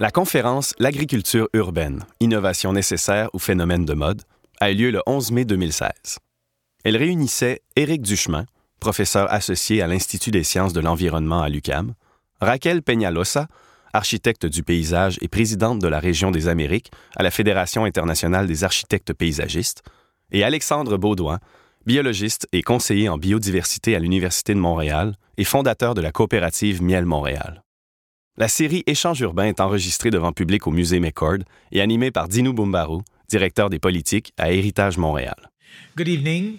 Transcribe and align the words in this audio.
La 0.00 0.12
conférence 0.12 0.76
L'agriculture 0.78 1.48
urbaine, 1.54 2.04
innovation 2.20 2.72
nécessaire 2.72 3.30
ou 3.32 3.40
phénomène 3.40 3.84
de 3.84 3.94
mode 3.94 4.22
a 4.60 4.70
eu 4.70 4.76
lieu 4.76 4.90
le 4.92 5.02
11 5.06 5.32
mai 5.32 5.44
2016. 5.44 5.90
Elle 6.84 6.96
réunissait 6.96 7.62
Éric 7.74 8.02
Duchemin, 8.02 8.46
professeur 8.78 9.32
associé 9.32 9.82
à 9.82 9.88
l'Institut 9.88 10.30
des 10.30 10.44
sciences 10.44 10.72
de 10.72 10.78
l'environnement 10.78 11.42
à 11.42 11.48
l'UCAM, 11.48 11.94
Raquel 12.40 12.82
Peñalosa, 12.82 13.48
architecte 13.92 14.46
du 14.46 14.62
paysage 14.62 15.18
et 15.20 15.26
présidente 15.26 15.80
de 15.80 15.88
la 15.88 15.98
région 15.98 16.30
des 16.30 16.46
Amériques 16.46 16.92
à 17.16 17.24
la 17.24 17.32
Fédération 17.32 17.84
internationale 17.84 18.46
des 18.46 18.62
architectes 18.62 19.12
paysagistes, 19.12 19.82
et 20.30 20.44
Alexandre 20.44 20.96
Baudouin, 20.96 21.40
biologiste 21.86 22.46
et 22.52 22.62
conseiller 22.62 23.08
en 23.08 23.18
biodiversité 23.18 23.96
à 23.96 23.98
l'Université 23.98 24.54
de 24.54 24.60
Montréal 24.60 25.16
et 25.38 25.44
fondateur 25.44 25.94
de 25.94 26.00
la 26.00 26.12
coopérative 26.12 26.84
Miel 26.84 27.04
Montréal. 27.04 27.64
La 28.40 28.46
série 28.46 28.84
Échange 28.86 29.20
urbain 29.22 29.46
est 29.46 29.58
enregistrée 29.58 30.10
devant 30.10 30.32
public 30.32 30.68
au 30.68 30.70
musée 30.70 31.00
McCord 31.00 31.38
et 31.72 31.80
animée 31.80 32.12
par 32.12 32.28
Dino 32.28 32.52
Bumbaru, 32.52 33.00
directeur 33.28 33.68
des 33.68 33.80
politiques 33.80 34.32
à 34.38 34.52
Héritage 34.52 34.96
Montréal. 34.96 35.50
Good 35.96 36.06
evening. 36.06 36.58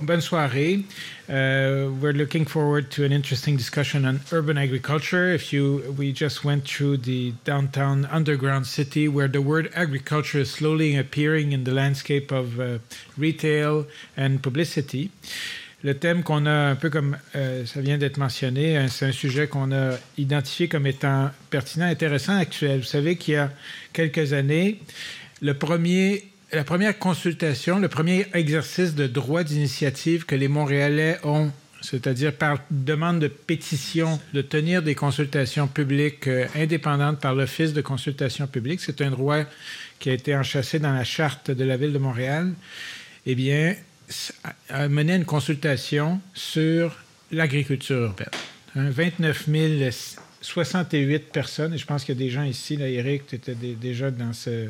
Bonne 0.00 0.22
soirée. 0.22 0.84
Uh, 1.28 1.92
we're 2.00 2.14
looking 2.14 2.46
forward 2.46 2.88
to 2.88 3.04
an 3.04 3.12
interesting 3.12 3.58
discussion 3.58 4.06
on 4.06 4.20
urban 4.32 4.56
agriculture. 4.56 5.34
If 5.34 5.52
you, 5.52 5.82
we 5.98 6.14
just 6.14 6.42
went 6.46 6.64
through 6.64 7.02
the 7.02 7.34
downtown 7.44 8.06
underground 8.10 8.66
city 8.66 9.06
where 9.06 9.28
the 9.28 9.42
word 9.42 9.70
agriculture 9.74 10.40
is 10.40 10.50
slowly 10.50 10.96
appearing 10.96 11.52
in 11.52 11.64
the 11.64 11.72
landscape 11.72 12.32
of 12.32 12.58
uh, 12.58 12.78
retail 13.18 13.84
and 14.16 14.42
publicity. 14.42 15.10
Le 15.86 15.94
thème 15.94 16.24
qu'on 16.24 16.46
a, 16.46 16.70
un 16.70 16.74
peu 16.74 16.90
comme 16.90 17.16
euh, 17.36 17.64
ça 17.64 17.80
vient 17.80 17.96
d'être 17.96 18.16
mentionné, 18.18 18.76
hein, 18.76 18.88
c'est 18.88 19.06
un 19.06 19.12
sujet 19.12 19.46
qu'on 19.46 19.70
a 19.70 19.92
identifié 20.18 20.66
comme 20.66 20.84
étant 20.84 21.30
pertinent, 21.48 21.86
intéressant, 21.86 22.36
actuel. 22.36 22.80
Vous 22.80 22.86
savez 22.86 23.14
qu'il 23.14 23.34
y 23.34 23.36
a 23.36 23.52
quelques 23.92 24.32
années, 24.32 24.80
la 25.42 25.54
première 25.54 26.98
consultation, 26.98 27.78
le 27.78 27.86
premier 27.86 28.26
exercice 28.34 28.96
de 28.96 29.06
droit 29.06 29.44
d'initiative 29.44 30.26
que 30.26 30.34
les 30.34 30.48
Montréalais 30.48 31.20
ont 31.22 31.52
c'est-à-dire 31.82 32.32
par 32.32 32.58
demande 32.72 33.20
de 33.20 33.28
pétition 33.28 34.18
de 34.34 34.42
tenir 34.42 34.82
des 34.82 34.96
consultations 34.96 35.68
publiques 35.68 36.26
euh, 36.26 36.46
indépendantes 36.56 37.20
par 37.20 37.32
l'Office 37.32 37.72
de 37.72 37.80
consultation 37.80 38.48
publique. 38.48 38.80
C'est 38.80 39.02
un 39.02 39.10
droit 39.10 39.44
qui 40.00 40.10
a 40.10 40.14
été 40.14 40.34
enchâssé 40.34 40.80
dans 40.80 40.92
la 40.92 41.04
charte 41.04 41.52
de 41.52 41.62
la 41.62 41.76
Ville 41.76 41.92
de 41.92 41.98
Montréal. 41.98 42.54
Eh 43.24 43.36
bien, 43.36 43.76
mené 44.88 45.14
une 45.14 45.24
consultation 45.24 46.20
sur 46.34 46.96
l'agriculture 47.32 47.98
urbaine. 47.98 48.30
29 48.74 49.48
068 50.42 51.32
personnes, 51.32 51.74
et 51.74 51.78
je 51.78 51.86
pense 51.86 52.04
qu'il 52.04 52.14
y 52.14 52.18
a 52.18 52.24
des 52.24 52.30
gens 52.30 52.44
ici, 52.44 52.76
là, 52.76 52.88
Eric, 52.88 53.26
tu 53.26 53.34
étais 53.36 53.54
déjà 53.54 54.10
dans 54.10 54.32
ce, 54.32 54.68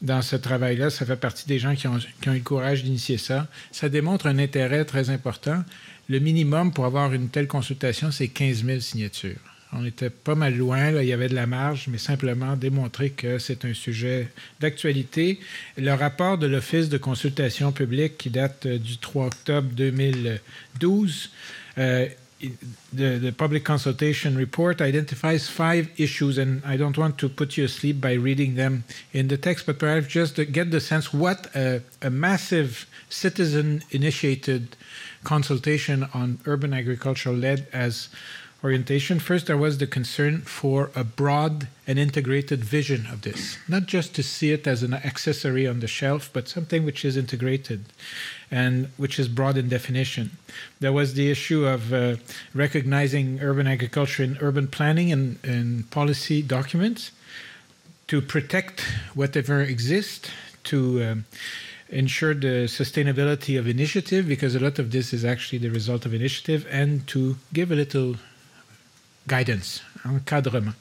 dans 0.00 0.22
ce 0.22 0.36
travail-là, 0.36 0.90
ça 0.90 1.04
fait 1.04 1.16
partie 1.16 1.46
des 1.46 1.58
gens 1.58 1.74
qui 1.74 1.86
ont, 1.86 1.98
qui 2.20 2.28
ont 2.28 2.32
eu 2.32 2.38
le 2.38 2.42
courage 2.42 2.84
d'initier 2.84 3.18
ça. 3.18 3.46
Ça 3.72 3.88
démontre 3.88 4.26
un 4.26 4.38
intérêt 4.38 4.84
très 4.84 5.10
important. 5.10 5.64
Le 6.08 6.18
minimum 6.18 6.72
pour 6.72 6.86
avoir 6.86 7.12
une 7.12 7.28
telle 7.28 7.48
consultation, 7.48 8.10
c'est 8.10 8.28
15 8.28 8.64
000 8.64 8.80
signatures. 8.80 9.55
On 9.72 9.84
était 9.84 10.10
pas 10.10 10.34
mal 10.34 10.56
loin, 10.56 10.90
il 10.90 11.06
y 11.06 11.12
avait 11.12 11.28
de 11.28 11.34
la 11.34 11.46
marge, 11.46 11.88
mais 11.88 11.98
simplement 11.98 12.56
démontrer 12.56 13.10
que 13.10 13.38
c'est 13.38 13.64
un 13.64 13.74
sujet 13.74 14.28
d'actualité. 14.60 15.40
Le 15.76 15.92
rapport 15.92 16.38
de 16.38 16.46
l'Office 16.46 16.88
de 16.88 16.98
consultation 16.98 17.72
publique 17.72 18.16
qui 18.16 18.30
date 18.30 18.66
euh, 18.66 18.78
du 18.78 18.98
3 18.98 19.26
octobre 19.26 19.68
2012, 19.74 21.30
euh, 21.78 22.06
the, 22.40 23.18
the, 23.20 23.32
public 23.32 23.64
consultation 23.64 24.36
report 24.36 24.80
identifies 24.80 25.48
five 25.48 25.88
issues, 25.98 26.38
and 26.38 26.60
I 26.64 26.76
don't 26.76 26.96
want 26.96 27.18
to 27.18 27.28
put 27.28 27.56
you 27.56 27.64
asleep 27.64 28.00
by 28.00 28.12
reading 28.12 28.54
them 28.54 28.84
in 29.12 29.28
the 29.28 29.36
text, 29.36 29.66
but 29.66 29.78
perhaps 29.78 30.06
just 30.06 30.36
to 30.36 30.44
get 30.44 30.70
the 30.70 30.80
sense 30.80 31.12
what 31.12 31.48
a, 31.54 31.82
a 32.02 32.10
massive 32.10 32.86
citizen 33.08 33.82
initiated 33.90 34.76
consultation 35.24 36.06
on 36.14 36.38
urban 36.46 36.72
agriculture 36.72 37.32
led 37.32 37.66
as 37.72 38.08
orientation. 38.66 39.20
First, 39.20 39.46
there 39.46 39.56
was 39.66 39.78
the 39.78 39.86
concern 39.86 40.34
for 40.60 40.90
a 41.02 41.04
broad 41.04 41.68
and 41.86 41.96
integrated 42.00 42.60
vision 42.64 43.06
of 43.12 43.22
this, 43.22 43.58
not 43.68 43.84
just 43.86 44.08
to 44.16 44.22
see 44.24 44.50
it 44.56 44.66
as 44.66 44.82
an 44.82 44.92
accessory 44.92 45.64
on 45.72 45.78
the 45.78 45.86
shelf, 45.86 46.22
but 46.32 46.48
something 46.48 46.84
which 46.84 47.04
is 47.04 47.16
integrated 47.16 47.80
and 48.50 48.88
which 48.96 49.20
is 49.20 49.28
broad 49.28 49.56
in 49.56 49.68
definition. 49.68 50.26
There 50.80 50.92
was 51.00 51.14
the 51.14 51.30
issue 51.30 51.64
of 51.64 51.92
uh, 51.92 52.16
recognizing 52.54 53.40
urban 53.40 53.68
agriculture 53.68 54.24
in 54.24 54.36
urban 54.40 54.66
planning 54.66 55.12
and, 55.12 55.38
and 55.44 55.88
policy 55.90 56.42
documents 56.42 57.12
to 58.08 58.20
protect 58.20 58.80
whatever 59.14 59.56
exists, 59.62 60.28
to 60.64 60.78
um, 61.04 61.24
ensure 61.88 62.34
the 62.34 62.66
sustainability 62.80 63.56
of 63.60 63.68
initiative 63.68 64.26
because 64.26 64.56
a 64.56 64.60
lot 64.60 64.76
of 64.80 64.90
this 64.90 65.12
is 65.12 65.24
actually 65.24 65.58
the 65.58 65.70
result 65.70 66.04
of 66.04 66.12
initiative 66.12 66.66
and 66.68 67.06
to 67.06 67.36
give 67.52 67.70
a 67.70 67.76
little 67.76 68.16
guidance, 69.26 69.82
encadrement. 70.04 70.74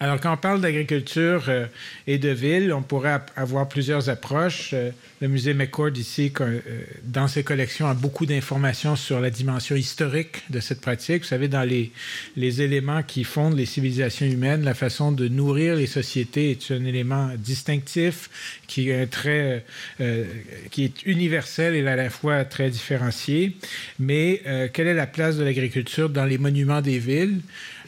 Alors, 0.00 0.20
quand 0.20 0.32
on 0.32 0.36
parle 0.36 0.60
d'agriculture 0.60 1.44
euh, 1.48 1.66
et 2.06 2.18
de 2.18 2.28
ville, 2.28 2.72
on 2.72 2.82
pourrait 2.82 3.20
avoir 3.36 3.68
plusieurs 3.68 4.08
approches. 4.08 4.70
Euh, 4.72 4.90
le 5.20 5.28
musée 5.28 5.54
McCord, 5.54 5.96
ici, 5.96 6.32
euh, 6.40 6.60
dans 7.02 7.26
ses 7.26 7.42
collections, 7.42 7.88
a 7.88 7.94
beaucoup 7.94 8.24
d'informations 8.24 8.94
sur 8.94 9.20
la 9.20 9.30
dimension 9.30 9.74
historique 9.74 10.42
de 10.50 10.60
cette 10.60 10.80
pratique. 10.80 11.22
Vous 11.22 11.28
savez, 11.28 11.48
dans 11.48 11.64
les, 11.64 11.90
les 12.36 12.62
éléments 12.62 13.02
qui 13.02 13.24
fondent 13.24 13.56
les 13.56 13.66
civilisations 13.66 14.26
humaines, 14.26 14.62
la 14.62 14.74
façon 14.74 15.10
de 15.10 15.26
nourrir 15.26 15.74
les 15.74 15.86
sociétés 15.86 16.52
est 16.52 16.70
un 16.70 16.84
élément 16.84 17.30
distinctif 17.36 18.30
qui 18.68 18.90
est, 18.90 19.06
très, 19.06 19.64
qui 20.70 20.84
est 20.84 21.02
universel 21.04 21.74
et 21.74 21.86
à 21.86 21.96
la 21.96 22.10
fois 22.10 22.44
très 22.44 22.70
différencié. 22.70 23.56
Mais 23.98 24.42
quelle 24.72 24.86
est 24.86 24.94
la 24.94 25.06
place 25.06 25.36
de 25.36 25.44
l'agriculture 25.44 26.10
dans 26.10 26.26
les 26.26 26.38
monuments 26.38 26.82
des 26.82 26.98
villes? 26.98 27.40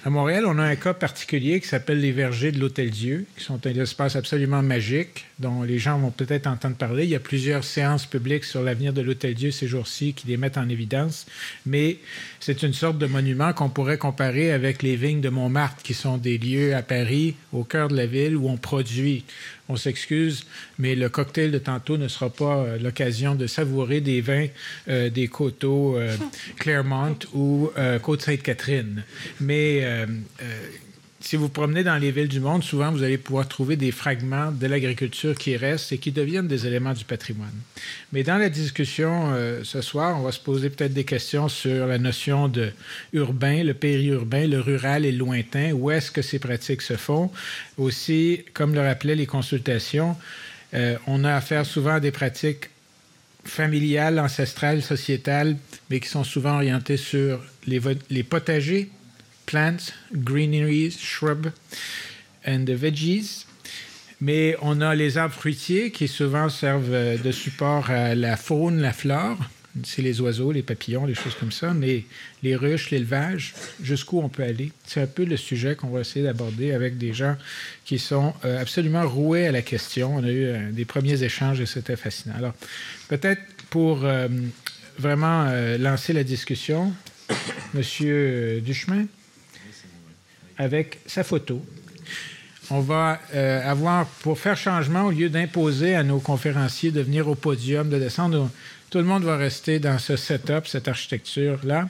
À 0.02 0.08
Montréal, 0.08 0.46
on 0.46 0.58
a 0.58 0.62
un 0.62 0.76
cas 0.76 0.94
particulier 0.94 1.60
qui 1.60 1.68
s'appelle 1.68 2.00
les 2.00 2.10
vergers 2.10 2.52
de 2.52 2.58
l'Hôtel-Dieu, 2.58 3.26
qui 3.36 3.44
sont 3.44 3.66
un 3.66 3.74
espace 3.74 4.16
absolument 4.16 4.62
magique 4.62 5.26
dont 5.38 5.62
les 5.62 5.78
gens 5.78 5.98
vont 5.98 6.10
peut-être 6.10 6.46
entendre 6.46 6.76
parler. 6.76 7.04
Il 7.04 7.10
y 7.10 7.14
a 7.14 7.20
plusieurs 7.20 7.64
séances 7.64 8.06
publiques 8.06 8.44
sur 8.44 8.62
l'avenir 8.62 8.94
de 8.94 9.02
l'Hôtel-Dieu 9.02 9.50
ces 9.50 9.66
jours-ci 9.66 10.14
qui 10.14 10.26
les 10.26 10.38
mettent 10.38 10.56
en 10.56 10.70
évidence, 10.70 11.26
mais 11.66 11.98
c'est 12.40 12.62
une 12.62 12.72
sorte 12.72 12.96
de 12.96 13.04
monument 13.04 13.52
qu'on 13.52 13.68
pourrait 13.68 13.98
comparer 13.98 14.52
avec 14.52 14.82
les 14.82 14.96
vignes 14.96 15.20
de 15.20 15.28
Montmartre, 15.28 15.82
qui 15.82 15.92
sont 15.92 16.16
des 16.16 16.38
lieux 16.38 16.74
à 16.74 16.80
Paris, 16.80 17.36
au 17.52 17.64
cœur 17.64 17.88
de 17.88 17.96
la 17.96 18.06
ville, 18.06 18.38
où 18.38 18.48
on 18.48 18.56
produit 18.56 19.24
on 19.70 19.76
s'excuse, 19.76 20.44
mais 20.78 20.94
le 20.94 21.08
cocktail 21.08 21.50
de 21.52 21.58
tantôt 21.58 21.96
ne 21.96 22.08
sera 22.08 22.28
pas 22.28 22.56
euh, 22.56 22.78
l'occasion 22.78 23.34
de 23.34 23.46
savourer 23.46 24.00
des 24.00 24.20
vins 24.20 24.48
euh, 24.88 25.10
des 25.10 25.28
coteaux 25.28 25.96
euh, 25.96 26.16
Claremont 26.58 27.16
ou 27.34 27.70
Côte-Sainte-Catherine. 28.02 29.04
Mais 29.40 29.84
si 31.22 31.36
vous 31.36 31.50
promenez 31.50 31.84
dans 31.84 31.96
les 31.96 32.10
villes 32.10 32.28
du 32.28 32.40
monde, 32.40 32.64
souvent 32.64 32.90
vous 32.90 33.02
allez 33.02 33.18
pouvoir 33.18 33.46
trouver 33.46 33.76
des 33.76 33.92
fragments 33.92 34.50
de 34.50 34.66
l'agriculture 34.66 35.34
qui 35.34 35.54
restent 35.54 35.92
et 35.92 35.98
qui 35.98 36.12
deviennent 36.12 36.48
des 36.48 36.66
éléments 36.66 36.94
du 36.94 37.04
patrimoine. 37.04 37.52
Mais 38.12 38.22
dans 38.22 38.38
la 38.38 38.48
discussion 38.48 39.30
euh, 39.34 39.60
ce 39.62 39.82
soir, 39.82 40.18
on 40.18 40.22
va 40.22 40.32
se 40.32 40.40
poser 40.40 40.70
peut-être 40.70 40.94
des 40.94 41.04
questions 41.04 41.50
sur 41.50 41.86
la 41.86 41.98
notion 41.98 42.48
de 42.48 42.72
urbain, 43.12 43.62
le 43.62 43.74
périurbain, 43.74 44.46
le 44.46 44.60
rural 44.60 45.04
et 45.04 45.12
le 45.12 45.18
lointain. 45.18 45.72
Où 45.72 45.90
est-ce 45.90 46.10
que 46.10 46.22
ces 46.22 46.38
pratiques 46.38 46.82
se 46.82 46.96
font? 46.96 47.30
Aussi, 47.76 48.42
comme 48.54 48.74
le 48.74 48.80
rappelaient 48.80 49.14
les 49.14 49.26
consultations, 49.26 50.16
euh, 50.72 50.96
on 51.06 51.24
a 51.24 51.34
affaire 51.34 51.66
souvent 51.66 51.94
à 51.94 52.00
des 52.00 52.12
pratiques 52.12 52.70
familiales, 53.44 54.18
ancestrales, 54.18 54.82
sociétales, 54.82 55.56
mais 55.90 56.00
qui 56.00 56.08
sont 56.08 56.24
souvent 56.24 56.54
orientées 56.54 56.96
sur 56.96 57.42
les, 57.66 57.80
les 58.08 58.22
potagers 58.22 58.90
plants, 59.50 59.92
greeneries, 60.14 60.96
shrubs 60.96 61.50
and 62.46 62.66
veggies. 62.68 63.46
Mais 64.20 64.54
on 64.62 64.80
a 64.80 64.94
les 64.94 65.18
arbres 65.18 65.34
fruitiers 65.34 65.90
qui 65.90 66.06
souvent 66.06 66.48
servent 66.48 66.92
euh, 66.92 67.16
de 67.16 67.32
support 67.32 67.90
à 67.90 68.14
la 68.14 68.36
faune, 68.36 68.80
la 68.80 68.92
flore. 68.92 69.38
c'est 69.82 70.02
les 70.02 70.20
oiseaux, 70.20 70.52
les 70.52 70.62
papillons, 70.62 71.04
les 71.04 71.14
choses 71.14 71.34
comme 71.34 71.50
ça, 71.50 71.72
mais 71.72 72.04
les 72.42 72.54
ruches, 72.54 72.90
l'élevage, 72.90 73.54
jusqu'où 73.82 74.20
on 74.20 74.28
peut 74.28 74.44
aller. 74.44 74.70
C'est 74.86 75.00
un 75.00 75.06
peu 75.06 75.24
le 75.24 75.36
sujet 75.36 75.74
qu'on 75.74 75.88
va 75.88 76.00
essayer 76.00 76.24
d'aborder 76.24 76.72
avec 76.72 76.96
des 76.96 77.12
gens 77.12 77.36
qui 77.84 77.98
sont 77.98 78.34
euh, 78.44 78.60
absolument 78.60 79.08
roués 79.08 79.48
à 79.48 79.52
la 79.52 79.62
question. 79.62 80.14
On 80.14 80.22
a 80.22 80.28
eu 80.28 80.44
euh, 80.44 80.70
des 80.70 80.84
premiers 80.84 81.22
échanges 81.24 81.60
et 81.60 81.66
c'était 81.66 81.96
fascinant. 81.96 82.36
Alors, 82.36 82.54
peut-être 83.08 83.42
pour 83.70 84.04
vraiment 84.98 85.48
lancer 85.78 86.12
la 86.12 86.24
discussion, 86.24 86.92
Monsieur 87.72 88.60
Duchemin, 88.60 89.06
avec 90.60 91.00
sa 91.06 91.24
photo 91.24 91.62
on 92.70 92.80
va 92.80 93.20
euh, 93.34 93.68
avoir, 93.68 94.06
pour 94.06 94.38
faire 94.38 94.56
changement, 94.56 95.06
au 95.06 95.10
lieu 95.10 95.28
d'imposer 95.28 95.96
à 95.96 96.02
nos 96.04 96.20
conférenciers 96.20 96.92
de 96.92 97.00
venir 97.00 97.28
au 97.28 97.34
podium, 97.34 97.90
de 97.90 97.98
descendre, 97.98 98.48
tout 98.90 98.98
le 98.98 99.04
monde 99.04 99.24
va 99.24 99.36
rester 99.36 99.80
dans 99.80 99.98
ce 99.98 100.16
setup, 100.16 100.66
cette 100.66 100.86
architecture-là. 100.86 101.88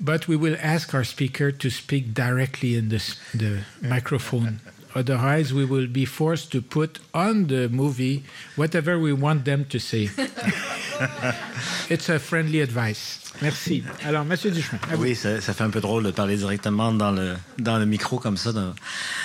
But 0.00 0.28
we 0.28 0.36
will 0.36 0.56
ask 0.62 0.94
our 0.94 1.04
speaker 1.04 1.50
to 1.52 1.70
speak 1.70 2.12
directly 2.12 2.76
in 2.76 2.88
the, 2.88 3.00
the 3.36 3.62
microphone. 3.82 4.58
Otherwise, 4.96 5.52
we 5.52 5.66
will 5.66 5.86
be 5.86 6.06
forced 6.06 6.50
to 6.52 6.62
put 6.62 6.98
on 7.12 7.48
the 7.48 7.68
movie 7.68 8.22
whatever 8.56 8.98
we 8.98 9.12
want 9.12 9.44
them 9.44 9.66
to 9.66 9.78
say. 9.78 10.08
It's 11.90 12.08
a 12.08 12.18
friendly 12.18 12.62
advice. 12.62 13.20
Merci. 13.42 13.84
Alors, 14.02 14.24
Monsieur 14.24 14.50
Duchemin. 14.50 14.80
Oui, 14.98 15.14
ça, 15.14 15.38
fait 15.40 15.62
un 15.62 15.68
peu 15.68 15.82
drôle 15.82 16.04
de 16.04 16.10
parler 16.10 16.38
directement 16.38 16.92
dans 16.92 17.10
le, 17.10 17.34
dans 17.58 17.78
le 17.78 17.84
micro 17.84 18.18
comme 18.18 18.38
ça. 18.38 18.52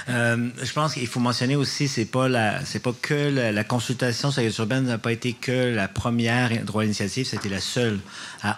Euh, 0.09 0.49
je 0.61 0.73
pense 0.73 0.95
qu'il 0.95 1.07
faut 1.07 1.21
mentionner 1.21 1.55
aussi, 1.55 1.87
c'est 1.87 2.03
pas 2.03 2.27
la, 2.27 2.65
c'est 2.65 2.83
pas 2.83 2.93
que 3.01 3.51
la, 3.53 3.63
consultation 3.63 4.29
sur 4.29 4.41
les 4.41 4.57
urbaine 4.57 4.83
n'a 4.83 4.97
pas 4.97 5.13
été 5.13 5.31
que 5.31 5.73
la 5.73 5.87
première 5.87 6.65
droit 6.65 6.83
d'initiative, 6.83 7.25
c'était 7.25 7.47
la 7.47 7.61
seule 7.61 7.99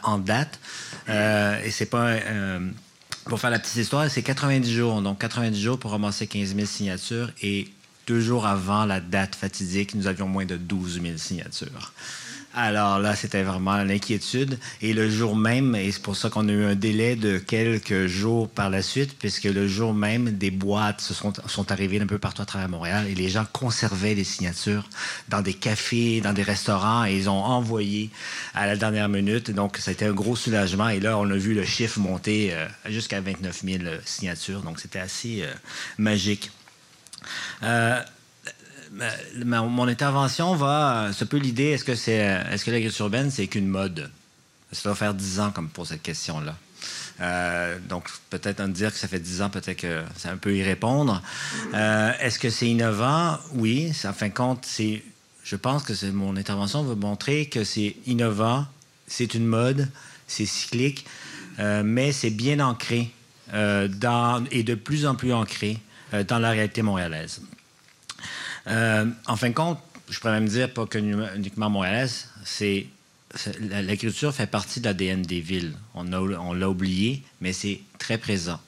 en 0.02 0.18
date. 0.18 0.60
Euh, 1.10 1.62
et 1.64 1.70
c'est 1.70 1.86
pas 1.86 2.08
euh, 2.08 2.60
pour 3.26 3.40
faire 3.40 3.50
la 3.50 3.60
petite 3.60 3.78
histoire, 3.78 4.10
c'est 4.10 4.22
90 4.22 4.72
jours. 4.72 5.02
Donc, 5.02 5.20
90 5.20 5.60
jours 5.62 5.80
pour 5.80 5.92
ramasser 5.92 6.28
15 6.28 6.56
000 6.56 6.66
signatures. 6.66 7.32
Et 7.42 7.68
deux 8.08 8.20
jours 8.20 8.46
avant 8.46 8.86
la 8.86 9.00
date 9.00 9.36
fatidique, 9.36 9.96
nous 9.96 10.08
avions 10.08 10.28
moins 10.28 10.46
de 10.46 10.58
12 10.58 11.02
000 11.02 11.18
signatures. 11.18 11.94
Alors 12.56 13.00
là, 13.00 13.16
c'était 13.16 13.42
vraiment 13.42 13.78
l'inquiétude. 13.84 14.60
Et 14.82 14.94
le 14.94 15.10
jour 15.10 15.36
même, 15.36 15.76
et 15.76 15.92
c'est 15.92 16.02
pour 16.02 16.16
ça 16.16 16.30
qu'on 16.30 16.48
a 16.50 16.52
eu 16.52 16.66
un 16.66 16.76
délai 16.76 17.16
de 17.16 17.40
quelques 17.40 18.06
jours 18.06 18.50
par 18.50 18.70
la 18.70 18.82
suite, 18.82 19.18
puisque 19.18 19.46
le 19.46 19.68
jour 19.68 19.94
même, 19.94 20.32
des 20.32 20.52
boîtes 20.52 21.02
se 21.02 21.14
sont, 21.14 21.34
sont 21.48 21.72
arrivées 21.72 22.00
un 22.02 22.06
peu 22.06 22.20
partout 22.20 22.44
à 22.44 22.46
travers 22.46 22.70
Montréal 22.70 23.08
et 23.10 23.16
les 23.16 23.30
gens 23.30 23.46
conservaient 23.52 24.14
les 24.14 24.24
signatures 24.24 24.88
dans 25.30 25.42
des 25.42 25.54
cafés, 25.54 26.22
dans 26.22 26.34
des 26.34 26.44
restaurants 26.44 27.06
et 27.06 27.16
ils 27.16 27.30
ont 27.30 27.44
envoyé 27.44 28.12
à 28.54 28.68
la 28.68 28.76
dernière 28.76 29.10
minute. 29.10 29.50
Donc, 29.52 29.80
été 29.88 30.06
un 30.06 30.14
gros 30.14 30.36
soulagement. 30.36 30.90
Et 30.90 31.00
là, 31.00 31.18
on 31.18 31.30
a 31.30 31.36
vu 31.36 31.54
le 31.54 31.66
chiffre 31.66 32.00
monter 32.00 32.54
euh, 32.54 32.68
jusqu'à 32.88 33.22
29 33.22 33.62
000 33.64 33.84
signatures. 34.06 34.62
Donc, 34.62 34.80
c'était 34.80 35.00
assez 35.00 35.42
euh, 35.42 35.54
magique. 35.98 36.52
Euh, 37.64 38.02
mon 39.46 39.88
intervention 39.88 40.56
va. 40.56 41.10
C'est 41.14 41.24
un 41.24 41.28
peu 41.28 41.38
l'idée 41.38 41.72
est-ce 41.72 41.84
que, 41.84 41.96
c'est, 41.96 42.42
est-ce 42.52 42.66
que 42.66 42.72
l'agriculture 42.72 43.06
urbaine, 43.06 43.32
c'est 43.32 43.48
qu'une 43.48 43.68
mode? 43.68 44.10
Ça 44.72 44.90
doit 44.90 44.96
faire 44.96 45.14
dix 45.14 45.40
ans 45.40 45.52
comme 45.52 45.70
pour 45.70 45.86
cette 45.86 46.02
question-là. 46.02 46.56
Euh, 47.22 47.78
donc, 47.88 48.10
peut-être 48.30 48.60
en 48.60 48.68
dire 48.68 48.92
que 48.92 48.98
ça 48.98 49.08
fait 49.08 49.20
dix 49.20 49.42
ans, 49.42 49.50
peut-être 49.50 49.78
que 49.78 50.04
c'est 50.18 50.30
un 50.30 50.38
peu 50.38 50.56
y 50.56 50.64
répondre. 50.64 51.22
Euh, 51.74 52.12
est-ce 52.20 52.40
que 52.40 52.50
c'est 52.50 52.68
innovant? 52.68 53.38
Oui. 53.54 53.92
En 54.04 54.14
fin 54.14 54.30
de 54.30 54.34
compte, 54.34 54.66
c'est, 54.66 55.04
je 55.44 55.56
pense 55.56 55.84
que 55.84 55.94
c'est, 55.94 56.12
mon 56.12 56.36
intervention 56.36 56.84
va 56.84 56.96
montrer 56.96 57.48
que 57.48 57.64
c'est 57.64 57.96
innovant, 58.08 58.66
c'est 59.08 59.34
une 59.36 59.46
mode, 59.46 59.90
c'est 60.28 60.46
cyclique, 60.46 61.06
euh, 61.60 61.84
mais 61.86 62.12
c'est 62.12 62.32
bien 62.32 62.60
ancré 62.60 63.12
et 63.54 64.64
de 64.64 64.74
plus 64.74 65.06
en 65.06 65.14
plus 65.14 65.32
ancré 65.32 65.78
dans 66.28 66.40
la 66.40 66.50
réalité 66.50 66.82
montréalaise. 66.82 67.40
Euh, 68.68 69.06
en 69.28 69.36
fin 69.36 69.50
de 69.50 69.54
compte, 69.54 69.80
je 70.10 70.20
pourrais 70.20 70.34
même 70.34 70.48
dire, 70.48 70.72
pas 70.72 70.86
que 70.86 70.98
uniquement 70.98 71.70
montréalaise, 71.70 72.30
c'est 72.46 72.88
l'agriculture 73.60 74.34
fait 74.34 74.48
partie 74.48 74.80
de 74.80 74.86
l'ADN 74.86 75.22
des 75.22 75.40
villes. 75.40 75.74
On, 75.96 76.54
l'a 76.54 76.70
oublié, 76.70 77.24
mais 77.42 77.54
c'est 77.54 77.82
très 77.98 78.18
présent. 78.18 78.60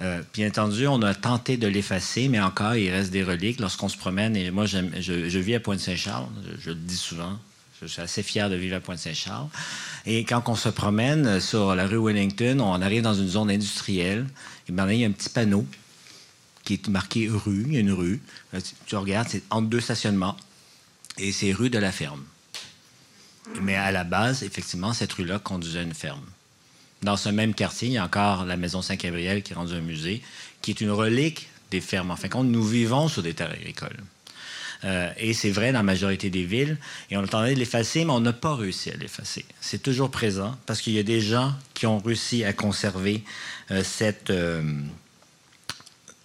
Euh, 0.00 0.22
bien 0.32 0.48
entendu, 0.48 0.88
on 0.88 1.00
a 1.02 1.14
tenté 1.14 1.56
de 1.56 1.68
l'effacer, 1.68 2.28
mais 2.28 2.40
encore, 2.40 2.74
il 2.74 2.90
reste 2.90 3.12
des 3.12 3.22
reliques 3.22 3.60
lorsqu'on 3.60 3.88
se 3.88 3.96
promène. 3.96 4.36
Et 4.36 4.50
moi, 4.50 4.66
je, 4.66 5.38
vis 5.38 5.54
à 5.54 5.60
Pointe-Saint-Charles, 5.60 6.26
je, 6.58 6.70
le 6.70 6.76
dis 6.76 6.96
souvent. 6.96 7.38
Je 7.80 7.86
suis 7.86 8.02
assez 8.02 8.22
fier 8.22 8.50
de 8.50 8.56
vivre 8.56 8.76
à 8.76 8.80
Pointe-Saint-Charles. 8.80 9.46
Et 10.06 10.24
quand 10.24 10.42
on 10.48 10.56
se 10.56 10.68
promène 10.68 11.38
sur 11.38 11.74
la 11.76 11.86
rue 11.86 12.02
Wellington, 12.02 12.60
on 12.60 12.82
arrive 12.82 13.02
dans 13.02 13.14
une 13.14 13.28
zone 13.28 13.50
industrielle. 13.50 14.26
Et 14.68 14.72
bien, 14.72 14.90
il 14.90 14.98
y 14.98 15.04
a 15.04 15.08
un 15.08 15.12
petit 15.12 15.28
panneau 15.28 15.64
qui 16.64 16.74
est 16.74 16.88
marqué 16.88 17.28
rue. 17.28 17.64
Il 17.66 17.74
y 17.74 17.76
a 17.76 17.80
une 17.80 17.92
rue. 17.92 18.20
Euh, 18.54 18.60
tu 18.86 18.96
regardes, 18.96 19.28
c'est 19.28 19.42
entre 19.50 19.68
deux 19.68 19.80
stationnements. 19.80 20.36
Et 21.18 21.32
c'est 21.32 21.52
rue 21.52 21.70
de 21.70 21.78
la 21.78 21.92
ferme. 21.92 22.24
Mais 23.60 23.76
à 23.76 23.92
la 23.92 24.04
base, 24.04 24.42
effectivement, 24.42 24.92
cette 24.92 25.12
rue-là 25.12 25.38
conduisait 25.38 25.80
à 25.80 25.82
une 25.82 25.94
ferme. 25.94 26.24
Dans 27.02 27.16
ce 27.16 27.28
même 27.28 27.54
quartier, 27.54 27.88
il 27.88 27.94
y 27.94 27.98
a 27.98 28.04
encore 28.04 28.46
la 28.46 28.56
maison 28.56 28.80
Saint-Gabriel 28.80 29.42
qui 29.42 29.52
est 29.52 29.56
rendue 29.56 29.74
un 29.74 29.80
musée, 29.80 30.22
qui 30.62 30.70
est 30.70 30.80
une 30.80 30.90
relique 30.90 31.48
des 31.70 31.80
fermes. 31.80 32.10
En 32.10 32.16
fin 32.16 32.28
de 32.28 32.32
compte, 32.32 32.46
nous 32.46 32.64
vivons 32.64 33.08
sur 33.08 33.22
des 33.22 33.34
terres 33.34 33.52
agricoles. 33.52 33.98
Euh, 34.84 35.10
et 35.16 35.32
c'est 35.34 35.50
vrai 35.50 35.72
dans 35.72 35.80
la 35.80 35.82
majorité 35.82 36.30
des 36.30 36.44
villes. 36.44 36.78
Et 37.10 37.16
on 37.16 37.22
attendait 37.22 37.54
de 37.54 37.58
l'effacer, 37.58 38.04
mais 38.04 38.12
on 38.12 38.20
n'a 38.20 38.32
pas 38.32 38.54
réussi 38.54 38.90
à 38.90 38.96
l'effacer. 38.96 39.44
C'est 39.60 39.82
toujours 39.82 40.10
présent 40.10 40.56
parce 40.66 40.80
qu'il 40.80 40.94
y 40.94 40.98
a 40.98 41.02
des 41.02 41.20
gens 41.20 41.54
qui 41.74 41.86
ont 41.86 41.98
réussi 41.98 42.44
à 42.44 42.52
conserver 42.52 43.22
euh, 43.70 43.82
cette, 43.84 44.30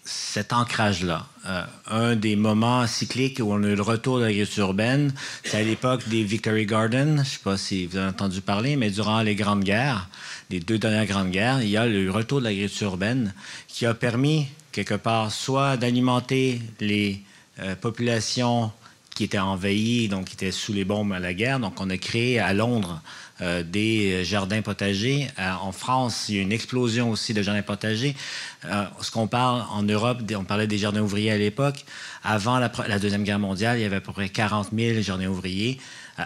cet 0.10 0.54
ancrage-là. 0.54 1.28
Euh, 1.46 1.64
un 1.88 2.16
des 2.16 2.36
moments 2.36 2.88
cycliques 2.88 3.40
où 3.40 3.54
on 3.54 3.64
a 3.64 3.68
eu 3.68 3.76
le 3.76 3.82
retour 3.82 4.18
de 4.18 4.24
l'agriculture 4.24 4.68
urbaine, 4.68 5.14
c'est 5.44 5.58
à 5.58 5.64
l'époque 5.64 6.08
des 6.10 6.24
Victory 6.24 6.66
Gardens. 6.66 7.18
Je 7.18 7.20
ne 7.20 7.24
sais 7.24 7.40
pas 7.44 7.58
si 7.58 7.86
vous 7.86 7.98
avez 7.98 8.08
entendu 8.08 8.42
parler, 8.42 8.76
mais 8.76 8.90
durant 8.90 9.22
les 9.22 9.36
grandes 9.36 9.64
guerres, 9.64 10.10
les 10.50 10.60
deux 10.60 10.80
dernières 10.80 11.06
grandes 11.06 11.30
guerres, 11.30 11.62
il 11.62 11.70
y 11.70 11.78
a 11.78 11.86
le 11.86 12.10
retour 12.10 12.40
de 12.40 12.46
l'agriculture 12.46 12.88
urbaine 12.88 13.34
qui 13.68 13.86
a 13.86 13.94
permis, 13.94 14.48
quelque 14.72 14.96
part, 14.96 15.32
soit 15.32 15.78
d'alimenter 15.78 16.62
les 16.80 17.22
euh, 17.60 17.76
populations 17.76 18.72
qui 19.20 19.26
étaient 19.26 19.38
envahies, 19.38 20.08
donc 20.08 20.28
qui 20.28 20.36
étaient 20.36 20.54
sous 20.54 20.72
les 20.72 20.86
bombes 20.86 21.12
à 21.12 21.20
la 21.20 21.34
guerre. 21.34 21.60
Donc, 21.60 21.82
on 21.82 21.90
a 21.90 21.98
créé 21.98 22.40
à 22.40 22.54
Londres 22.54 23.02
euh, 23.42 23.64
des 23.64 24.24
jardins 24.24 24.62
potagers. 24.62 25.28
Euh, 25.38 25.52
en 25.62 25.74
France, 25.74 26.28
il 26.30 26.36
y 26.36 26.40
a 26.40 26.42
une 26.42 26.54
explosion 26.54 27.12
aussi 27.12 27.34
de 27.34 27.42
jardins 27.42 27.62
potagers. 27.62 28.16
Euh, 28.64 28.86
ce 29.02 29.12
qu'on 29.12 29.28
parle 29.28 29.66
en 29.72 29.84
Europe, 29.84 30.20
on 30.38 30.46
parlait 30.46 30.68
des 30.68 30.78
jardins 30.78 31.02
ouvriers 31.02 31.32
à 31.32 31.38
l'époque. 31.38 31.84
Avant 32.24 32.60
la, 32.60 32.70
Deuxième 32.98 33.26
Guerre 33.26 33.40
mondiale, 33.40 33.78
il 33.78 33.82
y 33.82 33.86
avait 33.86 33.98
à 33.98 34.02
peu 34.02 34.14
près 34.14 34.30
40 34.30 34.70
000 34.74 35.02
jardins 35.02 35.28
ouvriers. 35.28 35.82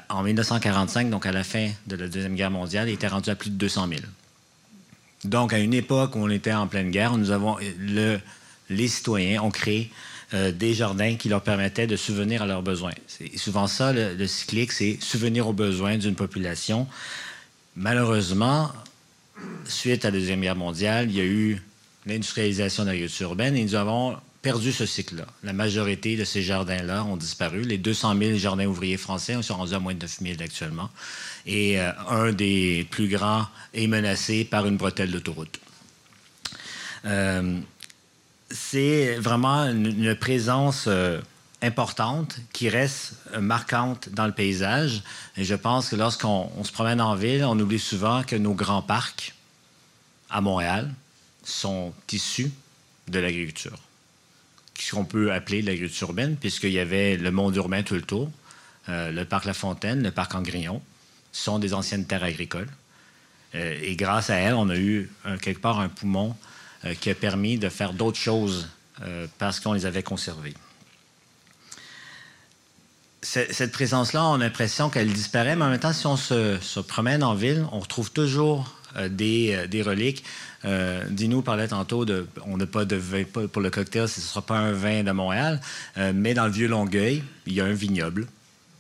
en 0.10 0.22
1945, 0.22 1.10
donc 1.10 1.25
à 1.25 1.32
la 1.32 1.44
fin 1.44 1.72
de 1.88 1.96
la 1.96 2.08
Deuxième 2.08 2.36
Guerre 2.36 2.51
mondiale, 2.51 2.89
il 2.89 2.94
était 2.94 3.08
rendu 3.08 3.32
à 3.32 3.36
plus 3.36 3.50
de 3.50 3.56
200 3.56 3.88
000. 3.88 4.01
Donc, 5.24 5.51
à 5.51 5.58
une 5.58 5.74
époque 5.74 6.15
où 6.15 6.20
on 6.20 6.29
était 6.29 6.53
en 6.53 6.68
pleine 6.68 6.91
guerre, 6.91 7.18
nous 7.18 7.32
avons 7.32 7.58
le, 7.79 8.20
les 8.70 8.88
citoyens 8.88 9.41
ont 9.41 9.50
créé 9.50 9.89
euh, 10.34 10.52
des 10.52 10.74
jardins 10.74 11.16
qui 11.16 11.30
leur 11.30 11.42
permettaient 11.42 11.88
de 11.88 11.96
subvenir 11.96 12.42
à 12.44 12.46
leurs 12.48 12.63
besoins. 12.63 12.94
C'est 13.08 13.38
souvent 13.38 13.68
ça, 13.68 13.94
le, 13.94 14.28
cyclique, 14.28 14.72
c'est 14.72 14.98
subvenir 15.00 15.48
aux 15.48 15.54
besoins 15.54 15.98
d'une 15.98 16.16
population. 16.16 16.88
Malheureusement, 17.75 18.72
suite 19.66 20.06
à 20.06 20.10
la 20.10 20.18
Deuxième 20.18 20.42
Guerre 20.42 20.56
mondiale, 20.56 21.10
il 21.10 21.16
y 21.16 21.22
a 21.22 21.25
eu 21.25 21.62
l'industrialisation 22.06 22.84
de 22.84 22.90
l'agriculture 22.90 23.30
urbaine 23.30 23.56
et 23.56 23.63
nous 23.63 23.75
avons 23.75 24.18
perdu 24.42 24.72
ce 24.72 24.86
cycle-là. 24.86 25.25
La 25.44 25.54
majorité 25.54 26.18
de 26.18 26.25
ces 26.25 26.42
jardins-là 26.42 27.06
ont 27.06 27.16
disparu. 27.16 27.62
Les 27.62 27.78
200 27.78 28.18
000 28.18 28.38
jardins 28.38 28.66
ouvriers 28.66 28.98
français 28.98 29.42
sont 29.42 29.56
rendus 29.56 29.74
à 29.74 29.80
moins 29.80 29.94
de 29.94 30.00
9 30.00 30.18
000 30.22 30.34
actuellement. 30.42 30.90
Et 31.46 31.80
euh, 31.80 31.92
un 32.10 32.34
des 32.34 32.86
plus 32.92 33.08
grands 33.08 33.48
est 33.74 33.88
menacé 33.88 34.44
par 34.44 34.68
une 34.68 34.78
bretelle 34.78 35.12
d'autoroute. 35.12 35.60
Euh, 37.06 37.60
c'est 38.53 39.15
vraiment 39.15 39.63
une, 39.65 40.15
présence 40.15 40.86
euh, 40.88 41.19
importante 41.62 42.38
qui 42.53 42.69
reste 42.69 43.15
euh, 43.33 43.41
marquante 43.41 44.10
dans 44.10 44.27
le 44.27 44.31
paysage. 44.31 45.01
Et 45.36 45.43
je 45.43 45.55
pense 45.55 45.89
que 45.89 45.95
lorsqu'on 45.95 46.63
se 46.63 46.72
promène 46.72 47.01
en 47.01 47.15
ville, 47.15 47.43
on 47.43 47.60
oublie 47.60 47.79
souvent 47.79 48.24
que 48.24 48.36
nos 48.36 48.53
grands 48.53 48.83
parcs 48.83 49.33
à 50.29 50.39
Montréal 50.39 50.93
sont 51.43 51.93
issus 52.12 52.51
de 53.07 53.19
l'agriculture, 53.19 53.77
ce 54.79 54.95
qu'on 54.95 55.05
peut 55.05 55.33
appeler 55.33 55.62
l'agriculture 55.62 56.10
urbaine, 56.10 56.38
puisqu'il 56.38 56.72
y 56.72 56.79
avait 56.79 57.17
le 57.17 57.31
monde 57.31 57.55
urbain 57.55 57.83
tout 57.83 57.95
le 57.95 58.01
tour. 58.01 58.31
Euh, 58.88 59.12
le 59.12 59.25
parc 59.25 59.45
La 59.45 59.53
Fontaine, 59.53 60.03
le 60.03 60.12
parc 60.12 60.36
Angrillon, 60.36 60.81
sont 61.31 61.60
des 61.60 61.74
anciennes 61.74 62.05
terres 62.05 62.24
agricoles. 62.24 62.69
et 63.53 63.95
grâce 63.95 64.29
à 64.29 64.36
elles, 64.36 64.53
on 64.53 64.69
a 64.69 64.77
eu 64.77 65.10
quelque 65.41 65.60
part 65.60 65.79
un 65.79 65.89
poumon 65.89 66.36
qui 67.00 67.10
a 67.10 67.16
permis 67.16 67.58
de 67.58 67.70
faire 67.70 67.94
d'autres 67.94 68.18
choses 68.18 68.68
euh, 69.02 69.28
parce 69.40 69.60
qu'on 69.60 69.74
les 69.74 69.86
avait 69.86 70.04
conservés. 70.04 70.54
cette 73.22 73.72
présence-là, 73.72 74.25
on 74.25 74.36
a 74.36 74.38
l'impression 74.38 74.90
qu'elle 74.90 75.12
disparaît, 75.12 75.56
mais 75.56 75.66
en 75.66 75.70
même 75.70 75.80
temps, 75.80 75.94
si 75.94 76.06
on 76.06 76.18
se, 76.18 76.80
promène 76.82 77.24
en 77.24 77.34
ville, 77.34 77.66
on 77.72 77.80
retrouve 77.80 78.12
toujours 78.12 78.75
des, 79.10 79.66
des, 79.68 79.82
reliques. 79.82 80.24
Euh, 80.66 81.04
Dino 81.10 81.42
parlait 81.42 81.70
tantôt 81.70 82.06
de. 82.06 82.28
On 82.46 82.58
n'a 82.58 82.68
pas 82.68 82.86
de 82.86 82.96
vin 82.96 83.24
pour 83.24 83.62
le 83.62 83.70
cocktail, 83.70 84.08
ce 84.08 84.20
ne 84.20 84.25
sera 84.25 84.42
pas 84.42 84.58
un 84.58 84.74
vin 84.74 85.04
de 85.04 85.12
Montréal, 85.12 85.62
mais 86.13 86.34
dans 86.34 86.46
le 86.46 86.52
vieux 86.52 86.68
Longueuil, 86.68 87.24
il 87.48 87.54
y 87.54 87.62
a 87.62 87.66
un 87.66 87.74
vignoble. 87.74 88.28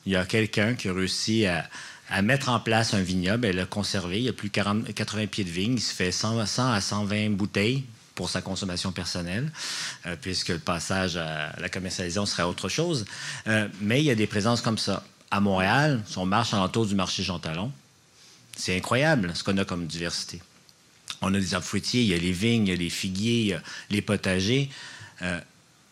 Il 0.05 0.11
y 0.11 0.15
a 0.15 0.25
quelqu'un 0.25 0.75
qui 0.75 0.89
a 0.89 0.93
réussi 0.93 1.45
à, 1.45 1.67
à 2.09 2.21
mettre 2.21 2.49
en 2.49 2.59
place 2.59 2.93
un 2.93 3.01
vignoble 3.01 3.45
et 3.45 3.53
le 3.53 3.65
conserver. 3.65 4.17
Il 4.17 4.23
y 4.23 4.29
a 4.29 4.33
plus 4.33 4.49
de 4.49 4.91
80 4.91 5.27
pieds 5.27 5.43
de 5.43 5.49
vigne. 5.49 5.73
Il 5.75 5.81
se 5.81 5.93
fait 5.93 6.11
100, 6.11 6.39
à 6.39 6.81
120 6.81 7.31
bouteilles 7.31 7.83
pour 8.15 8.29
sa 8.29 8.41
consommation 8.41 8.91
personnelle, 8.91 9.51
euh, 10.05 10.15
puisque 10.19 10.49
le 10.49 10.59
passage 10.59 11.17
à 11.17 11.53
la 11.59 11.69
commercialisation 11.69 12.25
serait 12.25 12.43
autre 12.43 12.69
chose. 12.69 13.05
Euh, 13.47 13.67
mais 13.81 14.01
il 14.01 14.05
y 14.05 14.11
a 14.11 14.15
des 14.15 14.27
présences 14.27 14.61
comme 14.61 14.77
ça. 14.77 15.03
À 15.31 15.39
Montréal, 15.39 16.03
si 16.05 16.19
on 16.19 16.25
marche 16.25 16.51
l'entour 16.51 16.85
du 16.85 16.93
marché 16.93 17.23
Jean 17.23 17.39
Talon, 17.39 17.71
c'est 18.55 18.77
incroyable 18.77 19.31
ce 19.33 19.43
qu'on 19.43 19.57
a 19.57 19.65
comme 19.65 19.87
diversité. 19.87 20.41
On 21.21 21.33
a 21.33 21.39
des 21.39 21.55
arbres 21.55 21.65
fruitiers, 21.65 22.01
il 22.01 22.07
y 22.07 22.13
a 22.13 22.17
les 22.17 22.31
vignes, 22.31 22.67
il 22.67 22.69
y 22.69 22.73
a 22.73 22.75
les 22.77 22.91
figuiers, 22.91 23.39
il 23.39 23.47
y 23.47 23.53
a 23.53 23.61
les 23.89 24.01
potagers. 24.03 24.69
Euh, 25.23 25.39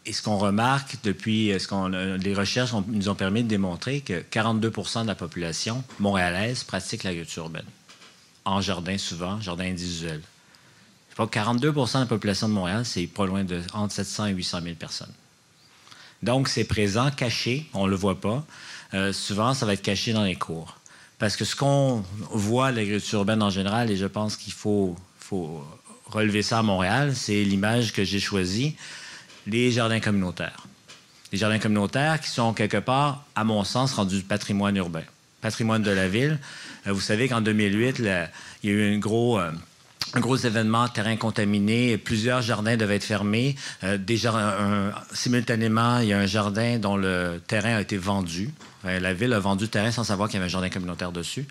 et 0.06 0.14
ce 0.14 0.22
qu'on 0.22 0.38
remarque 0.38 0.98
depuis 1.04 1.54
ce 1.60 1.68
qu'on, 1.68 1.88
les 1.88 2.34
recherches 2.34 2.72
nous 2.88 3.10
ont 3.10 3.16
permis 3.16 3.44
de 3.44 3.48
démontrer 3.48 4.02
que 4.02 4.22
42% 4.22 5.04
de 5.04 5.08
la 5.08 5.16
population 5.16 5.84
montréalaise 6.00 6.64
pratique 6.64 7.04
l'agriculture 7.04 7.44
urbaine. 7.44 7.66
En 8.46 8.62
jardin, 8.62 8.98
souvent, 8.98 9.40
jardin 9.40 9.66
individuel. 9.66 10.22
Je 11.10 11.14
crois 11.14 11.28
que 11.28 11.38
42% 11.38 11.96
de 11.96 12.00
la 12.00 12.06
population 12.08 12.50
de 12.50 12.54
Montréal, 12.54 12.84
c'est 12.86 13.06
pas 13.06 13.28
loin 13.28 13.44
de 13.44 13.62
entre 13.74 13.94
700 13.94 14.28
et 14.28 14.32
800 14.32 14.62
000 14.64 14.76
personnes. 14.76 15.14
Donc, 16.24 16.48
c'est 16.48 16.64
présent, 16.64 17.12
caché, 17.12 17.70
on 17.74 17.86
ne 17.86 17.92
le 17.92 17.96
voit 17.96 18.20
pas. 18.20 18.44
Euh, 18.94 19.14
souvent, 19.14 19.54
ça 19.54 19.66
va 19.66 19.74
être 19.74 19.82
caché 19.82 20.14
dans 20.14 20.24
les 20.24 20.36
cours. 20.36 20.78
Parce 21.20 21.36
que 21.36 21.46
ce 21.46 21.56
qu'on 21.56 22.04
voit 22.32 22.72
l'agriculture 22.72 23.20
urbaine 23.20 23.44
en 23.44 23.50
général, 23.52 23.92
et 23.92 23.98
je 23.98 24.08
pense 24.08 24.36
qu'il 24.36 24.54
faut, 24.54 24.96
faut 25.20 25.64
relever 26.08 26.42
ça 26.42 26.60
à 26.60 26.64
Montréal, 26.64 27.16
c'est 27.16 27.44
l'image 27.44 27.94
que 27.94 28.04
j'ai 28.04 28.20
choisie 28.20 28.76
les 29.48 29.72
jardins 29.72 30.00
communautaires. 30.00 30.68
Les 31.32 31.38
jardins 31.38 31.60
communautaires 31.60 32.20
qui 32.20 32.30
sont 32.30 32.54
quelque 32.54 32.78
part, 32.78 33.26
à 33.36 33.44
mon 33.44 33.64
sens, 33.64 33.94
rendus 33.94 34.22
patrimoine 34.22 34.76
urbain, 34.76 35.04
patrimoine 35.40 35.82
de 35.82 35.92
la 35.92 36.08
ville. 36.08 36.40
Euh, 36.88 36.92
vous 36.92 37.00
savez 37.00 37.30
qu'en 37.30 37.42
2008, 37.42 38.00
il 38.00 38.06
y 38.06 38.10
a 38.10 38.30
eu 38.64 38.94
un 38.96 38.98
gros... 38.98 39.40
Euh, 39.40 39.52
un 40.14 40.20
événement, 40.20 40.90
terrain 40.90 41.16
contaminé, 41.16 41.98
plusieurs 41.98 42.42
jardins 42.42 42.76
devaient 42.76 42.98
être 42.98 43.04
fermés. 43.06 43.56
Euh, 43.86 44.92
simultanément, 45.14 46.00
il 46.00 46.10
y 46.10 46.14
a 46.14 46.20
un 46.20 46.26
jardin 46.26 46.80
dont 46.80 46.98
le 46.98 47.42
terrain 47.48 47.78
a 47.78 47.82
été 47.82 47.96
vendu. 47.96 48.50
la 48.84 49.14
ville 49.14 49.32
a 49.32 49.40
vendu 49.40 49.66
le 49.66 49.70
terrain 49.70 49.92
sans 49.92 50.04
savoir 50.04 50.28
qu'il 50.28 50.38
y 50.38 50.42
avait 50.42 50.48
un 50.48 50.52
jardin 50.52 50.70
communautaire 50.70 51.14
dessus, 51.14 51.46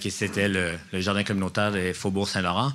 qui 0.00 0.10
c'était 0.10 0.48
le, 0.48 0.70
le, 0.94 1.00
jardin 1.02 1.24
communautaire 1.24 1.72
des 1.72 1.92
Faubourg 1.92 2.26
Saint-Laurent. 2.26 2.72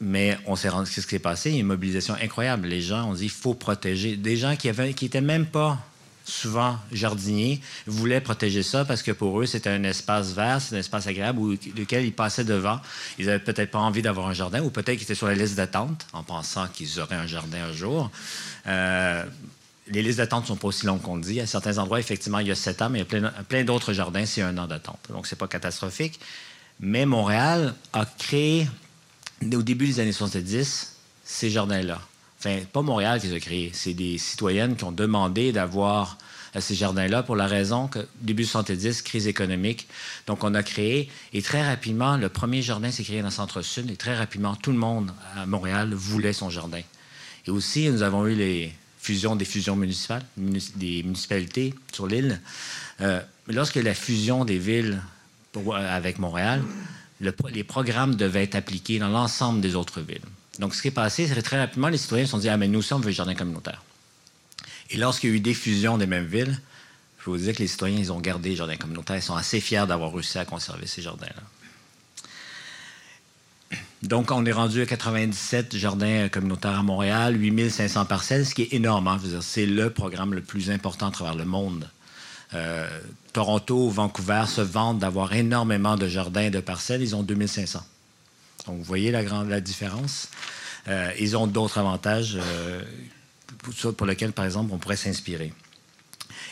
Mais 0.00 0.38
on 0.46 0.54
s'est 0.54 0.68
rendu, 0.68 0.90
qu'est-ce 0.90 1.06
qui 1.06 1.16
s'est 1.16 1.18
passé? 1.18 1.50
Il 1.50 1.54
y 1.54 1.56
a 1.58 1.60
une 1.60 1.66
mobilisation 1.66 2.14
incroyable. 2.14 2.68
Les 2.68 2.80
gens 2.80 3.10
ont 3.10 3.14
dit, 3.14 3.24
il 3.24 3.30
faut 3.30 3.54
protéger. 3.54 4.16
Des 4.16 4.36
gens 4.36 4.54
qui 4.56 4.68
n'étaient 4.68 4.94
qui 4.94 5.20
même 5.20 5.46
pas 5.46 5.78
souvent 6.28 6.78
jardiniers 6.92 7.60
voulaient 7.86 8.20
protéger 8.20 8.62
ça 8.62 8.84
parce 8.84 9.02
que 9.02 9.10
pour 9.10 9.40
eux, 9.40 9.46
c'était 9.46 9.70
un 9.70 9.82
espace 9.84 10.32
vert, 10.34 10.60
c'est 10.60 10.76
un 10.76 10.78
espace 10.78 11.06
agréable 11.06 11.38
où, 11.38 11.50
lequel 11.50 12.04
ils 12.04 12.12
passaient 12.12 12.44
devant. 12.44 12.80
Ils 13.18 13.26
n'avaient 13.26 13.38
peut-être 13.38 13.70
pas 13.70 13.78
envie 13.78 14.02
d'avoir 14.02 14.28
un 14.28 14.34
jardin 14.34 14.62
ou 14.62 14.70
peut-être 14.70 14.96
qu'ils 14.96 15.04
étaient 15.04 15.14
sur 15.14 15.26
la 15.26 15.34
liste 15.34 15.56
d'attente 15.56 16.06
en 16.12 16.22
pensant 16.22 16.68
qu'ils 16.68 17.00
auraient 17.00 17.16
un 17.16 17.26
jardin 17.26 17.64
un 17.64 17.72
jour. 17.72 18.10
Euh, 18.66 19.24
les 19.90 20.02
listes 20.02 20.18
d'attente 20.18 20.42
ne 20.42 20.48
sont 20.48 20.56
pas 20.56 20.68
aussi 20.68 20.86
longues 20.86 21.00
qu'on 21.00 21.16
dit. 21.16 21.40
À 21.40 21.46
certains 21.46 21.78
endroits, 21.78 21.98
effectivement, 21.98 22.40
il 22.40 22.48
y 22.48 22.50
a 22.50 22.54
sept 22.54 22.82
ans, 22.82 22.90
mais 22.90 22.98
il 22.98 23.02
y 23.02 23.02
a 23.02 23.06
plein, 23.06 23.32
plein 23.48 23.64
d'autres 23.64 23.94
jardins, 23.94 24.26
c'est 24.26 24.42
un 24.42 24.56
an 24.58 24.66
d'attente. 24.66 25.00
Donc, 25.08 25.26
ce 25.26 25.34
n'est 25.34 25.38
pas 25.38 25.48
catastrophique. 25.48 26.20
Mais 26.78 27.06
Montréal 27.06 27.74
a 27.94 28.04
créé 28.04 28.68
au 29.42 29.62
début 29.62 29.86
des 29.86 30.00
années 30.00 30.12
70, 30.12 30.96
ces 31.24 31.50
jardins-là, 31.50 32.00
enfin, 32.38 32.58
pas 32.72 32.82
Montréal 32.82 33.20
qui 33.20 33.28
les 33.28 33.34
a 33.34 33.40
créés, 33.40 33.70
c'est 33.72 33.94
des 33.94 34.18
citoyennes 34.18 34.76
qui 34.76 34.84
ont 34.84 34.92
demandé 34.92 35.52
d'avoir 35.52 36.18
euh, 36.56 36.60
ces 36.60 36.74
jardins-là 36.74 37.22
pour 37.22 37.36
la 37.36 37.46
raison 37.46 37.88
que, 37.88 38.00
début 38.20 38.44
70, 38.44 39.02
crise 39.02 39.26
économique. 39.26 39.88
Donc, 40.26 40.44
on 40.44 40.54
a 40.54 40.62
créé, 40.62 41.10
et 41.32 41.42
très 41.42 41.66
rapidement, 41.66 42.16
le 42.16 42.28
premier 42.28 42.62
jardin 42.62 42.90
s'est 42.90 43.04
créé 43.04 43.20
dans 43.20 43.26
le 43.26 43.32
centre-sud, 43.32 43.90
et 43.90 43.96
très 43.96 44.16
rapidement, 44.16 44.56
tout 44.56 44.72
le 44.72 44.78
monde 44.78 45.12
à 45.36 45.46
Montréal 45.46 45.92
voulait 45.94 46.32
son 46.32 46.50
jardin. 46.50 46.80
Et 47.46 47.50
aussi, 47.50 47.88
nous 47.88 48.02
avons 48.02 48.26
eu 48.26 48.34
les 48.34 48.72
fusions, 49.00 49.36
des 49.36 49.44
fusions 49.44 49.76
municipales, 49.76 50.24
des 50.36 51.02
municipalités 51.02 51.74
sur 51.92 52.06
l'île. 52.06 52.40
Euh, 53.00 53.20
lorsque 53.46 53.76
la 53.76 53.94
fusion 53.94 54.44
des 54.44 54.58
villes 54.58 55.00
euh, 55.56 55.70
avec 55.70 56.18
Montréal, 56.18 56.62
les 57.20 57.64
programmes 57.64 58.14
devaient 58.14 58.44
être 58.44 58.54
appliqués 58.54 58.98
dans 58.98 59.08
l'ensemble 59.08 59.60
des 59.60 59.74
autres 59.74 60.00
villes. 60.00 60.22
Donc, 60.58 60.74
ce 60.74 60.82
qui 60.82 60.88
est 60.88 60.92
passé, 60.92 61.26
c'est 61.26 61.34
que 61.34 61.40
très 61.40 61.58
rapidement, 61.58 61.88
les 61.88 61.98
citoyens 61.98 62.24
se 62.24 62.32
sont 62.32 62.38
dit 62.38 62.48
Ah, 62.48 62.56
mais 62.56 62.68
nous 62.68 62.92
on 62.92 62.98
veut 62.98 63.12
jardin 63.12 63.34
communautaire. 63.34 63.82
Et 64.90 64.96
lorsqu'il 64.96 65.30
y 65.30 65.32
a 65.32 65.36
eu 65.36 65.40
des 65.40 65.54
fusions 65.54 65.98
des 65.98 66.06
mêmes 66.06 66.26
villes, 66.26 66.60
je 67.18 67.30
vous 67.30 67.36
dire 67.36 67.54
que 67.54 67.58
les 67.58 67.68
citoyens, 67.68 67.98
ils 67.98 68.12
ont 68.12 68.20
gardé 68.20 68.50
les 68.50 68.56
jardins 68.56 68.76
communautaires. 68.76 69.16
Ils 69.16 69.22
sont 69.22 69.36
assez 69.36 69.60
fiers 69.60 69.84
d'avoir 69.86 70.12
réussi 70.12 70.38
à 70.38 70.44
conserver 70.44 70.86
ces 70.86 71.02
jardins-là. 71.02 71.42
Donc, 74.02 74.30
on 74.30 74.46
est 74.46 74.52
rendu 74.52 74.80
à 74.80 74.86
97 74.86 75.76
jardins 75.76 76.28
communautaires 76.28 76.78
à 76.78 76.82
Montréal, 76.82 77.36
8500 77.38 78.04
parcelles, 78.06 78.46
ce 78.46 78.54
qui 78.54 78.62
est 78.62 78.72
énorme. 78.72 79.08
Hein. 79.08 79.18
C'est 79.40 79.66
le 79.66 79.90
programme 79.90 80.34
le 80.34 80.40
plus 80.40 80.70
important 80.70 81.08
à 81.08 81.10
travers 81.10 81.34
le 81.34 81.44
monde 81.44 81.84
euh, 81.84 81.97
Toronto, 83.32 83.88
Vancouver 83.88 84.44
se 84.48 84.60
vantent 84.60 84.98
d'avoir 84.98 85.32
énormément 85.32 85.96
de 85.96 86.08
jardins 86.08 86.42
et 86.42 86.50
de 86.50 86.60
parcelles. 86.60 87.02
Ils 87.02 87.14
ont 87.14 87.22
2500. 87.22 87.80
Donc, 88.66 88.78
vous 88.78 88.84
voyez 88.84 89.10
la, 89.10 89.24
grande, 89.24 89.48
la 89.48 89.60
différence. 89.60 90.28
Euh, 90.88 91.10
ils 91.18 91.36
ont 91.36 91.46
d'autres 91.46 91.78
avantages 91.78 92.38
euh, 92.38 92.82
pour, 93.96 94.06
lesquels, 94.06 94.32
par 94.32 94.44
exemple, 94.44 94.72
on 94.72 94.78
pourrait 94.78 94.96
s'inspirer. 94.96 95.52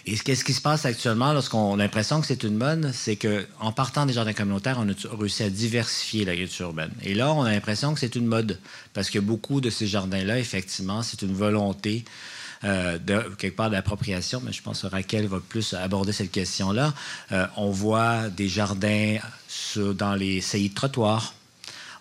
Et 0.06 0.16
qu'est-ce 0.16 0.44
qui 0.44 0.52
se 0.52 0.60
passe 0.60 0.84
actuellement 0.84 1.32
lorsqu'on 1.32 1.74
a 1.74 1.76
l'impression 1.76 2.20
que 2.20 2.26
c'est 2.26 2.44
une 2.44 2.56
mode? 2.56 2.92
C'est 2.92 3.16
qu'en 3.16 3.72
partant 3.72 4.06
des 4.06 4.12
jardins 4.12 4.32
communautaires, 4.32 4.78
on 4.78 4.88
a 4.88 5.16
réussi 5.18 5.42
à 5.42 5.50
diversifier 5.50 6.24
l'agriculture 6.24 6.66
urbaine. 6.66 6.92
Et 7.02 7.14
là, 7.14 7.32
on 7.32 7.42
a 7.42 7.50
l'impression 7.50 7.92
que 7.92 7.98
c'est 7.98 8.14
une 8.14 8.26
mode 8.26 8.60
parce 8.94 9.10
que 9.10 9.18
beaucoup 9.18 9.60
de 9.60 9.68
ces 9.68 9.86
jardins-là, 9.86 10.38
effectivement, 10.38 11.02
c'est 11.02 11.22
une 11.22 11.34
volonté 11.34 12.04
euh, 12.64 12.98
de, 12.98 13.18
quelque 13.36 13.56
part 13.56 13.70
d'appropriation, 13.70 14.40
mais 14.44 14.52
je 14.52 14.62
pense 14.62 14.82
que 14.82 14.86
Raquel 14.86 15.26
va 15.26 15.40
plus 15.40 15.74
aborder 15.74 16.12
cette 16.12 16.30
question-là. 16.30 16.94
Euh, 17.32 17.46
on 17.56 17.70
voit 17.70 18.28
des 18.30 18.48
jardins 18.48 19.18
dans 19.76 20.14
les 20.14 20.40
saillies 20.40 20.70
de 20.70 20.74
trottoirs. 20.74 21.34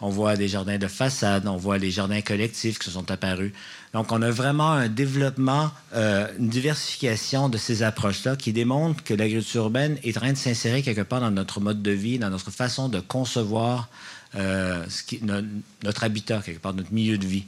On 0.02 0.10
voit 0.10 0.36
des 0.36 0.48
jardins 0.48 0.78
de 0.78 0.88
façade, 0.88 1.48
on 1.48 1.58
voit 1.58 1.78
les 1.78 1.92
jardins 1.92 2.22
collectifs 2.22 2.80
qui 2.80 2.86
se 2.86 2.92
sont 2.92 3.10
apparus. 3.12 3.54
Donc, 3.94 4.12
on 4.12 4.22
a 4.22 4.30
vraiment 4.30 4.72
un 4.72 4.90
développement, 4.90 5.72
euh, 5.94 6.28
une 6.38 6.50
diversification 6.50 7.48
de 7.50 7.58
ces 7.58 7.82
approches-là 7.82 8.36
qui 8.36 8.52
démontrent 8.54 9.04
que 9.04 9.14
l'agriculture 9.14 9.64
urbaine 9.64 9.98
est 10.04 10.18
en 10.18 10.22
train 10.22 10.34
de 10.34 10.38
s'insérer 10.38 10.84
quelque 10.84 11.02
part 11.02 11.22
dans 11.22 11.32
notre 11.32 11.60
mode 11.60 11.82
de 11.82 11.92
vie, 11.92 12.20
dans 12.20 12.30
notre 12.30 12.52
façon 12.52 12.90
de 12.90 13.00
concevoir 13.00 13.90
notre 14.34 16.04
habitat, 16.04 16.42
quelque 16.44 16.60
part, 16.60 16.74
notre 16.74 16.92
milieu 16.92 17.18
de 17.18 17.26
vie. 17.26 17.46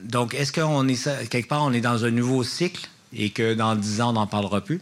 Donc, 0.00 0.34
est-ce 0.34 0.52
qu'on 0.52 0.86
est 0.88 1.28
quelque 1.28 1.48
part, 1.48 1.62
on 1.62 1.72
est 1.72 1.80
dans 1.80 2.04
un 2.04 2.10
nouveau 2.10 2.44
cycle 2.44 2.88
et 3.12 3.30
que 3.30 3.54
dans 3.54 3.74
dix 3.76 4.00
ans, 4.00 4.10
on 4.10 4.14
n'en 4.14 4.26
parlera 4.26 4.60
plus? 4.60 4.80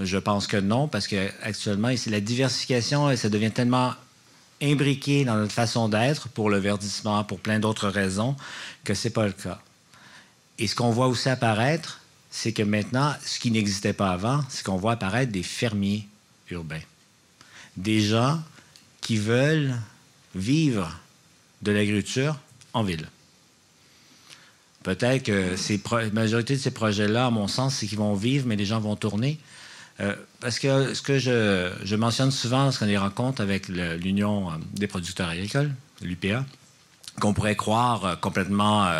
Je 0.00 0.18
pense 0.18 0.46
que 0.46 0.56
non, 0.56 0.86
parce 0.86 1.08
qu'actuellement, 1.08 1.90
la 2.06 2.20
diversification, 2.20 3.14
ça 3.16 3.28
devient 3.28 3.50
tellement 3.50 3.94
imbriqué 4.62 5.24
dans 5.24 5.36
notre 5.36 5.52
façon 5.52 5.88
d'être 5.88 6.28
pour 6.28 6.50
le 6.50 6.58
verdissement, 6.58 7.24
pour 7.24 7.40
plein 7.40 7.58
d'autres 7.58 7.88
raisons, 7.88 8.36
que 8.84 8.94
ce 8.94 9.08
n'est 9.08 9.12
pas 9.12 9.26
le 9.26 9.32
cas. 9.32 9.60
Et 10.58 10.66
ce 10.66 10.74
qu'on 10.74 10.90
voit 10.90 11.08
aussi 11.08 11.28
apparaître, 11.28 12.00
c'est 12.30 12.52
que 12.52 12.62
maintenant, 12.62 13.14
ce 13.24 13.40
qui 13.40 13.50
n'existait 13.50 13.94
pas 13.94 14.10
avant, 14.10 14.44
c'est 14.48 14.62
qu'on 14.64 14.76
voit 14.76 14.92
apparaître 14.92 15.32
des 15.32 15.42
fermiers 15.42 16.06
urbains. 16.50 16.82
Des 17.76 18.00
gens 18.00 18.40
qui 19.00 19.16
veulent 19.16 19.74
vivre 20.34 20.96
de 21.62 21.72
l'agriculture 21.72 22.38
en 22.74 22.82
ville. 22.82 23.08
Peut-être 24.82 25.24
que 25.24 25.54
la 25.96 26.10
majorité 26.10 26.54
de 26.54 26.60
ces 26.60 26.70
projets-là, 26.70 27.26
à 27.26 27.30
mon 27.30 27.48
sens, 27.48 27.76
c'est 27.76 27.86
qu'ils 27.86 27.98
vont 27.98 28.14
vivre, 28.14 28.46
mais 28.46 28.56
les 28.56 28.64
gens 28.64 28.80
vont 28.80 28.96
tourner. 28.96 29.38
Euh, 30.00 30.14
parce 30.40 30.58
que 30.58 30.94
ce 30.94 31.02
que 31.02 31.18
je, 31.18 31.94
mentionne 31.96 32.30
souvent 32.30 32.64
lorsqu'on 32.64 32.86
les 32.86 32.96
rencontre 32.96 33.42
avec 33.42 33.68
l'Union 33.68 34.50
euh, 34.50 34.54
des 34.72 34.86
producteurs 34.86 35.28
agricoles, 35.28 35.70
l'UPA, 36.00 36.46
qu'on 37.20 37.34
pourrait 37.34 37.56
croire 37.56 38.04
euh, 38.06 38.16
complètement 38.16 38.90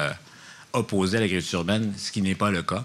opposé 0.74 1.16
à 1.16 1.20
l'agriculture 1.20 1.60
urbaine, 1.60 1.94
ce 1.96 2.12
qui 2.12 2.20
n'est 2.20 2.34
pas 2.34 2.50
le 2.50 2.62
cas. 2.62 2.84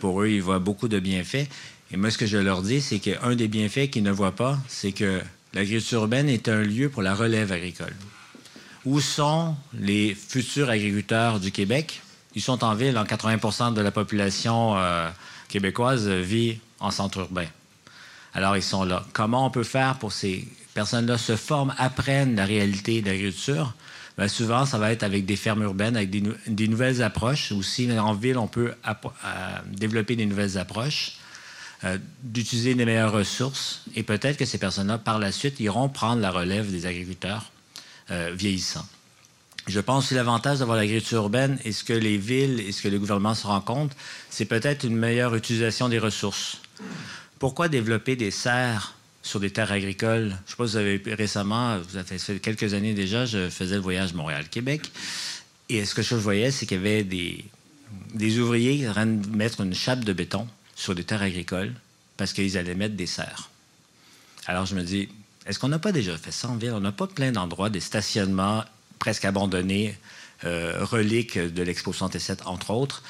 pour 0.00 0.22
eux, 0.22 0.28
ils 0.28 0.42
voient 0.42 0.58
beaucoup 0.58 0.88
de 0.88 0.98
bienfaits. 0.98 1.46
Et 1.92 1.96
moi, 1.96 2.10
ce 2.10 2.16
que 2.16 2.26
je 2.26 2.38
leur 2.38 2.62
dis, 2.62 2.80
c'est 2.80 2.98
qu'un 2.98 3.36
des 3.36 3.48
bienfaits 3.48 3.90
qu'ils 3.90 4.02
ne 4.02 4.10
voient 4.10 4.34
pas, 4.34 4.58
c'est 4.68 4.92
que 4.92 5.20
l'agriculture 5.52 6.00
urbaine 6.00 6.30
est 6.30 6.48
un 6.48 6.62
lieu 6.62 6.88
pour 6.88 7.02
la 7.02 7.14
relève 7.14 7.52
agricole 7.52 7.94
où 8.84 9.00
sont 9.00 9.56
les 9.72 10.14
futurs 10.14 10.70
agriculteurs 10.70 11.40
du 11.40 11.50
Québec? 11.52 12.02
Ils 12.34 12.42
sont 12.42 12.64
en 12.64 12.74
ville. 12.74 12.98
En 12.98 13.04
80% 13.04 13.74
de 13.74 13.80
la 13.80 13.90
population 13.90 14.76
euh, 14.76 15.08
québécoise 15.48 16.08
vit 16.08 16.58
en 16.80 16.90
centre 16.90 17.18
urbain. 17.18 17.46
Alors, 18.34 18.56
ils 18.56 18.62
sont 18.62 18.84
là. 18.84 19.04
Comment 19.12 19.46
on 19.46 19.50
peut 19.50 19.64
faire 19.64 19.98
pour 19.98 20.12
ces 20.12 20.48
personnes-là 20.74 21.18
se 21.18 21.36
forment, 21.36 21.74
apprennent 21.78 22.34
la 22.34 22.44
réalité 22.44 23.00
de 23.00 23.06
l'agriculture? 23.06 23.74
Bien, 24.18 24.28
souvent, 24.28 24.66
ça 24.66 24.78
va 24.78 24.92
être 24.92 25.02
avec 25.02 25.24
des 25.26 25.36
fermes 25.36 25.62
urbaines, 25.62 25.96
avec 25.96 26.10
des, 26.10 26.68
nouvelles 26.68 27.02
approches. 27.02 27.52
Aussi, 27.52 27.90
en 27.98 28.14
ville, 28.14 28.38
on 28.38 28.48
peut 28.48 28.74
développer 29.68 30.16
des 30.16 30.26
nouvelles 30.26 30.58
approches. 30.58 31.18
Euh, 31.84 31.98
d'utiliser 32.22 32.74
des 32.74 32.86
meilleures 32.86 33.12
ressources 33.12 33.82
et 33.94 34.04
peut-être 34.04 34.38
que 34.38 34.46
ces 34.46 34.56
personnes-là, 34.56 34.96
par 34.96 35.18
la 35.18 35.32
suite, 35.32 35.60
iront 35.60 35.90
prendre 35.90 36.22
la 36.22 36.30
relève 36.30 36.70
des 36.70 36.86
agriculteurs 36.86 37.50
euh. 38.10 38.36
Je 39.66 39.80
pense 39.80 40.08
que 40.08 40.14
l'avantage 40.14 40.58
d'avoir 40.58 40.76
l'agriculture 40.76 41.22
urbaine 41.22 41.58
et 41.64 41.72
ce 41.72 41.84
que 41.84 41.94
les 41.94 42.18
villes 42.18 42.60
et 42.60 42.72
ce 42.72 42.82
que 42.82 42.88
le 42.88 42.98
gouvernement 42.98 43.34
se 43.34 43.46
rend 43.46 43.62
compte, 43.62 43.92
c'est 44.28 44.44
peut-être 44.44 44.84
une 44.84 44.96
meilleure 44.96 45.34
utilisation 45.34 45.88
des 45.88 45.98
ressources. 45.98 46.60
Pourquoi 47.38 47.68
développer 47.68 48.14
des 48.14 48.30
serres 48.30 48.94
sur 49.22 49.40
des 49.40 49.50
terres 49.50 49.72
agricoles? 49.72 50.28
Je 50.28 50.34
ne 50.34 50.48
sais 50.48 50.56
pas 50.56 50.66
si 50.66 50.72
vous 50.72 50.76
avez 50.76 51.02
récemment, 51.14 51.78
vous 51.78 51.96
avez 51.96 52.18
fait 52.18 52.38
quelques 52.40 52.74
années 52.74 52.92
déjà, 52.92 53.24
je 53.24 53.48
faisais 53.48 53.76
le 53.76 53.80
voyage 53.80 54.12
Montréal-Québec. 54.12 54.90
Et 55.70 55.86
ce 55.86 55.94
que 55.94 56.02
je 56.02 56.14
voyais, 56.14 56.50
c'est 56.50 56.66
qu'il 56.66 56.76
y 56.76 56.80
avait 56.80 57.04
des, 57.04 58.38
ouvriers 58.38 58.76
qui 58.76 58.82
de 58.84 59.36
mettre 59.36 59.62
une 59.62 59.74
chape 59.74 60.04
de 60.04 60.12
béton 60.12 60.46
sur 60.76 60.94
des 60.94 61.04
terres 61.04 61.22
agricoles 61.22 61.72
parce 62.18 62.34
qu'ils 62.34 62.58
allaient 62.58 62.74
mettre 62.74 62.96
des 62.96 63.06
serres. 63.06 63.50
Alors 64.46 64.66
je 64.66 64.74
me 64.74 64.82
dis, 64.82 65.08
est-ce 65.46 65.58
qu'on 65.58 65.68
n'a 65.68 65.78
pas 65.78 65.92
déjà 65.92 66.16
fait 66.16 66.32
ça 66.32 66.48
en 66.48 66.56
ville? 66.56 66.72
On 66.72 66.80
n'a 66.80 66.92
pas 66.92 67.06
plein 67.06 67.32
d'endroits, 67.32 67.70
des 67.70 67.80
stationnements 67.80 68.64
presque 68.98 69.24
abandonnés, 69.24 69.96
euh, 70.44 70.78
reliques 70.84 71.38
de 71.38 71.62
l'Expo 71.62 71.92
67, 71.92 72.42
entre 72.46 72.70
autres, 72.70 73.02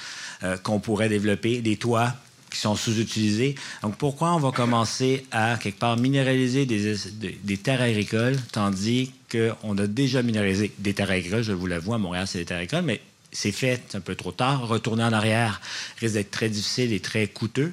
euh, 0.43 0.57
qu'on 0.57 0.81
pourrait 0.81 1.09
développer, 1.09 1.63
des 1.63 1.77
toits 1.77 2.15
qui 2.51 2.59
sont 2.59 2.77
sous-utilisés. 2.77 3.57
Donc 3.83 3.97
pourquoi 3.97 4.35
on 4.35 4.39
va 4.39 4.53
commencer 4.53 5.27
à, 5.33 5.57
quelque 5.61 5.79
part, 5.79 5.97
minéraliser 5.97 6.67
des, 6.67 6.97
des 7.43 7.57
terres 7.57 7.83
agricoles, 7.83 8.37
tandis 8.53 9.13
qu'on 9.31 9.77
a 9.79 9.87
déjà 9.87 10.23
minéralisé 10.23 10.73
des 10.79 10.95
terres 10.95 11.11
agricoles, 11.11 11.43
je 11.43 11.53
vous 11.53 11.67
l'avoue, 11.67 11.95
à 11.95 11.99
Montréal, 11.99 12.27
c'est 12.27 12.39
des 12.39 12.45
terres 12.45 12.59
agricoles, 12.59 12.85
mais 12.85 13.01
c'est 13.33 13.53
fait 13.53 13.95
un 13.95 14.01
peu 14.01 14.15
trop 14.15 14.33
tard. 14.33 14.69
Retourner 14.69 15.03
en 15.05 15.13
arrière 15.13 15.61
risque 15.99 16.15
d'être 16.15 16.31
très 16.31 16.49
difficile 16.49 16.93
et 16.93 17.01
très 17.01 17.27
coûteux, 17.27 17.73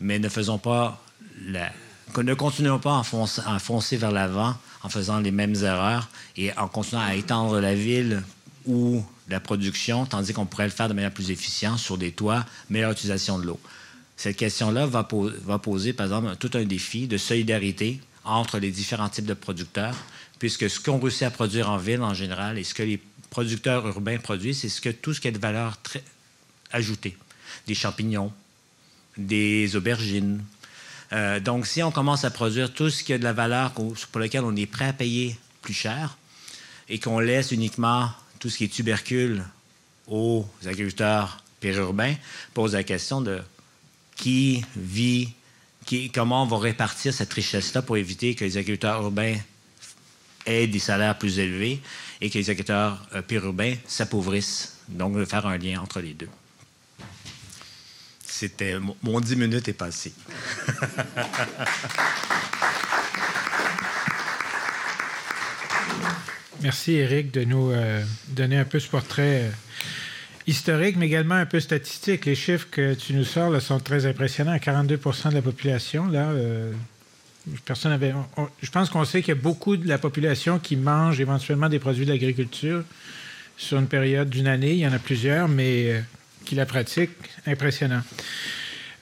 mais 0.00 0.18
ne 0.18 0.28
faisons 0.28 0.58
pas 0.58 1.02
la... 1.46 1.72
ne 2.18 2.34
continuons 2.34 2.78
pas 2.78 2.98
à 2.98 3.58
foncer, 3.58 3.96
vers 3.96 4.12
l'avant 4.12 4.54
en 4.82 4.88
faisant 4.88 5.20
les 5.20 5.30
mêmes 5.30 5.54
erreurs 5.56 6.08
et 6.36 6.56
en 6.56 6.68
continuant 6.68 7.02
à 7.02 7.14
étendre 7.14 7.60
la 7.60 7.74
ville 7.74 8.22
ou 8.66 9.04
la 9.28 9.40
production, 9.40 10.06
tandis 10.06 10.32
qu'on 10.32 10.46
pourrait 10.46 10.64
le 10.64 10.70
faire 10.70 10.88
de 10.88 10.94
manière 10.94 11.12
plus 11.12 11.30
efficiente 11.30 11.78
sur 11.78 11.98
des 11.98 12.12
toits, 12.12 12.44
meilleure 12.68 12.92
utilisation 12.92 13.38
de 13.38 13.46
l'eau. 13.46 13.60
Cette 14.16 14.36
question-là 14.36 14.86
va, 14.86 15.04
poser, 15.04 15.92
par 15.92 16.06
exemple, 16.06 16.36
tout 16.36 16.50
un 16.54 16.64
défi 16.64 17.06
de 17.06 17.16
solidarité 17.16 18.00
entre 18.24 18.58
les 18.58 18.70
différents 18.70 19.08
types 19.08 19.24
de 19.24 19.34
producteurs, 19.34 19.96
puisque 20.38 20.68
ce 20.68 20.78
qu'on 20.78 20.98
réussit 20.98 21.22
à 21.22 21.30
produire 21.30 21.70
en 21.70 21.78
ville 21.78 22.02
en 22.02 22.12
général 22.12 22.58
et 22.58 22.64
ce 22.64 22.74
que 22.74 22.82
les 22.82 23.00
producteurs 23.30 23.86
urbains 23.86 24.18
produisent, 24.18 24.60
c'est 24.60 24.68
ce 24.68 24.80
que, 24.80 24.90
tout 24.90 25.14
ce 25.14 25.20
qui 25.20 25.28
a 25.28 25.30
de 25.30 25.38
valeur 25.38 25.78
ajoutée. 26.72 27.16
Des 27.66 27.74
champignons, 27.74 28.32
des 29.16 29.74
aubergines. 29.76 30.42
Euh, 31.12 31.40
donc, 31.40 31.66
si 31.66 31.82
on 31.82 31.90
commence 31.90 32.24
à 32.24 32.30
produire 32.30 32.72
tout 32.72 32.90
ce 32.90 33.02
qui 33.02 33.12
a 33.12 33.18
de 33.18 33.24
la 33.24 33.32
valeur 33.32 33.72
pour 33.72 34.20
lequel 34.20 34.44
on 34.44 34.54
est 34.54 34.66
prêt 34.66 34.86
à 34.86 34.92
payer 34.92 35.36
plus 35.62 35.74
cher 35.74 36.16
et 36.88 36.98
qu'on 36.98 37.18
laisse 37.18 37.52
uniquement 37.52 38.10
tout 38.38 38.48
ce 38.48 38.58
qui 38.58 38.64
est 38.64 38.68
tubercule 38.68 39.44
aux 40.06 40.46
agriculteurs 40.66 41.42
périurbains, 41.60 42.14
pose 42.54 42.74
la 42.74 42.84
question 42.84 43.20
de 43.20 43.40
qui 44.16 44.64
vit, 44.76 45.32
qui, 45.86 46.10
comment 46.10 46.42
on 46.42 46.46
va 46.46 46.58
répartir 46.58 47.12
cette 47.12 47.32
richesse-là 47.32 47.82
pour 47.82 47.96
éviter 47.96 48.34
que 48.34 48.44
les 48.44 48.56
agriculteurs 48.56 49.02
urbains 49.02 49.36
aient 50.46 50.66
des 50.66 50.78
salaires 50.78 51.18
plus 51.18 51.38
élevés 51.38 51.80
et 52.20 52.30
que 52.30 52.38
les 52.38 52.50
agriculteurs 52.50 53.06
euh, 53.14 53.22
périurbains 53.22 53.74
s'appauvrissent. 53.86 54.78
Donc, 54.88 55.16
de 55.16 55.24
faire 55.24 55.46
un 55.46 55.56
lien 55.56 55.80
entre 55.80 56.00
les 56.00 56.14
deux. 56.14 56.28
C'était 58.40 58.76
mon 59.02 59.20
10 59.20 59.36
minutes 59.36 59.68
est 59.68 59.74
passé. 59.74 60.14
Merci, 66.62 66.94
Eric, 66.94 67.34
de 67.34 67.44
nous 67.44 67.70
euh, 67.70 68.02
donner 68.28 68.56
un 68.56 68.64
peu 68.64 68.80
ce 68.80 68.88
portrait 68.88 69.42
euh, 69.42 69.50
historique, 70.46 70.96
mais 70.96 71.04
également 71.04 71.34
un 71.34 71.44
peu 71.44 71.60
statistique. 71.60 72.24
Les 72.24 72.34
chiffres 72.34 72.66
que 72.70 72.94
tu 72.94 73.12
nous 73.12 73.24
sors 73.24 73.60
sont 73.60 73.78
très 73.78 74.06
impressionnants. 74.06 74.56
42% 74.56 75.28
de 75.28 75.34
la 75.34 75.42
population, 75.42 76.08
là, 76.08 76.32
avait, 77.84 78.14
je 78.62 78.70
pense 78.70 78.88
qu'on 78.88 79.04
sait 79.04 79.20
qu'il 79.20 79.34
y 79.34 79.38
a 79.38 79.42
beaucoup 79.42 79.76
de 79.76 79.86
la 79.86 79.98
population 79.98 80.58
qui 80.58 80.76
mange 80.76 81.20
éventuellement 81.20 81.68
des 81.68 81.78
produits 81.78 82.06
de 82.06 82.10
l'agriculture 82.10 82.84
sur 83.58 83.78
une 83.78 83.86
période 83.86 84.30
d'une 84.30 84.48
année. 84.48 84.72
Il 84.72 84.78
y 84.78 84.86
en 84.86 84.94
a 84.94 84.98
plusieurs, 84.98 85.46
mais 85.46 85.92
euh, 85.92 86.00
qui 86.44 86.54
la 86.54 86.66
pratiquent. 86.66 87.10
Impressionnant. 87.46 88.02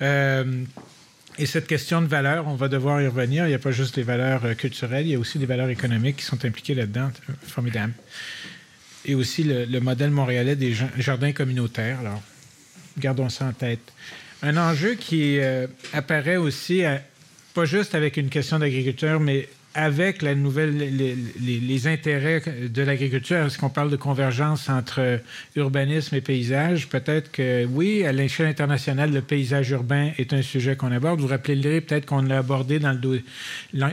Euh, 0.02 0.64
et 1.38 1.46
cette 1.46 1.66
question 1.66 2.02
de 2.02 2.06
valeur, 2.06 2.46
on 2.48 2.54
va 2.54 2.68
devoir 2.68 3.00
y 3.00 3.06
revenir. 3.06 3.46
Il 3.46 3.48
n'y 3.48 3.54
a 3.54 3.58
pas 3.58 3.70
juste 3.70 3.94
des 3.94 4.02
valeurs 4.02 4.44
euh, 4.44 4.54
culturelles, 4.54 5.06
il 5.06 5.12
y 5.12 5.14
a 5.14 5.18
aussi 5.18 5.38
des 5.38 5.46
valeurs 5.46 5.68
économiques 5.68 6.16
qui 6.16 6.24
sont 6.24 6.44
impliquées 6.44 6.74
là-dedans. 6.74 7.10
Formidable. 7.46 7.92
Et 9.04 9.14
aussi 9.14 9.44
le, 9.44 9.80
modèle 9.80 10.10
montréalais 10.10 10.56
des 10.56 10.74
jardins 10.98 11.32
communautaires. 11.32 12.00
Alors, 12.00 12.22
gardons 12.98 13.28
ça 13.28 13.46
en 13.46 13.52
tête. 13.52 13.92
Un 14.42 14.56
enjeu 14.56 14.94
qui 14.94 15.38
apparaît 15.92 16.36
aussi 16.36 16.82
pas 17.54 17.64
juste 17.64 17.94
avec 17.94 18.16
une 18.16 18.28
question 18.28 18.58
d'agriculture, 18.58 19.18
mais 19.18 19.48
avec 19.78 20.22
la 20.22 20.34
nouvelle, 20.34 20.76
les, 20.76 21.86
intérêts 21.86 22.42
de 22.68 22.82
l'agriculture, 22.82 23.46
est-ce 23.46 23.56
qu'on 23.56 23.70
parle 23.70 23.90
de 23.90 23.96
convergence 23.96 24.68
entre 24.68 25.20
urbanisme 25.54 26.16
et 26.16 26.20
paysage? 26.20 26.88
Peut-être 26.88 27.30
que 27.30 27.64
oui, 27.64 28.04
à 28.04 28.10
l'échelle 28.10 28.48
internationale, 28.48 29.12
le 29.12 29.22
paysage 29.22 29.70
urbain 29.70 30.10
est 30.18 30.32
un 30.32 30.42
sujet 30.42 30.74
qu'on 30.74 30.90
aborde. 30.90 31.20
Vous 31.20 31.28
vous 31.28 31.32
rappelez 31.32 31.80
peut-être 31.80 32.06
qu'on 32.06 32.22
l'a 32.22 32.38
abordé 32.38 32.80
dans 32.80 33.00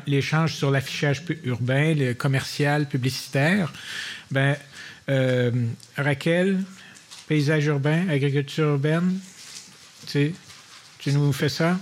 l'échange 0.07 0.55
sur 0.55 0.71
l'affichage 0.71 1.21
urbain, 1.43 1.93
le 1.93 2.13
commercial, 2.13 2.87
publicitaire. 2.87 3.71
Ben, 4.31 4.55
euh, 5.09 5.51
Raquel, 5.97 6.63
paysage 7.27 7.67
urbain, 7.67 8.09
agriculture 8.09 8.69
urbaine, 8.69 9.19
tu, 10.07 10.33
tu 10.97 11.11
nous 11.11 11.31
fais 11.31 11.49
ça? 11.49 11.77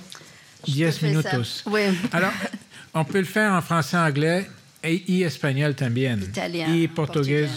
10 0.67 1.01
minutos. 1.03 1.63
Oui. 1.67 1.83
Alors, 2.11 2.33
on 2.93 3.05
peut 3.05 3.19
le 3.19 3.25
faire 3.25 3.53
en 3.53 3.61
français, 3.61 3.97
anglais 3.97 4.49
et 4.83 5.21
espagnol 5.21 5.75
también. 5.75 6.19
Italien. 6.21 6.73
Et 6.73 6.87
portugais. 6.87 7.47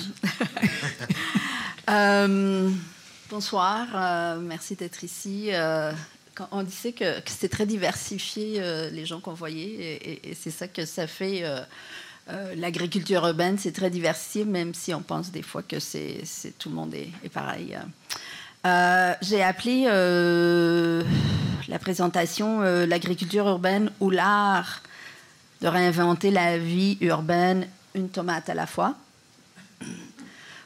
euh, 1.90 2.70
bonsoir, 3.29 3.87
euh, 3.94 4.38
merci 4.40 4.77
d'être 4.77 5.03
ici. 5.03 5.49
Euh, 5.51 5.92
quand 6.35 6.49
on 6.53 6.62
disait 6.62 6.92
que, 6.92 7.20
que 7.20 7.31
c'était 7.31 7.49
très 7.49 7.66
diversifié, 7.66 8.61
les 8.92 9.07
gens 9.07 9.20
qu'on 9.20 9.33
voyait, 9.33 9.66
et, 9.66 10.31
et, 10.31 10.35
c'est 10.35 10.51
ça 10.51 10.68
que 10.68 10.85
ça 10.85 11.07
fait. 11.07 11.42
L'agriculture 12.57 13.27
urbaine, 13.27 13.57
c'est 13.57 13.72
très 13.72 13.88
diversifié, 13.88 14.44
même 14.44 14.75
si 14.75 14.92
on 14.92 15.01
pense 15.01 15.31
des 15.31 15.42
fois 15.42 15.62
que 15.62 15.81
c'est 15.81 16.22
tout 16.59 16.68
le 16.68 16.75
monde 16.75 16.94
est, 16.94 17.09
est 17.25 17.31
pareil. 17.31 17.77
J'ai 19.22 19.42
appelé 19.42 19.87
la 21.68 21.79
présentation 21.79 22.62
euh, 22.62 22.87
L'agriculture 22.87 23.46
urbaine 23.46 23.90
ou 24.01 24.11
l'art 24.11 24.83
de 25.60 25.68
réinventer 25.68 26.30
la 26.30 26.58
vie 26.58 26.98
urbaine, 27.00 27.66
une 27.94 28.08
tomate 28.08 28.48
à 28.48 28.54
la 28.54 28.66
fois, 28.66 28.94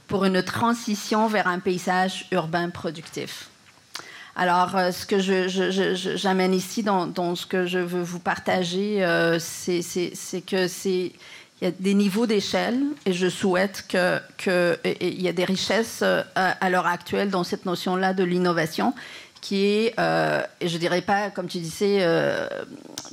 pour 0.09 0.25
une 0.25 0.43
transition 0.43 1.29
vers 1.29 1.47
un 1.47 1.61
paysage 1.61 2.27
urbain 2.33 2.71
productif. 2.71 3.49
Alors, 4.37 4.77
euh, 4.77 4.91
ce 4.91 5.07
que 5.07 5.19
j'amène 6.17 6.55
ici 6.55 6.83
dans, 6.83 7.35
ce 7.35 7.47
que 7.47 7.67
je 7.67 7.79
veux 7.79 8.03
vous 8.03 8.21
partager, 8.21 9.05
euh, 9.05 9.39
c'est 9.39 9.83
que 10.47 10.67
c'est 10.67 11.13
y 11.63 11.67
a 11.67 11.71
des 11.73 11.95
niveaux 11.95 12.27
d'échelle 12.27 12.81
et 13.05 13.13
je 13.13 13.29
souhaite 13.29 13.85
qu'il 13.87 14.23
que 14.39 14.79
y 14.85 15.27
ait 15.27 15.33
des 15.33 15.45
richesses 15.45 16.03
à 16.35 16.71
l'heure 16.71 16.87
actuelle 16.87 17.29
dans 17.29 17.45
cette 17.45 17.67
notion-là 17.67 18.15
de 18.15 18.25
l'innovation 18.25 18.95
qui 19.41 19.65
est, 19.65 19.95
euh, 19.99 20.43
je 20.61 20.77
dirais 20.77 21.01
pas, 21.01 21.31
comme 21.31 21.47
tu 21.47 21.59
disais, 21.59 21.99
euh, 22.01 22.47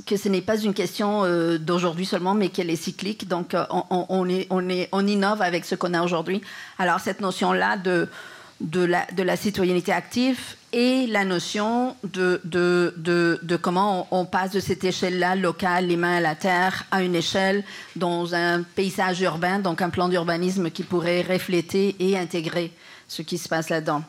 que 0.06 0.18
ce 0.18 0.30
n'est 0.30 0.42
pas 0.42 0.58
une 0.58 0.74
question 0.74 1.24
euh, 1.24 1.58
d'aujourd'hui 1.58 2.06
seulement, 2.06 2.34
mais 2.34 2.50
qu'elle 2.50 2.70
est 2.70 2.76
cyclique. 2.76 3.28
Donc, 3.28 3.56
on, 3.90 4.30
est, 4.30 4.48
on, 4.50 4.68
on 4.92 5.08
innove 5.08 5.42
avec 5.42 5.66
ce 5.66 5.76
qu'on 5.76 5.94
a 5.94 6.04
aujourd'hui. 6.04 6.42
Alors, 6.80 7.00
cette 7.00 7.22
notion-là 7.22 7.78
de, 7.78 8.10
la, 8.74 9.36
citoyenneté 9.38 9.94
active 9.94 10.40
et 10.74 11.08
la 11.08 11.24
notion 11.24 11.96
de, 12.04 12.42
comment 13.62 14.08
on, 14.12 14.26
passe 14.26 14.52
de 14.52 14.60
cette 14.60 14.84
échelle-là, 14.84 15.36
locale, 15.36 15.88
les 15.88 15.98
mains 15.98 16.18
à 16.18 16.22
la 16.22 16.36
terre, 16.36 16.84
à 16.92 17.04
une 17.04 17.16
échelle 17.16 17.64
dans 17.96 18.36
un 18.36 18.64
paysage 18.64 19.22
urbain, 19.22 19.60
donc 19.60 19.82
un 19.82 19.90
plan 19.90 20.10
d'urbanisme 20.10 20.72
qui 20.72 20.84
pourrait 20.84 21.22
refléter 21.22 21.96
et 22.00 22.18
intégrer 22.18 22.74
ce 23.08 23.22
qui 23.22 23.38
se 23.38 23.48
passe 23.48 23.70
là-dedans. 23.70 24.04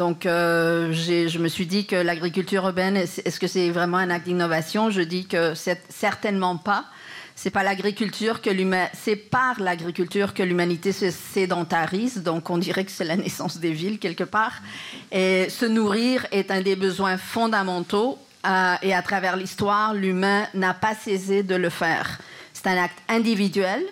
Donc, 0.00 0.20
je 0.24 1.38
me 1.38 1.48
suis 1.48 1.66
dit 1.66 1.84
que 1.84 1.94
l'agriculture 1.94 2.64
urbaine, 2.64 2.96
est-ce 2.96 3.38
que 3.38 3.46
c'est 3.46 3.68
vraiment 3.68 3.98
un 3.98 4.08
acte 4.08 4.24
d'innovation? 4.24 4.88
Je 4.88 5.02
dis 5.02 5.26
que 5.26 5.52
certainement 5.90 6.56
pas. 6.56 6.86
C'est 7.36 7.50
pas 7.50 7.62
l'agriculture 7.62 8.40
que 8.40 8.48
par 9.28 9.60
l'agriculture 9.60 10.32
que 10.32 10.42
l'humanité 10.42 10.92
se 10.92 11.10
sédentarise. 11.10 12.22
Donc, 12.22 12.48
on 12.48 12.56
dirait 12.56 12.86
que 12.86 12.90
c'est 12.90 13.04
la 13.04 13.16
naissance 13.16 13.58
des 13.58 13.72
villes 13.72 13.98
quelque 13.98 14.24
part. 14.24 14.62
Et 15.12 15.50
se 15.50 15.66
nourrir 15.66 16.26
est 16.32 16.50
un 16.50 16.62
des 16.62 16.76
besoins 16.76 17.18
fondamentaux. 17.18 18.16
Euh, 18.46 18.76
et 18.80 18.94
à 18.94 19.02
travers 19.02 19.36
l'histoire, 19.36 19.92
l'humain 19.92 20.46
n'a 20.54 20.72
pas 20.72 20.94
cessé 20.94 21.42
de 21.42 21.56
le 21.56 21.68
faire. 21.68 22.18
C'est 22.54 22.68
un 22.68 22.82
acte 22.82 22.98
individuel 23.10 23.82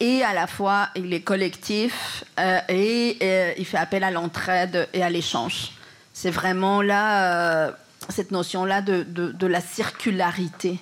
et 0.00 0.22
à 0.22 0.34
la 0.34 0.46
fois 0.46 0.88
il 0.94 1.12
est 1.12 1.20
collectif 1.20 2.24
euh, 2.38 2.60
et, 2.68 3.18
euh, 3.22 3.52
il 3.58 3.64
fait 3.64 3.78
appel 3.78 4.04
à 4.04 4.10
l'entraide 4.10 4.88
et 4.92 5.02
à 5.02 5.10
l'échange. 5.10 5.72
C'est 6.12 6.30
vraiment 6.30 6.82
là 6.82 7.74
cette 8.08 8.30
notion-là 8.30 8.80
de, 8.80 9.02
de, 9.02 9.46
la 9.46 9.60
circularité 9.60 10.78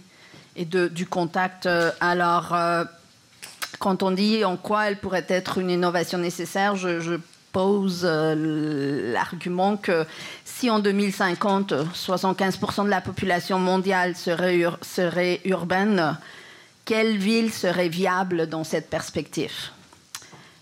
et 0.55 0.65
de, 0.65 0.89
du 0.89 1.07
contact. 1.07 1.67
Euh, 1.67 1.91
alors, 2.01 2.55
euh, 2.55 2.85
quand 3.79 4.03
on 4.03 4.11
dit 4.11 4.45
en 4.45 4.57
quoi 4.57 4.89
elle 4.89 4.99
pourrait 4.99 5.27
être 5.29 5.59
une 5.59 5.71
innovation 5.71 6.19
nécessaire, 6.19 6.77
je, 6.77 7.19
pose 7.53 8.03
euh, 8.05 9.15
l'argument 9.15 9.79
que 9.79 10.05
si 10.45 10.69
en 10.69 10.79
2050, 10.79 11.73
75% 11.95 12.85
de 12.85 12.91
la 12.91 13.01
population 13.01 13.59
mondiale 13.59 14.15
serait 14.15 15.41
urbaine, 15.47 16.19
quelle 16.87 17.18
ville 17.18 17.53
serait 17.53 17.90
viable 17.90 18.49
dans 18.49 18.64
cette 18.64 18.88
perspective? 18.88 19.53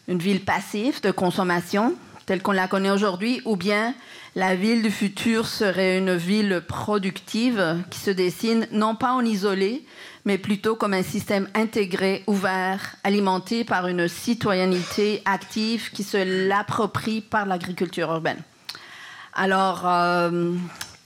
Une 0.08 0.18
ville 0.18 0.44
passive 0.44 1.00
de 1.02 1.10
consommation, 1.10 1.94
telle 2.26 2.42
qu'on 2.42 2.52
la 2.52 2.66
connaît 2.66 2.90
aujourd'hui, 2.90 3.42
ou 3.44 3.56
bien 3.56 3.94
la 4.34 4.56
ville 4.56 4.82
du 4.82 4.90
futur 4.90 5.46
serait 5.46 5.98
une 5.98 6.16
ville 6.16 6.62
productive 6.66 7.76
qui 7.90 8.00
se 8.00 8.10
dessine 8.10 8.66
non 8.72 8.96
pas 8.96 9.12
en 9.12 9.24
isolé, 9.24 9.84
mais 10.24 10.38
plutôt 10.38 10.76
comme 10.76 10.94
un 10.94 11.02
système 11.02 11.46
intégré, 11.54 12.24
ouvert, 12.26 12.96
alimenté 13.04 13.62
par 13.62 13.86
une 13.86 14.08
citoyenneté 14.08 15.22
active 15.26 15.90
qui 15.92 16.02
se 16.02 16.48
l'approprie 16.48 17.20
par 17.20 17.44
l'agriculture 17.44 18.10
urbaine. 18.10 18.42
Alors, 19.34 19.82
euh, 19.86 20.54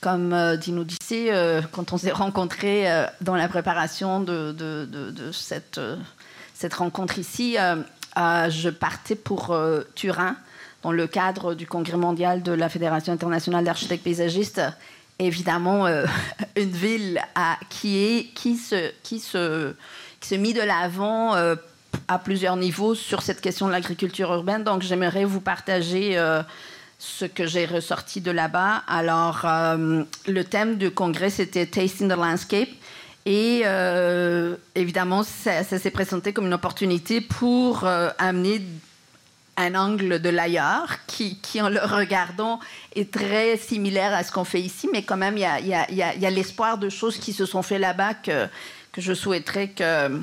comme 0.00 0.32
euh, 0.32 0.56
d'ici, 0.56 1.30
euh, 1.30 1.60
quand 1.72 1.92
on 1.92 1.98
s'est 1.98 2.12
rencontrés 2.12 2.86
dans 3.20 3.34
la 3.34 3.48
préparation 3.48 4.20
de, 4.20 4.52
de 4.52 5.32
cette, 5.32 6.74
rencontre 6.74 7.18
ici, 7.18 7.56
je 8.16 8.68
partais 8.68 9.16
pour 9.16 9.56
Turin 9.94 10.36
dans 10.82 10.92
le 10.92 11.06
cadre 11.06 11.54
du 11.54 11.66
congrès 11.66 11.96
mondial 11.96 12.42
de 12.42 12.52
la 12.52 12.68
Fédération 12.68 13.12
internationale 13.12 13.64
d'architectes 13.64 14.04
paysagistes, 14.04 14.62
évidemment 15.18 15.86
euh, 15.86 16.06
une 16.56 16.70
ville 16.70 17.20
qui, 17.68 17.98
est, 17.98 18.24
qui, 18.34 18.56
se, 18.56 18.92
qui, 19.02 19.20
se, 19.20 19.74
qui 20.20 20.28
se 20.28 20.34
mit 20.34 20.54
de 20.54 20.62
l'avant 20.62 21.34
euh, 21.34 21.56
à 22.06 22.18
plusieurs 22.18 22.56
niveaux 22.56 22.94
sur 22.94 23.22
cette 23.22 23.40
question 23.40 23.66
de 23.66 23.72
l'agriculture 23.72 24.32
urbaine. 24.32 24.62
Donc 24.62 24.82
j'aimerais 24.82 25.24
vous 25.24 25.40
partager 25.40 26.16
euh, 26.16 26.42
ce 26.98 27.24
que 27.24 27.46
j'ai 27.46 27.64
ressorti 27.64 28.20
de 28.20 28.30
là-bas. 28.30 28.82
Alors 28.86 29.46
le 29.46 30.42
thème 30.42 30.76
du 30.76 30.90
congrès, 30.90 31.30
c'était 31.30 31.66
Tasting 31.66 32.08
the 32.08 32.16
Landscape. 32.16 32.68
Et 33.26 33.62
évidemment, 34.74 35.22
ça 35.22 35.62
s'est 35.62 35.90
présenté 35.90 36.32
comme 36.32 36.46
une 36.46 36.54
opportunité 36.54 37.20
pour 37.20 37.84
amener 38.18 38.62
un 39.58 39.74
angle 39.74 40.20
de 40.20 40.28
l'ailleurs 40.28 40.98
qui, 41.06 41.36
en 41.60 41.68
le 41.68 41.80
regardant, 41.80 42.60
est 42.94 43.12
très 43.12 43.56
similaire 43.56 44.14
à 44.14 44.22
ce 44.22 44.32
qu'on 44.32 44.44
fait 44.44 44.60
ici, 44.60 44.88
mais 44.92 45.02
quand 45.02 45.16
même, 45.16 45.36
il 45.36 45.66
y 45.66 46.02
a, 46.02 46.30
l'espoir 46.30 46.78
de 46.78 46.88
choses 46.88 47.18
qui 47.18 47.32
se 47.32 47.44
sont 47.44 47.62
faites 47.62 47.80
là-bas 47.80 48.14
que 48.14 48.48
je 48.96 49.12
souhaiterais 49.12 49.68
que 49.68 50.20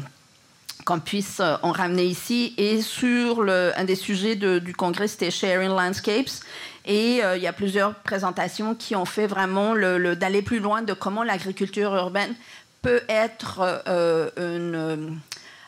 qu'on 0.84 1.00
puisse 1.00 1.40
en 1.40 1.72
ramener 1.72 2.06
ici. 2.06 2.54
Et 2.58 2.82
sur 2.82 3.44
un 3.50 3.84
des 3.84 3.96
sujets 3.96 4.36
du 4.36 4.74
congrès, 4.74 5.08
c'était 5.08 5.32
Sharing 5.32 5.70
Landscapes. 5.70 6.44
Et 6.88 7.24
euh, 7.24 7.38
il 7.38 7.42
y 7.42 7.48
a 7.48 7.54
plusieurs 7.54 7.96
présentations 7.96 8.76
qui 8.76 8.96
ont 8.96 9.06
fait 9.06 9.26
vraiment 9.26 9.74
le, 9.74 10.16
d'aller 10.16 10.44
plus 10.44 10.60
loin 10.60 10.84
de 10.84 10.94
comment 10.94 11.24
l'agriculture 11.24 11.96
urbaine 11.96 12.36
peut 12.84 13.02
être 13.10 13.84
euh, 13.88 14.30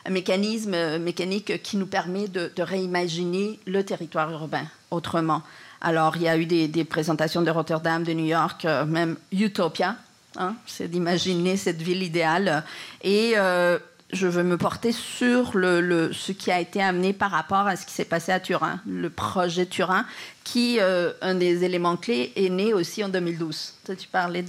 un 0.08 0.10
mécanisme 0.10 0.74
euh, 0.74 0.98
mécanique 0.98 1.62
qui 1.62 1.76
nous 1.76 1.86
permet 1.86 2.28
de, 2.28 2.50
réimaginer 2.58 3.60
le 3.66 3.84
territoire 3.84 4.30
urbain 4.30 4.64
autrement. 4.90 5.42
Alors, 5.80 6.16
il 6.16 6.22
y 6.22 6.28
a 6.28 6.36
eu 6.36 6.46
des, 6.46 6.84
présentations 6.84 7.42
de 7.42 7.50
Rotterdam, 7.50 8.02
de 8.02 8.12
New 8.12 8.24
York, 8.24 8.64
euh, 8.64 8.84
même 8.84 9.16
Utopia, 9.32 9.96
hein, 10.36 10.54
c'est 10.66 10.88
d'imaginer 10.88 11.56
cette 11.56 11.80
ville 11.80 12.02
idéale. 12.02 12.64
Et 13.02 13.34
euh, 13.36 13.78
je 14.12 14.26
veux 14.26 14.42
me 14.42 14.56
porter 14.56 14.92
sur 14.92 15.52
ce 15.52 16.32
qui 16.32 16.50
a 16.50 16.60
été 16.60 16.82
amené 16.82 17.12
par 17.12 17.30
rapport 17.30 17.66
à 17.66 17.76
ce 17.76 17.84
qui 17.84 17.92
s'est 17.92 18.04
passé 18.04 18.32
à 18.32 18.40
Turin, 18.40 18.80
le 18.86 19.10
projet 19.10 19.66
Turin, 19.66 20.06
qui, 20.44 20.78
un 20.80 21.34
des 21.34 21.64
éléments 21.64 21.96
clés, 21.96 22.32
est 22.36 22.48
né 22.48 22.72
aussi 22.72 23.04
en 23.04 23.08
2012. 23.08 23.74
tu 23.98 24.08
parlais 24.08 24.42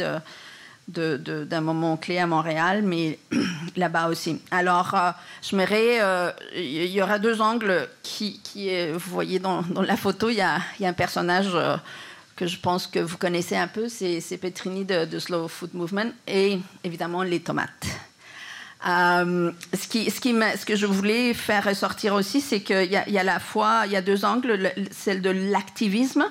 d'un 0.90 1.62
moment 1.62 1.98
clé 1.98 2.18
à 2.20 2.28
Montréal, 2.28 2.84
mais 2.84 3.20
là-bas 3.76 4.08
aussi. 4.08 4.42
Alors, 4.52 4.94
euh, 4.94 5.12
je 5.42 5.56
euh, 5.56 6.32
il 6.56 6.88
y 6.88 7.02
aura 7.02 7.20
deux 7.20 7.42
angles 7.42 7.88
qui, 8.02 8.40
vous 8.94 9.12
voyez 9.12 9.40
dans, 9.40 9.62
dans, 9.62 9.82
la 9.82 9.98
photo, 9.98 10.30
il 10.30 10.38
y 10.38 10.42
a, 10.42 10.60
un 10.82 10.94
personnage 10.94 11.52
euh, 11.54 11.76
que 12.36 12.48
je 12.48 12.58
pense 12.60 12.88
que 12.88 13.00
vous 13.00 13.18
connaissez 13.18 13.58
un 13.58 13.68
peu, 13.68 13.90
c'est 13.90 14.38
Petrini 14.38 14.86
de, 14.86 15.20
Slow 15.20 15.48
Food 15.48 15.74
Movement, 15.74 16.12
et 16.28 16.60
évidemment 16.84 17.24
les 17.24 17.42
tomates. 17.42 17.88
Ce, 18.84 19.88
qui, 19.90 20.10
ce, 20.10 20.20
ce 20.20 20.66
que 20.66 20.76
je 20.76 20.86
voulais 20.86 21.34
faire 21.34 21.66
ressortir 21.66 22.14
aussi, 22.14 22.42
c'est 22.42 22.62
qu'il 22.62 22.92
y, 22.92 22.96
a 22.96 23.24
la 23.24 23.40
fois, 23.40 23.84
il 23.86 23.92
y 23.92 23.96
a 23.96 24.02
deux 24.02 24.26
angles, 24.26 24.72
celle 24.92 25.22
de 25.22 25.30
l'activisme, 25.30 26.26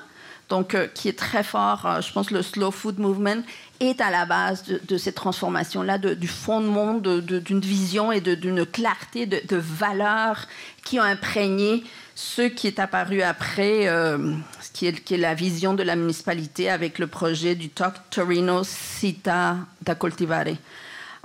donc 0.49 0.77
qui 0.95 1.09
est 1.09 1.19
très 1.19 1.43
fort, 1.43 2.01
je 2.01 2.11
pense, 2.13 2.31
le 2.31 2.43
Slow 2.43 2.71
Food 2.71 2.99
Movement, 2.99 3.43
est 3.81 4.01
à 4.01 4.11
la 4.11 4.25
base 4.25 4.65
de, 4.65 4.99
ces 4.99 5.13
transformations-là, 5.13 5.99
du 5.99 6.29
fondement 6.29 6.95
d'une 6.95 7.61
vision 7.61 8.11
et 8.13 8.21
d'une 8.21 8.65
clarté 8.67 9.27
de, 9.27 9.57
valeurs 9.57 10.47
qui 10.85 10.99
ont 10.99 11.05
imprégné 11.05 11.85
ce 12.15 12.43
qui 12.43 12.67
est 12.67 12.81
apparu 12.81 13.23
après, 13.23 13.87
euh, 13.87 14.35
qui, 14.73 14.87
est, 14.87 15.11
la 15.17 15.35
vision 15.35 15.75
de 15.75 15.85
la 15.85 15.95
municipalité 15.95 16.69
avec 16.69 16.99
le 16.99 17.07
projet 17.07 17.55
du 17.55 17.69
TOC 17.69 17.95
Torino 18.11 18.63
Cita 18.65 19.57
da 19.83 19.95
Coltivare. 19.95 20.57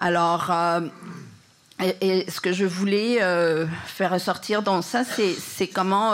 Alors, 0.06 0.52
euh, 0.52 0.82
ce 1.80 2.40
que 2.40 2.54
je 2.54 2.66
voulais 2.66 3.22
euh, 3.22 3.66
faire 3.86 4.12
ressortir 4.12 4.62
dans 4.62 4.82
ça, 4.82 5.04
c'est 5.04 5.68
comment 5.68 6.14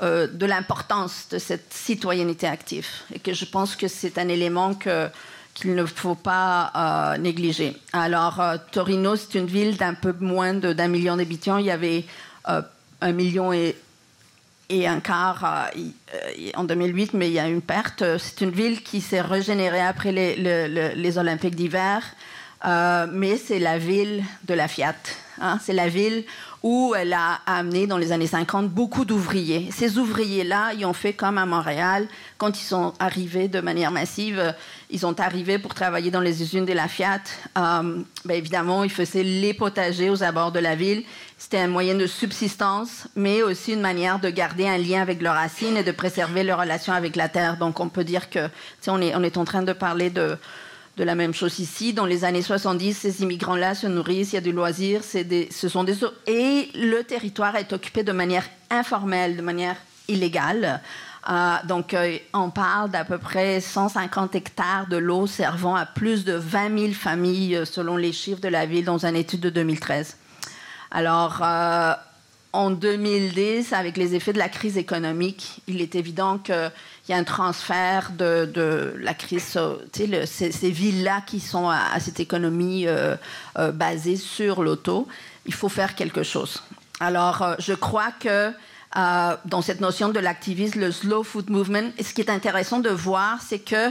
de 0.00 0.46
l'importance 0.46 1.28
de 1.30 1.38
cette 1.38 1.72
citoyenneté 1.72 2.46
active. 2.46 2.88
Et 3.14 3.18
que 3.18 3.34
je 3.34 3.44
pense 3.44 3.76
que 3.76 3.88
c'est 3.88 4.18
un 4.18 4.28
élément 4.28 4.74
qu'il 5.54 5.74
ne 5.74 5.84
faut 5.84 6.14
pas 6.14 6.72
euh, 6.74 7.18
négliger. 7.18 7.76
Alors, 7.92 8.40
euh, 8.40 8.56
Torino, 8.70 9.16
c'est 9.16 9.38
une 9.38 9.46
ville 9.46 9.76
d'un 9.76 9.94
peu 9.94 10.14
moins 10.20 10.54
d'un 10.54 10.88
million 10.88 11.16
d'habitants. 11.16 11.58
Il 11.58 11.66
y 11.66 11.70
avait 11.70 12.04
euh, 12.48 12.62
un 13.00 13.12
million 13.12 13.52
et, 13.52 13.76
un 14.70 15.00
quart 15.00 15.68
en 16.54 16.64
2008, 16.64 17.12
mais 17.12 17.28
il 17.28 17.34
y 17.34 17.38
a 17.38 17.46
une 17.46 17.60
perte. 17.60 18.02
C'est 18.16 18.40
une 18.40 18.52
ville 18.52 18.82
qui 18.82 19.02
s'est 19.02 19.20
régénérée 19.20 19.82
après 19.82 20.12
les, 20.12 21.18
Olympiques 21.18 21.54
d'hiver, 21.54 22.02
mais 22.64 23.36
c'est 23.36 23.58
la 23.58 23.78
ville 23.78 24.24
de 24.46 24.54
la 24.54 24.68
Fiat. 24.68 24.94
Hein. 25.40 25.58
C'est 25.62 25.72
la 25.72 25.88
ville 25.88 26.24
où 26.62 26.94
elle 26.96 27.12
a 27.12 27.40
amené 27.46 27.86
dans 27.86 27.98
les 27.98 28.12
années 28.12 28.26
50 28.26 28.68
beaucoup 28.68 29.04
d'ouvriers. 29.04 29.68
Ces 29.72 29.98
ouvriers-là, 29.98 30.72
ils 30.74 30.86
ont 30.86 30.92
fait 30.92 31.12
comme 31.12 31.36
à 31.36 31.44
Montréal, 31.44 32.06
quand 32.38 32.60
ils 32.60 32.64
sont 32.64 32.92
arrivés 33.00 33.48
de 33.48 33.60
manière 33.60 33.90
massive, 33.90 34.54
ils 34.88 35.00
sont 35.00 35.18
arrivés 35.20 35.58
pour 35.58 35.74
travailler 35.74 36.12
dans 36.12 36.20
les 36.20 36.40
usines 36.40 36.64
de 36.64 36.72
la 36.72 36.86
Fiat. 36.86 37.22
Euh, 37.58 38.02
ben 38.24 38.36
évidemment, 38.36 38.84
ils 38.84 38.92
faisaient 38.92 39.24
les 39.24 39.54
potagers 39.54 40.08
aux 40.08 40.22
abords 40.22 40.52
de 40.52 40.60
la 40.60 40.76
ville. 40.76 41.02
C'était 41.36 41.58
un 41.58 41.68
moyen 41.68 41.96
de 41.96 42.06
subsistance, 42.06 43.08
mais 43.16 43.42
aussi 43.42 43.72
une 43.72 43.80
manière 43.80 44.20
de 44.20 44.30
garder 44.30 44.68
un 44.68 44.78
lien 44.78 45.02
avec 45.02 45.20
leurs 45.20 45.34
racines 45.34 45.76
et 45.76 45.82
de 45.82 45.92
préserver 45.92 46.44
leurs 46.44 46.60
relations 46.60 46.92
avec 46.92 47.16
la 47.16 47.28
terre. 47.28 47.56
Donc, 47.56 47.80
on 47.80 47.88
peut 47.88 48.04
dire 48.04 48.30
que, 48.30 48.48
on 48.86 49.00
est, 49.00 49.16
on 49.16 49.24
est 49.24 49.36
en 49.36 49.44
train 49.44 49.62
de 49.62 49.72
parler 49.72 50.10
de, 50.10 50.38
de 50.96 51.04
la 51.04 51.14
même 51.14 51.32
chose 51.32 51.58
ici. 51.58 51.92
Dans 51.92 52.06
les 52.06 52.24
années 52.24 52.42
70, 52.42 52.94
ces 52.94 53.22
immigrants-là 53.22 53.74
se 53.74 53.86
nourrissent, 53.86 54.32
il 54.32 54.36
y 54.36 54.38
a 54.38 54.42
du 54.42 54.52
loisir, 54.52 55.02
ce 55.04 55.68
sont 55.68 55.84
des... 55.84 55.96
Et 56.26 56.68
le 56.74 57.02
territoire 57.02 57.56
est 57.56 57.72
occupé 57.72 58.02
de 58.02 58.12
manière 58.12 58.44
informelle, 58.70 59.36
de 59.36 59.42
manière 59.42 59.76
illégale. 60.08 60.80
Euh, 61.30 61.54
donc, 61.64 61.94
euh, 61.94 62.18
on 62.34 62.50
parle 62.50 62.90
d'à 62.90 63.04
peu 63.04 63.18
près 63.18 63.60
150 63.60 64.34
hectares 64.34 64.88
de 64.88 64.96
l'eau 64.96 65.26
servant 65.26 65.76
à 65.76 65.86
plus 65.86 66.24
de 66.24 66.32
20 66.32 66.78
000 66.78 66.92
familles, 66.92 67.56
euh, 67.56 67.64
selon 67.64 67.96
les 67.96 68.12
chiffres 68.12 68.40
de 68.40 68.48
la 68.48 68.66
ville, 68.66 68.84
dans 68.84 69.06
une 69.06 69.16
étude 69.16 69.40
de 69.40 69.50
2013. 69.50 70.16
Alors, 70.90 71.42
en 72.52 72.70
2010, 72.70 73.72
avec 73.72 73.96
les 73.96 74.14
effets 74.14 74.32
de 74.32 74.38
la 74.38 74.48
crise 74.48 74.76
économique, 74.76 75.62
il 75.66 75.80
est 75.80 75.94
évident 75.94 76.38
qu'il 76.38 76.70
y 77.08 77.12
a 77.12 77.16
un 77.16 77.24
transfert 77.24 78.12
de, 78.12 78.94
la 78.98 79.14
crise, 79.14 79.58
ces, 79.92 80.70
villes-là 80.70 81.22
qui 81.26 81.40
sont 81.40 81.70
à, 81.70 81.98
cette 81.98 82.20
économie 82.20 82.86
euh, 82.86 83.16
euh, 83.58 83.72
basée 83.72 84.16
sur 84.16 84.62
l'auto. 84.62 85.08
Il 85.46 85.54
faut 85.54 85.70
faire 85.70 85.94
quelque 85.94 86.22
chose. 86.22 86.62
Alors, 87.00 87.42
euh, 87.42 87.54
je 87.58 87.72
crois 87.72 88.12
que 88.20 88.52
dans 89.46 89.62
cette 89.62 89.80
notion 89.80 90.10
de 90.10 90.20
l'activisme, 90.20 90.78
le 90.78 90.92
slow 90.92 91.22
food 91.22 91.48
movement, 91.48 91.92
ce 91.98 92.12
qui 92.12 92.20
est 92.20 92.28
intéressant 92.28 92.78
de 92.78 92.90
voir, 92.90 93.40
c'est 93.40 93.60
que 93.60 93.90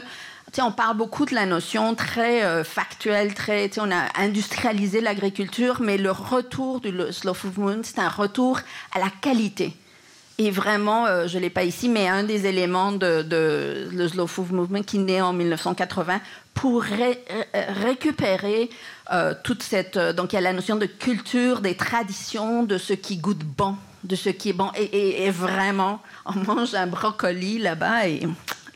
on 0.59 0.71
parle 0.71 0.97
beaucoup 0.97 1.25
de 1.25 1.33
la 1.33 1.45
notion 1.45 1.95
très 1.95 2.43
euh, 2.43 2.63
factuelle, 2.65 3.33
très, 3.33 3.69
on 3.79 3.89
a 3.91 4.07
industrialisé 4.19 4.99
l'agriculture, 4.99 5.77
mais 5.79 5.97
le 5.97 6.11
retour 6.11 6.81
du 6.81 6.91
slow 7.11 7.33
food 7.33 7.57
movement, 7.57 7.83
c'est 7.83 7.99
un 7.99 8.09
retour 8.09 8.59
à 8.93 8.99
la 8.99 9.09
qualité. 9.21 9.73
Et 10.37 10.51
vraiment, 10.51 11.05
euh, 11.05 11.27
je 11.27 11.37
ne 11.37 11.43
l'ai 11.43 11.49
pas 11.49 11.63
ici, 11.63 11.87
mais 11.87 12.07
un 12.07 12.23
des 12.23 12.47
éléments 12.47 12.91
de, 12.91 13.25
le 13.93 14.07
slow 14.07 14.27
food 14.27 14.51
movement 14.51 14.81
qui 14.81 14.97
naît 14.97 15.21
en 15.21 15.31
1980 15.31 16.19
pour 16.53 16.83
récupérer 17.83 18.69
euh, 19.13 19.33
toute 19.43 19.63
cette... 19.63 19.97
donc 19.97 20.33
il 20.33 20.35
y 20.35 20.39
a 20.39 20.41
la 20.41 20.53
notion 20.53 20.75
de 20.75 20.85
culture, 20.85 21.61
des 21.61 21.75
traditions, 21.75 22.63
de 22.63 22.77
ce 22.77 22.93
qui 22.93 23.17
goûte 23.17 23.43
bon, 23.45 23.75
de 24.03 24.15
ce 24.15 24.29
qui 24.29 24.49
est 24.49 24.53
bon. 24.53 24.69
Et, 24.75 25.23
et 25.25 25.31
vraiment, 25.31 26.01
on 26.25 26.33
mange 26.33 26.73
un 26.73 26.87
brocoli 26.87 27.59
là-bas 27.59 28.07
et 28.07 28.27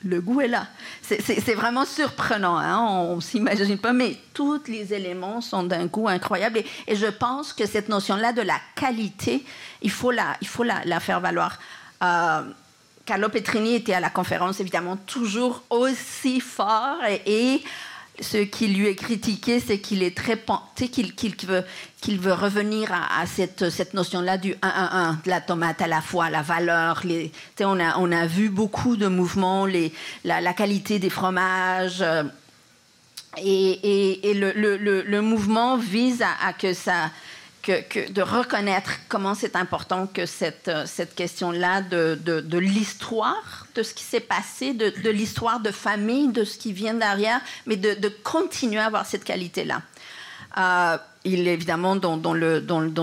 le 0.06 0.22
goût 0.22 0.40
est 0.42 0.48
là. 0.48 0.68
C'est 1.02 1.56
vraiment 1.56 1.84
surprenant, 1.84 2.58
hein? 2.58 2.80
on 2.80 3.18
ne 3.18 3.22
s'imagine 3.22 3.78
pas, 3.78 3.92
mais 3.92 4.18
tous 4.34 4.62
les 4.68 4.94
éléments 4.94 5.42
sont 5.42 5.64
d'un 5.64 5.88
goût 5.88 6.08
incroyable. 6.08 6.62
Et, 6.88 6.96
je 6.96 7.08
pense 7.08 7.52
que 7.52 7.66
cette 7.66 7.90
notion-là 7.90 8.32
de 8.32 8.42
la 8.42 8.60
qualité, 8.76 9.44
il 9.82 9.92
faut 9.92 10.12
la, 10.12 10.38
il 10.42 10.48
faut 10.48 10.64
la, 10.64 11.00
faire 11.00 11.20
valoir. 11.20 11.60
Euh, 12.04 12.42
Carlo 13.06 13.30
Petrini 13.30 13.76
était 13.76 13.94
à 13.94 14.00
la 14.00 14.10
conférence, 14.10 14.60
évidemment, 14.60 14.96
toujours 14.96 15.64
aussi 15.70 16.40
fort 16.40 16.98
et 17.26 17.64
ce 18.20 18.38
qui 18.38 18.68
lui 18.68 18.88
est 18.88 18.96
critiqué, 18.96 19.60
c'est 19.60 19.80
qu'il 19.80 20.04
est 20.04 20.16
très 20.16 20.42
qu'il 20.76 21.14
veut, 21.46 21.64
qu'il 22.02 22.20
veut 22.20 22.34
revenir 22.34 22.92
à, 22.92 23.26
cette, 23.26 23.70
cette 23.70 23.94
notion-là 23.94 24.38
du 24.38 24.54
1-1-1, 24.54 25.24
de 25.24 25.30
la 25.30 25.42
tomate 25.42 25.82
à 25.82 25.88
la 25.88 26.02
fois, 26.02 26.30
la 26.30 26.42
valeur. 26.42 27.02
Les, 27.04 27.32
on, 27.62 27.80
a, 27.80 27.98
on 27.98 28.12
a 28.12 28.26
vu 28.26 28.50
beaucoup 28.50 28.96
de 28.96 29.08
mouvements, 29.08 29.66
les, 29.66 29.92
la, 30.24 30.54
qualité 30.54 31.00
des 31.00 31.10
fromages. 31.10 32.02
Euh, 32.02 32.24
et, 33.38 34.30
et, 34.30 34.34
le, 34.34 34.54
le, 34.54 35.02
le, 35.02 35.22
mouvement 35.22 35.76
vise 35.78 36.22
à, 36.22 36.48
à 36.48 36.54
que 36.54 36.74
ça 36.74 37.12
que, 37.66 38.12
de 38.12 38.22
reconnaître 38.22 38.92
comment 39.10 39.34
c'est 39.34 39.56
important 39.56 40.08
que 40.08 40.26
cette, 40.26 40.72
cette 40.86 41.16
question-là 41.16 41.82
de, 41.82 42.20
de, 42.24 42.58
l'histoire, 42.58 43.65
de 43.76 43.84
ce 43.84 43.94
qui 43.94 44.04
s'est 44.04 44.20
passé, 44.20 44.74
de, 44.74 45.10
l'histoire 45.10 45.60
de 45.60 45.72
famille, 45.72 46.30
de 46.30 46.44
ce 46.44 46.58
qui 46.58 46.74
vient 46.74 46.94
derrière, 46.94 47.42
mais 47.66 47.76
de, 47.76 48.10
continuer 48.24 48.80
à 48.80 48.86
avoir 48.86 49.06
cette 49.06 49.24
qualité-là. 49.24 49.82
Euh, 50.58 50.98
il 51.26 51.48
évidemment 51.48 51.96
dans, 51.96 52.16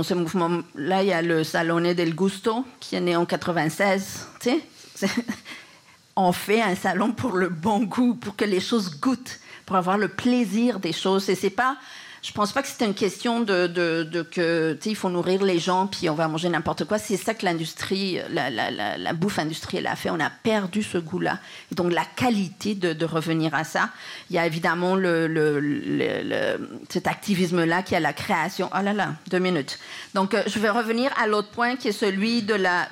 ce 0.03 0.15
mouvement-là, 0.15 1.03
il 1.03 1.09
y 1.09 1.13
a 1.13 1.23
le 1.23 1.45
Salone 1.45 1.93
del 1.93 2.15
Gusto 2.15 2.65
qui 2.81 2.97
est 2.97 3.01
né 3.01 3.17
en 3.17 3.27
96. 3.27 4.29
Tu 4.41 4.51
sais, 4.95 5.09
on 6.17 6.33
fait 6.33 6.63
un 6.63 6.75
salon 6.75 7.13
pour 7.13 7.33
le 7.33 7.49
bon 7.49 7.81
goût, 7.85 8.15
pour 8.15 8.37
que 8.37 8.45
les 8.45 8.61
choses 8.61 8.99
goûtent, 9.01 9.41
pour 9.67 9.77
avoir 9.77 9.99
le 9.99 10.09
plaisir 10.09 10.79
des 10.79 10.93
choses. 10.93 11.29
Et 11.29 11.35
c'est 11.35 11.51
pas 11.51 11.77
je 12.23 12.31
pense 12.31 12.53
pas 12.53 12.63
que 12.63 12.69
c'est 12.69 12.85
une 12.85 12.95
question 12.95 13.41
de, 13.41 13.67
de, 13.67 14.05
de 14.05 14.23
que 14.23 14.79
il 14.87 14.95
faut 14.95 15.11
nourrir 15.11 15.43
les 15.43 15.59
gens 15.59 15.89
puis 15.89 16.09
on 16.09 16.15
va 16.15 16.29
manger 16.29 16.49
n'importe 16.49 16.85
quoi. 16.85 16.99
C'est 16.99 17.17
ça 17.17 17.35
que 17.35 17.45
l'industrie, 17.45 18.21
la, 18.31 18.49
la, 18.49 18.97
la, 18.97 19.13
bouffe 19.13 19.41
industrielle 19.41 19.89
a 19.89 19.97
fait. 19.97 20.09
On 20.09 20.21
a 20.21 20.31
perdu 20.31 20.85
ce 20.85 20.99
goût-là. 20.99 21.41
Donc 21.73 21.93
la 21.93 22.05
qualité 22.05 22.77
de, 22.77 22.93
de, 22.93 23.05
revenir 23.05 23.53
à 23.57 23.65
ça. 23.65 23.91
Il 24.31 24.37
y 24.37 24.39
a 24.39 24.47
évidemment 24.47 24.95
le, 24.95 25.27
le, 25.27 26.59
cet 26.89 27.09
activisme-là 27.09 27.83
qui 27.83 27.97
a 27.97 28.01
la 28.01 28.13
création. 28.13 28.71
Oh 28.73 28.83
là 28.83 28.93
là, 28.93 29.15
deux 29.29 29.41
minutes. 29.41 29.81
Donc 30.15 30.35
euh, 30.35 30.45
je 30.47 30.61
vais 30.61 30.71
revenir 30.71 31.11
à 31.21 31.27
l'autre 31.27 31.51
point 31.51 31.75
qui 31.75 31.89
est 31.89 31.93
celui 31.93 32.43
de 32.43 32.55
la, 32.55 32.89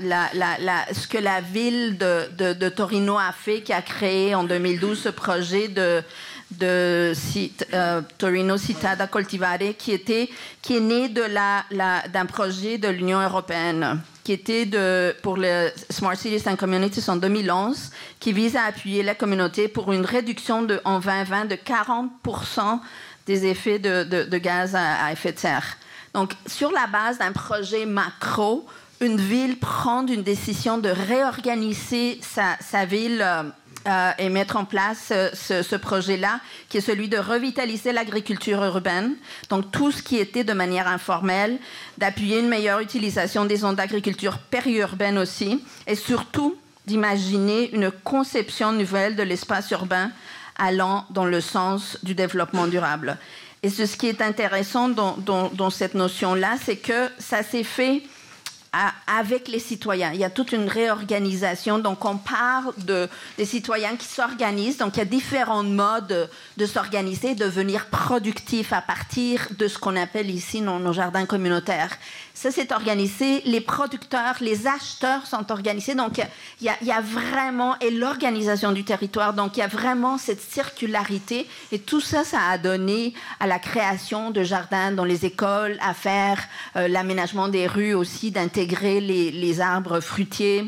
ce 0.93 1.07
que 1.07 1.19
la 1.19 1.41
ville 1.41 1.97
de, 1.99 2.53
de 2.53 2.69
Torino 2.69 3.17
a 3.17 3.31
fait, 3.33 3.61
qui 3.61 3.73
a 3.73 3.81
créé 3.81 4.35
en 4.35 4.43
2012 4.43 4.99
ce 4.99 5.09
projet 5.09 5.69
de 5.69 6.03
de 6.51 7.13
euh, 7.75 8.03
Torino 8.19 8.57
Città 8.57 8.97
Coltivare, 9.07 9.77
qui, 9.79 9.93
était, 9.93 10.29
qui 10.63 10.77
est 10.77 10.81
né 10.81 11.09
de 11.09 11.23
la, 11.23 11.65
d'un 12.09 12.27
projet 12.27 12.79
de 12.79 12.89
l'Union 12.89 13.21
européenne, 13.21 14.01
qui 14.25 14.33
était 14.33 14.67
de, 14.67 15.15
pour 15.23 15.37
le 15.37 15.71
Smart 15.91 16.17
Cities 16.17 16.49
and 16.49 16.57
Communities 16.57 17.09
en 17.09 17.17
2011, 17.17 17.91
qui 18.19 18.33
vise 18.33 18.57
à 18.57 18.65
appuyer 18.65 19.03
la 19.03 19.15
communauté 19.15 19.69
pour 19.69 19.93
une 19.93 20.05
réduction 20.05 20.63
de, 20.63 20.81
en 20.85 21.01
2020 21.01 21.47
de 21.47 21.57
40% 21.57 22.81
des 23.27 23.47
effets 23.47 23.79
de, 23.79 24.03
de, 24.05 24.39
gaz 24.39 24.75
à, 24.75 25.13
effet 25.13 25.33
de 25.33 25.39
serre. 25.39 25.77
Donc, 26.15 26.33
sur 26.47 26.73
la 26.73 26.87
base 26.89 27.19
d'un 27.19 27.33
projet 27.33 27.87
macro, 27.87 28.67
une 29.01 29.17
ville 29.17 29.59
prend 29.59 30.07
une 30.07 30.23
décision 30.23 30.79
de 30.79 30.89
réorganiser 30.89 32.19
sa, 32.23 32.57
sa 32.61 32.85
ville. 32.85 33.23
Euh, 33.23 33.45
euh, 33.89 34.11
et 34.19 34.29
mettre 34.29 34.57
en 34.57 34.67
place 34.67 35.11
ce, 35.33 35.77
projet-là, 35.77 36.41
qui 36.69 36.77
est 36.77 36.83
celui 36.83 37.09
de 37.09 37.17
revitaliser 37.17 37.93
l'agriculture 37.93 38.63
urbaine, 38.63 39.15
donc 39.49 39.71
tout 39.71 39.91
ce 39.91 40.03
qui 40.03 40.19
était 40.19 40.45
de 40.45 40.53
manière 40.53 40.87
informelle, 40.87 41.59
d'appuyer 41.97 42.41
une 42.41 42.49
meilleure 42.49 42.81
utilisation 42.81 43.47
des 43.47 43.57
zones 43.57 43.77
d'agriculture 43.77 44.37
périurbaine 44.37 45.17
aussi, 45.17 45.65
et 45.87 45.95
surtout 45.95 46.57
d'imaginer 46.87 47.75
une 47.75 47.91
conception 47.91 48.73
nouvelle 48.73 49.17
de 49.17 49.23
l'espace 49.23 49.71
urbain 49.71 50.11
allant 50.59 51.07
dans 51.09 51.25
le 51.25 51.41
sens 51.41 51.97
du 52.03 52.15
développement 52.15 52.67
durable. 52.67 53.17
Et 53.63 53.71
ce, 53.71 53.97
qui 53.97 54.09
est 54.09 54.21
intéressant 54.21 54.91
dans 54.91 55.71
cette 55.71 55.95
notion-là, 55.95 56.57
c'est 56.63 56.77
que 56.77 57.09
ça 57.19 57.43
s'est 57.43 57.65
fait 57.65 58.03
avec 59.07 59.49
les 59.49 59.59
citoyens. 59.59 60.13
Il 60.13 60.21
y 60.21 60.25
a 60.25 60.31
toute 60.31 60.53
une 60.53 60.69
réorganisation. 60.69 61.79
Donc, 61.79 62.05
on 62.05 62.17
parle 62.17 62.73
de, 62.79 63.09
des 63.37 63.45
citoyens 63.45 63.97
qui 63.97 64.07
s'organisent. 64.07 64.79
Donc, 64.79 64.97
il 64.97 64.99
y 64.99 65.03
a 65.03 65.07
différents 65.07 65.65
modes 65.65 66.31
de 66.57 66.67
s'organiser, 66.67 67.35
de 67.35 67.45
devenir 67.45 67.87
productifs 67.87 68.73
à 68.73 68.81
partir 68.81 69.49
de 69.59 69.67
ce 69.67 69.79
qu'on 69.79 69.97
appelle 69.97 70.31
ici 70.31 70.61
nos 70.61 70.93
jardins 70.93 71.27
communautaires. 71.27 71.91
Ça, 72.41 72.51
c'est 72.51 72.73
organisé. 72.73 73.43
Les 73.45 73.61
producteurs, 73.61 74.37
les 74.41 74.67
acheteurs 74.67 75.27
sont 75.27 75.53
organisés. 75.53 75.95
Donc, 75.95 76.23
il 76.63 76.73
y 76.81 76.91
a, 76.91 77.01
vraiment, 77.03 77.79
et 77.81 77.91
l'organisation 77.91 78.73
du 78.73 78.83
territoire. 78.83 79.35
Donc, 79.35 79.59
il 79.59 79.61
y 79.61 79.63
a 79.63 79.67
vraiment 79.67 80.17
cette 80.17 80.41
circularité. 80.41 81.47
Et 81.71 81.79
tout 81.79 82.01
ça, 82.01 82.25
ça 82.25 82.39
a 82.49 82.57
donné 82.57 83.13
à 83.41 83.47
la 83.47 83.59
création 83.59 84.31
de 84.31 84.43
jardins 84.43 84.91
dans 84.91 85.05
les 85.05 85.27
écoles, 85.27 85.77
à 85.83 85.93
faire 85.93 86.39
euh, 86.77 86.89
l'aménagement 86.89 87.49
des 87.49 87.67
rues 87.67 87.93
aussi, 87.93 88.31
d'intégrer 88.31 89.03
les, 89.03 89.31
les, 89.31 89.61
arbres 89.61 90.01
fruitiers. 90.01 90.65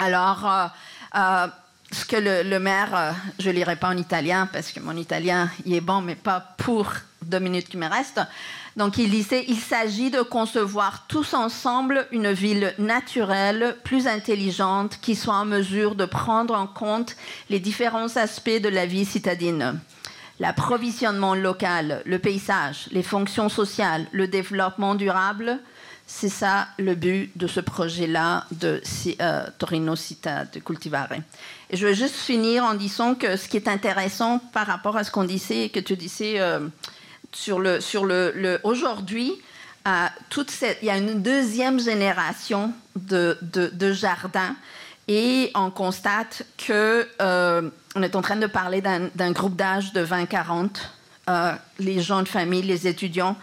Alors, 0.00 0.50
euh, 0.50 0.66
euh, 1.14 1.46
ce 1.92 2.04
que 2.04 2.16
le, 2.16 2.42
le 2.42 2.58
maire, 2.58 3.14
je 3.38 3.50
ne 3.50 3.54
lirai 3.54 3.76
pas 3.76 3.90
en 3.90 3.96
italien 3.96 4.48
parce 4.52 4.72
que 4.72 4.80
mon 4.80 4.96
italien, 4.96 5.48
il 5.64 5.74
est 5.74 5.80
bon, 5.80 6.00
mais 6.00 6.16
pas 6.16 6.40
pour 6.56 6.92
deux 7.24 7.38
minutes 7.38 7.68
qui 7.68 7.76
me 7.76 7.86
restent. 7.86 8.20
Donc 8.76 8.96
il 8.96 9.10
disait, 9.10 9.44
il 9.48 9.58
s'agit 9.58 10.10
de 10.10 10.22
concevoir 10.22 11.06
tous 11.06 11.34
ensemble 11.34 12.06
une 12.10 12.32
ville 12.32 12.74
naturelle, 12.78 13.76
plus 13.84 14.06
intelligente, 14.06 14.98
qui 15.02 15.14
soit 15.14 15.34
en 15.34 15.44
mesure 15.44 15.94
de 15.94 16.06
prendre 16.06 16.54
en 16.54 16.66
compte 16.66 17.16
les 17.50 17.60
différents 17.60 18.16
aspects 18.16 18.50
de 18.50 18.68
la 18.68 18.86
vie 18.86 19.04
citadine. 19.04 19.78
L'approvisionnement 20.40 21.34
local, 21.34 22.02
le 22.06 22.18
paysage, 22.18 22.88
les 22.90 23.02
fonctions 23.02 23.48
sociales, 23.48 24.06
le 24.12 24.26
développement 24.26 24.94
durable, 24.94 25.60
c'est 26.06 26.28
ça 26.28 26.68
le 26.78 26.94
but 26.94 27.30
de 27.36 27.46
ce 27.46 27.60
projet-là 27.60 28.44
de 28.50 28.82
euh, 29.20 29.46
Torino 29.58 29.96
Città 29.96 30.44
de 30.44 30.58
Cultivare. 30.58 31.12
Et 31.70 31.76
je 31.76 31.86
veux 31.86 31.94
juste 31.94 32.16
finir 32.16 32.64
en 32.64 32.74
disant 32.74 33.14
que 33.14 33.36
ce 33.36 33.48
qui 33.48 33.56
est 33.56 33.68
intéressant 33.68 34.38
par 34.52 34.66
rapport 34.66 34.96
à 34.96 35.04
ce 35.04 35.10
qu'on 35.10 35.24
disait 35.24 35.68
que 35.68 35.80
tu 35.80 35.96
disais, 35.96 36.40
euh, 36.40 36.60
sur 37.32 37.58
le, 37.58 37.80
sur 37.80 38.04
le, 38.04 38.60
aujourd'hui, 38.62 39.40
euh, 39.86 40.06
il 40.80 40.86
y 40.86 40.90
a 40.90 40.96
une 40.96 41.22
deuxième 41.22 41.80
génération 41.80 42.72
de, 42.94 43.36
de, 43.42 43.92
jardins 43.92 44.54
et 45.08 45.50
on 45.54 45.70
constate 45.70 46.44
que 46.56 47.08
euh, 47.20 47.68
on 47.96 48.02
est 48.02 48.14
en 48.14 48.22
train 48.22 48.36
de 48.36 48.46
parler 48.46 48.80
d'un 48.80 49.32
groupe 49.32 49.56
d'âge 49.56 49.92
de 49.92 50.04
20-40, 50.04 50.68
euh, 51.28 51.52
les 51.78 52.00
gens 52.00 52.22
de 52.22 52.28
famille, 52.28 52.62
les 52.62 52.86
étudiants, 52.86 53.36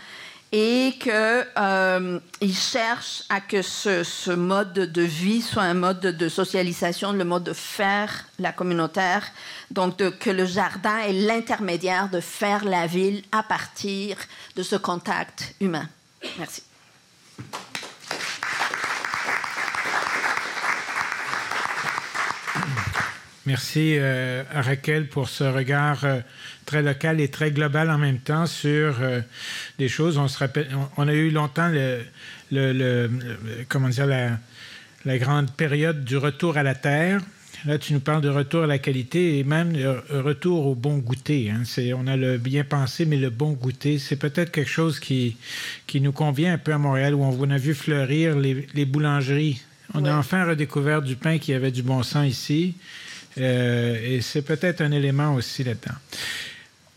et 0.51 0.95
qu'ils 0.99 1.11
euh, 1.13 2.19
cherchent 2.51 3.23
à 3.29 3.39
que 3.39 3.61
ce, 3.61 4.31
mode 4.31 4.73
de 4.73 5.01
vie 5.01 5.41
soit 5.41 5.63
un 5.63 5.75
mode 5.75 5.99
de, 5.99 6.29
socialisation, 6.29 7.13
le 7.13 7.23
mode 7.23 7.43
de 7.43 7.53
faire 7.53 8.25
la 8.39 8.51
communautaire, 8.51 9.27
donc 9.69 9.97
que 9.97 10.29
le 10.29 10.45
jardin 10.45 10.97
est 10.99 11.13
l'intermédiaire 11.13 12.09
de 12.09 12.19
faire 12.19 12.65
la 12.65 12.87
ville 12.87 13.23
à 13.31 13.43
partir 13.43 14.17
de 14.55 14.63
ce 14.63 14.75
contact 14.75 15.53
humain. 15.61 15.87
Merci. 16.37 16.63
Merci 23.49 23.95
euh, 23.97 24.43
à 24.53 24.61
Raquel 24.61 25.07
pour 25.07 25.27
ce 25.27 25.43
regard 25.43 26.05
euh, 26.05 26.19
très 26.67 26.83
local 26.83 27.19
et 27.19 27.29
très 27.29 27.49
global 27.49 27.89
en 27.89 27.97
même 27.97 28.19
temps 28.19 28.45
sur 28.45 29.01
euh, 29.01 29.21
des 29.79 29.89
choses. 29.89 30.19
On 30.19 30.27
se 30.27 30.37
rappelle, 30.37 30.67
on, 30.97 31.07
a 31.07 31.13
eu 31.13 31.31
longtemps 31.31 31.67
le, 31.67 32.03
le, 32.51 33.09
comment 33.67 33.89
dire 33.89 34.05
la, 34.05 34.37
la, 35.03 35.17
grande 35.17 35.49
période 35.49 36.05
du 36.05 36.15
retour 36.15 36.57
à 36.57 36.63
la 36.63 36.75
terre. 36.75 37.21
Là, 37.65 37.79
tu 37.79 37.93
nous 37.93 38.01
parles 38.01 38.21
de 38.21 38.29
retour 38.29 38.65
à 38.65 38.67
la 38.67 38.77
qualité 38.77 39.39
et 39.39 39.43
même 39.43 39.73
de 39.73 40.19
retour 40.19 40.67
au 40.67 40.75
bon 40.75 40.99
goûter. 40.99 41.49
Hein. 41.49 41.63
on 41.97 42.05
a 42.05 42.17
le 42.17 42.37
bien 42.37 42.63
pensé, 42.63 43.07
mais 43.07 43.17
le 43.17 43.31
bon 43.31 43.53
goûter, 43.53 43.97
c'est 43.97 44.17
peut-être 44.17 44.51
quelque 44.51 44.69
chose 44.69 44.99
qui, 44.99 45.37
qui 45.87 46.01
nous 46.01 46.11
convient 46.11 46.53
un 46.53 46.59
peu 46.59 46.71
à 46.71 46.77
Montréal, 46.77 47.15
où 47.15 47.23
on 47.23 47.49
a 47.49 47.57
vu 47.57 47.73
fleurir 47.73 48.37
les, 48.37 48.67
les 48.75 48.85
boulangeries. 48.85 49.59
On 49.95 50.05
a 50.05 50.15
enfin 50.15 50.45
redécouvert 50.45 51.01
du 51.01 51.15
pain 51.15 51.39
qui 51.39 51.51
avait 51.51 51.71
du 51.71 51.81
bon 51.81 52.03
sens 52.03 52.27
ici. 52.27 52.75
Euh, 53.37 53.97
et 54.03 54.21
c'est 54.21 54.41
peut-être 54.41 54.81
un 54.81 54.91
élément 54.91 55.35
aussi 55.35 55.63
là-dedans. 55.63 55.95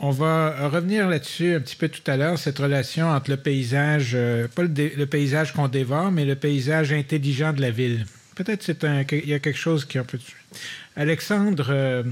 On 0.01 0.11
va 0.11 0.69
revenir 0.69 1.09
là-dessus 1.09 1.55
un 1.55 1.61
petit 1.61 1.77
peu 1.77 1.89
tout 1.89 2.03
à 2.11 2.17
l'heure, 2.17 2.37
cette 2.37 2.59
relation 2.59 3.09
entre 3.09 3.31
le 3.31 3.37
paysage, 3.37 4.13
euh, 4.15 4.49
pas 4.49 4.63
le, 4.63 5.05
paysage 5.05 5.53
qu'on 5.53 5.69
dévore, 5.69 6.11
mais 6.11 6.25
le 6.25 6.35
paysage 6.35 6.93
intelligent 6.93 7.53
de 7.53 7.61
la 7.61 7.71
ville. 7.71 8.05
Peut-être 8.35 8.73
qu'il 9.07 9.29
y 9.29 9.35
a 9.35 9.39
quelque 9.39 9.59
chose 9.59 9.85
qui 9.85 9.99
est 9.99 10.01
un 10.01 10.05
peu... 10.05 10.19
Alexandre, 10.97 11.67
euh, 11.71 12.03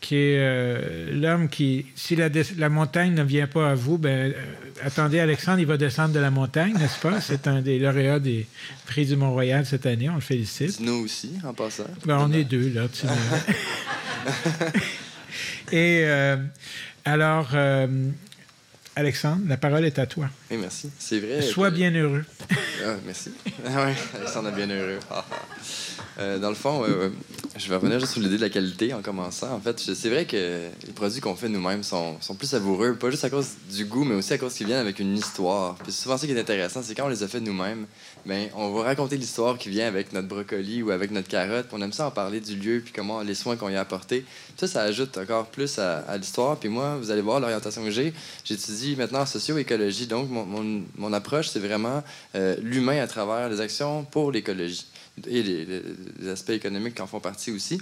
qui 0.00 0.16
est 0.16 0.38
euh, 0.38 1.10
l'homme 1.12 1.48
qui, 1.48 1.86
si 1.94 2.16
la, 2.16 2.28
la, 2.56 2.68
montagne 2.68 3.14
ne 3.14 3.22
vient 3.22 3.46
pas 3.46 3.70
à 3.70 3.74
vous, 3.74 3.98
ben, 3.98 4.32
euh, 4.32 4.34
attendez, 4.82 5.20
Alexandre, 5.20 5.58
il 5.60 5.66
va 5.66 5.76
descendre 5.76 6.14
de 6.14 6.20
la 6.20 6.30
montagne, 6.30 6.74
n'est-ce 6.78 6.98
pas? 7.00 7.20
C'est 7.20 7.46
un 7.46 7.60
des 7.60 7.78
lauréats 7.78 8.18
des 8.18 8.46
prix 8.86 9.04
du 9.04 9.16
Mont-Royal 9.16 9.66
cette 9.66 9.86
année, 9.86 10.08
on 10.08 10.14
le 10.14 10.20
félicite. 10.20 10.80
Nous 10.80 11.04
aussi, 11.04 11.32
en 11.44 11.52
passant. 11.52 11.84
Ben, 12.06 12.18
on 12.18 12.32
est 12.32 12.44
deux, 12.44 12.72
là. 12.72 12.86
Et 15.72 16.02
euh, 16.04 16.36
alors, 17.04 17.50
Alexandre, 18.96 19.42
la 19.48 19.56
parole 19.56 19.84
est 19.84 19.98
à 19.98 20.06
toi. 20.06 20.28
Oui, 20.50 20.56
merci. 20.56 20.90
C'est 20.98 21.20
vrai. 21.20 21.42
Sois 21.42 21.70
bien 21.70 21.92
heureux. 21.92 22.24
ah, 22.86 22.96
merci. 23.04 23.30
Ah 23.66 23.86
oui, 23.86 23.92
Alexandre 24.18 24.48
est 24.48 24.56
bien 24.56 24.68
heureux. 24.70 24.98
Euh, 26.18 26.38
dans 26.38 26.48
le 26.48 26.54
fond, 26.54 26.84
je 27.56 27.68
vais 27.68 27.76
revenir 27.76 28.00
juste 28.00 28.12
sur 28.12 28.22
l'idée 28.22 28.36
de 28.36 28.42
la 28.42 28.48
qualité 28.48 28.94
en 28.94 29.02
commençant. 29.02 29.52
En 29.52 29.60
fait, 29.60 29.78
c'est 29.78 30.08
vrai 30.08 30.24
que 30.24 30.68
les 30.86 30.92
produits 30.92 31.20
qu'on 31.20 31.34
fait 31.34 31.48
nous-mêmes 31.48 31.82
sont, 31.82 32.16
plus 32.38 32.48
savoureux, 32.48 32.94
pas 32.94 33.10
juste 33.10 33.24
à 33.24 33.30
cause 33.30 33.48
du 33.70 33.84
goût, 33.84 34.04
mais 34.04 34.14
aussi 34.14 34.32
à 34.32 34.38
cause 34.38 34.54
qu'ils 34.54 34.66
viennent 34.66 34.78
avec 34.78 34.98
une 34.98 35.16
histoire. 35.16 35.74
Puis 35.76 35.92
souvent, 35.92 36.16
ce 36.16 36.26
qui 36.26 36.32
est 36.32 36.40
intéressant, 36.40 36.82
c'est 36.82 36.94
quand 36.94 37.06
on 37.06 37.08
les 37.08 37.22
a 37.22 37.28
fait 37.28 37.40
nous-mêmes, 37.40 37.86
ben, 38.24 38.48
on 38.54 38.70
va 38.72 38.84
raconter 38.84 39.16
l'histoire 39.16 39.58
qui 39.58 39.68
vient 39.68 39.86
avec 39.86 40.12
notre 40.12 40.28
brocoli 40.28 40.82
ou 40.82 40.90
avec 40.90 41.10
notre 41.10 41.28
carotte. 41.28 41.66
On 41.72 41.82
aime 41.82 41.92
ça 41.92 42.06
en 42.06 42.10
parler 42.10 42.40
du 42.40 42.56
lieu, 42.56 42.80
puis 42.84 42.92
comment 42.94 43.22
les 43.22 43.34
soins 43.34 43.56
qu'on 43.56 43.68
y 43.68 43.76
a 43.76 43.80
apportés. 43.80 44.24
Ça, 44.56 44.66
ça 44.66 44.82
ajoute 44.82 45.18
encore 45.18 45.46
plus 45.46 45.78
à, 45.78 46.16
l'histoire. 46.16 46.56
Puis 46.56 46.68
moi, 46.68 46.96
vous 46.96 47.10
allez 47.10 47.22
voir 47.22 47.40
l'orientation 47.40 47.82
que 47.84 47.90
j'ai. 47.90 48.12
J'étudie 48.44 48.96
maintenant 48.96 49.20
en 49.20 49.26
socio-écologie. 49.26 50.06
Donc, 50.06 50.30
mon, 50.30 50.84
mon, 50.96 51.12
approche, 51.12 51.48
c'est 51.48 51.60
vraiment 51.60 52.02
euh, 52.34 52.56
l'humain 52.62 53.02
à 53.02 53.06
travers 53.06 53.48
les 53.48 53.60
actions 53.60 54.04
pour 54.04 54.30
l'écologie 54.30 54.86
et 55.26 55.42
les, 55.42 56.28
aspects 56.28 56.50
économiques 56.50 56.94
qui 56.94 57.02
en 57.02 57.06
font 57.06 57.20
partie 57.20 57.50
aussi. 57.50 57.80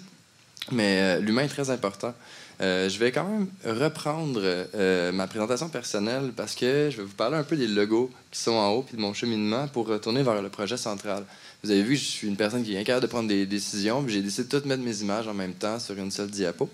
Mais 0.70 1.00
euh, 1.00 1.20
l'humain 1.20 1.42
est 1.42 1.48
très 1.48 1.70
important. 1.70 2.14
Euh, 2.60 2.88
je 2.88 2.98
vais 2.98 3.12
quand 3.12 3.24
même 3.24 3.46
reprendre 3.64 4.40
euh, 4.44 5.12
ma 5.12 5.26
présentation 5.26 5.68
personnelle 5.68 6.32
parce 6.36 6.54
que 6.54 6.88
je 6.90 6.96
vais 6.98 7.04
vous 7.04 7.14
parler 7.14 7.36
un 7.36 7.44
peu 7.44 7.56
des 7.56 7.68
logos 7.68 8.10
qui 8.32 8.40
sont 8.40 8.52
en 8.52 8.70
haut 8.70 8.82
puis 8.82 8.96
de 8.96 9.00
mon 9.00 9.14
cheminement 9.14 9.68
pour 9.68 9.86
retourner 9.86 10.22
vers 10.22 10.42
le 10.42 10.48
projet 10.48 10.76
central. 10.76 11.24
Vous 11.62 11.70
avez 11.70 11.82
vu, 11.82 11.96
je 11.96 12.04
suis 12.04 12.28
une 12.28 12.36
personne 12.36 12.64
qui 12.64 12.74
est 12.74 12.78
incapable 12.78 13.02
de 13.02 13.10
prendre 13.10 13.28
des 13.28 13.46
décisions. 13.46 14.04
J'ai 14.08 14.22
décidé 14.22 14.44
de 14.44 14.48
toutes 14.48 14.66
mettre 14.66 14.82
mes 14.82 15.00
images 15.00 15.28
en 15.28 15.34
même 15.34 15.54
temps 15.54 15.78
sur 15.78 15.96
une 15.96 16.10
seule 16.10 16.30
diapo. 16.30 16.68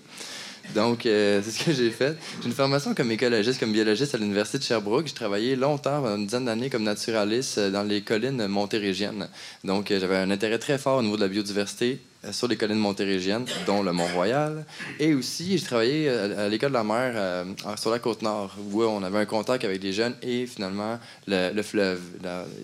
Donc, 0.73 1.01
c'est 1.03 1.41
ce 1.41 1.63
que 1.63 1.71
j'ai 1.71 1.91
fait. 1.91 2.17
J'ai 2.41 2.47
une 2.47 2.53
formation 2.53 2.93
comme 2.93 3.11
écologiste, 3.11 3.59
comme 3.59 3.71
biologiste 3.71 4.15
à 4.15 4.17
l'Université 4.17 4.57
de 4.57 4.63
Sherbrooke. 4.63 5.07
J'ai 5.07 5.13
travaillé 5.13 5.55
longtemps, 5.55 6.05
une 6.05 6.25
dizaine 6.25 6.45
d'années, 6.45 6.69
comme 6.69 6.83
naturaliste 6.83 7.59
dans 7.59 7.83
les 7.83 8.01
collines 8.01 8.47
montérégiennes. 8.47 9.27
Donc, 9.63 9.87
j'avais 9.89 10.17
un 10.17 10.31
intérêt 10.31 10.59
très 10.59 10.77
fort 10.77 10.97
au 10.97 11.01
niveau 11.03 11.15
de 11.15 11.21
la 11.21 11.27
biodiversité, 11.27 11.99
euh, 12.03 12.14
sur 12.31 12.47
les 12.47 12.57
collines 12.57 12.77
montérégiennes, 12.77 13.45
dont 13.65 13.83
le 13.83 13.91
Mont-Royal. 13.91 14.65
Et 14.99 15.13
aussi, 15.13 15.57
j'ai 15.57 15.65
travaillé 15.65 16.09
euh, 16.09 16.45
à 16.45 16.49
l'école 16.49 16.69
de 16.69 16.75
la 16.75 16.83
mer 16.83 17.13
euh, 17.15 17.45
sur 17.77 17.91
la 17.91 17.99
côte 17.99 18.21
nord, 18.21 18.55
où 18.71 18.83
on 18.83 19.03
avait 19.03 19.19
un 19.19 19.25
contact 19.25 19.63
avec 19.63 19.81
les 19.81 19.93
jeunes 19.93 20.15
et 20.21 20.45
finalement 20.45 20.99
le, 21.27 21.61
fleuve. 21.61 21.99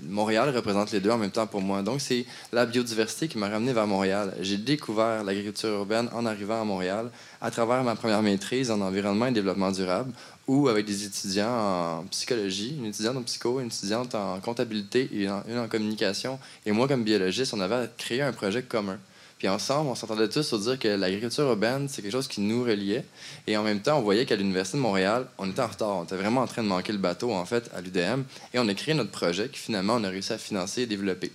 Montréal 0.08 0.54
représente 0.56 0.92
les 0.92 1.00
deux 1.00 1.12
en 1.12 1.18
même 1.18 1.32
temps 1.32 1.48
pour 1.48 1.62
moi. 1.62 1.82
Donc, 1.82 2.02
c'est 2.02 2.26
la 2.52 2.66
biodiversité 2.66 3.28
qui 3.28 3.38
m'a 3.38 3.50
ramené 3.50 3.74
vers 3.74 3.88
Montréal. 3.88 4.34
J'ai 4.42 4.58
découvert 4.58 5.24
l'agriculture 5.24 5.70
urbaine 5.70 6.10
en 6.14 6.26
arrivant 6.26 6.62
à 6.62 6.66
Montréal 6.66 7.10
à 7.42 7.50
travers 7.50 7.84
ma 7.84 7.96
première 7.96 8.22
maîtrise 8.22 8.70
en 8.70 8.82
environnement 8.82 9.26
et 9.26 9.32
développement 9.32 9.72
durable, 9.72 10.12
ou 10.48 10.68
avec 10.68 10.86
des 10.86 11.06
étudiants 11.06 12.00
en 12.00 12.04
psychologie, 12.12 12.76
une 12.78 12.86
étudiante 12.86 13.18
en 13.18 13.24
psycho, 13.24 13.60
une 13.60 13.68
étudiante 13.68 14.16
en 14.16 14.40
comptabilité 14.40 15.10
et 15.14 15.26
une 15.26 15.58
en 15.58 15.68
communication. 15.68 16.40
Et 16.66 16.72
moi, 16.72 16.88
comme 16.88 17.04
biologiste, 17.04 17.54
on 17.54 17.60
avait 17.60 17.90
créé 17.98 18.22
un 18.22 18.32
projet 18.32 18.62
commun. 18.62 19.00
Puis 19.42 19.50
ensemble, 19.50 19.90
on 19.90 19.96
s'entendait 19.96 20.30
tous 20.30 20.44
sur 20.44 20.60
dire 20.60 20.78
que 20.78 20.88
l'agriculture 20.88 21.46
urbaine, 21.46 21.90
c'est 21.90 22.04
quelque 22.04 22.12
chose 22.12 22.28
qui 22.28 22.42
nous 22.42 22.64
reliait. 22.64 23.04
Et 23.48 23.58
en 23.58 23.64
même 23.64 23.80
temps, 23.82 23.98
on 23.98 24.04
voyait 24.04 24.28
qu'à 24.28 24.36
l'Université 24.36 24.78
de 24.78 24.84
Montréal, 24.84 25.26
on 25.40 25.50
était 25.50 25.62
en 25.62 25.68
retard. 25.68 25.98
On 25.98 26.04
était 26.04 26.16
vraiment 26.16 26.42
en 26.42 26.46
train 26.46 26.62
de 26.62 26.68
manquer 26.68 26.92
le 26.92 27.00
bateau, 27.00 27.34
en 27.34 27.44
fait, 27.44 27.68
à 27.74 27.82
l'UDM. 27.82 28.22
Et 28.54 28.60
on 28.60 28.68
a 28.68 28.74
créé 28.76 28.94
notre 28.94 29.10
projet 29.10 29.50
qui, 29.50 29.58
finalement, 29.58 29.96
on 29.96 30.04
a 30.04 30.10
réussi 30.10 30.32
à 30.32 30.38
financer 30.38 30.84
et 30.84 30.86
développer. 30.86 31.32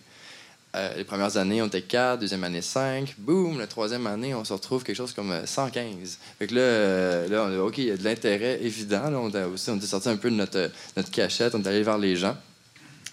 Euh, 0.76 0.94
les 0.96 1.02
premières 1.02 1.36
années, 1.36 1.60
on 1.60 1.66
était 1.66 1.82
4, 1.82 2.20
deuxième 2.20 2.44
année 2.44 2.62
5. 2.62 3.16
Boum, 3.18 3.58
la 3.58 3.66
troisième 3.66 4.06
année, 4.06 4.36
on 4.36 4.44
se 4.44 4.52
retrouve 4.52 4.84
quelque 4.84 4.94
chose 4.94 5.12
comme 5.12 5.44
115. 5.44 5.82
Euh, 5.82 6.06
fait 6.38 6.46
que 6.46 6.54
là, 6.54 6.60
euh, 6.60 7.28
là 7.28 7.48
on 7.48 7.60
a 7.60 7.64
OK, 7.64 7.78
il 7.78 7.86
y 7.86 7.90
a 7.90 7.96
de 7.96 8.04
l'intérêt 8.04 8.60
évident. 8.62 9.12
On, 9.14 9.34
a 9.34 9.48
aussi, 9.48 9.68
sorti 9.84 10.08
un 10.08 10.16
peu 10.16 10.30
de 10.30 10.36
notre, 10.36 10.70
notre 10.96 11.10
cachette, 11.10 11.56
on 11.56 11.62
est 11.64 11.66
allé 11.66 11.82
vers 11.82 11.98
les 11.98 12.14
gens. 12.14 12.36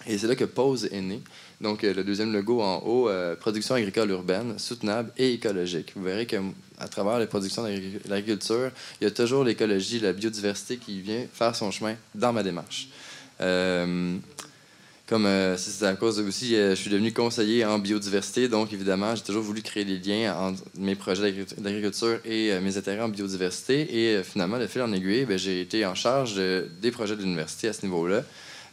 Et 0.06 0.18
c'est 0.18 0.28
là 0.28 0.36
que 0.36 0.44
Pause 0.44 0.88
est 0.92 1.00
né. 1.00 1.20
Donc, 1.60 1.84
euh, 1.84 1.94
le 1.94 2.04
deuxième 2.04 2.32
logo 2.32 2.60
en 2.60 2.82
haut, 2.84 3.08
euh, 3.08 3.36
production 3.36 3.74
agricole 3.74 4.10
urbaine, 4.10 4.58
soutenable 4.58 5.12
et 5.16 5.34
écologique. 5.34 5.92
Vous 5.96 6.02
verrez 6.02 6.26
qu'à 6.26 6.40
travers 6.90 7.18
les 7.18 7.26
productions 7.26 7.62
de 7.62 7.70
l'agriculture, 8.08 8.70
il 9.00 9.04
y 9.04 9.06
a 9.06 9.10
toujours 9.10 9.44
l'écologie, 9.44 10.00
la 10.00 10.12
biodiversité 10.12 10.76
qui 10.76 11.00
vient 11.00 11.24
faire 11.32 11.54
son 11.54 11.70
chemin 11.70 11.94
dans 12.14 12.32
ma 12.32 12.42
démarche. 12.42 12.88
Euh, 13.40 14.16
comme 15.06 15.28
c'est 15.58 15.84
à 15.84 15.94
cause 15.96 16.18
aussi, 16.18 16.56
je 16.56 16.74
suis 16.74 16.90
devenu 16.90 17.12
conseiller 17.12 17.62
en 17.66 17.78
biodiversité, 17.78 18.48
donc 18.48 18.72
évidemment, 18.72 19.14
j'ai 19.14 19.22
toujours 19.22 19.42
voulu 19.42 19.60
créer 19.60 19.84
des 19.84 19.98
liens 19.98 20.34
entre 20.34 20.62
mes 20.78 20.94
projets 20.94 21.30
d'agriculture 21.58 22.20
et 22.24 22.58
mes 22.60 22.78
intérêts 22.78 23.02
en 23.02 23.10
biodiversité. 23.10 24.14
Et 24.16 24.22
finalement, 24.22 24.56
le 24.56 24.66
fil 24.66 24.80
en 24.80 24.90
aiguille, 24.94 25.26
ben, 25.26 25.36
j'ai 25.36 25.60
été 25.60 25.84
en 25.84 25.94
charge 25.94 26.36
des 26.36 26.90
projets 26.90 27.16
de 27.16 27.20
l'université 27.20 27.68
à 27.68 27.74
ce 27.74 27.82
niveau-là. 27.82 28.24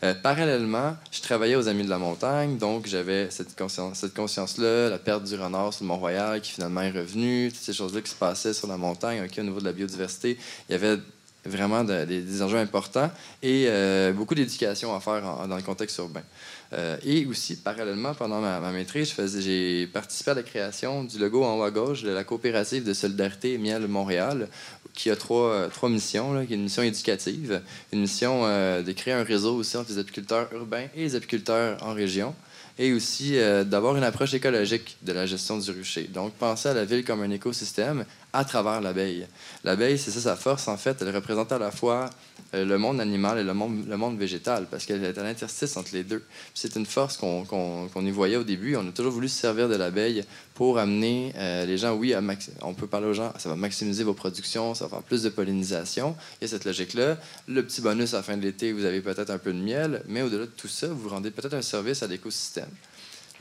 Euh, 0.04 0.16
parallèlement, 0.16 0.96
je 1.12 1.22
travaillais 1.22 1.56
aux 1.56 1.68
Amis 1.68 1.84
de 1.84 1.90
la 1.90 2.00
Montagne, 2.00 2.58
donc 2.58 2.88
j'avais 2.88 3.30
cette 3.30 3.56
conscience-là, 3.56 4.90
la 4.90 4.98
perte 4.98 5.24
du 5.24 5.36
renard 5.36 5.74
sur 5.74 5.84
le 5.84 5.90
Mont-Royal 5.90 6.42
qui 6.42 6.54
finalement 6.54 6.82
est 6.82 6.90
revenu, 6.90 7.52
toutes 7.52 7.62
ces 7.62 7.74
choses-là 7.74 8.02
qui 8.02 8.10
se 8.10 8.16
passaient 8.16 8.54
sur 8.54 8.68
la 8.68 8.78
montagne, 8.78 9.22
au 9.22 9.42
niveau 9.42 9.60
de 9.60 9.66
la 9.66 9.74
biodiversité. 9.74 10.40
Il 10.68 10.72
y 10.72 10.76
avait 10.76 10.98
vraiment 11.46 11.84
des, 11.84 12.42
enjeux 12.42 12.58
importants 12.58 13.10
et 13.42 13.66
euh, 13.68 14.12
beaucoup 14.12 14.36
d'éducation 14.36 14.96
à 14.96 15.00
faire 15.00 15.48
dans 15.48 15.56
le 15.56 15.64
contexte 15.64 15.98
urbain. 15.98 16.24
Euh, 16.74 16.98
et 17.04 17.26
aussi, 17.26 17.58
parallèlement, 17.58 18.14
pendant 18.14 18.40
ma, 18.40 18.60
maîtrise, 18.72 19.14
j'ai 19.40 19.88
participé 19.88 20.32
à 20.32 20.34
la 20.36 20.44
création 20.44 21.04
du 21.04 21.20
logo 21.20 21.44
en 21.44 21.60
haut 21.60 21.64
à 21.64 21.72
gauche 21.72 22.04
de 22.04 22.12
la 22.12 22.24
coopérative 22.24 22.84
de 22.84 22.94
solidarité 22.94 23.58
Miel 23.58 23.88
Montréal, 23.88 24.48
qui 24.94 25.10
a 25.10 25.16
trois, 25.16 25.52
euh, 25.52 25.90
missions. 25.90 26.46
Qui 26.46 26.54
est 26.54 26.56
une 26.56 26.64
mission 26.64 26.84
éducative, 26.84 27.62
une 27.92 28.02
mission 28.02 28.42
euh, 28.46 28.82
de 28.82 28.92
créer 28.92 29.14
un 29.14 29.24
réseau 29.24 29.56
aussi 29.56 29.78
entre 29.78 29.92
les 29.92 30.00
apiculteurs 30.00 30.48
urbains 30.54 30.88
et 30.96 31.02
les 31.02 31.16
apiculteurs 31.16 31.78
en 31.84 31.94
région, 31.94 32.36
et 32.78 32.94
aussi 32.94 33.38
d'avoir 33.66 33.98
une 33.98 34.04
approche 34.04 34.34
écologique 34.34 34.98
de 35.04 35.12
la 35.14 35.26
gestion 35.26 35.58
du 35.58 35.70
rucher. 35.72 36.04
Donc, 36.04 36.34
penser 36.34 36.70
à 36.70 36.74
la 36.74 36.86
ville 36.86 37.04
comme 37.04 37.22
un 37.22 37.30
écosystème 37.30 38.06
à 38.34 38.46
travers 38.46 38.82
l'abeille. 38.82 39.28
L'abeille, 39.64 39.98
c'est 39.98 40.12
ça 40.12 40.22
sa 40.22 40.36
force, 40.36 40.68
en 40.68 40.78
fait. 40.78 40.98
Elle 41.02 41.14
représente 41.14 41.52
à 41.52 41.60
la 41.60 41.72
fois 41.72 42.06
euh, 42.06 42.10
le 42.54 42.78
monde 42.78 43.00
animal 43.00 43.40
et 43.40 43.44
le 43.44 43.54
monde, 43.54 43.86
le 43.88 43.98
monde 43.98 44.18
végétal, 44.18 44.68
parce 44.70 44.86
qu'elle 44.86 45.04
est 45.04 45.18
à 45.18 45.24
l'interstice 45.24 45.78
entre 45.78 45.92
les 45.94 46.04
deux. 46.04 46.24
C'est 46.54 46.76
une 46.76 46.86
force 46.86 47.18
qu'on 47.18 48.06
y 48.06 48.12
voyait 48.12 48.38
au 48.38 48.44
début. 48.44 48.76
On 48.76 48.88
a 48.88 48.92
toujours 48.92 49.14
voulu 49.14 49.30
se 49.30 49.40
servir 49.40 49.70
de 49.70 49.76
l'abeille 49.76 50.24
pour 50.54 50.78
amener 50.78 51.34
euh, 51.38 51.66
les 51.66 51.78
gens, 51.78 51.96
oui, 51.96 52.14
on 52.62 52.74
peut 52.74 52.88
parler 52.88 53.08
aux 53.08 53.14
gens, 53.14 53.34
ça 53.38 53.50
va 53.50 53.56
maximiser 53.56 54.04
vos 54.04 54.14
productions, 54.14 54.76
ça 54.76 54.86
va 54.86 54.90
faire 54.98 55.02
plus 55.04 55.24
de 55.24 55.30
pollinisation. 55.30 56.16
Il 56.40 56.44
y 56.44 56.46
a 56.46 56.48
cette 56.50 56.66
logique-là. 56.66 57.18
Le 57.48 57.66
petit 57.66 57.82
bonus 57.82 58.14
à 58.14 58.18
la 58.18 58.24
fin 58.24 58.38
de 58.38 58.44
l'été, 58.44 58.72
vous 58.72 58.86
avez 58.86 59.02
peut-être 59.02 59.32
un 59.32 59.38
peu 59.38 59.54
de 59.54 59.60
miel, 59.60 60.04
mais 60.08 60.22
au-delà 60.22 60.46
de 60.46 60.52
tout 60.52 60.68
ça, 60.68 60.88
vous 60.88 61.10
rendez 61.10 61.32
peut-être 61.32 61.54
un 61.54 61.62
service 61.62 62.04
à 62.04 62.08
l'écosystème. 62.08 62.70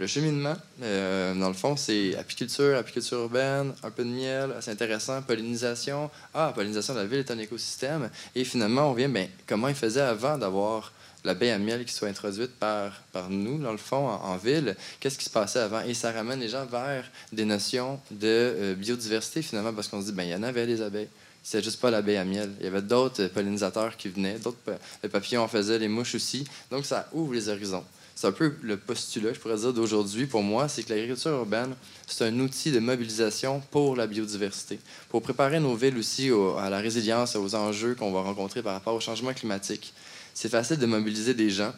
Le 0.01 0.07
cheminement, 0.07 0.57
euh, 0.83 1.35
dans 1.35 1.49
le 1.49 1.55
fond, 1.55 1.77
c'est 1.77 2.17
apiculture, 2.17 2.75
apiculture 2.79 3.19
urbaine, 3.19 3.75
un 3.83 3.91
peu 3.91 4.03
de 4.03 4.09
miel, 4.09 4.55
c'est 4.61 4.71
intéressant, 4.71 5.21
pollinisation. 5.21 6.11
Ah, 6.33 6.53
pollinisation 6.55 6.95
de 6.95 7.01
la 7.01 7.05
ville 7.05 7.19
est 7.19 7.31
un 7.31 7.39
écosystème. 7.39 8.09
Et 8.35 8.45
finalement, 8.45 8.91
on 8.91 8.95
vient, 8.95 9.11
bien, 9.11 9.29
comment 9.47 9.69
ils 9.69 9.75
faisaient 9.75 10.01
avant 10.01 10.39
d'avoir 10.39 10.91
l'abeille 11.23 11.51
à 11.51 11.59
miel 11.59 11.85
qui 11.85 11.93
soit 11.93 12.09
introduite 12.09 12.53
par, 12.53 12.93
par 13.13 13.29
nous, 13.29 13.59
dans 13.59 13.73
le 13.73 13.77
fond, 13.77 14.09
en, 14.09 14.39
ville? 14.39 14.75
Qu'est-ce 15.01 15.19
qui 15.19 15.27
se 15.27 15.31
passait 15.31 15.59
avant? 15.59 15.83
Et 15.83 15.93
ça 15.93 16.13
ramène 16.13 16.41
les 16.41 16.49
gens 16.49 16.65
vers 16.65 17.05
des 17.31 17.45
notions 17.45 18.01
de 18.11 18.27
euh, 18.27 18.75
biodiversité, 18.75 19.43
finalement, 19.43 19.75
parce 19.75 19.89
qu'on 19.89 20.01
se 20.01 20.07
dit, 20.07 20.13
ben 20.13 20.23
il 20.23 20.31
y 20.31 20.35
en 20.35 20.43
avait 20.43 20.67
des 20.67 20.81
abeilles. 20.81 21.11
C'était 21.43 21.63
juste 21.63 21.79
pas 21.79 21.91
l'abeille 21.91 22.17
à 22.17 22.25
miel. 22.25 22.51
Il 22.61 22.65
y 22.65 22.69
avait 22.69 22.81
d'autres 22.81 23.27
pollinisateurs 23.27 23.99
qui 23.99 24.09
venaient, 24.09 24.39
d'autres 24.39 24.79
papillons 25.13 25.43
en 25.43 25.49
faisaient, 25.49 25.79
les 25.79 25.89
mouches 25.89 26.15
aussi. 26.15 26.47
Donc, 26.71 26.87
ça 26.87 27.07
ouvre 27.13 27.35
les 27.35 27.51
horizons. 27.51 27.85
C'est 28.21 28.27
un 28.27 28.33
peu 28.33 28.53
le 28.61 28.77
postulat, 28.77 29.33
je 29.33 29.39
pourrais 29.41 29.57
dire, 29.57 29.73
d'aujourd'hui 29.73 30.27
pour 30.27 30.43
moi, 30.43 30.69
c'est 30.69 30.83
que 30.83 30.91
l'agriculture 30.91 31.31
urbaine, 31.31 31.75
c'est 32.07 32.27
un 32.27 32.41
outil 32.41 32.71
de 32.71 32.79
mobilisation 32.79 33.63
pour 33.71 33.97
la 33.97 34.07
biodiversité, 34.07 34.79
pour 35.09 35.23
préparer 35.23 35.59
nos 35.59 35.75
villes 35.75 35.97
aussi 35.97 36.31
à 36.59 36.69
la 36.69 36.81
résilience, 36.81 37.35
aux 37.35 37.55
enjeux 37.55 37.95
qu'on 37.95 38.13
va 38.13 38.21
rencontrer 38.21 38.63
par 38.63 38.75
rapport 38.75 38.95
au 38.95 39.01
changement 39.01 39.33
climatique. 39.33 39.95
C'est 40.35 40.51
facile 40.51 40.77
de 40.77 40.85
mobiliser 40.85 41.33
des 41.33 41.49
gens, 41.49 41.73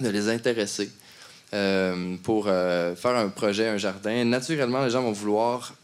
de 0.00 0.08
les 0.08 0.30
intéresser. 0.30 0.90
Euh, 1.52 2.16
pour 2.22 2.46
euh, 2.46 2.96
faire 2.96 3.16
un 3.16 3.28
projet, 3.28 3.68
un 3.68 3.76
jardin, 3.76 4.24
naturellement, 4.24 4.82
les 4.86 4.90
gens 4.90 5.02
vont 5.02 5.12
vouloir 5.12 5.74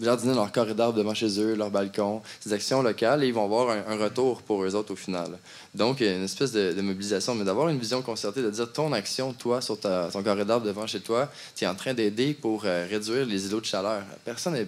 jardiner 0.00 0.34
leur 0.34 0.50
corridor 0.50 0.92
devant 0.92 1.14
chez 1.14 1.40
eux, 1.40 1.54
leur 1.54 1.70
balcon, 1.70 2.22
ces 2.40 2.52
actions 2.52 2.82
locales, 2.82 3.24
et 3.24 3.28
ils 3.28 3.34
vont 3.34 3.44
avoir 3.44 3.70
un, 3.70 3.96
retour 3.96 4.42
pour 4.42 4.64
eux 4.64 4.74
autres 4.74 4.92
au 4.92 4.96
final. 4.96 5.38
Donc, 5.74 6.00
une 6.00 6.24
espèce 6.24 6.52
de, 6.52 6.80
mobilisation, 6.80 7.34
mais 7.34 7.44
d'avoir 7.44 7.68
une 7.68 7.78
vision 7.78 8.02
concertée, 8.02 8.42
de 8.42 8.50
dire 8.50 8.72
ton 8.72 8.92
action, 8.92 9.32
toi, 9.32 9.60
sur 9.60 9.78
ton 9.78 10.22
corridor 10.22 10.60
devant 10.60 10.86
chez 10.86 11.00
toi, 11.00 11.30
tu 11.54 11.64
es 11.64 11.66
en 11.66 11.74
train 11.74 11.94
d'aider 11.94 12.34
pour 12.34 12.62
euh, 12.64 12.86
réduire 12.88 13.26
les 13.26 13.46
îlots 13.46 13.60
de 13.60 13.66
chaleur. 13.66 14.02
Personne 14.24 14.54
n'a 14.54 14.64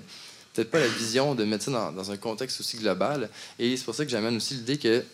peut-être 0.55 0.71
pas 0.71 0.81
la 0.81 0.89
vision 0.89 1.35
de 1.35 1.59
ça 1.59 1.71
dans, 1.71 1.93
dans, 1.93 2.11
un 2.11 2.17
contexte 2.17 2.61
aussi 2.61 2.79
global, 2.79 3.29
et 3.59 3.77
c'est 3.77 3.85
pour 3.85 3.95
ça 3.95 4.05
que 4.05 4.11
j'amène 4.11 4.37
aussi 4.37 4.55
l'idée 4.55 4.79
que 4.79 5.05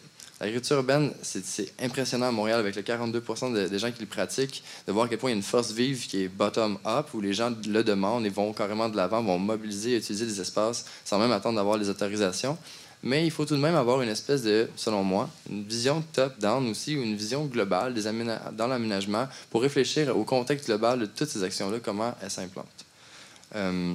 L'agriculture 0.42 0.78
urbaine, 0.78 1.12
c'est 1.22 1.72
impressionnant 1.80 2.26
à 2.26 2.32
Montréal 2.32 2.58
avec 2.58 2.74
le 2.74 2.82
42% 2.82 3.68
des 3.68 3.78
gens 3.78 3.92
qui 3.92 4.00
le 4.00 4.06
pratiquent, 4.06 4.64
de 4.88 4.92
voir 4.92 5.04
à 5.04 5.08
quel 5.08 5.18
point 5.18 5.30
il 5.30 5.34
y 5.34 5.36
a 5.36 5.36
une 5.36 5.42
force 5.44 5.70
vive 5.70 6.04
qui 6.08 6.24
est 6.24 6.28
bottom-up, 6.28 7.14
où 7.14 7.20
les 7.20 7.32
gens 7.32 7.54
le 7.64 7.84
demandent 7.84 8.26
et 8.26 8.28
vont 8.28 8.52
carrément 8.52 8.88
de 8.88 8.96
l'avant, 8.96 9.22
vont 9.22 9.38
mobiliser 9.38 9.92
et 9.92 9.96
utiliser 9.98 10.26
des 10.26 10.40
espaces 10.40 10.84
sans 11.04 11.20
même 11.20 11.30
attendre 11.30 11.54
d'avoir 11.54 11.78
les 11.78 11.88
autorisations. 11.88 12.58
Mais 13.04 13.24
il 13.24 13.30
faut 13.30 13.44
tout 13.44 13.54
de 13.54 13.60
même 13.60 13.76
avoir 13.76 14.02
une 14.02 14.08
espèce 14.08 14.42
de, 14.42 14.68
selon 14.74 15.04
moi, 15.04 15.30
une 15.48 15.62
vision 15.62 16.02
top-down 16.12 16.68
aussi, 16.68 16.96
ou 16.96 17.02
une 17.02 17.14
vision 17.14 17.44
globale 17.44 17.94
dans 18.56 18.66
l'aménagement 18.66 19.28
pour 19.48 19.62
réfléchir 19.62 20.16
au 20.16 20.24
contexte 20.24 20.66
global 20.66 20.98
de 20.98 21.06
toutes 21.06 21.28
ces 21.28 21.44
actions-là, 21.44 21.78
comment 21.80 22.16
elles 22.20 22.32
s'implantent. 22.32 22.84
Euh, 23.54 23.94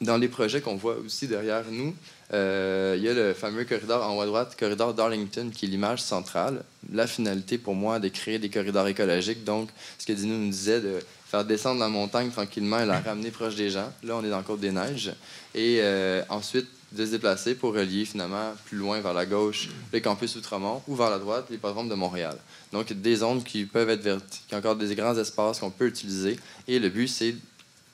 dans 0.00 0.16
les 0.16 0.28
projets 0.28 0.60
qu'on 0.60 0.76
voit 0.76 0.96
aussi 0.96 1.28
derrière 1.28 1.64
nous, 1.70 1.94
euh, 2.34 2.94
il 2.96 3.02
y 3.02 3.08
a 3.08 3.12
le 3.12 3.34
fameux 3.34 3.64
corridor 3.64 4.08
en 4.08 4.16
haut 4.16 4.20
à 4.22 4.26
droite, 4.26 4.56
corridor 4.58 4.94
Darlington, 4.94 5.50
qui 5.54 5.66
est 5.66 5.68
l'image 5.68 6.00
centrale. 6.00 6.62
La 6.90 7.06
finalité 7.06 7.58
pour 7.58 7.74
moi, 7.74 7.98
de 7.98 8.08
créer 8.08 8.38
des 8.38 8.48
corridors 8.48 8.88
écologiques. 8.88 9.44
Donc, 9.44 9.68
ce 9.98 10.06
que 10.06 10.12
Dino 10.12 10.34
nous 10.36 10.50
disait, 10.50 10.80
de 10.80 10.98
faire 11.26 11.44
descendre 11.44 11.80
la 11.80 11.88
montagne 11.88 12.30
tranquillement 12.30 12.80
et 12.80 12.86
la 12.86 13.00
ramener 13.00 13.30
proche 13.30 13.54
des 13.54 13.70
gens. 13.70 13.92
Là, 14.02 14.16
on 14.16 14.24
est 14.24 14.30
dans 14.30 14.38
le 14.38 14.44
Côte 14.44 14.60
des 14.60 14.70
Neiges. 14.70 15.12
Et 15.54 15.78
euh, 15.80 16.22
ensuite, 16.30 16.68
de 16.92 17.06
se 17.06 17.10
déplacer 17.10 17.54
pour 17.54 17.74
relier 17.74 18.04
finalement 18.04 18.52
plus 18.66 18.76
loin 18.76 19.00
vers 19.00 19.14
la 19.14 19.24
gauche 19.24 19.70
les 19.94 20.02
campus 20.02 20.36
Outremont 20.36 20.82
ou 20.86 20.94
vers 20.94 21.08
la 21.08 21.18
droite 21.18 21.46
les 21.50 21.56
programmes 21.56 21.88
de 21.88 21.94
Montréal. 21.94 22.36
Donc, 22.72 22.92
des 22.92 23.16
zones 23.16 23.42
qui 23.42 23.64
peuvent 23.64 23.88
être 23.90 24.02
vertes, 24.02 24.42
qui 24.48 24.54
ont 24.54 24.58
encore 24.58 24.76
des 24.76 24.94
grands 24.94 25.16
espaces 25.16 25.58
qu'on 25.58 25.70
peut 25.70 25.86
utiliser. 25.86 26.38
Et 26.68 26.78
le 26.78 26.88
but, 26.88 27.08
c'est 27.08 27.34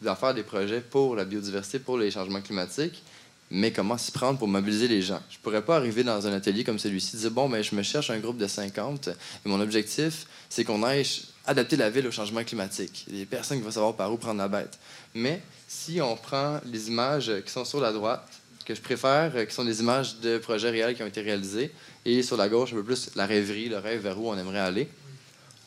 d'en 0.00 0.14
faire 0.14 0.34
des 0.34 0.44
projets 0.44 0.80
pour 0.80 1.16
la 1.16 1.24
biodiversité, 1.24 1.80
pour 1.80 1.98
les 1.98 2.12
changements 2.12 2.40
climatiques 2.40 3.02
mais 3.50 3.72
comment 3.72 3.96
s'y 3.96 4.12
prendre 4.12 4.38
pour 4.38 4.48
mobiliser 4.48 4.88
les 4.88 5.00
gens? 5.00 5.20
Je 5.30 5.36
ne 5.36 5.42
pourrais 5.42 5.64
pas 5.64 5.76
arriver 5.76 6.04
dans 6.04 6.26
un 6.26 6.32
atelier 6.32 6.64
comme 6.64 6.78
celui-ci 6.78 7.16
et 7.16 7.18
dire 7.20 7.30
Bon, 7.30 7.48
ben, 7.48 7.62
je 7.62 7.74
me 7.74 7.82
cherche 7.82 8.10
un 8.10 8.18
groupe 8.18 8.38
de 8.38 8.46
50 8.46 9.08
et 9.08 9.48
mon 9.48 9.60
objectif, 9.60 10.26
c'est 10.50 10.64
qu'on 10.64 10.82
aille 10.82 11.06
adapter 11.46 11.76
la 11.76 11.88
ville 11.88 12.06
au 12.06 12.10
changement 12.10 12.44
climatique. 12.44 13.04
Il 13.08 13.14
y 13.14 13.16
a 13.16 13.20
des 13.20 13.26
personnes 13.26 13.58
qui 13.58 13.64
vont 13.64 13.70
savoir 13.70 13.94
par 13.94 14.12
où 14.12 14.18
prendre 14.18 14.38
la 14.38 14.48
bête. 14.48 14.78
Mais 15.14 15.40
si 15.66 16.00
on 16.00 16.16
prend 16.16 16.60
les 16.66 16.88
images 16.88 17.32
qui 17.44 17.50
sont 17.50 17.64
sur 17.64 17.80
la 17.80 17.92
droite, 17.92 18.28
que 18.66 18.74
je 18.74 18.82
préfère, 18.82 19.32
qui 19.46 19.54
sont 19.54 19.64
des 19.64 19.80
images 19.80 20.20
de 20.20 20.36
projets 20.36 20.68
réels 20.68 20.94
qui 20.94 21.02
ont 21.02 21.06
été 21.06 21.22
réalisés, 21.22 21.72
et 22.04 22.22
sur 22.22 22.36
la 22.36 22.50
gauche, 22.50 22.72
un 22.72 22.76
peu 22.76 22.84
plus 22.84 23.10
la 23.16 23.24
rêverie, 23.24 23.70
le 23.70 23.78
rêve 23.78 24.02
vers 24.02 24.20
où 24.20 24.28
on 24.28 24.36
aimerait 24.36 24.58
aller, 24.58 24.88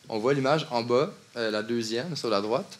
on 0.08 0.18
voit 0.18 0.34
l'image 0.34 0.68
en 0.70 0.82
bas, 0.82 1.12
euh, 1.36 1.50
la 1.50 1.62
deuxième, 1.62 2.14
sur 2.16 2.30
la 2.30 2.40
droite, 2.40 2.78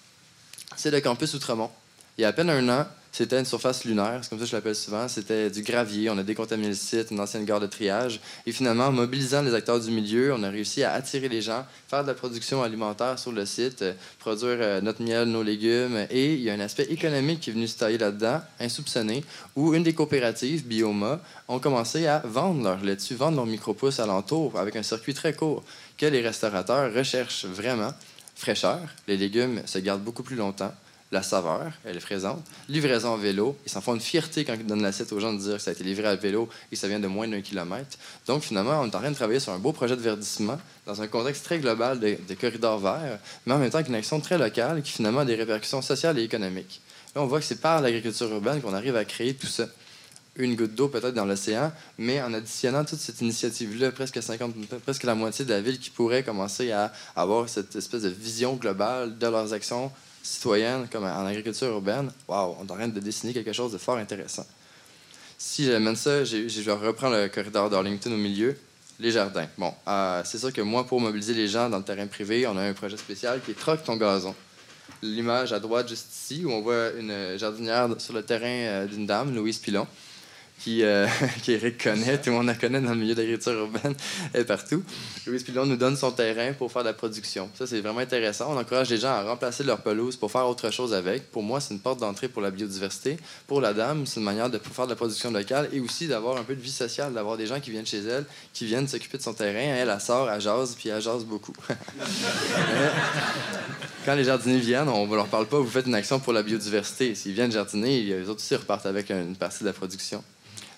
c'est 0.77 0.93
le 0.93 1.01
campus 1.01 1.35
Outremont. 1.35 1.71
Il 2.17 2.23
y 2.23 2.25
a 2.25 2.29
à 2.29 2.33
peine 2.33 2.51
un 2.51 2.69
an, 2.69 2.87
c'était 3.13 3.39
une 3.39 3.45
surface 3.45 3.85
lunaire, 3.85 4.21
c'est 4.23 4.31
comme 4.31 4.39
ça 4.39 4.47
que 4.47 4.51
je 4.51 4.57
l'appelle 4.57 4.75
souvent. 4.75 5.07
C'était 5.07 5.51
du 5.51 5.61
gravier, 5.61 6.09
on 6.09 6.17
a 6.17 6.23
décontaminé 6.23 6.69
le 6.69 6.75
site, 6.75 7.11
une 7.11 7.21
ancienne 7.21 7.45
gare 7.45 7.61
de 7.61 7.67
triage. 7.67 8.21
Et 8.47 8.53
finalement, 8.53 8.87
en 8.87 8.93
mobilisant 8.93 9.43
les 9.43 9.53
acteurs 9.53 9.79
du 9.79 9.91
milieu, 9.91 10.33
on 10.33 10.43
a 10.43 10.49
réussi 10.49 10.83
à 10.83 10.95
attirer 10.95 11.29
les 11.29 11.43
gens, 11.43 11.67
faire 11.89 12.05
de 12.05 12.09
la 12.09 12.15
production 12.15 12.63
alimentaire 12.63 13.19
sur 13.19 13.31
le 13.31 13.45
site, 13.45 13.83
euh, 13.83 13.93
produire 14.19 14.57
euh, 14.61 14.81
notre 14.81 15.03
miel, 15.03 15.29
nos 15.29 15.43
légumes. 15.43 16.07
Et 16.11 16.33
il 16.33 16.41
y 16.41 16.49
a 16.49 16.55
un 16.55 16.61
aspect 16.61 16.85
économique 16.85 17.41
qui 17.41 17.51
est 17.51 17.53
venu 17.53 17.69
se 17.69 17.77
tailler 17.77 17.99
là-dedans, 17.99 18.41
insoupçonné, 18.59 19.23
où 19.57 19.75
une 19.75 19.83
des 19.83 19.93
coopératives, 19.93 20.67
Bioma, 20.67 21.21
ont 21.49 21.59
commencé 21.59 22.07
à 22.07 22.21
vendre 22.25 22.65
leur 22.65 22.83
laitue, 22.83 23.15
vendre 23.15 23.37
leurs 23.37 23.47
micro-pousses 23.47 24.01
alentour, 24.01 24.59
avec 24.59 24.75
un 24.75 24.83
circuit 24.83 25.13
très 25.13 25.35
court, 25.35 25.63
que 25.99 26.07
les 26.07 26.23
restaurateurs 26.23 26.91
recherchent 26.95 27.45
vraiment. 27.45 27.93
Fraîcheur, 28.35 28.81
les 29.07 29.19
légumes 29.19 29.61
se 29.67 29.79
gardent 29.81 30.03
beaucoup 30.03 30.23
plus 30.23 30.37
longtemps 30.37 30.73
la 31.13 31.23
saveur, 31.23 31.73
elle 31.85 31.99
est 31.99 32.01
présente. 32.01 32.43
Livraison 32.71 33.15
à 33.15 33.19
vélo, 33.19 33.57
ils 33.67 33.71
s'en 33.71 33.83
font 33.83 33.95
une 33.95 34.01
fierté 34.01 34.47
quand 34.47 34.55
ils 34.55 34.67
donnent 34.67 34.83
l'assiette 34.83 35.13
aux 35.13 35.21
gens 35.21 35.35
de 35.35 35.39
dire 35.39 35.57
que 35.57 35.63
ça 35.63 35.71
a 35.71 35.75
été 35.75 35.85
livré 35.85 36.09
à 36.09 36.17
vélo 36.17 36.49
et 36.73 36.77
ça 36.77 36.89
vient 36.89 36.99
de 36.99 37.07
moins 37.07 37.29
d'un 37.29 37.43
kilomètre. 37.43 37.99
Donc, 38.27 38.43
finalement, 38.43 38.81
on 38.81 38.85
est 38.87 38.97
en 38.97 38.99
train 38.99 39.11
de 39.11 39.15
travailler 39.15 39.39
sur 39.39 39.53
un 39.53 39.59
beau 39.59 39.73
projet 39.73 39.95
de 39.95 40.01
verdissement 40.01 40.59
dans 40.87 41.03
un 41.03 41.07
contexte 41.07 41.45
très 41.45 41.59
global 41.59 42.01
de, 42.01 42.17
corridors 42.41 42.79
verts, 42.79 43.19
mais 43.45 43.53
en 43.53 43.59
même 43.59 43.69
temps 43.69 43.77
avec 43.77 43.89
une 43.89 43.95
action 43.95 44.21
très 44.21 44.39
locale 44.39 44.83
qui, 44.83 44.91
finalement, 44.91 45.21
a 45.21 45.25
des 45.27 45.35
répercussions 45.35 45.83
sociales 45.83 46.19
et 46.19 46.23
économiques. 46.23 46.81
Là, 47.15 47.21
on 47.21 47.27
voit 47.27 47.41
que 47.41 47.45
c'est 47.45 47.61
par 47.61 47.83
l'agriculture 47.83 48.33
urbaine 48.33 48.63
qu'on 48.63 48.73
arrive 48.73 48.97
à 48.97 49.05
créer 49.05 49.35
tout 49.35 49.47
ça 49.47 49.67
une 50.37 50.57
goutte 50.57 50.75
d'eau 50.75 50.89
peut-être 50.89 51.13
dans 51.13 51.27
l'océan, 51.27 51.71
mais 51.99 52.23
en 52.23 52.33
additionnant 52.33 52.87
toute 52.87 53.01
cette 53.01 53.21
initiative-là, 53.21 53.93
presque 53.93 54.23
50, 54.23 54.55
presque 54.83 55.03
la 55.03 55.15
moitié 55.15 55.45
de 55.45 55.51
la 55.51 55.61
ville 55.61 55.79
qui 55.79 55.91
pourrait 55.91 56.23
commencer 56.23 56.73
à 56.73 56.91
avoir 57.15 57.51
cette 57.51 57.77
espèce 57.77 58.01
de 58.01 58.09
vision 58.09 58.55
globale 58.55 59.19
de 59.19 59.27
leurs 59.27 59.53
actions 59.53 59.93
citoyenne, 60.23 60.89
comme 60.91 61.05
en 61.05 61.27
agriculture 61.27 61.69
urbaine, 61.69 62.11
waouh, 62.29 62.57
on 62.61 62.67
est 62.67 62.85
en 62.85 62.89
de 62.89 63.01
dessiner 63.01 63.33
quelque 63.33 63.53
chose 63.53 63.73
de 63.73 63.79
fort 63.79 63.97
intéressant. 63.97 64.47
Si 65.39 65.65
j'amène 65.65 65.97
ça, 65.97 66.25
je 66.25 66.71
reprends 66.71 67.11
le 67.11 67.29
corridor 67.29 67.69
d'Arlington 67.69 68.13
au 68.13 68.17
milieu, 68.17 68.57
les 69.01 69.11
jardins. 69.11 69.49
Bon, 69.59 69.75
euh, 69.89 70.23
c'est 70.25 70.39
sûr 70.39 70.53
que 70.53 70.61
moi, 70.61 70.87
pour 70.87 71.01
mobiliser 71.01 71.35
les 71.35 71.49
gens 71.49 71.69
dans 71.69 71.79
le 71.79 71.85
terrain 71.85 72.07
privé, 72.07 72.47
on 72.47 72.57
a 72.57 72.63
un 72.63 72.73
projet 72.73 72.97
spécial 72.97 73.41
qui 73.45 73.51
est 73.51 73.55
Troque 73.55 73.83
ton 73.83 73.97
gazon. 73.97 74.35
L'image 75.03 75.53
à 75.53 75.59
droite, 75.59 75.89
juste 75.89 76.13
ici, 76.13 76.45
où 76.45 76.53
on 76.53 76.61
voit 76.61 76.91
une 76.93 77.37
jardinière 77.37 77.89
sur 77.99 78.15
le 78.15 78.23
terrain 78.23 78.47
euh, 78.47 78.87
d'une 78.87 79.07
dame, 79.07 79.35
Louise 79.35 79.59
Pilon 79.59 79.87
qui, 80.63 80.83
euh, 80.83 81.07
qui 81.43 81.53
Eric 81.53 81.83
connaît, 81.83 82.19
tout 82.19 82.31
le 82.31 82.37
monde 82.37 82.47
la 82.47 82.55
connaît 82.55 82.81
dans 82.81 82.91
le 82.91 82.97
milieu 82.97 83.15
d'agriculture 83.15 83.53
urbaine, 83.53 83.95
et 84.35 84.45
partout. 84.45 84.83
Louise 85.27 85.43
Pilon 85.43 85.67
nous 85.67 85.77
donne 85.77 85.97
son 85.97 86.13
terrain 86.13 86.53
pour 86.53 86.71
faire 86.71 86.83
de 86.83 86.89
la 86.89 86.95
production. 86.95 87.51
Ça, 87.55 87.67
c'est 87.67 87.81
vraiment 87.81 87.99
intéressant. 87.99 88.53
On 88.55 88.59
encourage 88.59 88.91
les 88.91 88.99
gens 88.99 89.09
à 89.09 89.23
remplacer 89.23 89.65
leur 89.65 89.81
pelouse 89.81 90.17
pour 90.17 90.31
faire 90.31 90.47
autre 90.47 90.71
chose 90.71 90.95
avec. 90.95 91.31
Pour 91.31 91.43
moi, 91.43 91.61
c'est 91.61 91.75
une 91.75 91.81
porte 91.81 91.99
d'entrée 92.01 92.29
pour 92.29 92.43
la 92.43 92.51
biodiversité. 92.51 93.17
Pour 93.47 93.61
la 93.61 93.73
dame, 93.73 94.07
c'est 94.07 94.21
une 94.21 94.27
manière 94.27 94.51
de 94.51 94.59
faire 94.59 94.85
de 94.87 94.91
la 94.91 94.97
production 94.97 95.31
locale 95.31 95.69
et 95.73 95.81
aussi 95.81 96.07
d'avoir 96.07 96.37
un 96.37 96.45
peu 96.45 96.55
de 96.55 96.61
vie 96.61 96.71
sociale, 96.71 97.13
d'avoir 97.13 97.37
des 97.37 97.47
gens 97.47 97.59
qui 97.61 97.71
viennent 97.71 97.87
chez 97.87 98.05
elle, 98.05 98.25
qui 98.53 98.67
viennent 98.67 98.87
s'occuper 98.87 99.19
de 99.19 99.23
son 99.23 99.35
terrain. 99.35 99.59
Elle, 99.59 99.89
elle 99.89 100.01
sort, 100.01 100.31
elle 100.31 100.41
jase, 100.41 100.77
puis 100.77 100.89
elle 100.91 101.03
jase 101.03 101.25
beaucoup. 101.25 101.55
Quand 104.05 104.15
les 104.15 104.25
jardiniers 104.25 104.59
viennent, 104.59 104.89
on 104.89 105.07
ne 105.07 105.15
leur 105.15 105.29
parle 105.29 105.47
pas, 105.47 105.59
vous 105.59 105.71
faites 105.71 105.87
une 105.87 105.95
action 105.95 106.19
pour 106.19 106.33
la 106.33 106.43
biodiversité. 106.43 107.15
S'ils 107.15 107.35
viennent 107.35 107.53
jardiner, 107.53 108.03
les 108.03 108.29
autres 108.29 108.41
aussi 108.41 108.57
repartent 108.57 108.87
avec 108.87 109.11
une 109.11 109.37
partie 109.37 109.61
de 109.61 109.69
la 109.69 109.73
production. 109.73 110.23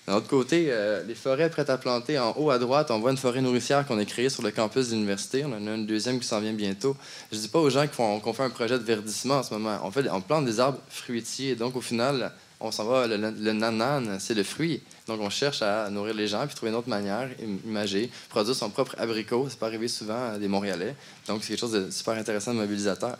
D'un 0.07 0.17
autre 0.17 0.27
côté, 0.27 0.67
euh, 0.69 1.03
les 1.03 1.15
forêts 1.15 1.49
prêtes 1.49 1.71
à 1.71 1.77
planter, 1.77 2.19
en 2.19 2.35
haut 2.37 2.51
à 2.51 2.59
droite, 2.59 2.91
on 2.91 2.99
voit 2.99 3.09
une 3.09 3.17
forêt 3.17 3.41
nourricière 3.41 3.87
qu'on 3.87 3.97
a 3.97 4.05
créée 4.05 4.29
sur 4.29 4.43
le 4.43 4.51
campus 4.51 4.89
de 4.89 4.93
l'université. 4.93 5.43
On 5.43 5.53
en 5.53 5.67
a 5.67 5.75
une 5.75 5.87
deuxième 5.87 6.19
qui 6.19 6.27
s'en 6.27 6.39
vient 6.39 6.53
bientôt. 6.53 6.95
Je 7.31 7.37
ne 7.37 7.41
dis 7.41 7.47
pas 7.47 7.59
aux 7.59 7.71
gens 7.71 7.87
qu'on 7.87 8.33
fait 8.33 8.43
un 8.43 8.51
projet 8.51 8.77
de 8.77 8.83
verdissement 8.83 9.35
en 9.35 9.43
ce 9.43 9.53
moment. 9.53 9.79
On, 9.83 9.89
fait, 9.89 10.07
on 10.11 10.21
plante 10.21 10.45
des 10.45 10.59
arbres 10.59 10.79
fruitiers. 10.89 11.55
Donc, 11.55 11.75
au 11.75 11.81
final, 11.81 12.31
on 12.59 12.71
s'en 12.71 12.85
va, 12.85 13.07
le, 13.07 13.17
nanan, 13.17 14.17
c'est 14.19 14.33
le 14.33 14.43
fruit. 14.43 14.81
Donc, 15.07 15.19
on 15.21 15.29
cherche 15.29 15.61
à 15.61 15.89
nourrir 15.89 16.13
les 16.15 16.27
gens, 16.27 16.45
puis 16.47 16.55
trouver 16.55 16.71
une 16.71 16.77
autre 16.77 16.89
manière, 16.89 17.29
imager, 17.65 18.09
produire 18.29 18.55
son 18.55 18.69
propre 18.69 18.95
abricot. 18.97 19.47
C'est 19.49 19.59
pas 19.59 19.67
arrivé 19.67 19.87
souvent 19.87 20.33
à 20.33 20.37
des 20.37 20.47
Montréalais. 20.47 20.95
Donc, 21.27 21.43
c'est 21.43 21.49
quelque 21.49 21.59
chose 21.59 21.73
de 21.73 21.91
super 21.91 22.15
intéressant, 22.15 22.53
de 22.53 22.59
mobilisateur. 22.59 23.17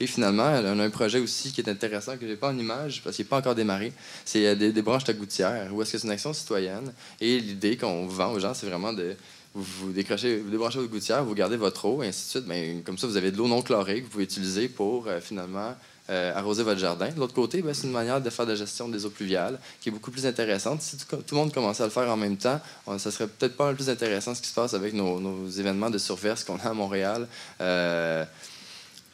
Et 0.00 0.06
finalement, 0.06 0.48
on 0.64 0.78
a 0.78 0.84
un 0.84 0.90
projet 0.90 1.18
aussi 1.18 1.52
qui 1.52 1.60
est 1.60 1.68
intéressant, 1.68 2.16
que 2.16 2.22
je 2.22 2.32
n'ai 2.32 2.36
pas 2.36 2.48
en 2.48 2.58
image, 2.58 3.02
parce 3.02 3.16
qu'il 3.16 3.24
n'est 3.24 3.28
pas 3.28 3.38
encore 3.38 3.54
démarré. 3.54 3.92
C'est 4.24 4.46
euh, 4.46 4.54
des, 4.54 4.72
des, 4.72 4.82
branches 4.82 5.08
à 5.08 5.12
gouttière, 5.12 5.74
où 5.74 5.82
est-ce 5.82 5.92
que 5.92 5.98
c'est 5.98 6.06
une 6.06 6.12
action 6.12 6.32
citoyenne. 6.32 6.92
Et 7.20 7.38
l'idée 7.40 7.76
qu'on 7.76 8.06
vend 8.06 8.32
aux 8.32 8.38
gens, 8.38 8.54
c'est 8.54 8.66
vraiment 8.66 8.92
de 8.92 9.16
vous, 9.54 9.92
décrochez, 9.92 10.38
vous 10.38 10.50
débranchez 10.50 10.78
votre 10.78 10.90
gouttière, 10.90 11.24
vous 11.24 11.34
gardez 11.34 11.56
votre 11.56 11.84
eau, 11.84 12.02
et 12.02 12.08
ainsi 12.08 12.26
de 12.26 12.30
suite. 12.30 12.44
Ben, 12.44 12.82
comme 12.82 12.98
ça, 12.98 13.06
vous 13.06 13.16
avez 13.16 13.30
de 13.30 13.36
l'eau 13.36 13.48
non 13.48 13.62
chlorée 13.62 14.00
que 14.00 14.04
vous 14.04 14.10
pouvez 14.10 14.24
utiliser 14.24 14.68
pour 14.68 15.08
euh, 15.08 15.20
finalement 15.20 15.74
arroser 16.08 16.62
votre 16.62 16.80
jardin. 16.80 17.08
De 17.10 17.18
l'autre 17.18 17.34
côté, 17.34 17.62
ben, 17.62 17.74
c'est 17.74 17.86
une 17.86 17.92
manière 17.92 18.20
de 18.20 18.30
faire 18.30 18.46
de 18.46 18.52
la 18.52 18.56
gestion 18.56 18.88
des 18.88 19.04
eaux 19.04 19.10
pluviales 19.10 19.58
qui 19.80 19.88
est 19.88 19.92
beaucoup 19.92 20.10
plus 20.10 20.26
intéressante. 20.26 20.82
Si 20.82 20.96
tout, 20.96 21.16
le 21.30 21.36
monde 21.36 21.52
commençait 21.52 21.82
à 21.82 21.86
le 21.86 21.92
faire 21.92 22.08
en 22.10 22.16
même 22.16 22.36
temps, 22.36 22.60
ça 22.96 23.10
serait 23.10 23.26
peut-être 23.26 23.56
pas 23.56 23.70
le 23.70 23.76
plus 23.76 23.90
intéressant 23.90 24.34
ce 24.34 24.40
qui 24.40 24.48
se 24.48 24.54
passe 24.54 24.74
avec 24.74 24.94
nos, 24.94 25.48
événements 25.48 25.90
de 25.90 25.98
surverse 25.98 26.44
qu'on 26.44 26.56
a 26.56 26.70
à 26.70 26.74
Montréal 26.74 27.28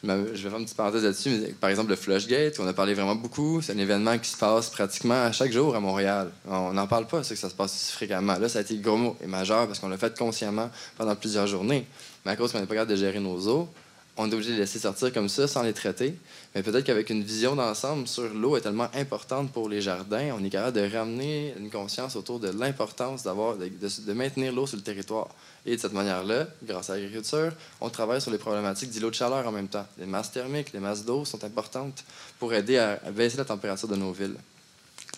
je 0.05 0.43
vais 0.43 0.49
faire 0.49 0.57
une 0.57 0.65
petite 0.65 0.77
parenthèse 0.77 1.03
là-dessus. 1.03 1.55
Par 1.59 1.69
exemple, 1.69 1.89
le 1.89 1.95
Flushgate, 1.95 2.59
on 2.59 2.67
a 2.67 2.73
parlé 2.73 2.93
vraiment 2.93 3.15
beaucoup. 3.15 3.61
C'est 3.61 3.73
un 3.73 3.77
événement 3.77 4.17
qui 4.17 4.29
se 4.29 4.37
passe 4.37 4.69
pratiquement 4.69 5.23
à 5.23 5.31
chaque 5.31 5.51
jour 5.51 5.75
à 5.75 5.79
Montréal. 5.79 6.31
On 6.47 6.73
n'en 6.73 6.87
parle 6.87 7.07
pas, 7.07 7.23
c'est 7.23 7.35
que 7.35 7.39
ça 7.39 7.49
se 7.49 7.55
passe 7.55 7.73
si 7.73 7.91
fréquemment. 7.91 8.37
Là, 8.37 8.49
ça 8.49 8.59
a 8.59 8.61
été 8.61 8.77
gros 8.77 8.97
mot 8.97 9.15
et 9.21 9.27
majeur 9.27 9.67
parce 9.67 9.79
qu'on 9.79 9.89
l'a 9.89 9.97
fait 9.97 10.17
consciemment 10.17 10.69
pendant 10.97 11.15
plusieurs 11.15 11.47
journées. 11.47 11.87
Mais 12.25 12.31
à 12.31 12.35
cause 12.35 12.51
qu'on 12.51 12.59
n'est 12.59 12.65
pas 12.65 12.75
capable 12.75 12.91
de 12.91 12.97
gérer 12.97 13.19
nos 13.19 13.47
eaux, 13.47 13.69
on 14.17 14.29
est 14.29 14.33
obligé 14.33 14.51
de 14.51 14.55
les 14.55 14.61
laisser 14.61 14.79
sortir 14.79 15.11
comme 15.11 15.27
ça 15.27 15.47
sans 15.47 15.63
les 15.63 15.73
traiter. 15.73 16.15
Mais 16.53 16.63
peut-être 16.63 16.85
qu'avec 16.85 17.09
une 17.09 17.23
vision 17.23 17.55
d'ensemble 17.55 18.07
sur 18.07 18.33
l'eau 18.33 18.55
est 18.55 18.61
tellement 18.61 18.87
importante 18.95 19.51
pour 19.51 19.67
les 19.67 19.81
jardins, 19.81 20.29
on 20.39 20.43
est 20.43 20.49
capable 20.49 20.77
de 20.77 20.95
ramener 20.95 21.53
une 21.57 21.69
conscience 21.69 22.15
autour 22.15 22.39
de 22.39 22.49
l'importance 22.49 23.23
d'avoir 23.23 23.57
de, 23.57 24.13
maintenir 24.13 24.53
l'eau 24.53 24.67
sur 24.67 24.77
le 24.77 24.83
territoire. 24.83 25.27
Et 25.65 25.75
de 25.75 25.81
cette 25.81 25.93
manière-là, 25.93 26.47
grâce 26.63 26.89
à 26.89 26.95
l'agriculture, 26.95 27.51
on 27.81 27.89
travaille 27.89 28.21
sur 28.21 28.31
les 28.31 28.37
problématiques 28.37 28.89
d'îlots 28.89 29.09
de 29.09 29.15
chaleur 29.15 29.45
en 29.45 29.51
même 29.51 29.67
temps. 29.67 29.85
Les 29.97 30.05
masses 30.05 30.31
thermiques, 30.31 30.71
les 30.73 30.79
masses 30.79 31.03
d'eau 31.03 31.25
sont 31.25 31.43
importantes 31.43 32.05
pour 32.39 32.53
aider 32.53 32.77
à 32.77 32.97
baisser 33.11 33.37
la 33.37 33.45
température 33.45 33.87
de 33.87 33.95
nos 33.95 34.13
villes. 34.13 34.37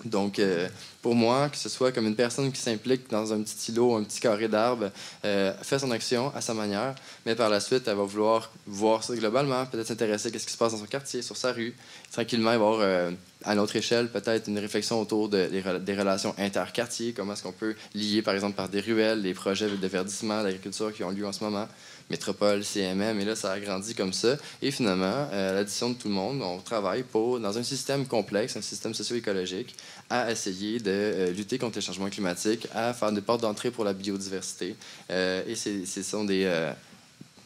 Donc, 0.06 0.40
euh, 0.40 0.68
pour 1.02 1.16
moi, 1.16 1.50
que 1.50 1.58
ce 1.58 1.70
soit 1.70 1.92
comme 1.92 2.06
une 2.06 2.16
personne 2.16 2.52
qui 2.52 2.62
s'implique 2.62 3.10
dans 3.10 3.34
un 3.34 3.42
petit 3.42 3.72
îlot, 3.72 3.96
un 3.96 4.04
petit 4.04 4.20
carré 4.20 4.48
d'arbres, 4.48 4.92
euh, 5.26 5.54
fait 5.62 5.80
son 5.80 5.92
action 5.92 6.32
à 6.36 6.42
sa 6.42 6.54
manière, 6.54 6.94
mais 7.26 7.36
par 7.36 7.50
la 7.50 7.60
suite, 7.60 7.88
elle 7.88 7.96
va 7.96 8.04
vouloir 8.04 8.52
voir 8.66 9.04
ça 9.04 9.16
globalement, 9.16 9.66
peut-être 9.66 9.88
s'intéresser 9.88 10.30
à 10.34 10.40
ce 10.40 10.46
qui 10.46 10.54
se 10.54 10.58
passe 10.58 10.74
dans 10.74 10.80
son 10.80 10.86
quartier, 10.86 11.22
sur 11.22 11.36
sa 11.36 11.52
rue, 11.52 11.76
tranquillement 12.12 12.52
avoir, 12.52 12.80
euh, 12.82 13.12
à 13.44 13.56
notre 13.56 13.76
échelle, 13.76 14.10
peut-être 14.10 14.48
une 14.48 14.60
réflexion 14.60 15.02
autour 15.02 15.30
de, 15.30 15.48
des, 15.48 15.96
relations 15.96 16.36
interquartiers, 16.38 17.14
comment 17.14 17.34
est-ce 17.34 17.44
qu'on 17.44 17.52
peut 17.52 17.76
lier, 17.96 18.22
par 18.22 18.36
exemple, 18.36 18.56
par 18.56 18.70
des 18.70 18.82
ruelles, 18.82 19.22
les 19.22 19.34
projets 19.34 19.70
de 19.70 19.88
verdissement, 19.88 20.44
d'agriculture 20.44 20.94
qui 20.94 21.04
ont 21.04 21.12
lieu 21.12 21.26
en 21.26 21.34
ce 21.34 21.44
moment, 21.44 21.68
métropole, 22.10 22.64
CMM, 22.64 23.20
et 23.20 23.26
là, 23.26 23.36
ça 23.36 23.52
a 23.52 23.60
grandi 23.60 23.94
comme 23.94 24.14
ça. 24.14 24.38
Et 24.62 24.72
finalement, 24.72 25.28
à 25.32 25.54
l'addition 25.54 25.90
de 25.90 25.96
tout 25.96 26.08
le 26.08 26.14
monde, 26.14 26.42
on 26.42 26.60
travaille 26.60 27.04
pour, 27.04 27.40
dans 27.40 27.58
un 27.58 27.64
système 27.64 28.06
complexe, 28.06 28.56
un 28.56 28.62
système 28.62 28.94
socio-écologique, 28.94 29.76
à 30.10 30.32
essayer 30.32 30.80
de 30.80 30.92
euh, 30.92 31.32
lutter 31.32 31.58
contre 31.58 31.78
les 31.78 31.82
changements 31.82 32.10
climatiques, 32.10 32.68
à 32.74 32.94
faire 32.94 33.12
des 33.12 33.22
portes 33.22 33.42
d'entrée 33.42 33.72
pour 33.72 33.84
la 33.84 33.94
biodiversité. 33.94 34.76
Euh, 35.10 35.44
et 35.48 35.56
ce 35.56 36.04
sont 36.04 36.26
euh, 36.30 36.74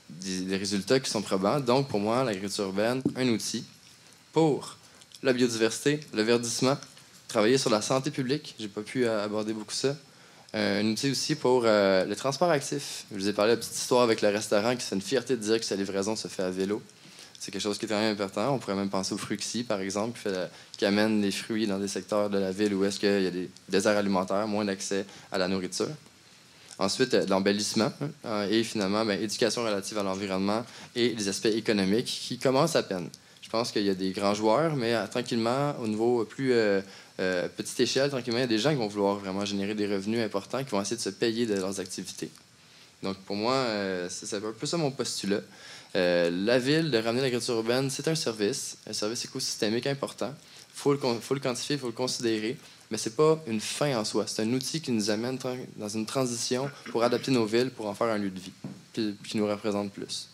des, 0.09 0.41
des, 0.41 0.57
résultats 0.57 0.99
qui 0.99 1.09
sont 1.09 1.22
probants. 1.22 1.59
Donc, 1.59 1.88
pour 1.88 1.99
moi, 1.99 2.24
l'agriculture 2.24 2.66
urbaine, 2.66 3.01
un 3.16 3.28
outil 3.30 3.64
pour 4.32 4.78
la 5.24 5.34
biodiversité, 5.34 5.99
le 6.14 6.22
verdissement, 6.22 6.78
travailler 7.28 7.57
sur 7.57 7.70
la 7.70 7.82
santé 7.82 8.12
publique. 8.12 8.55
J'ai 8.59 8.68
pas 8.68 8.82
pu 8.82 9.07
aborder 9.07 9.53
beaucoup 9.53 9.74
ça. 9.74 9.95
Un 10.54 10.86
outil 10.86 11.12
aussi 11.12 11.36
pour 11.36 11.64
le 11.64 12.14
transport 12.16 12.49
actif. 12.49 13.06
Je 13.12 13.18
vous 13.18 13.30
ai 13.30 13.34
parlé 13.34 13.52
de 13.52 13.56
la 13.56 13.62
petite 13.62 13.78
histoire 13.78 14.02
avec 14.02 14.22
le 14.22 14.30
restaurant 14.30 14.76
qui 14.76 14.86
fait 14.86 14.95
une 14.95 15.02
fierté 15.02 15.38
de 15.38 15.41
dire 15.41 15.60
que 15.60 15.66
sa 15.66 15.76
livraison 15.76 16.16
se 16.16 16.28
fait 16.28 16.43
à 16.43 16.49
vélo. 16.49 16.82
C'est 17.41 17.49
quelque 17.49 17.64
chose 17.64 17.80
qui 17.80 17.86
est 17.86 17.88
très 17.88 18.08
important. 18.08 18.54
On 18.54 18.60
pourrait 18.60 18.76
même 18.76 18.91
penser 18.91 19.16
au 19.16 19.18
Fruxi, 19.18 19.64
par 19.64 19.82
exemple, 19.82 20.20
qui, 20.78 20.86
amène 20.86 21.22
des 21.22 21.32
fruits 21.32 21.66
dans 21.66 21.80
des 21.80 21.88
secteurs 21.88 22.30
de 22.30 22.38
la 22.38 22.52
ville 22.52 22.76
où 22.76 22.86
est-ce 22.86 22.99
qu'il 22.99 23.24
y 23.24 23.26
a 23.26 23.32
des 23.32 23.49
déserts 23.68 23.97
alimentaires, 23.97 24.47
moins 24.47 24.64
d'accès 24.64 25.08
à 25.32 25.39
la 25.39 25.47
nourriture. 25.47 25.89
Ensuite, 26.78 27.16
euh, 27.16 27.26
l'embellissement 27.28 27.91
hein, 28.26 28.47
et 28.47 28.64
finalement, 28.64 29.04
ben, 29.06 29.20
éducation 29.20 29.64
relative 29.64 29.97
à 29.97 30.04
l'environnement 30.04 30.64
et 30.95 31.16
les 31.16 31.28
aspects 31.30 31.47
économiques 31.47 32.06
qui 32.06 32.38
commencent 32.38 32.76
à 32.76 32.84
peine. 32.84 33.10
Je 33.41 33.49
pense 33.49 33.72
qu'il 33.72 33.84
y 33.84 33.89
a 33.89 33.95
des 33.95 34.12
grands 34.12 34.36
joueurs, 34.36 34.76
mais 34.76 34.93
euh, 34.93 35.08
tranquillement, 35.08 35.76
au 35.82 35.88
niveau 35.88 36.24
plus 36.26 36.54
euh, 36.54 36.82
petite 37.56 37.80
échelle, 37.80 38.10
tranquillement, 38.10 38.40
il 38.40 38.42
y 38.42 38.46
a 38.46 38.48
des 38.48 38.58
gens 38.58 38.72
qui 38.72 38.78
vont 38.78 38.88
vouloir 38.88 39.16
vraiment 39.16 39.46
générer 39.46 39.76
des 39.76 39.88
revenus 39.88 40.20
importants, 40.24 40.64
qui 40.64 40.72
vont 40.72 40.82
essayer 40.82 40.98
de 40.98 41.02
se 41.02 41.10
payer 41.10 41.46
de 41.46 41.56
leurs 41.56 41.80
activités. 41.80 42.30
Donc, 43.04 43.18
pour 43.18 43.36
moi, 43.36 43.66
c'est 44.10 44.36
un 44.36 44.40
peu 44.40 44.66
ça 44.66 44.78
mon 44.78 44.92
postulat. 44.92 45.42
Euh, 45.96 46.30
la 46.32 46.58
ville, 46.58 46.90
de 46.90 46.98
ramener 46.98 47.22
l'agriculture 47.22 47.56
urbaine, 47.56 47.90
c'est 47.90 48.08
un 48.08 48.16
service, 48.16 48.78
un 48.88 48.94
service 48.94 49.26
écosystémique 49.26 49.88
important. 49.88 50.34
Il 50.74 50.80
faut, 50.80 50.98
faut, 51.20 51.34
le 51.34 51.40
quantifier, 51.40 51.76
il 51.76 51.80
faut 51.80 51.88
le 51.88 51.94
considérer, 51.94 52.58
mais 52.90 52.98
ce 52.98 53.10
n'est 53.10 53.16
pas 53.16 53.42
une 53.48 53.60
fin 53.60 53.98
en 53.98 54.06
soi. 54.06 54.26
C'est 54.28 54.42
un 54.42 54.54
outil 54.54 54.82
qui 54.82 54.92
nous 54.92 55.10
amène 55.10 55.38
dans 55.76 55.90
une 55.90 56.06
transition 56.06 56.70
pour 56.92 57.04
adapter 57.04 57.32
nos 57.32 57.46
villes, 57.46 57.72
pour 57.72 57.88
en 57.88 57.94
faire 57.94 58.08
un 58.08 58.18
lieu 58.18 58.30
de 58.30 58.40
vie, 58.40 58.54
qui 58.94 59.38
nous 59.38 59.48
représente 59.48 59.92
plus. 59.92 60.30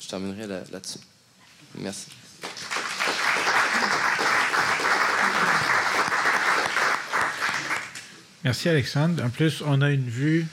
Je 0.00 0.08
terminerai 0.08 0.48
là-dessus. 0.48 0.98
Merci. 1.78 2.08
Merci 8.44 8.68
Alexandre. 8.68 9.22
En 9.24 9.30
plus, 9.30 9.62
on 9.64 9.80
a 9.82 9.90
une 9.90 10.08
vue 10.08 10.46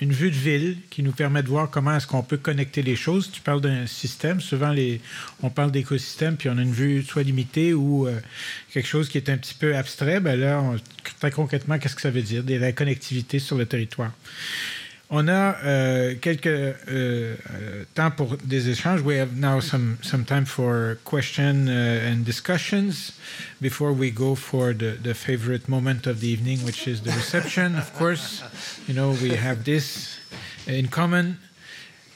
une 0.00 0.12
vue 0.12 0.30
de 0.30 0.36
ville 0.36 0.76
qui 0.90 1.02
nous 1.02 1.12
permet 1.12 1.42
de 1.42 1.48
voir 1.48 1.70
comment 1.70 1.96
est-ce 1.96 2.06
qu'on 2.06 2.22
peut 2.22 2.36
connecter 2.36 2.82
les 2.82 2.96
choses. 2.96 3.30
Tu 3.30 3.40
parles 3.40 3.60
d'un 3.60 3.86
système. 3.86 4.40
Souvent, 4.40 4.74
on 5.42 5.50
parle 5.50 5.70
d'écosystème, 5.70 6.36
puis 6.36 6.48
on 6.48 6.58
a 6.58 6.62
une 6.62 6.72
vue 6.72 7.04
soit 7.04 7.22
limitée 7.22 7.72
ou 7.72 8.08
euh, 8.08 8.18
quelque 8.72 8.88
chose 8.88 9.08
qui 9.08 9.18
est 9.18 9.30
un 9.30 9.36
petit 9.36 9.54
peu 9.54 9.76
abstrait. 9.76 10.18
Ben 10.18 10.38
là, 10.38 10.62
très 11.20 11.30
concrètement, 11.30 11.78
qu'est-ce 11.78 11.94
que 11.94 12.02
ça 12.02 12.10
veut 12.10 12.22
dire? 12.22 12.42
De 12.42 12.56
la 12.56 12.72
connectivité 12.72 13.38
sur 13.38 13.56
le 13.56 13.66
territoire. 13.66 14.10
On 15.14 15.28
a 15.28 15.58
euh, 15.62 16.14
quelques 16.14 16.46
euh, 16.46 16.72
euh, 16.88 17.84
temps 17.92 18.10
pour 18.10 18.38
des 18.38 18.70
échanges. 18.70 19.02
We 19.02 19.18
have 19.18 19.36
now 19.36 19.60
some, 19.60 19.98
some 20.00 20.24
time 20.24 20.46
for 20.46 20.96
questions 21.04 21.68
uh, 21.68 22.08
and 22.10 22.24
discussions 22.24 23.12
before 23.60 23.92
we 23.92 24.10
go 24.10 24.34
for 24.34 24.72
the, 24.72 24.96
the 25.02 25.12
favorite 25.12 25.68
moment 25.68 26.06
of 26.06 26.20
the 26.20 26.28
evening, 26.28 26.60
which 26.64 26.88
is 26.88 27.02
the 27.02 27.10
reception. 27.10 27.76
of 27.76 27.94
course, 27.98 28.42
you 28.88 28.94
know, 28.94 29.10
we 29.22 29.36
have 29.36 29.66
this 29.66 30.16
in 30.66 30.88
common. 30.88 31.36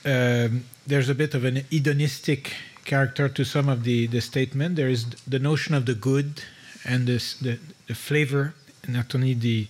Um, 0.06 0.64
there's 0.86 1.10
a 1.10 1.14
bit 1.14 1.34
of 1.34 1.44
an 1.44 1.66
hedonistic 1.70 2.54
character 2.86 3.28
to 3.28 3.44
some 3.44 3.68
of 3.68 3.84
the, 3.84 4.06
the 4.06 4.22
statement. 4.22 4.76
There 4.76 4.88
is 4.88 5.04
the 5.28 5.38
notion 5.38 5.74
of 5.74 5.84
the 5.84 5.94
good 5.94 6.40
and 6.86 7.06
this, 7.06 7.34
the, 7.34 7.58
the 7.88 7.94
flavor 7.94 8.54
not 8.88 9.14
only 9.14 9.34
the, 9.34 9.66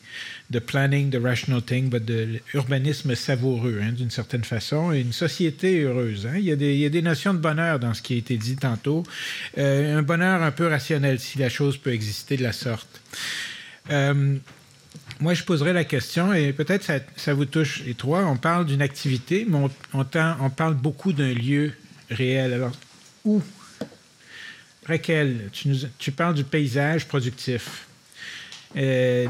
the 0.51 0.61
planning, 0.61 1.11
the 1.11 1.21
rational 1.21 1.61
thing, 1.61 1.89
but 1.89 2.05
de 2.05 2.41
l'urbanisme 2.53 3.15
savoureux, 3.15 3.81
hein, 3.83 3.93
d'une 3.93 4.11
certaine 4.11 4.45
façon, 4.45 4.93
et 4.93 5.01
une 5.01 5.13
société 5.13 5.83
heureuse. 5.83 6.27
Hein. 6.27 6.37
Il, 6.37 6.45
y 6.45 6.53
a 6.53 6.89
des, 6.89 7.03
notions 7.03 7.35
de 7.35 7.39
bonheur 7.39 7.79
dans 7.79 7.95
ce 7.95 8.03
qui 8.03 8.15
a 8.15 8.17
été 8.17 8.37
dit 8.37 8.57
tantôt. 8.57 9.03
Euh, 9.59 9.99
un 9.99 10.03
bonheur 10.03 10.43
un 10.43 10.51
peu 10.51 10.67
rationnel, 10.67 11.19
si 11.21 11.39
la 11.39 11.49
chose 11.49 11.77
peut 11.77 11.93
exister 11.93 12.37
de 12.37 12.43
la 12.43 12.53
sorte. 12.53 13.01
Euh, 13.91 14.37
moi, 15.21 15.35
je 15.35 15.45
poserais 15.45 15.73
la 15.73 15.85
question, 15.85 16.33
et 16.33 16.53
peut-être 16.53 16.91
ça, 17.17 17.35
vous 17.35 17.47
touche 17.47 17.83
les 17.85 17.95
trois. 17.95 18.25
On 18.25 18.37
parle 18.37 18.67
d'une 18.67 18.83
activité, 18.83 19.47
mais 19.49 19.57
on, 19.57 19.71
on, 19.95 20.07
on 20.41 20.51
parle 20.51 20.75
beaucoup 20.75 21.13
d'un 21.13 21.33
lieu 21.33 21.73
réel. 22.11 22.53
Alors, 22.53 22.73
où? 23.25 23.43
Raquel, 24.87 25.49
tu, 25.53 25.75
tu 25.99 26.13
parles 26.13 26.35
du 26.35 26.45
paysage 26.45 27.07
productif. 27.07 27.86
Euh, 28.77 29.27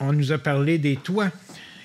on 0.00 0.12
nous 0.12 0.32
a 0.32 0.38
parlé 0.38 0.78
des 0.78 0.96
toits. 0.96 1.30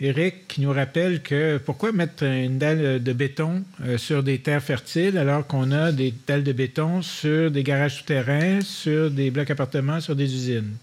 Eric 0.02 0.48
qui 0.48 0.62
nous 0.62 0.74
rappelle 0.74 1.22
que 1.22 1.58
pourquoi 1.58 1.92
mettre 1.92 2.24
une 2.24 2.58
dalle 2.58 3.02
de 3.02 3.14
béton 3.14 3.64
euh, 3.86 3.98
sur 3.98 4.24
des 4.24 4.40
terres 4.40 4.62
fertiles 4.62 5.18
alors 5.18 5.48
qu'on 5.48 5.72
a 5.72 5.92
des 5.92 6.14
dalles 6.28 6.44
de 6.44 6.52
béton 6.52 7.02
sur 7.02 7.52
des 7.52 7.64
garages 7.64 8.00
souterrains, 8.00 8.60
sur 8.62 9.12
des 9.12 9.32
blocs 9.32 9.52
appartements, 9.52 10.02
sur 10.02 10.16
des 10.16 10.34
usines? 10.34 10.76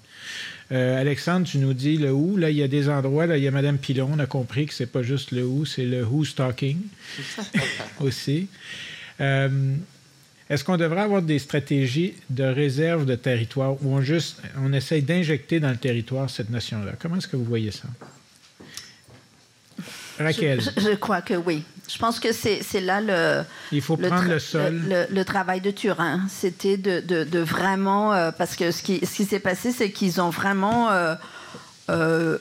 Euh, 0.72 1.01
Alexandre, 1.01 1.47
tu 1.47 1.59
nous 1.59 1.74
dis 1.74 1.97
le 1.97 2.12
où. 2.12 2.37
Là, 2.37 2.51
il 2.51 2.57
y 2.57 2.62
a 2.62 2.68
des 2.68 2.89
endroits, 2.89 3.26
là, 3.26 3.37
il 3.37 3.43
y 3.43 3.49
a 3.49 3.51
Mme 3.51 3.78
Pilon. 3.78 4.11
On 4.12 4.18
a 4.20 4.26
compris 4.26 4.66
que 4.66 4.74
c'est 4.74 4.87
pas 4.87 5.03
juste 5.03 5.33
le 5.33 5.45
où, 5.45 5.66
c'est 5.66 5.85
le 5.85 6.05
who's 6.05 6.35
talking 6.35 6.78
aussi. 8.01 8.47
Est-ce 10.51 10.64
qu'on 10.64 10.76
devrait 10.76 11.03
avoir 11.03 11.22
des 11.22 11.38
stratégies 11.38 12.14
de 12.28 12.42
réserve 12.42 13.07
de 13.07 13.14
territoire 13.14 13.74
où 13.82 13.94
on 13.94 14.03
juste 14.03 14.42
on 14.61 14.72
essaye 14.72 15.01
d'injecter 15.01 15.61
dans 15.61 15.70
le 15.70 15.76
territoire 15.76 16.28
cette 16.28 16.51
notion-là? 16.51 16.94
Comment 17.01 17.16
est-ce 17.16 17.28
que 17.28 17.36
vous 17.36 17.44
voyez 17.44 17.70
ça? 17.70 17.86
Raquel. 20.18 20.61
Je, 20.76 20.96
crois 20.96 21.22
que 21.22 21.34
oui. 21.34 21.62
Je 21.88 21.96
pense 21.98 22.18
que 22.18 22.32
c'est 22.32 22.80
là 22.80 23.01
le. 23.01 23.44
Il 23.70 23.80
faut 23.80 23.96
prendre 23.96 24.28
le, 24.28 24.40
sol. 24.40 24.82
Le, 25.09 25.22
travail 25.22 25.61
de 25.61 25.70
Turin. 25.70 26.22
C'était 26.28 26.76
de, 26.76 27.38
vraiment. 27.38 28.12
Euh, 28.12 28.32
parce 28.32 28.57
que 28.57 28.72
ce 28.72 28.82
qui, 28.82 29.07
ce 29.07 29.16
qui 29.16 29.24
s'est 29.24 29.40
passé, 29.40 29.70
c'est 29.70 29.92
qu'ils 29.92 30.20
ont 30.20 30.30
vraiment. 30.30 30.90
Euh, 30.90 31.14
euh, 31.90 32.38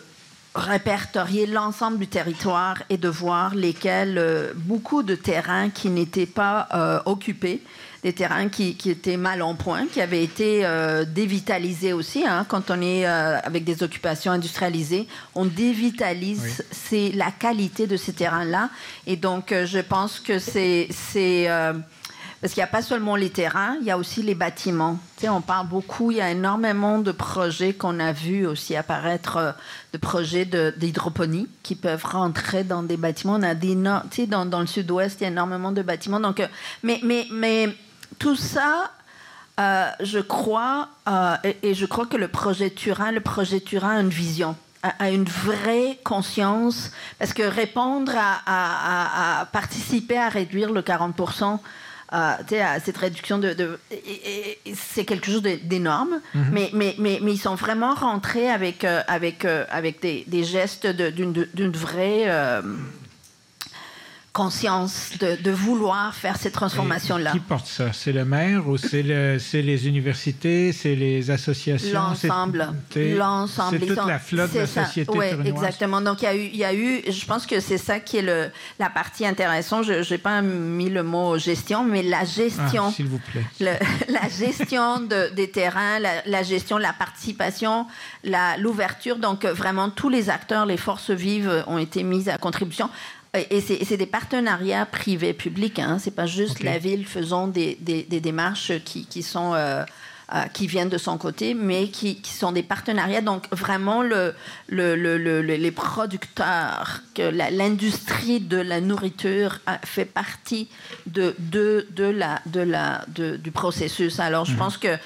répertorié 0.56 1.46
l'ensemble 1.46 2.00
du 2.00 2.08
territoire 2.08 2.82
et 2.90 2.98
de 2.98 3.08
voir 3.08 3.54
lesquels 3.54 4.52
beaucoup 4.56 5.04
de 5.04 5.14
terrains 5.14 5.70
qui 5.70 5.90
n'étaient 5.90 6.26
pas 6.26 7.04
occupés 7.06 7.62
des 8.04 8.14
terrains 8.14 8.48
qui, 8.48 8.78
étaient 8.86 9.18
mal 9.18 9.42
en 9.42 9.56
point, 9.56 9.86
qui 9.88 10.02
avaient 10.02 10.24
été 10.24 10.66
euh, 10.66 11.04
dévitalisés 11.06 11.94
aussi. 11.94 12.24
Hein. 12.26 12.46
quand 12.48 12.72
on 12.72 12.82
est 12.82 13.06
euh, 13.06 13.38
avec 13.44 13.64
des 13.64 13.84
occupations 13.84 14.32
industrialisées, 14.32 15.08
on 15.36 15.46
dévitalise 15.46 16.64
c'est 16.72 17.12
la 17.12 17.32
qualité 17.32 17.88
de 17.88 17.98
ces 17.98 18.14
terrains-là. 18.14 18.70
Et 19.06 19.18
donc, 19.18 19.52
euh, 19.52 19.66
je 19.66 19.80
pense 19.80 20.20
que 20.20 20.40
c'est 20.40 20.88
Parce 22.42 22.54
qu'il 22.54 22.62
n'y 22.62 22.64
a 22.64 22.68
pas 22.68 22.82
seulement 22.82 23.18
les 23.18 23.32
terrains, 23.32 23.76
il 23.82 23.88
y 23.88 23.92
a 23.92 23.98
aussi 23.98 24.24
les 24.24 24.36
bâtiments. 24.36 24.98
Tu 25.18 25.24
sais, 25.24 25.30
on 25.30 25.42
parle 25.42 25.68
beaucoup, 25.68 26.12
il 26.12 26.18
y 26.18 26.22
a 26.22 26.32
énormément 26.32 27.00
de 27.00 27.12
projets 27.12 27.74
qu'on 27.74 28.00
a 28.00 28.14
vu 28.14 28.48
aussi 28.48 28.78
apparaître, 28.78 29.56
de 29.92 29.98
projets 29.98 30.46
d'hydroponie 30.46 31.50
qui 31.64 31.76
peuvent 31.76 32.06
rentrer 32.06 32.64
dans 32.64 32.82
des 32.82 32.96
bâtiments. 32.96 33.36
On 33.36 33.44
a 33.44 33.56
des, 33.56 33.76
tu 33.76 34.16
sais, 34.16 34.26
dans, 34.26 34.46
dans 34.46 34.62
le 34.62 34.68
sud-ouest, 34.68 35.20
il 35.20 35.24
y 35.24 35.28
a 35.28 35.30
énormément 35.30 35.74
de 35.74 35.82
bâtiments. 35.82 36.22
Donc, 36.22 36.42
mais, 36.82 37.02
mais, 37.04 37.28
mais 37.30 37.76
tout 38.20 38.36
ça, 38.36 38.92
euh, 39.60 39.90
je 40.02 40.20
crois, 40.20 40.90
et, 41.64 41.74
je 41.74 41.86
crois 41.86 42.06
que 42.06 42.18
le 42.18 42.28
projet 42.28 42.70
Turin, 42.70 43.12
le 43.12 43.22
projet 43.22 43.60
Turin 43.60 43.98
a 43.98 44.00
une 44.02 44.10
vision 44.10 44.56
à, 44.84 45.10
une 45.10 45.26
vraie 45.26 45.98
conscience, 46.04 46.92
parce 47.18 47.34
que 47.34 47.44
répondre 47.44 48.14
à, 48.16 49.48
participer 49.52 50.18
à 50.18 50.30
réduire 50.30 50.72
le 50.72 50.82
40%, 50.82 51.60
euh, 52.12 52.34
à 52.62 52.80
cette 52.80 52.98
réduction 52.98 53.38
de, 53.38 53.80
c'est 54.74 55.06
quelque 55.06 55.28
chose 55.28 55.44
d'énorme, 55.44 56.20
mhm. 56.34 56.50
mais, 56.52 56.70
mais, 56.74 56.96
mais, 56.98 57.20
mais, 57.22 57.34
ils 57.34 57.40
sont 57.40 57.54
vraiment 57.56 57.94
rentrés 57.94 58.50
avec, 58.50 58.84
euh, 58.84 59.02
avec, 59.08 59.46
euh, 59.46 59.66
avec 59.70 60.02
des, 60.02 60.24
des 60.26 60.44
gestes 60.44 60.88
d'une 60.88 61.72
vraie 61.72 62.26
conscience 64.40 65.12
de, 65.20 65.52
vouloir 65.52 66.16
faire 66.16 66.38
ces 66.38 66.50
transformations-là. 66.50 67.32
Qui 67.34 67.42
porte 67.42 67.68
ça? 67.68 67.92
C'est 67.92 68.14
le 68.14 68.24
maire 68.24 68.70
ou 68.70 68.78
c'est 68.78 69.04
le, 69.04 69.38
les 69.54 69.86
universités, 69.86 70.72
c'est 70.72 70.96
les 70.96 71.30
associations 71.30 72.00
L'ensemble. 72.00 72.70
L'ensemble. 72.96 73.80
C'est 73.82 73.88
toute 73.88 74.08
la 74.08 74.18
flotte 74.18 74.54
de 74.54 74.60
la 74.60 74.68
société 74.68 75.12
Oui, 75.14 75.26
exactement. 75.44 76.00
Donc, 76.00 76.22
il 76.22 76.24
y, 76.24 76.28
a 76.28 76.36
eu, 76.36 76.50
il 76.54 76.56
y 76.56 76.64
a 76.64 76.74
eu, 76.74 77.02
je 77.12 77.26
pense 77.26 77.46
que 77.46 77.60
c'est 77.60 77.78
ça 77.78 78.00
qui 78.00 78.16
est 78.18 78.22
le, 78.22 78.50
la 78.80 78.90
partie 78.90 79.26
intéressante. 79.26 79.84
Je 79.84 80.10
n'ai 80.10 80.18
pas 80.18 80.42
mis 80.42 80.90
le 80.90 81.04
mot 81.04 81.38
gestion, 81.38 81.84
mais 81.84 82.02
la 82.02 82.24
gestion. 82.24 82.86
Ah, 82.88 82.94
s'il 82.96 83.08
vous 83.08 83.20
plaît. 83.20 83.44
la 84.08 84.30
gestion 84.30 85.02
de, 85.02 85.34
des 85.36 85.50
terrains, 85.50 86.00
la, 86.00 86.22
la, 86.26 86.44
gestion, 86.44 86.78
la 86.78 86.94
participation, 86.94 87.88
l'ouverture. 88.58 89.18
Donc, 89.18 89.44
vraiment, 89.44 89.90
tous 89.90 90.08
les 90.08 90.30
acteurs, 90.30 90.66
les 90.66 90.78
forces 90.78 91.12
vives 91.12 91.66
ont 91.68 91.78
été 91.78 92.04
mises 92.04 92.30
à 92.30 92.38
contribution 92.38 92.90
et 93.34 93.62
c'est 93.62 93.98
des 93.98 94.06
partenariats 94.08 94.86
privés-publics, 94.86 95.78
hein. 95.80 95.98
c'est 96.00 96.16
pas 96.16 96.26
juste 96.26 96.64
la 96.64 96.80
ville 96.80 97.06
faisant 97.06 97.48
des, 97.48 97.78
des, 97.80 98.20
démarches 98.20 98.72
qui, 98.84 99.06
qui 99.06 99.22
sont 99.22 99.54
euh, 99.54 99.84
euh, 100.34 100.44
qui 100.54 100.68
viennent 100.68 100.90
de 100.90 100.98
son 101.00 101.18
côté, 101.18 101.56
mais 101.56 101.88
qui, 101.88 102.22
qui, 102.22 102.32
sont 102.32 102.52
des 102.52 102.62
partenariats. 102.62 103.22
Donc 103.22 103.48
vraiment 103.52 104.04
le, 104.04 104.36
le, 104.68 104.96
le, 104.96 105.42
les 105.42 105.72
producteurs, 105.72 107.02
l'industrie 107.18 108.40
de 108.40 108.58
la 108.58 108.80
nourriture 108.80 109.60
fait 109.84 110.06
partie 110.06 110.68
de, 111.08 111.36
de, 111.40 111.88
de 111.96 112.04
la, 112.04 112.42
de 112.46 112.62
la, 112.62 113.06
de, 113.08 113.38
du 113.38 113.50
processus. 113.52 114.20
Alors 114.20 114.46
je 114.46 114.52
mhm. 114.52 114.58
pense 114.58 114.78
que 114.78 114.98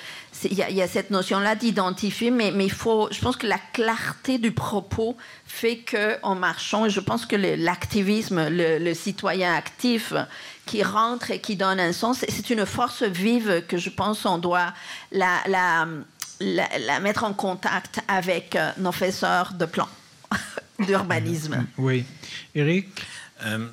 il 0.50 0.58
y, 0.58 0.82
a 0.82 0.88
cette 0.88 1.10
notion-là 1.10 1.56
d'identifier, 1.56 2.32
mais, 2.32 2.52
mais 2.52 2.66
il 2.66 2.72
faut, 2.72 3.08
je 3.12 3.20
pense 3.20 3.36
que 3.36 3.48
la 3.48 3.60
clarté 3.74 4.38
du 4.38 4.52
propos 4.52 5.16
fait 5.46 5.78
qu'en 5.78 6.36
marchant, 6.36 6.90
je 6.90 7.00
pense 7.00 7.26
que 7.26 7.36
l'activisme, 7.36 8.48
le, 8.50 8.94
citoyen 8.94 9.54
actif 9.54 10.14
qui 10.66 10.84
rentre 10.84 11.32
et 11.32 11.40
qui 11.40 11.56
donne 11.56 11.80
un 11.80 11.94
sens, 11.94 12.26
c'est 12.28 12.50
une 12.50 12.66
force 12.66 13.04
vive 13.04 13.64
que 13.68 13.78
je 13.78 13.90
pense 13.90 14.26
on 14.26 14.38
doit 14.38 14.74
la, 15.12 15.40
la, 15.48 15.88
la, 16.40 17.00
mettre 17.00 17.24
en 17.24 17.34
contact 17.34 18.02
avec 18.08 18.56
euh, 18.56 18.72
nos 18.78 18.92
faiseurs 18.92 19.54
de 19.54 19.66
plans 19.66 19.90
d'urbanisme. 20.80 21.66
Oui. 21.78 22.06
Eric 22.56 22.88
euh, 23.46 23.68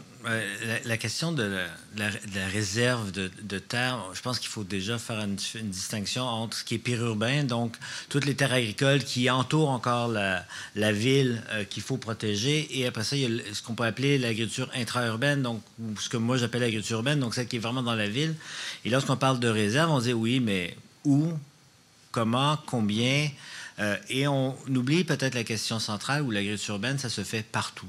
la, 0.84 0.96
question 0.96 1.32
de 1.32 1.66
la, 1.96 2.08
réserve 2.52 3.10
de, 3.12 3.58
terre, 3.58 3.98
je 4.12 4.20
pense 4.20 4.38
qu'il 4.38 4.48
faut 4.48 4.64
déjà 4.64 4.98
faire 4.98 5.20
une, 5.20 5.36
distinction 5.36 6.24
entre 6.24 6.58
ce 6.58 6.64
qui 6.64 6.74
est 6.74 6.78
périurbain, 6.78 7.44
donc 7.44 7.74
toutes 8.08 8.26
les 8.26 8.34
terres 8.34 8.52
agricoles 8.52 9.02
qui 9.02 9.30
entourent 9.30 9.70
encore 9.70 10.08
la, 10.08 10.92
ville 10.92 11.42
euh, 11.50 11.64
qu'il 11.64 11.82
faut 11.82 11.96
protéger, 11.96 12.68
et 12.78 12.86
après 12.86 13.04
ça, 13.04 13.16
il 13.16 13.22
y 13.22 13.40
a 13.40 13.54
ce 13.54 13.62
qu'on 13.62 13.74
peut 13.74 13.84
appeler 13.84 14.18
l'agriculture 14.18 14.70
intra-urbaine, 14.74 15.42
donc 15.42 15.62
ce 15.98 16.08
que 16.08 16.16
moi 16.16 16.36
j'appelle 16.36 16.60
l'agriculture 16.60 16.98
urbaine, 16.98 17.20
donc 17.20 17.34
celle 17.34 17.46
qui 17.46 17.56
est 17.56 17.60
vraiment 17.60 17.82
dans 17.82 17.94
la 17.94 18.08
ville. 18.08 18.34
Et 18.84 18.90
lorsqu'on 18.90 19.16
parle 19.16 19.40
de 19.40 19.48
réserve, 19.48 19.90
on 19.90 20.00
dit 20.00 20.12
oui, 20.12 20.40
mais 20.40 20.76
où, 21.04 21.32
comment, 22.10 22.58
combien, 22.66 23.30
euh, 23.78 23.96
et 24.08 24.28
on 24.28 24.56
oublie 24.68 25.04
peut-être 25.04 25.34
la 25.34 25.44
question 25.44 25.78
centrale 25.78 26.22
où 26.22 26.30
l'agriculture 26.30 26.74
urbaine, 26.74 26.98
ça 26.98 27.08
se 27.08 27.24
fait 27.24 27.42
partout. 27.42 27.88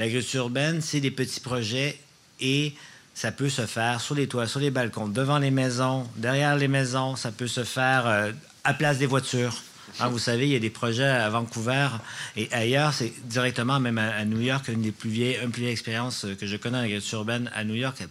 L'agriculture 0.00 0.44
urbaine, 0.44 0.80
c'est 0.80 1.00
des 1.00 1.10
petits 1.10 1.40
projets 1.40 2.00
et 2.40 2.72
ça 3.12 3.32
peut 3.32 3.50
se 3.50 3.66
faire 3.66 4.00
sur 4.00 4.14
les 4.14 4.28
toits, 4.28 4.46
sur 4.46 4.58
les 4.58 4.70
balcons, 4.70 5.08
devant 5.08 5.38
les 5.38 5.50
maisons, 5.50 6.08
derrière 6.16 6.56
les 6.56 6.68
maisons. 6.68 7.16
Ça 7.16 7.30
peut 7.30 7.46
se 7.46 7.64
faire 7.64 8.06
euh, 8.06 8.32
à 8.64 8.72
place 8.72 8.96
des 8.96 9.04
voitures. 9.04 9.62
Hein, 9.98 10.08
vous 10.08 10.18
savez, 10.18 10.46
il 10.48 10.52
y 10.52 10.56
a 10.56 10.58
des 10.58 10.70
projets 10.70 11.04
à 11.04 11.28
Vancouver 11.28 11.88
et 12.34 12.50
ailleurs, 12.50 12.94
c'est 12.94 13.12
directement 13.28 13.78
même 13.78 13.98
à, 13.98 14.24
New 14.24 14.40
York, 14.40 14.68
une 14.68 14.80
des 14.80 14.90
plus 14.90 15.10
vieilles, 15.10 15.38
une 15.42 15.50
plus 15.50 15.60
vieille 15.60 15.72
expérience 15.72 16.24
que 16.40 16.46
je 16.46 16.56
connais 16.56 16.78
en 16.78 16.80
agriculture 16.80 17.18
urbaine 17.18 17.50
à 17.54 17.62
New 17.64 17.74
York, 17.74 18.02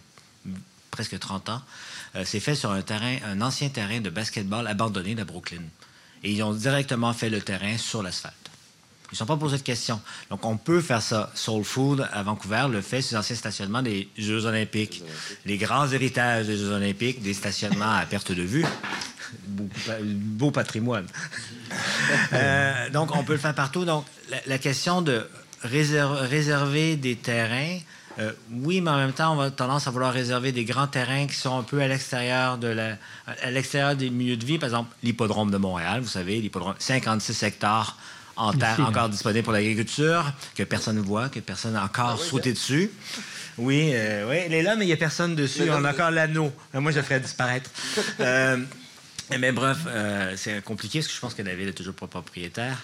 presque 0.92 1.18
30 1.18 1.48
ans. 1.48 1.62
Euh, 2.14 2.22
c'est 2.24 2.38
fait 2.38 2.54
sur 2.54 2.70
un 2.70 2.82
terrain, 2.82 3.16
un 3.26 3.40
ancien 3.40 3.68
terrain 3.68 4.00
de 4.00 4.10
basketball 4.10 4.68
abandonné 4.68 5.16
de 5.16 5.24
Brooklyn. 5.24 5.62
Et 6.22 6.30
ils 6.30 6.42
ont 6.44 6.52
directement 6.52 7.12
fait 7.14 7.30
le 7.30 7.40
terrain 7.40 7.76
sur 7.78 8.00
l'asphalte. 8.00 8.49
Ils 9.10 9.14
ne 9.14 9.18
sont 9.18 9.26
pas 9.26 9.36
posés 9.36 9.56
de 9.56 9.62
questions. 9.62 10.00
Donc, 10.30 10.44
on 10.44 10.56
peut 10.56 10.80
faire 10.80 11.02
ça. 11.02 11.30
Soul 11.34 11.64
Food 11.64 12.08
à 12.12 12.22
Vancouver 12.22 12.66
le 12.70 12.80
fait 12.80 13.02
sur 13.02 13.16
l'ancien 13.16 13.34
stationnement 13.34 13.82
des 13.82 14.08
Jeux 14.16 14.46
Olympiques. 14.46 15.02
Les 15.44 15.56
grands 15.56 15.88
héritages 15.90 16.46
des 16.46 16.56
Jeux 16.56 16.70
Olympiques, 16.70 17.20
des 17.20 17.34
stationnements 17.34 17.96
à 17.96 18.06
perte 18.06 18.30
de 18.30 18.42
vue. 18.42 18.64
Beau, 19.48 20.50
patrimoine. 20.50 21.06
Euh, 22.32 22.90
donc, 22.90 23.14
on 23.14 23.22
peut 23.22 23.34
le 23.34 23.38
faire 23.38 23.54
partout. 23.54 23.84
Donc, 23.84 24.04
la, 24.46 24.58
question 24.58 25.02
de 25.02 25.24
réserver 25.62 26.96
des 26.96 27.14
terrains, 27.14 27.78
euh, 28.18 28.32
oui, 28.50 28.80
mais 28.80 28.90
en 28.90 28.96
même 28.96 29.12
temps, 29.12 29.36
on 29.36 29.40
a 29.40 29.50
tendance 29.52 29.86
à 29.86 29.92
vouloir 29.92 30.12
réserver 30.12 30.50
des 30.50 30.64
grands 30.64 30.88
terrains 30.88 31.28
qui 31.28 31.36
sont 31.36 31.56
un 31.56 31.62
peu 31.62 31.80
à 31.80 31.86
l'extérieur 31.86 32.58
de 32.58 32.66
la, 32.66 32.96
à 33.44 33.50
l'extérieur 33.52 33.94
des 33.94 34.10
milieux 34.10 34.36
de 34.36 34.44
vie. 34.44 34.58
Par 34.58 34.68
exemple, 34.68 34.90
l'hippodrome 35.04 35.52
de 35.52 35.58
Montréal, 35.58 36.00
vous 36.00 36.08
savez, 36.08 36.40
l'hippodrome, 36.40 36.74
56 36.78 37.42
hectares 37.44 37.96
en 38.36 38.52
terre 38.52 38.80
encore 38.80 39.08
disponible 39.08 39.44
pour 39.44 39.52
l'agriculture, 39.52 40.32
que 40.54 40.62
personne 40.62 40.96
ne 40.96 41.00
voit, 41.00 41.28
que 41.28 41.40
personne 41.40 41.72
n'a 41.74 41.84
encore 41.84 42.18
ah 42.20 42.24
sauté 42.24 42.52
dessus. 42.52 42.90
Oui, 43.58 43.90
euh, 43.92 44.28
oui, 44.28 44.36
il 44.46 44.54
est 44.54 44.62
là, 44.62 44.76
mais 44.76 44.84
il 44.84 44.88
n'y 44.88 44.94
a 44.94 44.96
personne 44.96 45.34
dessus. 45.34 45.70
On 45.70 45.84
a 45.84 45.92
encore 45.92 46.10
l'anneau. 46.10 46.52
Euh, 46.74 46.80
moi, 46.80 46.92
je 46.92 46.98
le 46.98 47.02
ferais 47.02 47.20
disparaître. 47.20 47.70
Euh, 48.20 48.56
mais 49.38 49.52
bref, 49.52 49.78
c'est 50.36 50.62
compliqué 50.64 50.98
parce 50.98 51.06
que 51.06 51.14
je 51.14 51.20
pense 51.20 51.34
que 51.34 51.42
la 51.42 51.54
ville 51.54 51.68
est 51.68 51.72
toujours 51.72 51.94
pas 51.94 52.08
propriétaire. 52.08 52.76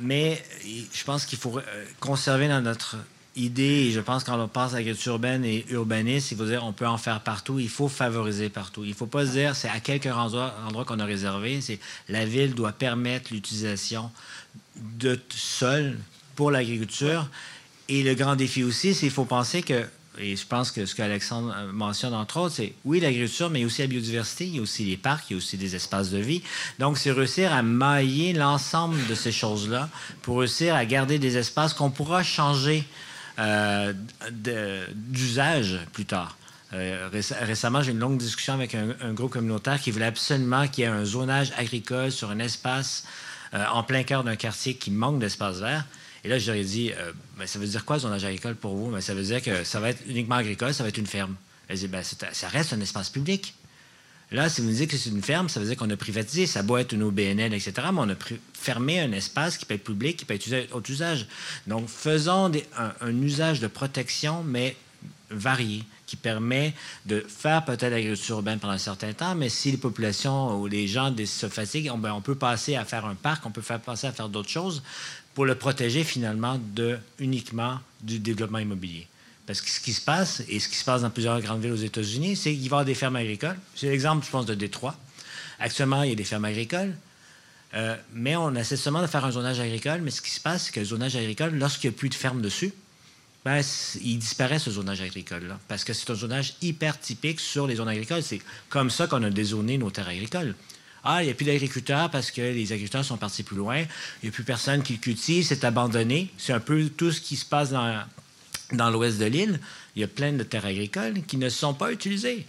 mais 0.00 0.42
je 0.64 1.04
pense 1.04 1.24
qu'il 1.24 1.38
faut 1.38 1.60
conserver 2.00 2.48
dans 2.48 2.60
notre 2.60 2.96
idée, 3.36 3.86
et 3.86 3.90
je 3.92 4.00
pense 4.00 4.24
quand 4.24 4.40
on 4.40 4.48
passe 4.48 4.72
à 4.72 4.76
l'agriculture 4.76 5.12
urbaine 5.12 5.44
et 5.44 5.64
urbaniste, 5.70 6.32
il 6.32 6.38
faut 6.38 6.46
dire 6.46 6.64
on 6.64 6.72
peut 6.72 6.86
en 6.86 6.98
faire 6.98 7.20
partout, 7.20 7.58
il 7.58 7.68
faut 7.68 7.88
favoriser 7.88 8.48
partout. 8.48 8.82
Il 8.82 8.90
ne 8.90 8.94
faut 8.94 9.06
pas 9.06 9.26
se 9.26 9.32
dire 9.32 9.54
c'est 9.54 9.68
à 9.68 9.78
quelques 9.78 10.06
endroits, 10.06 10.54
endroits 10.66 10.84
qu'on 10.84 10.98
a 10.98 11.04
réservé, 11.04 11.60
c'est 11.60 11.78
la 12.08 12.24
ville 12.24 12.54
doit 12.54 12.72
permettre 12.72 13.32
l'utilisation 13.32 14.10
de 14.98 15.18
sol 15.30 15.96
pour 16.34 16.50
l'agriculture. 16.50 17.28
Et 17.88 18.02
le 18.02 18.14
grand 18.14 18.36
défi 18.36 18.64
aussi, 18.64 18.94
c'est 18.94 19.00
qu'il 19.00 19.10
faut 19.10 19.24
penser 19.24 19.62
que, 19.62 19.84
et 20.18 20.34
je 20.34 20.46
pense 20.46 20.70
que 20.70 20.86
ce 20.86 20.94
qu'Alexandre 20.94 21.54
mentionne 21.72 22.14
entre 22.14 22.38
autres, 22.38 22.54
c'est 22.56 22.74
oui, 22.84 23.00
l'agriculture, 23.00 23.50
mais 23.50 23.64
aussi 23.64 23.82
la 23.82 23.88
biodiversité, 23.88 24.46
il 24.46 24.56
y 24.56 24.58
a 24.58 24.62
aussi 24.62 24.84
les 24.84 24.96
parcs, 24.96 25.30
il 25.30 25.34
y 25.34 25.36
a 25.36 25.38
aussi 25.38 25.56
des 25.56 25.76
espaces 25.76 26.10
de 26.10 26.18
vie. 26.18 26.42
Donc, 26.78 26.98
c'est 26.98 27.12
réussir 27.12 27.52
à 27.52 27.62
mailler 27.62 28.32
l'ensemble 28.32 28.96
de 29.06 29.14
ces 29.14 29.32
choses-là 29.32 29.88
pour 30.22 30.40
réussir 30.40 30.74
à 30.74 30.84
garder 30.84 31.18
des 31.18 31.36
espaces 31.36 31.74
qu'on 31.74 31.90
pourra 31.90 32.22
changer 32.22 32.84
euh, 33.38 33.92
d'usage 34.30 35.78
plus 35.92 36.06
tard. 36.06 36.36
Euh, 36.72 37.08
récemment, 37.42 37.80
j'ai 37.82 37.90
eu 37.90 37.94
une 37.94 38.00
longue 38.00 38.18
discussion 38.18 38.54
avec 38.54 38.74
un, 38.74 38.88
un, 39.00 39.12
groupe 39.12 39.30
communautaire 39.30 39.80
qui 39.80 39.92
voulait 39.92 40.06
absolument 40.06 40.66
qu'il 40.66 40.82
y 40.82 40.86
ait 40.86 40.90
un 40.90 41.04
zonage 41.04 41.52
agricole 41.56 42.10
sur 42.10 42.30
un 42.30 42.40
espace 42.40 43.04
euh, 43.56 43.64
en 43.72 43.82
plein 43.82 44.02
cœur 44.02 44.22
d'un 44.22 44.36
quartier 44.36 44.74
qui 44.74 44.90
manque 44.90 45.18
d'espace 45.18 45.58
vert. 45.58 45.84
Et 46.24 46.28
là, 46.28 46.36
ai 46.36 46.64
dit, 46.64 46.92
euh, 46.92 47.12
ben, 47.38 47.46
ça 47.46 47.58
veut 47.58 47.66
dire 47.66 47.84
quoi, 47.84 47.98
zonage 47.98 48.24
agricole 48.24 48.54
pour 48.54 48.74
vous? 48.74 48.90
Ben, 48.90 49.00
ça 49.00 49.14
veut 49.14 49.22
dire 49.22 49.42
que 49.42 49.64
ça 49.64 49.80
va 49.80 49.90
être 49.90 50.02
uniquement 50.06 50.34
agricole, 50.34 50.74
ça 50.74 50.82
va 50.82 50.90
être 50.90 50.98
une 50.98 51.06
ferme. 51.06 51.36
Elle 51.68 51.78
dit, 51.78 51.88
ben, 51.88 52.02
ça 52.02 52.48
reste 52.48 52.72
un 52.72 52.80
espace 52.80 53.10
public. 53.10 53.54
Là, 54.32 54.48
si 54.48 54.60
vous 54.60 54.68
me 54.68 54.72
dites 54.72 54.90
que 54.90 54.96
c'est 54.96 55.10
une 55.10 55.22
ferme, 55.22 55.48
ça 55.48 55.60
veut 55.60 55.66
dire 55.66 55.76
qu'on 55.76 55.88
a 55.88 55.96
privatisé. 55.96 56.46
Ça 56.46 56.62
doit 56.62 56.80
être 56.80 56.92
une 56.92 57.04
OBNL, 57.04 57.54
etc. 57.54 57.72
Mais 57.92 58.00
on 58.00 58.10
a 58.10 58.16
fermé 58.54 59.00
un 59.00 59.12
espace 59.12 59.56
qui 59.56 59.64
peut 59.64 59.74
être 59.74 59.84
public, 59.84 60.16
qui 60.16 60.24
peut 60.24 60.34
être 60.34 60.74
autre 60.74 60.90
usage. 60.90 61.28
Donc, 61.66 61.88
faisons 61.88 62.50
un, 62.76 63.22
usage 63.22 63.60
de 63.60 63.68
protection, 63.68 64.42
mais 64.42 64.76
varié 65.30 65.84
qui 66.06 66.16
permet 66.16 66.72
de 67.04 67.20
faire 67.20 67.64
peut-être 67.64 67.90
l'agriculture 67.90 68.36
urbaine 68.36 68.58
pendant 68.58 68.74
un 68.74 68.78
certain 68.78 69.12
temps, 69.12 69.34
mais 69.34 69.48
si 69.48 69.70
les 69.70 69.76
populations 69.76 70.60
ou 70.60 70.66
les 70.66 70.86
gens 70.86 71.14
se 71.24 71.48
fatiguent, 71.48 71.90
on, 71.92 71.98
ben, 71.98 72.12
on 72.12 72.20
peut 72.20 72.34
passer 72.34 72.76
à 72.76 72.84
faire 72.84 73.06
un 73.06 73.14
parc, 73.14 73.44
on 73.44 73.50
peut 73.50 73.62
faire 73.62 73.80
passer 73.80 74.06
à 74.06 74.12
faire 74.12 74.28
d'autres 74.28 74.48
choses 74.48 74.82
pour 75.34 75.44
le 75.44 75.54
protéger 75.54 76.04
finalement 76.04 76.58
de 76.74 76.98
uniquement 77.18 77.80
du 78.00 78.18
développement 78.18 78.58
immobilier. 78.58 79.06
Parce 79.46 79.60
que 79.60 79.70
ce 79.70 79.80
qui 79.80 79.92
se 79.92 80.00
passe, 80.00 80.42
et 80.48 80.58
ce 80.58 80.68
qui 80.68 80.76
se 80.76 80.84
passe 80.84 81.02
dans 81.02 81.10
plusieurs 81.10 81.40
grandes 81.40 81.60
villes 81.60 81.72
aux 81.72 81.76
États-Unis, 81.76 82.36
c'est 82.36 82.52
qu'il 82.52 82.62
va 82.62 82.64
y 82.64 82.68
avoir 82.68 82.84
des 82.84 82.94
fermes 82.94 83.16
agricoles. 83.16 83.56
C'est 83.74 83.88
l'exemple, 83.88 84.24
je 84.24 84.30
pense, 84.30 84.46
de 84.46 84.54
Détroit. 84.54 84.96
Actuellement, 85.60 86.02
il 86.02 86.10
y 86.10 86.12
a 86.12 86.16
des 86.16 86.24
fermes 86.24 86.44
agricoles. 86.44 86.96
Euh, 87.74 87.96
mais 88.12 88.34
on 88.34 88.54
essaie 88.54 88.76
seulement 88.76 89.02
de 89.02 89.06
faire 89.06 89.24
un 89.24 89.30
zonage 89.30 89.60
agricole. 89.60 90.00
Mais 90.02 90.10
ce 90.10 90.20
qui 90.20 90.30
se 90.30 90.40
passe, 90.40 90.64
c'est 90.64 90.72
que 90.72 90.80
le 90.80 90.86
zonage 90.86 91.14
agricole, 91.14 91.54
lorsqu'il 91.54 91.90
n'y 91.90 91.96
a 91.96 91.98
plus 91.98 92.08
de 92.08 92.14
fermes 92.14 92.40
dessus, 92.40 92.72
ben, 93.46 93.62
il 94.02 94.18
disparaît 94.18 94.58
ce 94.58 94.72
zonage 94.72 95.00
agricole-là. 95.00 95.60
Parce 95.68 95.84
que 95.84 95.92
c'est 95.92 96.10
un 96.10 96.16
zonage 96.16 96.54
hyper 96.62 96.98
typique 96.98 97.38
sur 97.38 97.68
les 97.68 97.76
zones 97.76 97.86
agricoles. 97.86 98.24
C'est 98.24 98.40
comme 98.68 98.90
ça 98.90 99.06
qu'on 99.06 99.22
a 99.22 99.30
dézoné 99.30 99.78
nos 99.78 99.88
terres 99.88 100.08
agricoles. 100.08 100.56
Ah, 101.04 101.22
il 101.22 101.26
n'y 101.26 101.30
a 101.30 101.34
plus 101.34 101.44
d'agriculteurs 101.44 102.10
parce 102.10 102.32
que 102.32 102.40
les 102.40 102.72
agriculteurs 102.72 103.04
sont 103.04 103.18
partis 103.18 103.44
plus 103.44 103.54
loin. 103.54 103.76
Il 103.78 104.24
n'y 104.24 104.28
a 104.30 104.32
plus 104.32 104.42
personne 104.42 104.82
qui 104.82 104.98
cultive, 104.98 105.44
c'est 105.44 105.62
abandonné. 105.62 106.28
C'est 106.38 106.54
un 106.54 106.58
peu 106.58 106.88
tout 106.88 107.12
ce 107.12 107.20
qui 107.20 107.36
se 107.36 107.44
passe 107.44 107.70
dans, 107.70 108.90
l'ouest 108.90 109.18
de 109.18 109.26
l'île. 109.26 109.60
Il 109.94 110.00
y 110.00 110.04
a 110.04 110.08
plein 110.08 110.32
de 110.32 110.42
terres 110.42 110.66
agricoles 110.66 111.22
qui 111.22 111.36
ne 111.36 111.48
sont 111.48 111.72
pas 111.72 111.92
utilisées. 111.92 112.44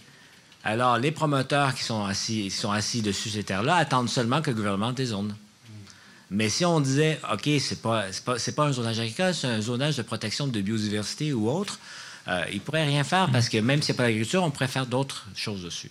Alors, 0.64 0.98
les 0.98 1.12
promoteurs 1.12 1.76
qui 1.76 1.84
sont 1.84 2.04
assis, 2.04 2.52
assis 2.72 3.02
dessus 3.02 3.30
ces 3.30 3.44
terres-là 3.44 3.76
attendent 3.76 4.10
seulement 4.10 4.42
que 4.42 4.50
le 4.50 4.56
gouvernement 4.56 4.90
dézone. 4.90 5.36
Mais 6.30 6.48
si 6.48 6.64
on 6.64 6.80
disait, 6.80 7.18
OK, 7.32 7.48
c'est 7.58 7.80
pas, 7.80 8.04
pas, 8.24 8.36
pas, 8.54 8.64
un 8.64 8.72
zonage 8.72 9.00
agricole, 9.00 9.34
c'est 9.34 9.46
un 9.46 9.60
zonage 9.60 9.96
de 9.96 10.02
protection 10.02 10.46
de 10.46 10.60
biodiversité 10.60 11.32
ou 11.32 11.48
autre, 11.48 11.78
euh, 12.28 12.44
ils 12.50 12.56
ne 12.56 12.60
pourraient 12.60 12.84
rien 12.84 13.04
faire 13.04 13.30
parce 13.32 13.48
que 13.48 13.58
même 13.58 13.80
s'il 13.80 13.94
n'y 13.94 13.96
a 13.96 13.98
pas 13.98 14.02
d'agriculture, 14.04 14.42
on 14.42 14.50
pourrait 14.50 14.68
faire 14.68 14.86
d'autres 14.86 15.26
choses 15.34 15.62
dessus. 15.62 15.90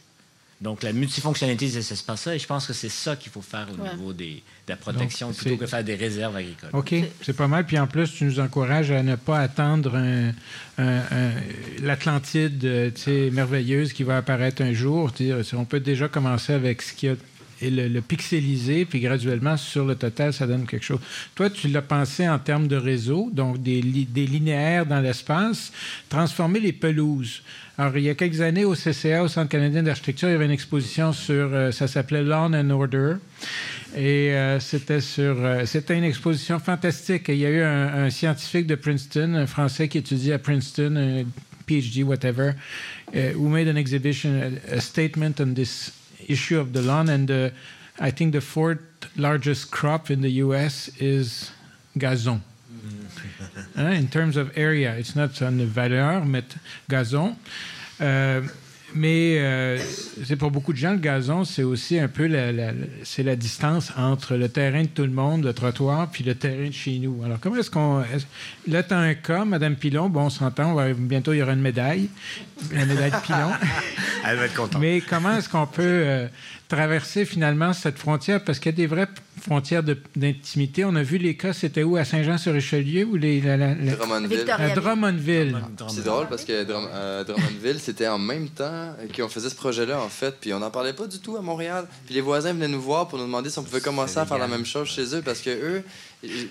Donc, 0.59 0.81
la 0.81 0.91
multifonctionnalité 0.91 1.67
de 1.67 1.81
cet 1.81 1.91
espace-là, 1.91 2.33
et 2.33 2.39
je 2.39 2.47
pense 2.47 2.65
que 2.65 2.73
c'est 2.73 2.89
ça 2.89 3.15
qu'il 3.15 3.31
faut 3.31 3.43
faire 3.43 3.67
au 3.71 3.77
niveau 3.77 4.11
des, 4.11 4.41
de 4.65 4.69
la 4.69 4.75
protection 4.75 5.31
plutôt 5.31 5.55
que 5.55 5.67
faire 5.67 5.83
des 5.83 5.93
réserves 5.93 6.35
agricoles. 6.35 6.71
OK, 6.73 6.95
c'est 7.21 7.35
pas 7.35 7.47
mal. 7.47 7.67
Puis 7.67 7.77
en 7.77 7.85
plus, 7.85 8.11
tu 8.11 8.23
nous 8.25 8.39
encourages 8.39 8.89
à 8.89 9.03
ne 9.03 9.15
pas 9.15 9.39
attendre 9.39 9.95
l'Atlantide 11.79 12.65
euh, 12.65 13.31
merveilleuse 13.31 13.93
qui 13.93 14.01
va 14.01 14.17
apparaître 14.17 14.63
un 14.63 14.73
jour. 14.73 15.11
On 15.53 15.65
peut 15.65 15.79
déjà 15.79 16.07
commencer 16.07 16.53
avec 16.53 16.81
ce 16.81 16.93
qui 16.93 17.07
a 17.09 17.15
et 17.61 17.69
le, 17.69 18.01
pixeliser, 18.01 18.85
puis 18.85 18.99
graduellement, 18.99 19.57
sur 19.57 19.85
le 19.85 19.95
total, 19.95 20.33
ça 20.33 20.45
donne 20.45 20.65
quelque 20.65 20.85
chose. 20.85 20.99
Toi, 21.35 21.49
tu 21.49 21.67
l'as 21.67 21.81
pensé 21.81 22.27
en 22.27 22.39
termes 22.39 22.67
de 22.67 22.75
réseau, 22.75 23.29
donc 23.31 23.61
des, 23.61 23.81
linéaires 23.81 24.85
dans 24.85 24.99
l'espace, 24.99 25.71
transformer 26.09 26.59
les 26.59 26.73
pelouses. 26.73 27.41
Alors, 27.77 27.97
il 27.97 28.03
y 28.03 28.09
a 28.09 28.15
quelques 28.15 28.41
années, 28.41 28.65
au 28.65 28.75
CCA, 28.75 29.23
au 29.23 29.27
Centre 29.27 29.49
canadien 29.49 29.83
d'architecture, 29.83 30.29
il 30.29 30.33
y 30.33 30.35
avait 30.35 30.45
une 30.45 30.51
exposition 30.51 31.13
sur, 31.13 31.53
euh, 31.53 31.71
ça 31.71 31.87
s'appelait 31.87 32.23
Lawn 32.23 32.55
and 32.55 32.69
Order. 32.69 33.15
Et 33.95 34.33
euh, 34.33 34.59
c'était 34.59 35.01
sur, 35.01 35.37
euh, 35.39 35.65
c'était 35.65 35.97
une 35.97 36.03
exposition 36.03 36.59
fantastique. 36.59 37.25
il 37.29 37.37
y 37.37 37.45
a 37.45 37.49
eu 37.49 37.61
un, 37.61 38.09
scientifique 38.09 38.67
de 38.67 38.75
Princeton, 38.75 39.35
un 39.35 39.47
Français 39.47 39.87
qui 39.87 39.99
étudie 39.99 40.33
à 40.33 40.39
Princeton, 40.39 40.95
un 40.95 41.23
PhD, 41.67 42.03
whatever, 42.03 42.53
who 43.13 43.47
made 43.47 43.67
an 43.67 43.75
exhibition, 43.75 44.57
a 44.71 44.79
statement 44.79 45.39
on 45.39 45.53
this 45.53 45.91
issue 46.27 46.59
of 46.59 46.73
the 46.73 46.81
lawn. 46.81 47.09
And 47.09 47.27
the, 47.27 47.53
I 47.99 48.11
think 48.11 48.33
the 48.33 48.41
fourth 48.41 48.79
largest 49.15 49.71
crop 49.71 50.11
in 50.11 50.21
the 50.21 50.31
U.S. 50.45 50.89
is 50.99 51.51
gazon. 51.97 52.43
Mm-hmm. 52.71 53.79
uh, 53.79 53.89
in 53.89 54.07
terms 54.07 54.37
of 54.37 54.57
area, 54.57 54.95
it's 54.95 55.15
not 55.15 55.41
on 55.41 55.57
the 55.57 55.65
valeur, 55.65 56.31
but 56.31 56.55
gazon. 56.89 57.37
Uh, 57.99 58.41
Mais 58.97 59.37
euh, 59.39 59.77
c'est 60.25 60.37
pour 60.37 60.49
beaucoup 60.49 60.73
de 60.73 60.77
gens, 60.77 60.91
le 60.91 60.97
gazon, 60.97 61.43
c'est 61.43 61.61
aussi 61.61 61.99
un 61.99 62.07
peu 62.07 62.25
la, 62.25 62.71
c'est 63.03 63.21
la 63.21 63.35
distance 63.35 63.91
entre 63.95 64.35
le 64.35 64.49
terrain 64.49 64.81
de 64.81 64.87
tout 64.87 65.03
le 65.03 65.11
monde, 65.11 65.43
le 65.43 65.53
trottoir, 65.53 66.09
puis 66.09 66.23
le 66.23 66.33
terrain 66.33 66.67
de 66.67 66.73
chez 66.73 66.97
nous. 66.97 67.21
Alors, 67.23 67.39
comment 67.39 67.57
est-ce 67.57 67.69
qu'on. 67.69 68.03
là, 68.67 68.81
tu 68.81 68.93
as 68.93 68.97
un 68.97 69.13
cas, 69.13 69.45
Mme 69.45 69.75
Pilon, 69.75 70.09
bon, 70.09 70.23
on 70.23 70.29
s'entend, 70.31 70.75
bientôt 70.97 71.33
il 71.33 71.37
y 71.37 71.41
aura 71.43 71.53
une 71.53 71.61
médaille, 71.61 72.09
la 72.73 72.85
médaille 72.85 73.11
de 73.11 73.17
Pilon. 73.17 73.51
Elle 74.25 74.37
va 74.37 74.45
être 74.45 74.55
contente. 74.55 74.81
Mais 74.81 75.01
comment 75.01 75.37
est-ce 75.37 75.47
qu'on 75.47 75.67
peut 75.67 75.83
euh, 75.83 76.27
traverser 76.67 77.25
finalement 77.25 77.73
cette 77.73 77.97
frontière? 77.97 78.43
Parce 78.43 78.59
qu'il 78.59 78.71
y 78.71 78.75
a 78.75 78.77
des 78.77 78.87
vraies 78.87 79.07
frontières 79.41 79.83
d'intimité. 80.15 80.85
On 80.85 80.95
a 80.95 81.03
vu 81.03 81.17
les 81.17 81.35
cas, 81.35 81.53
c'était 81.53 81.83
où? 81.83 81.97
À 81.97 82.05
Saint-Jean-sur-Richelieu 82.05 83.05
ou 83.05 83.15
les, 83.15 83.41
Drummondville. 83.41 84.49
À 84.49 84.69
Drummondville. 84.69 85.57
C'est 85.89 86.03
drôle 86.03 86.27
parce 86.27 86.43
que 86.43 86.63
Drummondville, 87.23 87.79
c'était 87.79 88.07
en 88.07 88.19
même 88.19 88.49
temps 88.49 88.95
qu'on 89.15 89.29
faisait 89.29 89.49
ce 89.49 89.55
projet-là, 89.55 90.01
en 90.01 90.09
fait. 90.09 90.35
Puis 90.39 90.53
on 90.53 90.59
n'en 90.59 90.71
parlait 90.71 90.93
pas 90.93 91.07
du 91.07 91.19
tout 91.19 91.37
à 91.37 91.41
Montréal. 91.41 91.87
Puis 92.05 92.15
les 92.15 92.21
voisins 92.21 92.53
venaient 92.53 92.67
nous 92.67 92.81
voir 92.81 93.07
pour 93.07 93.19
nous 93.19 93.25
demander 93.25 93.49
si 93.49 93.59
on 93.59 93.63
pouvait 93.63 93.81
commencer 93.81 94.17
à 94.19 94.25
faire 94.25 94.37
la 94.37 94.47
même 94.47 94.65
chose 94.65 94.89
chez 94.89 95.15
eux 95.15 95.21
parce 95.21 95.41
que 95.41 95.49
eux, 95.49 95.83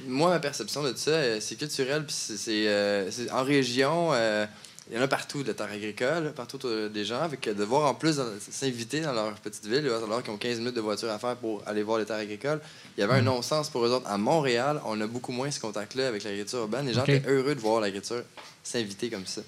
moi, 0.06 0.30
ma 0.30 0.38
perception 0.38 0.82
de 0.82 0.92
ça, 0.96 1.10
euh, 1.10 1.38
c'est 1.40 1.56
culturel, 1.56 2.04
puis 2.04 2.14
c'est 2.14 2.68
euh, 2.68 3.10
en 3.32 3.42
région. 3.42 4.10
Euh, 4.12 4.46
il 4.88 4.96
y 4.96 4.98
en 4.98 5.02
a 5.02 5.08
partout 5.08 5.42
de 5.42 5.48
la 5.48 5.54
terre 5.54 5.70
agricole, 5.72 6.32
partout 6.34 6.58
des 6.88 7.04
gens. 7.04 7.20
Avec 7.20 7.48
de 7.48 7.64
voir 7.64 7.90
en 7.90 7.94
plus 7.94 8.20
s'inviter 8.50 9.00
dans 9.00 9.12
leur 9.12 9.32
petite 9.34 9.66
ville, 9.66 9.86
alors 9.86 10.22
qu'ils 10.22 10.32
ont 10.32 10.36
15 10.36 10.58
minutes 10.58 10.76
de 10.76 10.80
voiture 10.80 11.10
à 11.10 11.18
faire 11.18 11.36
pour 11.36 11.62
aller 11.66 11.82
voir 11.82 11.98
les 11.98 12.04
terres 12.04 12.16
agricoles, 12.16 12.60
il 12.96 13.00
y 13.00 13.04
avait 13.04 13.14
un 13.14 13.22
mm. 13.22 13.26
non-sens 13.26 13.68
pour 13.68 13.84
eux 13.84 13.90
autres. 13.90 14.08
À 14.08 14.16
Montréal, 14.16 14.80
on 14.84 15.00
a 15.00 15.06
beaucoup 15.06 15.32
moins 15.32 15.50
ce 15.50 15.58
contact-là 15.58 16.08
avec 16.08 16.22
l'agriculture 16.22 16.60
urbaine. 16.60 16.86
Les 16.86 16.94
gens 16.94 17.04
étaient 17.04 17.28
heureux 17.28 17.54
de 17.54 17.60
voir 17.60 17.80
l'agriculture 17.80 18.22
s'inviter 18.62 19.10
comme 19.10 19.26
ça. 19.26 19.42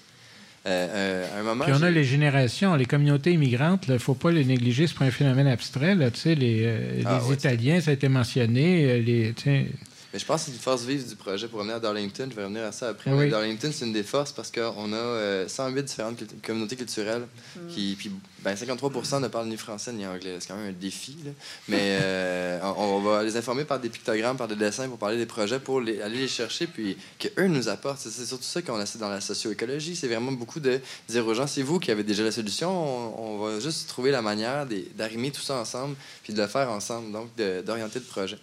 Euh, 0.65 0.87
euh, 0.91 1.39
un 1.39 1.43
moment, 1.43 1.63
Puis 1.63 1.73
on 1.73 1.83
a 1.83 1.89
les 1.89 2.03
générations, 2.03 2.75
les 2.75 2.85
communautés 2.85 3.31
immigrantes, 3.31 3.85
il 3.87 3.93
ne 3.93 3.97
faut 3.97 4.13
pas 4.13 4.31
les 4.31 4.43
négliger, 4.43 4.87
c'est 4.87 4.97
pas 4.97 5.05
un 5.05 5.11
phénomène 5.11 5.47
abstrait. 5.47 5.95
Là, 5.95 6.09
les, 6.25 6.63
euh, 6.65 7.01
ah, 7.05 7.21
les 7.25 7.33
Italiens, 7.33 7.79
ça 7.79 7.91
a 7.91 7.93
été 7.93 8.09
mentionné. 8.09 8.99
Les, 8.99 9.33
mais 10.11 10.19
je 10.19 10.25
pense 10.25 10.41
que 10.41 10.45
c'est 10.47 10.53
une 10.53 10.61
force 10.61 10.83
vive 10.83 11.07
du 11.07 11.15
projet 11.15 11.47
pour 11.47 11.59
revenir 11.59 11.77
à 11.77 11.79
Darlington. 11.79 12.27
Je 12.29 12.35
vais 12.35 12.43
revenir 12.43 12.63
à 12.63 12.71
ça 12.71 12.89
après. 12.89 13.29
Darlington, 13.29 13.69
c'est 13.71 13.85
une 13.85 13.93
des 13.93 14.03
forces 14.03 14.31
parce 14.31 14.51
qu'on 14.51 14.93
a 14.93 15.47
108 15.47 15.83
différentes 15.83 16.23
communautés 16.43 16.75
culturelles. 16.75 17.27
Mm. 17.55 17.67
Qui, 17.69 17.95
puis 17.97 18.11
ben, 18.41 18.55
53 18.55 19.19
ne 19.19 19.27
parlent 19.27 19.47
ni 19.47 19.57
français 19.57 19.93
ni 19.93 20.07
anglais. 20.07 20.37
C'est 20.39 20.47
quand 20.47 20.55
même 20.55 20.69
un 20.69 20.79
défi. 20.79 21.15
Mais 21.67 21.99
on, 22.77 23.01
va 23.01 23.23
les 23.23 23.37
informer 23.37 23.65
par 23.65 23.79
des 23.79 23.89
pictogrammes, 23.89 24.37
par 24.37 24.47
des 24.47 24.55
dessins 24.55 24.87
pour 24.87 24.97
parler 24.97 25.17
des 25.17 25.25
projets, 25.25 25.59
pour 25.59 25.79
aller 25.79 25.99
les 26.07 26.27
chercher, 26.27 26.65
puis 26.65 26.97
qu'eux 27.19 27.47
nous 27.47 27.69
apportent. 27.69 27.99
C'est 27.99 28.25
surtout 28.25 28.43
ça 28.43 28.61
qu'on 28.61 28.81
essaie 28.81 28.99
dans 28.99 29.09
la 29.09 29.21
socio-écologie. 29.21 29.95
C'est 29.95 30.07
vraiment 30.07 30.31
beaucoup 30.31 30.59
de 30.59 30.79
dire 31.07 31.25
aux 31.27 31.33
gens, 31.33 31.47
c'est 31.47 31.61
vous 31.61 31.79
qui 31.79 31.91
avez 31.91 32.03
déjà 32.03 32.23
la 32.23 32.31
solution, 32.31 32.69
on, 33.19 33.37
va 33.39 33.59
juste 33.59 33.87
trouver 33.87 34.11
la 34.11 34.21
manière 34.21 34.65
d'arrimer 34.95 35.31
tout 35.31 35.41
ça 35.41 35.55
ensemble, 35.55 35.95
puis 36.23 36.33
de 36.33 36.41
le 36.41 36.47
faire 36.47 36.69
ensemble, 36.71 37.11
donc 37.11 37.29
d'orienter 37.65 37.99
le 37.99 38.05
projet. 38.05 38.37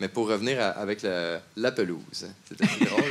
Mais 0.00 0.08
pour 0.08 0.28
revenir 0.28 0.60
avec 0.60 1.02
la 1.02 1.72
pelouse, 1.72 1.98
c'est 2.12 2.86
drôle. 2.86 3.02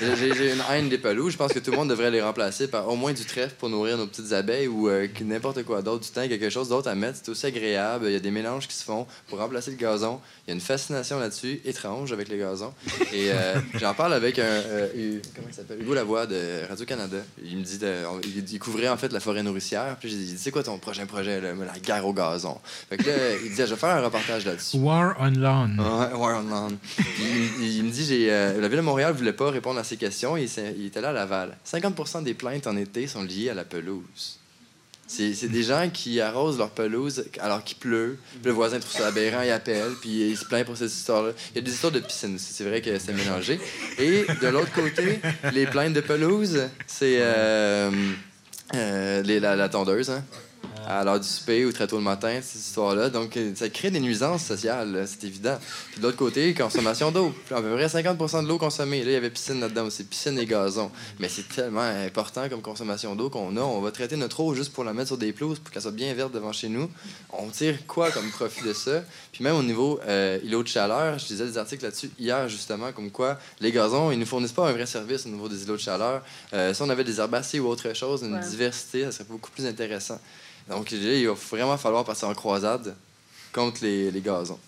J'ai 0.16 0.52
une 0.52 0.62
haine 0.70 0.88
des 0.88 0.98
pelouses. 0.98 1.32
Je 1.32 1.38
pense 1.38 1.52
que 1.52 1.58
tout 1.58 1.70
le 1.70 1.76
monde 1.76 1.88
devrait 1.88 2.10
les 2.10 2.20
remplacer 2.20 2.68
par 2.68 2.88
au 2.88 2.96
moins 2.96 3.12
du 3.12 3.24
trèfle 3.24 3.54
pour 3.58 3.68
nourrir 3.68 3.96
nos 3.96 4.06
petites 4.06 4.32
abeilles 4.32 4.68
ou 4.68 4.88
euh, 4.88 5.08
n'importe 5.22 5.62
quoi 5.62 5.82
d'autre, 5.82 6.04
du 6.04 6.10
temps, 6.10 6.26
quelque 6.26 6.50
chose 6.50 6.68
d'autre 6.68 6.88
à 6.88 6.94
mettre. 6.94 7.18
C'est 7.22 7.30
aussi 7.30 7.46
agréable. 7.46 8.06
Il 8.06 8.12
y 8.12 8.16
a 8.16 8.20
des 8.20 8.30
mélanges 8.30 8.68
qui 8.68 8.74
se 8.74 8.84
font 8.84 9.06
pour 9.28 9.38
remplacer 9.38 9.70
le 9.70 9.76
gazon. 9.76 10.20
Il 10.46 10.50
y 10.50 10.52
a 10.52 10.54
une 10.54 10.60
fascination 10.60 11.18
là-dessus, 11.18 11.60
étrange 11.64 12.12
avec 12.12 12.28
les 12.28 12.38
gazons. 12.38 12.72
Et 13.12 13.30
euh, 13.30 13.54
j'en 13.74 13.94
parle 13.94 14.14
avec 14.14 14.38
un. 14.38 14.42
Euh, 14.42 15.18
comment 15.34 15.48
il 15.48 15.54
s'appelle? 15.54 15.80
Hugo 15.80 15.94
Lavoie 15.94 16.26
de 16.26 16.66
Radio-Canada. 16.68 17.18
Il 17.44 17.58
me 17.58 17.62
dit. 17.62 17.78
il 18.24 18.44
découvrait 18.44 18.88
en 18.88 18.96
fait 18.96 19.12
la 19.12 19.20
forêt 19.20 19.42
nourricière. 19.42 19.96
Puis 19.98 20.10
j'ai 20.10 20.16
dit 20.16 20.36
C'est 20.38 20.50
quoi 20.50 20.62
ton 20.62 20.78
prochain 20.78 21.06
projet, 21.06 21.40
la 21.40 21.78
guerre 21.78 22.06
au 22.06 22.12
gazon 22.12 22.58
Fait 22.88 22.96
que 22.96 23.08
là, 23.08 23.14
il 23.44 23.50
dit 23.50 23.56
Je 23.56 23.62
vais 23.62 23.76
faire 23.76 23.96
un 23.96 24.02
reportage 24.02 24.44
là-dessus. 24.44 24.76
War 24.78 25.14
on 25.18 25.30
Lawn. 25.30 25.80
Il, 27.60 27.84
me 27.84 27.90
dit 27.90 28.04
j'ai, 28.04 28.28
La 28.28 28.68
ville 28.68 28.78
de 28.78 28.82
Montréal 28.82 29.12
voulait 29.12 29.32
pas 29.32 29.50
répondre 29.50 29.78
à 29.78 29.84
ces 29.84 29.96
questions. 29.96 30.36
Il, 30.36 30.48
il 30.76 30.86
était 30.86 31.00
là 31.00 31.10
à 31.10 31.12
Laval. 31.12 31.56
50% 31.66 32.22
des 32.22 32.34
plaintes 32.34 32.66
en 32.66 32.76
été 32.76 33.06
sont 33.06 33.22
liées 33.22 33.50
à 33.50 33.54
la 33.54 33.64
pelouse. 33.64 34.38
C'est 35.14 35.48
des 35.48 35.62
gens 35.62 35.90
qui 35.92 36.20
arrosent 36.22 36.56
leur 36.56 36.70
pelouse 36.70 37.24
alors 37.40 37.62
qu'il 37.62 37.76
pleut. 37.76 38.18
le 38.42 38.50
voisin 38.50 38.80
trouve 38.80 38.92
ça 38.92 39.08
aberrant, 39.08 39.42
il 39.42 39.50
appelle, 39.50 39.92
puis 40.00 40.30
il 40.30 40.36
se 40.38 40.46
plaint 40.46 40.64
pour 40.64 40.76
cette 40.76 40.90
histoire-là. 40.90 41.32
Il 41.50 41.56
y 41.56 41.58
a 41.58 41.60
des 41.60 41.70
histoires 41.70 41.92
de 41.92 42.00
piscine 42.00 42.38
c'est 42.38 42.64
vrai 42.64 42.80
que 42.80 42.98
c'est 42.98 43.12
mélangé. 43.12 43.60
Et 43.98 44.24
de 44.40 44.48
l'autre 44.48 44.72
côté, 44.72 45.20
les 45.52 45.66
plaintes 45.66 45.92
de 45.92 46.00
pelouse, 46.00 46.62
c'est 46.86 47.18
euh, 47.20 47.90
euh, 48.74 49.22
la, 49.22 49.54
la, 49.54 49.68
tondeuse. 49.68 50.08
Hein? 50.08 50.24
À 50.86 51.04
l'heure 51.04 51.20
du 51.20 51.26
souper 51.26 51.64
ou 51.64 51.72
très 51.72 51.86
tôt 51.86 51.96
le 51.96 52.02
matin, 52.02 52.40
cette 52.42 52.60
histoire-là. 52.60 53.08
Donc, 53.10 53.36
euh, 53.36 53.52
ça 53.54 53.68
crée 53.68 53.90
des 53.90 54.00
nuisances 54.00 54.44
sociales, 54.44 55.04
c'est 55.06 55.24
évident. 55.24 55.58
Puis 55.90 56.00
de 56.00 56.06
l'autre 56.06 56.16
côté, 56.16 56.54
consommation 56.54 57.10
d'eau. 57.10 57.34
À 57.50 57.60
peu 57.60 57.74
près 57.74 57.88
50 57.88 58.42
de 58.42 58.48
l'eau 58.48 58.58
consommée. 58.58 59.00
Là, 59.04 59.10
il 59.10 59.14
y 59.14 59.16
avait 59.16 59.30
piscine 59.30 59.60
là-dedans 59.60 59.86
aussi, 59.86 60.04
piscine 60.04 60.38
et 60.38 60.46
gazon. 60.46 60.90
Mais 61.18 61.28
c'est 61.28 61.48
tellement 61.48 61.80
important 61.80 62.48
comme 62.48 62.62
consommation 62.62 63.14
d'eau 63.14 63.30
qu'on 63.30 63.56
a. 63.56 63.60
On 63.60 63.80
va 63.80 63.90
traiter 63.90 64.16
notre 64.16 64.40
eau 64.40 64.54
juste 64.54 64.72
pour 64.72 64.84
la 64.84 64.92
mettre 64.92 65.08
sur 65.08 65.18
des 65.18 65.32
pelouses 65.32 65.58
pour 65.58 65.72
qu'elle 65.72 65.82
soit 65.82 65.90
bien 65.90 66.12
verte 66.14 66.32
devant 66.32 66.52
chez 66.52 66.68
nous. 66.68 66.90
On 67.32 67.48
tire 67.48 67.86
quoi 67.86 68.10
comme 68.10 68.30
profit 68.30 68.64
de 68.64 68.72
ça? 68.72 69.02
Puis 69.32 69.44
même 69.44 69.56
au 69.56 69.62
niveau 69.62 70.00
euh, 70.06 70.38
îlot 70.42 70.62
de 70.62 70.68
chaleur, 70.68 71.18
je 71.18 71.28
lisais 71.28 71.46
des 71.46 71.58
articles 71.58 71.84
là-dessus 71.84 72.10
hier, 72.18 72.48
justement, 72.48 72.92
comme 72.92 73.10
quoi 73.10 73.38
les 73.60 73.72
gazons, 73.72 74.10
ils 74.10 74.16
ne 74.16 74.20
nous 74.20 74.26
fournissent 74.26 74.52
pas 74.52 74.68
un 74.68 74.72
vrai 74.72 74.86
service 74.86 75.26
au 75.26 75.28
niveau 75.28 75.48
des 75.48 75.62
îlots 75.62 75.76
de 75.76 75.80
chaleur. 75.80 76.22
Euh, 76.52 76.74
si 76.74 76.82
on 76.82 76.90
avait 76.90 77.04
des 77.04 77.20
herbacées 77.20 77.60
ou 77.60 77.68
autre 77.68 77.94
chose, 77.94 78.22
une 78.22 78.40
diversité, 78.40 79.04
ça 79.04 79.12
serait 79.12 79.24
beaucoup 79.28 79.50
plus 79.50 79.66
intéressant. 79.66 80.18
Donc, 80.68 80.92
il 80.92 81.26
va 81.26 81.34
vraiment 81.34 81.76
falloir 81.76 82.04
passer 82.04 82.24
en 82.24 82.34
croisade 82.34 82.94
contre 83.52 83.82
les, 83.82 84.10
les 84.10 84.20
gazons. 84.20 84.58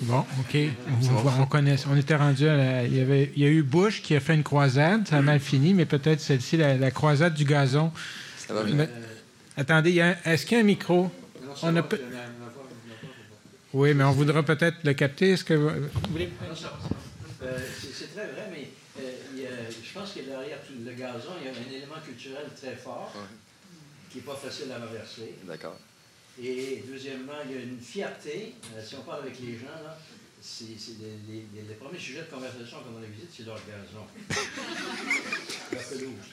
Bon, 0.00 0.24
OK. 0.40 0.56
On, 1.38 1.46
connaît, 1.46 1.76
on 1.88 1.96
était 1.96 2.16
rendu 2.16 2.48
à 2.48 2.84
il, 2.84 2.96
y 2.96 3.00
avait, 3.00 3.30
il 3.36 3.42
y 3.42 3.46
a 3.46 3.48
eu 3.48 3.62
Bush 3.62 4.02
qui 4.02 4.16
a 4.16 4.20
fait 4.20 4.34
une 4.34 4.42
croisade. 4.42 5.06
Ça 5.06 5.18
a 5.18 5.22
mal 5.22 5.40
fini, 5.40 5.74
mais 5.74 5.86
peut-être 5.86 6.20
celle-ci, 6.20 6.56
la, 6.56 6.90
croisade 6.90 7.34
du 7.34 7.44
gazon. 7.44 7.92
Ça 8.38 8.54
va 8.54 8.64
bien. 8.64 8.88
Attendez, 9.56 10.14
est-ce 10.24 10.46
qu'il 10.46 10.56
y 10.56 10.60
a 10.60 10.64
un 10.64 10.66
micro? 10.66 11.10
On 11.62 11.76
a 11.76 11.82
Oui, 13.72 13.94
mais 13.94 14.04
on 14.04 14.12
voudra 14.12 14.42
peut-être 14.42 14.78
le 14.84 14.94
capter. 14.94 15.30
Est-ce 15.32 15.44
que 15.44 15.54
vous, 15.54 15.70
voulez... 16.10 16.30
Euh, 17.42 17.58
c'est 17.92 18.14
très 18.14 18.26
vrai, 18.26 18.48
mais 18.50 18.70
euh, 18.98 19.68
je 19.84 19.98
pense 19.98 20.12
que 20.12 20.20
derrière 20.20 20.58
le 20.84 20.92
gazon, 20.92 21.32
il 21.40 21.46
y 21.46 21.48
a 21.48 21.52
un 21.52 21.76
élément 21.76 22.00
culturel 22.04 22.46
très 22.56 22.76
fort 22.76 23.12
qui 24.12 24.18
n'est 24.18 24.24
pas 24.24 24.36
facile 24.36 24.70
à 24.70 24.78
renverser. 24.78 25.34
D'accord. 25.44 25.76
Et 26.40 26.84
deuxièmement, 26.86 27.40
il 27.46 27.52
y 27.52 27.58
a 27.58 27.62
une 27.62 27.80
fierté. 27.80 28.54
Euh, 28.76 28.84
si 28.84 28.94
on 28.96 29.02
parle 29.02 29.22
avec 29.22 29.40
les 29.40 29.56
gens, 29.56 29.72
là, 29.82 29.96
c'est, 30.40 30.64
les, 31.00 31.44
les, 31.54 31.74
premiers 31.74 31.98
sujets 31.98 32.22
de 32.22 32.30
conversation 32.30 32.78
quand 32.84 32.96
on 32.96 33.00
les 33.00 33.08
visite, 33.08 33.30
c'est 33.34 33.46
leur 33.46 33.56
gazon. 33.56 34.04
la 35.72 35.78
pelouse. 35.78 36.28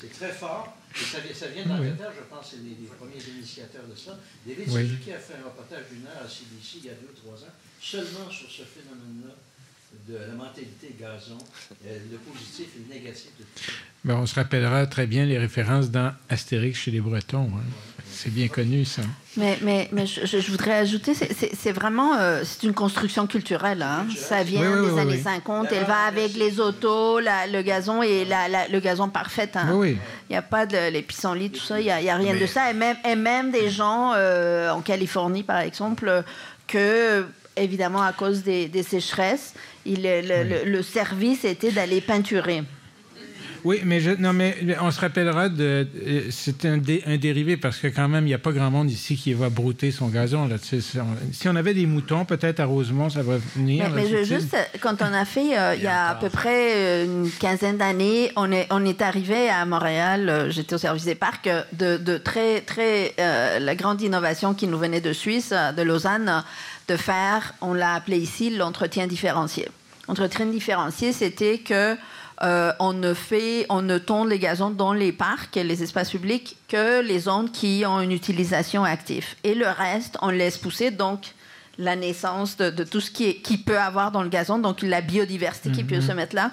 C'est 0.00 0.12
très 0.12 0.32
fort. 0.32 0.76
Et 0.94 1.04
ça, 1.04 1.18
ça 1.34 1.48
vient 1.48 1.66
d'Angleterre, 1.66 2.12
je 2.16 2.24
pense, 2.24 2.50
c'est 2.50 2.56
les, 2.56 2.76
les, 2.80 2.86
premiers 2.86 3.22
initiateurs 3.22 3.86
de 3.86 3.94
ça. 3.94 4.18
David 4.44 4.68
oui. 4.68 4.88
Suzuki 4.88 5.12
a 5.12 5.18
fait 5.18 5.34
un 5.34 5.44
reportage 5.44 5.84
d'une 5.90 6.06
heure 6.06 6.22
à 6.24 6.28
CBC 6.28 6.78
il 6.78 6.86
y 6.86 6.90
a 6.90 6.94
deux 6.94 7.08
ou 7.08 7.14
trois 7.14 7.38
ans, 7.38 7.54
seulement 7.80 8.30
sur 8.30 8.50
ce 8.50 8.62
phénomène-là 8.62 9.34
de 10.08 10.16
la 10.16 10.34
mentalité 10.34 10.94
gazon, 10.98 11.38
euh, 11.86 11.98
le 12.10 12.18
positif 12.18 12.66
et 12.76 12.88
le 12.88 12.94
négatif 12.94 13.30
de 13.38 13.44
tout 13.44 13.64
ça. 13.64 13.72
Ben, 14.04 14.16
on 14.16 14.26
se 14.26 14.34
rappellera 14.34 14.86
très 14.86 15.06
bien 15.06 15.24
les 15.24 15.38
références 15.38 15.90
dans 15.90 16.12
Astérix 16.28 16.78
chez 16.78 16.90
les 16.90 17.00
Bretons. 17.00 17.50
Hein. 17.54 17.62
C'est 18.10 18.32
bien 18.32 18.48
connu, 18.48 18.84
ça. 18.84 19.02
Mais, 19.36 19.58
mais, 19.62 19.88
mais 19.92 20.06
je, 20.06 20.50
voudrais 20.50 20.74
ajouter, 20.74 21.14
c'est 21.14 21.72
vraiment 21.72 22.16
euh, 22.18 22.42
c'est 22.44 22.64
une 22.64 22.74
construction 22.74 23.26
culturelle. 23.26 23.82
Hein. 23.82 24.06
Ça 24.14 24.42
vient 24.42 24.82
des 24.82 24.98
années 24.98 25.18
50. 25.18 25.68
Elle 25.70 25.84
va 25.84 26.00
avec 26.08 26.34
les 26.34 26.60
autos, 26.60 27.20
le 27.20 27.62
gazon 27.62 28.02
et 28.02 28.24
la, 28.24 28.68
le 28.68 28.80
gazon 28.80 29.08
parfait. 29.08 29.50
Hein. 29.54 29.80
Il 29.84 29.98
n'y 30.30 30.36
a 30.36 30.42
pas 30.42 30.66
de 30.66 30.90
les 30.90 31.02
pissenlits, 31.02 31.50
tout 31.50 31.60
ça. 31.60 31.80
Il 31.80 31.84
n'y 31.84 31.90
a, 31.90 32.16
rien 32.16 32.36
de 32.36 32.46
ça. 32.46 32.70
Et 32.70 32.74
même, 32.74 32.96
et 33.08 33.16
même 33.16 33.50
des 33.50 33.70
gens 33.70 34.12
euh, 34.14 34.70
en 34.70 34.82
Californie, 34.82 35.42
par 35.42 35.60
exemple, 35.60 36.22
que 36.66 37.24
évidemment 37.56 38.02
à 38.02 38.12
cause 38.12 38.42
des, 38.42 38.82
sécheresses, 38.82 39.54
il, 39.86 40.02
le 40.02 40.82
service 40.82 41.44
était 41.44 41.72
d'aller 41.72 42.00
peinturer. 42.00 42.62
Oui, 43.64 43.80
mais, 43.84 44.00
je, 44.00 44.10
non, 44.10 44.32
mais 44.32 44.56
on 44.80 44.90
se 44.90 45.00
rappellera 45.00 45.48
de. 45.48 45.86
Euh, 46.06 46.20
c'est 46.30 46.64
un, 46.64 46.80
un, 47.06 47.16
dérivé 47.16 47.56
parce 47.56 47.78
que, 47.78 47.86
quand 47.86 48.08
même, 48.08 48.24
il 48.24 48.28
n'y 48.28 48.34
a 48.34 48.38
pas 48.38 48.50
grand 48.50 48.70
monde 48.70 48.90
ici 48.90 49.16
qui 49.16 49.34
va 49.34 49.50
brouter 49.50 49.92
son 49.92 50.08
gazon. 50.08 50.48
Là. 50.48 50.56
Si 50.58 51.48
on 51.48 51.54
avait 51.54 51.74
des 51.74 51.86
moutons, 51.86 52.24
peut-être 52.24 52.58
à 52.58 52.64
Rosemont, 52.64 53.08
ça 53.08 53.22
va 53.22 53.36
venir. 53.54 53.88
Mais, 53.94 54.24
juste, 54.24 54.56
quand 54.80 55.00
on 55.00 55.14
a 55.14 55.24
fait, 55.24 55.56
euh, 55.56 55.74
il 55.76 55.82
y 55.82 55.86
a 55.86 56.08
à 56.08 56.14
peu 56.16 56.28
près 56.28 56.72
euh, 56.74 57.04
une 57.04 57.30
quinzaine 57.30 57.76
d'années, 57.76 58.32
on 58.34 58.50
est, 58.50 58.66
on 58.70 58.84
est 58.84 59.00
arrivé 59.00 59.48
à 59.48 59.64
Montréal, 59.64 60.48
j'étais 60.50 60.74
au 60.74 60.78
service 60.78 61.04
des 61.04 61.14
parcs, 61.14 61.48
de, 61.72 61.98
de 61.98 62.18
très, 62.18 62.62
très. 62.62 63.14
la 63.18 63.74
grande 63.76 64.02
innovation 64.02 64.54
qui 64.54 64.66
nous 64.66 64.78
venait 64.78 65.00
de 65.00 65.12
Suisse, 65.12 65.52
de 65.52 65.82
Lausanne, 65.82 66.42
de 66.88 66.96
faire, 66.96 67.54
on 67.60 67.74
l'a 67.74 67.94
appelé 67.94 68.18
ici, 68.18 68.50
l'entretien 68.50 69.06
différencié. 69.06 69.68
L'entretien 70.08 70.46
différencié, 70.46 71.12
c'était 71.12 71.58
que 71.58 71.96
euh, 72.42 72.72
on 72.80 72.92
ne 72.92 73.14
fait, 73.14 73.66
on 73.68 73.82
ne 73.82 73.98
les 74.28 74.38
gazons 74.38 74.70
dans 74.70 74.92
les 74.92 75.12
parcs 75.12 75.56
et 75.56 75.62
les 75.62 75.82
espaces 75.82 76.10
publics 76.10 76.56
que 76.68 77.00
les 77.00 77.20
zones 77.20 77.50
qui 77.50 77.84
ont 77.86 78.00
une 78.00 78.10
utilisation 78.10 78.82
active. 78.84 79.26
Et 79.44 79.54
le 79.54 79.68
reste, 79.68 80.18
on 80.22 80.30
laisse 80.30 80.58
pousser 80.58 80.90
donc 80.90 81.34
la 81.78 81.94
naissance 81.94 82.56
de, 82.56 82.84
tout 82.84 83.00
ce 83.00 83.10
qui, 83.10 83.40
qui 83.42 83.58
peut 83.58 83.78
avoir 83.78 84.10
dans 84.10 84.22
le 84.22 84.28
gazon, 84.28 84.58
donc 84.58 84.82
la 84.82 85.00
biodiversité 85.00 85.70
qui 85.70 85.84
peut 85.84 85.96
mhm. 85.96 86.02
se 86.02 86.12
mettre 86.12 86.36
là 86.36 86.50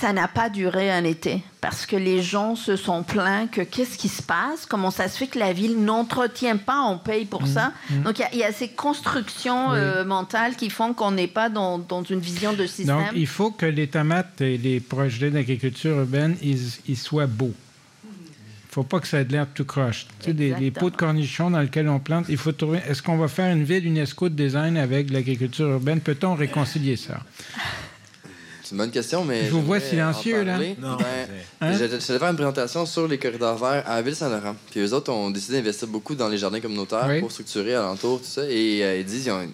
ça 0.00 0.12
n'a 0.12 0.28
pas 0.28 0.48
duré 0.48 0.90
un 0.90 1.04
été 1.04 1.42
parce 1.60 1.86
que 1.86 1.96
les 1.96 2.20
gens 2.20 2.56
se 2.56 2.76
sont 2.76 3.02
plaints 3.02 3.46
que 3.46 3.60
qu'est-ce 3.60 3.96
qui 3.96 4.08
se 4.08 4.22
passe 4.22 4.66
Comment 4.66 4.90
ça 4.90 5.08
se 5.08 5.16
fait 5.16 5.28
que 5.28 5.38
la 5.38 5.52
ville 5.52 5.78
n'entretient 5.82 6.56
pas 6.56 6.82
On 6.82 6.98
paye 6.98 7.24
pour 7.24 7.42
mmh, 7.42 7.46
ça. 7.46 7.72
Mmh. 7.90 8.02
Donc 8.02 8.22
il 8.32 8.38
y, 8.38 8.42
a 8.42 8.52
ces 8.52 8.68
constructions 8.68 9.72
euh, 9.72 10.04
mentales 10.04 10.56
qui 10.56 10.68
font 10.68 10.94
qu'on 10.94 11.12
n'est 11.12 11.28
pas 11.28 11.48
dans, 11.48 11.80
une 12.10 12.18
vision 12.18 12.52
de 12.52 12.66
système. 12.66 12.96
Donc 12.96 13.06
il 13.14 13.26
faut 13.26 13.50
que 13.50 13.66
les 13.66 13.86
tomates 13.86 14.40
et 14.40 14.58
les 14.58 14.80
projets 14.80 15.30
d'agriculture 15.30 15.96
urbaine 15.98 16.36
ils, 16.42 16.96
soient 16.96 17.26
beaux. 17.26 17.54
Il 18.04 18.80
ne 18.80 18.82
faut 18.82 18.82
pas 18.82 18.98
que 18.98 19.06
ça 19.06 19.20
ait 19.20 19.24
l'air 19.24 19.46
tout 19.54 19.64
croche. 19.64 20.06
Tu 20.18 20.26
sais, 20.26 20.32
des, 20.32 20.70
pots 20.72 20.90
de 20.90 20.96
cornichons 20.96 21.50
dans 21.50 21.60
lesquels 21.60 21.88
on 21.88 22.00
plante, 22.00 22.26
il 22.28 22.36
faut 22.36 22.52
trouver. 22.52 22.80
Est-ce 22.88 23.00
qu'on 23.00 23.16
va 23.16 23.28
faire 23.28 23.54
une 23.54 23.62
ville 23.62 23.86
UNESCO 23.86 24.28
de 24.28 24.34
design 24.34 24.76
avec 24.76 25.10
l'agriculture 25.10 25.68
urbaine? 25.68 26.00
Peut-on 26.00 26.34
réconcilier 26.34 26.96
ça? 26.96 27.20
C'est 28.64 28.72
une 28.72 28.78
bonne 28.78 28.90
question, 28.90 29.24
mais. 29.26 29.44
Je 29.44 29.50
vous 29.50 29.60
vois 29.60 29.78
silencieux, 29.78 30.42
là. 30.42 30.58
Non. 30.78 30.96
Ben, 30.96 31.28
hein? 31.60 31.72
J'allais 31.76 32.00
faire 32.00 32.30
une 32.30 32.36
présentation 32.36 32.86
sur 32.86 33.06
les 33.06 33.18
corridors 33.18 33.58
verts 33.58 33.84
à 33.86 34.00
Ville-Saint-Laurent. 34.00 34.56
Puis 34.70 34.80
eux 34.80 34.94
autres 34.94 35.12
ont 35.12 35.30
décidé 35.30 35.58
d'investir 35.58 35.86
beaucoup 35.86 36.14
dans 36.14 36.28
les 36.28 36.38
jardins 36.38 36.60
communautaires 36.60 37.20
pour 37.20 37.30
structurer 37.30 37.74
alentour, 37.74 38.20
tout 38.20 38.26
ça. 38.26 38.44
Et 38.48 38.82
euh, 38.82 38.98
ils 38.98 39.04
disent 39.04 39.24
qu'ils 39.24 39.32
ont 39.32 39.46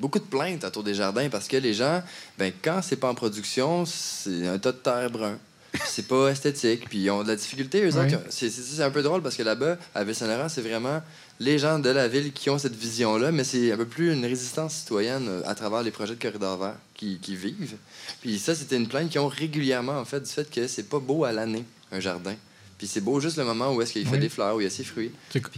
beaucoup 0.00 0.18
de 0.18 0.24
plaintes 0.24 0.64
autour 0.64 0.82
des 0.82 0.94
jardins 0.94 1.28
parce 1.28 1.46
que 1.46 1.56
les 1.56 1.72
gens, 1.72 2.02
ben, 2.36 2.52
quand 2.62 2.80
c'est 2.82 2.96
pas 2.96 3.08
en 3.08 3.14
production, 3.14 3.84
c'est 3.86 4.48
un 4.48 4.58
tas 4.58 4.72
de 4.72 4.78
terre 4.78 5.08
brun. 5.08 5.38
c'est 5.84 6.08
pas 6.08 6.28
esthétique. 6.28 6.88
Puis 6.88 6.98
ils 6.98 7.10
ont 7.10 7.22
de 7.22 7.28
la 7.28 7.36
difficulté, 7.36 7.84
eux 7.84 7.96
autres. 7.96 8.18
C'est 8.28 8.82
un 8.82 8.90
peu 8.90 9.02
drôle 9.02 9.22
parce 9.22 9.36
que 9.36 9.44
là-bas, 9.44 9.76
à 9.94 10.02
Ville-Saint-Laurent, 10.02 10.48
c'est 10.48 10.62
vraiment 10.62 11.00
les 11.38 11.58
gens 11.58 11.78
de 11.78 11.90
la 11.90 12.08
ville 12.08 12.32
qui 12.32 12.50
ont 12.50 12.58
cette 12.58 12.74
vision-là, 12.74 13.32
mais 13.32 13.44
c'est 13.44 13.72
un 13.72 13.76
peu 13.76 13.86
plus 13.86 14.12
une 14.12 14.24
résistance 14.24 14.74
citoyenne 14.74 15.26
euh, 15.28 15.42
à 15.46 15.54
travers 15.54 15.82
les 15.82 15.90
projets 15.90 16.14
de 16.14 16.22
corridors 16.22 16.58
verts 16.58 16.76
qui, 17.20 17.36
vivent. 17.36 17.76
Puis 18.20 18.38
ça, 18.38 18.54
c'était 18.54 18.76
une 18.76 18.88
plainte 18.88 19.10
qu'ils 19.10 19.20
ont 19.20 19.28
régulièrement, 19.28 19.98
en 19.98 20.04
fait, 20.04 20.20
du 20.20 20.30
fait 20.30 20.50
que 20.50 20.66
c'est 20.66 20.88
pas 20.88 20.98
beau 20.98 21.24
à 21.24 21.32
l'année, 21.32 21.64
un 21.90 22.00
jardin. 22.00 22.34
Puis 22.78 22.86
c'est 22.86 23.00
beau 23.00 23.20
juste 23.20 23.36
le 23.36 23.44
moment 23.44 23.74
où 23.74 23.82
est-ce 23.82 23.92
qu'il 23.92 24.06
fait 24.06 24.18
des 24.18 24.28
fleurs, 24.28 24.56
où 24.56 24.60
il 24.60 24.64
y 24.64 24.66
a 24.66 24.70
ses 24.70 24.84
fruits. 24.84 25.12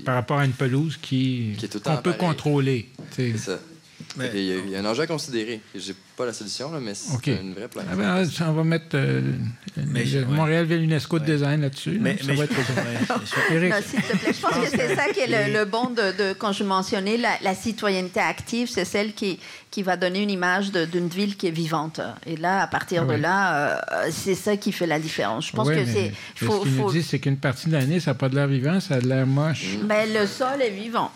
par 0.04 0.14
rapport 0.14 0.38
à 0.38 0.44
une 0.44 0.52
pelouse 0.52 0.98
qui, 1.00 1.54
qui 1.58 1.68
qu'on 1.68 1.96
peut 1.98 2.12
contrôler. 2.12 2.90
C'est 3.12 3.36
ça. 3.38 3.58
Il 4.34 4.70
y, 4.70 4.76
a 4.76 4.78
un 4.78 4.84
enjeu 4.84 5.02
à 5.02 5.06
considérer. 5.06 5.60
J'ai 5.74 5.94
pas 6.16 6.26
la 6.26 6.32
solution, 6.32 6.70
là, 6.70 6.78
mais 6.80 6.94
c'est 6.94 7.40
une 7.40 7.54
vraie 7.54 7.68
plainte. 7.68 7.86
Ah 7.90 7.96
ben, 7.96 8.24
on 8.48 8.52
va 8.52 8.64
mettre 8.64 8.94
euh, 8.94 9.20
Montréal 10.28 10.66
Ville 10.66 10.82
UNESCO 10.82 11.18
de 11.18 11.24
design 11.24 11.62
là-dessus. 11.62 11.98
Mais, 12.00 12.16
ça 12.18 12.32
va 12.32 12.44
être 12.44 12.54
Eric. 13.50 13.74
s'il 13.84 14.00
te 14.00 14.16
plaît, 14.16 14.32
je 14.32 14.40
pense 14.40 14.52
que 14.52 14.70
c'est 14.70 14.94
ça 14.94 15.08
qui 15.12 15.20
est 15.20 15.52
le, 15.52 15.64
bon 15.64 15.90
de, 15.90 16.32
quand 16.34 16.52
je 16.52 16.62
mentionnais 16.64 17.16
la, 17.16 17.54
citoyenneté 17.54 18.20
active, 18.20 18.68
c'est 18.70 18.84
celle 18.84 19.14
qui, 19.14 19.40
qui 19.70 19.82
va 19.82 19.96
donner 19.96 20.22
une 20.22 20.30
image 20.30 20.70
d'une 20.70 21.08
ville 21.08 21.36
qui 21.36 21.48
est 21.48 21.52
vivante. 21.52 22.00
Et 22.26 22.36
là, 22.36 22.62
à 22.62 22.66
partir 22.66 23.04
ah 23.08 23.12
de 23.12 23.20
là, 23.20 23.78
euh, 23.78 24.08
c'est 24.10 24.34
ça 24.34 24.56
qui 24.56 24.70
fait 24.70 24.86
la 24.86 25.00
différence. 25.00 25.48
Je 25.48 25.52
pense 25.52 25.68
que 25.68 25.84
c'est. 25.84 26.12
Ce 26.36 26.44
qu'il 26.44 26.76
nous 26.76 26.92
dit, 26.92 27.02
c'est 27.02 27.18
qu'une 27.18 27.38
partie 27.38 27.68
de 27.68 27.72
l'année, 27.72 27.98
ça 27.98 28.12
n'a 28.12 28.14
pas 28.14 28.28
de 28.28 28.36
l'air 28.36 28.46
vivant, 28.46 28.78
ça 28.80 28.94
a 28.94 29.00
de 29.00 29.08
l'air 29.08 29.26
moche. 29.26 29.78
Ben, 29.82 30.08
le 30.12 30.26
sol 30.26 30.62
est 30.62 30.70
vivant. 30.70 31.10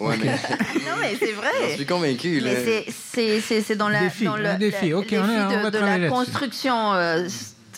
Ouais, 0.00 0.16
mais... 0.18 0.26
non, 0.86 0.96
mais 1.00 1.16
c'est 1.18 1.32
vrai. 1.32 1.70
Je 1.70 1.74
suis 1.76 1.86
convaincu. 1.86 2.42
C'est 2.42 3.76
dans, 3.76 3.88
la, 3.88 4.00
défi, 4.02 4.24
dans 4.24 4.36
le, 4.36 4.56
défi. 4.56 4.92
Okay, 4.94 5.16
le 5.16 5.22
défi 5.22 5.64
de, 5.64 5.70
de 5.70 5.78
la 5.78 6.08
construction 6.08 6.94
euh, 6.94 7.28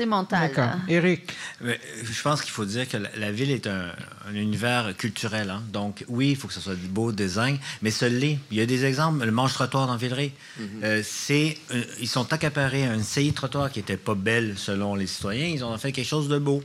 mentale. 0.06 0.48
D'accord. 0.48 0.78
Éric? 0.88 1.32
Je 1.60 2.22
pense 2.22 2.42
qu'il 2.42 2.50
faut 2.50 2.64
dire 2.64 2.88
que 2.88 2.96
la, 2.96 3.32
ville 3.32 3.50
est 3.50 3.66
un, 3.66 3.92
univers 4.34 4.96
culturel. 4.96 5.50
Hein. 5.50 5.62
Donc, 5.72 6.04
oui, 6.08 6.30
il 6.30 6.36
faut 6.36 6.48
que 6.48 6.54
ce 6.54 6.60
soit 6.60 6.74
du 6.74 6.86
beau 6.86 7.12
design, 7.12 7.58
mais 7.82 7.90
ce 7.90 8.04
l'est. 8.04 8.38
Il 8.50 8.58
y 8.58 8.60
a 8.60 8.66
des 8.66 8.84
exemples. 8.84 9.24
Le 9.24 9.32
manche-trottoir 9.32 9.86
dans 9.86 9.96
Villeray, 9.96 10.32
mm-hmm. 10.58 10.64
euh, 10.84 11.02
c'est, 11.04 11.58
ils 12.00 12.08
sont 12.08 12.32
accaparés 12.32 12.86
à 12.86 12.94
une 12.94 13.02
CI 13.02 13.32
trottoir 13.32 13.70
qui 13.70 13.80
n'était 13.80 13.96
pas 13.96 14.14
belle 14.14 14.54
selon 14.56 14.94
les 14.94 15.06
citoyens. 15.06 15.46
Ils 15.46 15.64
ont 15.64 15.76
fait 15.78 15.92
quelque 15.92 16.06
chose 16.06 16.28
de 16.28 16.38
beau. 16.38 16.62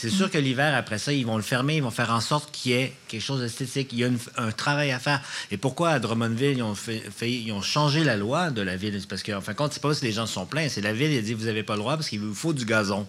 C'est 0.00 0.10
sûr 0.10 0.30
que 0.30 0.38
l'hiver, 0.38 0.76
après 0.76 0.98
ça, 0.98 1.12
ils 1.12 1.26
vont 1.26 1.36
le 1.36 1.42
fermer, 1.42 1.76
ils 1.76 1.82
vont 1.82 1.90
faire 1.90 2.12
en 2.12 2.20
sorte 2.20 2.52
qu'il 2.52 2.70
y 2.70 2.74
ait 2.76 2.92
quelque 3.08 3.20
chose 3.20 3.40
d'esthétique. 3.40 3.88
Il 3.92 3.98
y 3.98 4.04
a 4.04 4.10
un 4.36 4.52
travail 4.52 4.92
à 4.92 5.00
faire. 5.00 5.20
Et 5.50 5.56
pourquoi 5.56 5.90
à 5.90 5.98
Drummondville, 5.98 6.58
ils 6.58 6.62
ont, 6.62 6.76
fait, 6.76 7.02
ils 7.20 7.50
ont 7.50 7.62
changé 7.62 8.04
la 8.04 8.16
loi 8.16 8.50
de 8.50 8.62
la 8.62 8.76
ville? 8.76 8.96
Parce 9.08 9.24
qu'en 9.24 9.40
fin 9.40 9.52
de 9.52 9.56
compte, 9.56 9.72
c'est 9.72 9.82
pas 9.82 9.92
que 9.92 10.04
les 10.04 10.12
gens 10.12 10.26
sont 10.26 10.46
pleins, 10.46 10.68
c'est 10.68 10.82
la 10.82 10.92
ville 10.92 11.10
qui 11.10 11.18
a 11.18 11.22
dit 11.22 11.34
vous 11.34 11.46
n'avez 11.46 11.64
pas 11.64 11.74
le 11.74 11.80
droit 11.80 11.96
parce 11.96 12.08
qu'il 12.08 12.20
vous 12.20 12.32
faut 12.32 12.52
du 12.52 12.64
gazon. 12.64 13.08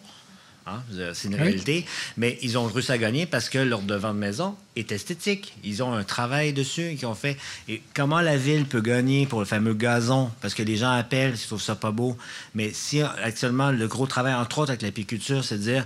Hein? 0.66 0.82
C'est 1.14 1.28
une 1.28 1.36
réalité. 1.36 1.86
Mais 2.18 2.38
ils 2.42 2.58
ont 2.58 2.66
réussi 2.66 2.92
à 2.92 2.98
gagner 2.98 3.26
parce 3.26 3.50
que 3.50 3.60
leur 3.60 3.82
devant 3.82 4.14
de 4.14 4.20
maison 4.20 4.56
est 4.76 4.92
esthétique. 4.92 5.54
Ils 5.64 5.84
ont 5.84 5.94
un 5.94 6.04
travail 6.04 6.54
dessus 6.54 6.96
qu'ils 6.98 7.08
ont 7.08 7.16
fait. 7.16 7.38
Et 7.68 7.82
comment 7.94 8.22
la 8.22 8.38
ville 8.38 8.66
peut 8.66 8.82
gagner 8.82 9.26
pour 9.26 9.40
le 9.40 9.46
fameux 9.46 9.74
gazon? 9.74 10.32
Parce 10.42 10.54
que 10.54 10.64
les 10.64 10.78
gens 10.78 10.92
appellent, 10.92 11.34
ils 11.36 11.48
trouvent 11.48 11.62
ça 11.62 11.76
pas 11.76 11.92
beau. 11.92 12.18
Mais 12.56 12.72
si 12.74 13.02
actuellement, 13.02 13.72
le 13.72 13.88
gros 13.88 14.08
travail, 14.08 14.34
entre 14.34 14.60
autres, 14.60 14.72
avec 14.72 14.82
l'apiculture, 14.82 15.44
c'est 15.44 15.58
de 15.58 15.64
dire 15.64 15.86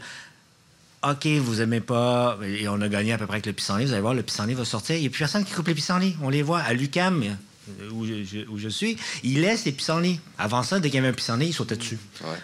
OK, 1.03 1.27
vous 1.27 1.61
aimez 1.61 1.81
pas, 1.81 2.37
et 2.45 2.67
on 2.69 2.79
a 2.79 2.87
gagné 2.87 3.11
à 3.11 3.17
peu 3.17 3.25
près 3.25 3.35
avec 3.35 3.45
le 3.45 3.53
pissenlit, 3.53 3.85
vous 3.85 3.91
allez 3.91 4.01
voir, 4.01 4.13
le 4.13 4.23
pissenlit 4.23 4.53
va 4.53 4.63
sortir. 4.63 4.95
Il 4.95 5.01
n'y 5.01 5.07
a 5.07 5.09
plus 5.09 5.19
personne 5.19 5.43
qui 5.43 5.53
coupe 5.53 5.67
les 5.67 5.75
pissenlits. 5.75 6.15
On 6.21 6.29
les 6.29 6.41
voit 6.41 6.59
à 6.59 6.73
l'UCAM, 6.73 7.23
euh, 7.23 7.89
où 7.91 8.05
je, 8.05 8.47
où 8.47 8.57
je, 8.57 8.69
suis, 8.69 8.95
ils 9.23 9.41
laissent 9.41 9.65
les 9.65 9.73
pissenlits. 9.73 10.21
Avant 10.37 10.63
ça, 10.63 10.79
dès 10.79 10.89
qu'il 10.89 10.95
y 10.95 10.99
avait 10.99 11.09
un 11.09 11.13
pissenlit, 11.13 11.47
ils 11.47 11.53
sautaient 11.53 11.75
dessus. 11.75 11.97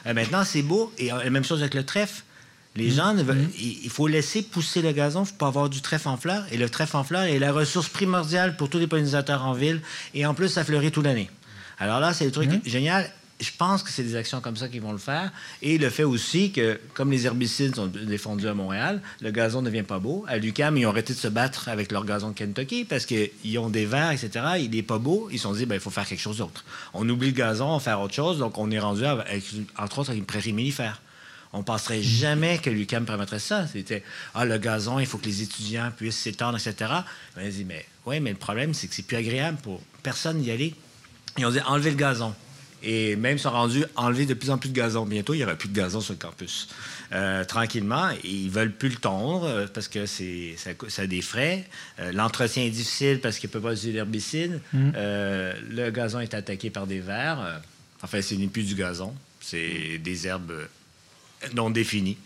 Euh, 0.06 0.14
maintenant, 0.14 0.44
c'est 0.44 0.62
beau. 0.62 0.92
Et 0.98 1.08
la 1.08 1.30
même 1.30 1.46
chose 1.46 1.62
avec 1.62 1.74
le 1.74 1.86
trèfle. 1.86 2.24
Les 2.76 2.92
gens, 2.92 3.14
ne 3.14 3.24
veulent, 3.24 3.48
il 3.60 3.90
faut 3.90 4.08
laisser 4.08 4.42
pousser 4.42 4.82
le 4.82 4.92
gazon 4.92 5.24
pour 5.38 5.48
avoir 5.48 5.70
du 5.70 5.82
trèfle 5.82 6.08
en 6.08 6.18
fleurs. 6.18 6.46
Et 6.52 6.58
le 6.58 6.70
trèfle 6.70 6.98
en 6.98 7.04
fleurs 7.04 7.24
est 7.24 7.40
la 7.40 7.52
ressource 7.52 7.90
primordiale 7.90 8.56
pour 8.58 8.70
tous 8.70 8.78
les 8.78 8.88
pollinisateurs 8.88 9.44
en 9.46 9.54
ville. 9.54 9.82
Et 10.14 10.26
en 10.26 10.34
plus, 10.34 10.50
ça 10.50 10.64
fleurit 10.64 10.92
toute 10.92 11.06
l'année. 11.06 11.30
Alors 11.80 12.00
là, 12.00 12.14
c'est 12.14 12.26
le 12.26 12.32
truc 12.32 12.50
génial 12.66 13.10
je 13.40 13.52
pense 13.58 13.84
que 13.84 13.90
c'est 13.90 14.04
des 14.04 14.16
actions 14.16 14.42
comme 14.42 14.58
ça 14.58 14.68
qui 14.68 14.80
vont 14.80 14.92
le 14.92 14.98
faire. 14.98 15.32
Et 15.62 15.78
le 15.78 15.90
fait 15.90 16.04
aussi 16.04 16.52
que, 16.52 16.80
comme 16.94 17.12
les 17.12 17.26
herbicides 17.26 17.76
sont 17.76 17.88
défendus 17.88 18.48
à 18.48 18.54
Montréal, 18.54 19.02
le 19.22 19.32
gazon 19.32 19.62
ne 19.62 19.68
devient 19.68 19.84
pas 19.84 20.00
beau. 20.00 20.26
À 20.28 20.38
l'UQAM, 20.38 20.78
ils 20.78 20.86
ont 20.86 20.90
arrêté 20.90 21.14
de 21.14 21.20
se 21.20 21.28
battre 21.28 21.70
avec 21.70 21.92
leur 21.92 22.04
gazon 22.04 22.30
de 22.30 22.34
Kentucky 22.34 22.84
parce 22.84 23.06
qu'ils 23.06 23.58
ont 23.58 23.70
des 23.70 23.86
verres, 23.86 24.12
etc. 24.12 24.46
Il 24.60 24.72
n'est 24.72 24.84
pas 24.84 24.98
beau. 24.98 25.30
Ils 25.32 25.38
se 25.38 25.44
sont 25.44 25.54
dit, 25.54 25.66
ben, 25.66 25.76
il 25.76 25.82
faut 25.82 25.90
faire 25.90 26.06
quelque 26.06 26.20
chose 26.20 26.38
d'autre. 26.38 26.66
On 26.94 27.08
oublie 27.08 27.28
le 27.28 27.34
gazon, 27.34 27.68
on 27.68 27.78
va 27.78 27.80
faire 27.80 28.02
autre 28.02 28.14
chose. 28.14 28.40
Donc, 28.40 28.58
on 28.58 28.70
est 28.72 28.80
rendu, 28.80 29.06
avec, 29.06 29.44
entre 29.78 30.00
autres, 30.00 30.10
avec 30.10 30.20
une 30.20 30.26
prairie 30.26 30.54
mellifère. 30.54 31.02
On 31.54 31.60
ne 31.60 31.64
penserait 31.64 32.04
jamais 32.04 32.60
que 32.60 32.70
l'UQAM 32.70 33.06
permettrait 33.06 33.40
ça. 33.40 33.66
C'était, 33.68 34.04
ah, 34.36 34.44
le 34.44 34.58
gazon, 34.58 35.00
il 35.00 35.06
faut 35.06 35.18
que 35.18 35.26
les 35.26 35.42
étudiants 35.42 35.92
puissent 35.96 36.20
s'étendre, 36.20 36.58
etc. 36.58 36.92
On 37.38 37.40
a 37.40 37.48
dit, 37.48 37.64
mais 37.64 37.86
oui, 38.06 38.20
mais 38.20 38.32
le 38.32 38.38
problème, 38.38 38.74
c'est 38.74 38.88
que 38.88 38.96
c'est 38.96 39.08
plus 39.08 39.18
agréable 39.18 39.58
pour 39.64 39.82
personne 40.04 40.42
d'y 40.42 40.52
aller. 40.52 40.76
Ils 41.38 41.46
ont 41.46 41.52
dit, 41.52 41.62
enlever 41.62 41.92
le 41.92 41.96
gazon 41.96 42.36
et 42.84 43.16
même 43.16 43.38
sont 43.38 43.52
rendus 43.52 43.86
enlever 43.96 44.26
de 44.26 44.34
plus 44.34 44.50
en 44.50 44.58
plus 44.58 44.70
de 44.70 44.74
gazon. 44.74 45.06
Bientôt, 45.06 45.34
il 45.34 45.38
n'y 45.38 45.44
aura 45.44 45.56
plus 45.56 45.70
de 45.70 45.76
gazon 45.76 46.02
sur 46.02 46.14
le 46.14 46.20
campus. 46.20 46.68
Euh, 47.12 47.44
tranquillement, 47.44 48.10
ils 48.24 48.48
ne 48.48 48.52
veulent 48.52 48.72
plus 48.72 48.90
le 48.90 48.96
tondre 48.96 49.46
euh, 49.46 49.68
parce 49.74 49.88
que 49.88 50.06
c'est, 50.06 50.56
ça, 50.58 51.02
a 51.02 51.08
des 51.08 51.22
frais. 51.22 51.66
Euh, 52.00 52.12
l'entretien 52.12 52.64
est 52.64 52.70
difficile 52.70 53.20
parce 53.20 53.40
qu'il 53.40 53.50
ne 53.50 53.54
peut 53.54 53.62
pas 53.62 53.74
utiliser 53.74 53.94
d'herbicide. 53.94 54.62
Mm. 54.74 54.92
le 54.94 55.90
gazon 55.90 56.20
est 56.20 56.34
attaqué 56.34 56.70
par 56.70 56.88
des 56.88 57.00
vers. 57.00 57.62
enfin, 58.02 58.22
ce 58.22 58.36
n'est 58.36 58.48
plus 58.48 58.64
du 58.64 58.76
gazon, 58.76 59.14
c'est 59.42 59.98
des 59.98 60.28
herbes 60.28 60.68
non 61.54 61.70
définies. 61.70 62.18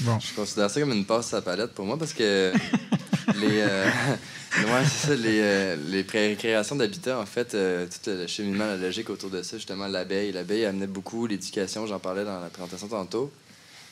Bon. 0.00 0.18
Je 0.20 0.34
considère 0.34 0.70
ça 0.70 0.80
comme 0.80 0.92
une 0.92 1.04
passe 1.04 1.32
à 1.34 1.42
palette 1.42 1.72
pour 1.72 1.84
moi 1.84 1.98
parce 1.98 2.12
que 2.12 2.52
les, 3.34 3.64
c'est 4.50 5.06
ça. 5.06 5.14
Les, 5.14 5.40
euh, 5.40 5.76
les 5.88 6.04
créations 6.04 6.76
d'habitat, 6.76 7.18
en 7.18 7.26
fait, 7.26 7.54
euh, 7.54 7.86
tout 7.86 8.10
le 8.10 8.26
cheminement, 8.26 8.66
la 8.66 8.76
logique 8.76 9.10
autour 9.10 9.30
de 9.30 9.42
ça, 9.42 9.56
justement, 9.56 9.86
l'abeille. 9.86 10.32
L'abeille 10.32 10.64
amenait 10.64 10.86
beaucoup 10.86 11.26
l'éducation, 11.26 11.86
j'en 11.86 11.98
parlais 11.98 12.24
dans 12.24 12.40
la 12.40 12.48
présentation 12.48 12.88
tantôt. 12.88 13.30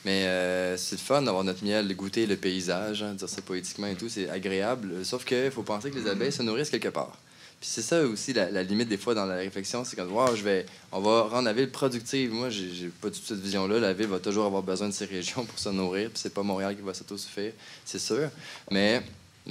Mais 0.05 0.23
euh, 0.25 0.77
c'est 0.77 0.95
le 0.95 1.01
fun 1.01 1.21
d'avoir 1.21 1.43
notre 1.43 1.63
miel, 1.63 1.87
de 1.87 1.93
goûter 1.93 2.25
le 2.25 2.37
paysage, 2.37 3.03
hein, 3.03 3.13
dire 3.13 3.27
ça 3.27 3.41
poétiquement 3.41 3.87
et 3.87 3.95
tout, 3.95 4.09
c'est 4.09 4.29
agréable. 4.29 5.03
Sauf 5.03 5.25
qu'il 5.25 5.51
faut 5.51 5.63
penser 5.63 5.91
que 5.91 5.97
les 5.97 6.07
abeilles 6.07 6.31
se 6.31 6.43
nourrissent 6.43 6.69
quelque 6.69 6.89
part. 6.89 7.17
Puis 7.59 7.69
c'est 7.71 7.81
ça 7.81 8.03
aussi 8.03 8.33
la, 8.33 8.61
limite 8.61 8.87
des 8.87 8.97
fois 8.97 9.15
dans 9.15 9.25
la 9.25 9.35
réflexion, 9.35 9.83
c'est 9.83 9.95
quand 9.95 10.05
wow, 10.05 10.35
je 10.35 10.43
vais, 10.43 10.67
on 10.91 10.99
va 10.99 11.23
rendre 11.23 11.45
la 11.45 11.53
ville 11.53 11.71
productive. 11.71 12.31
Moi, 12.31 12.51
j'ai 12.51 12.89
pas 13.01 13.09
toute 13.09 13.25
cette 13.25 13.39
vision-là. 13.39 13.79
La 13.79 13.93
ville 13.93 14.07
va 14.07 14.19
toujours 14.19 14.45
avoir 14.45 14.61
besoin 14.61 14.87
de 14.87 14.93
ces 14.93 15.05
régions 15.05 15.43
pour 15.43 15.57
se 15.57 15.69
nourrir. 15.69 16.09
Puis 16.11 16.19
c'est 16.19 16.33
pas 16.33 16.43
Montréal 16.43 16.75
qui 16.75 16.83
va 16.83 16.93
s'autosuffire, 16.93 17.53
c'est 17.83 17.99
sûr. 17.99 18.29
Mais 18.69 19.01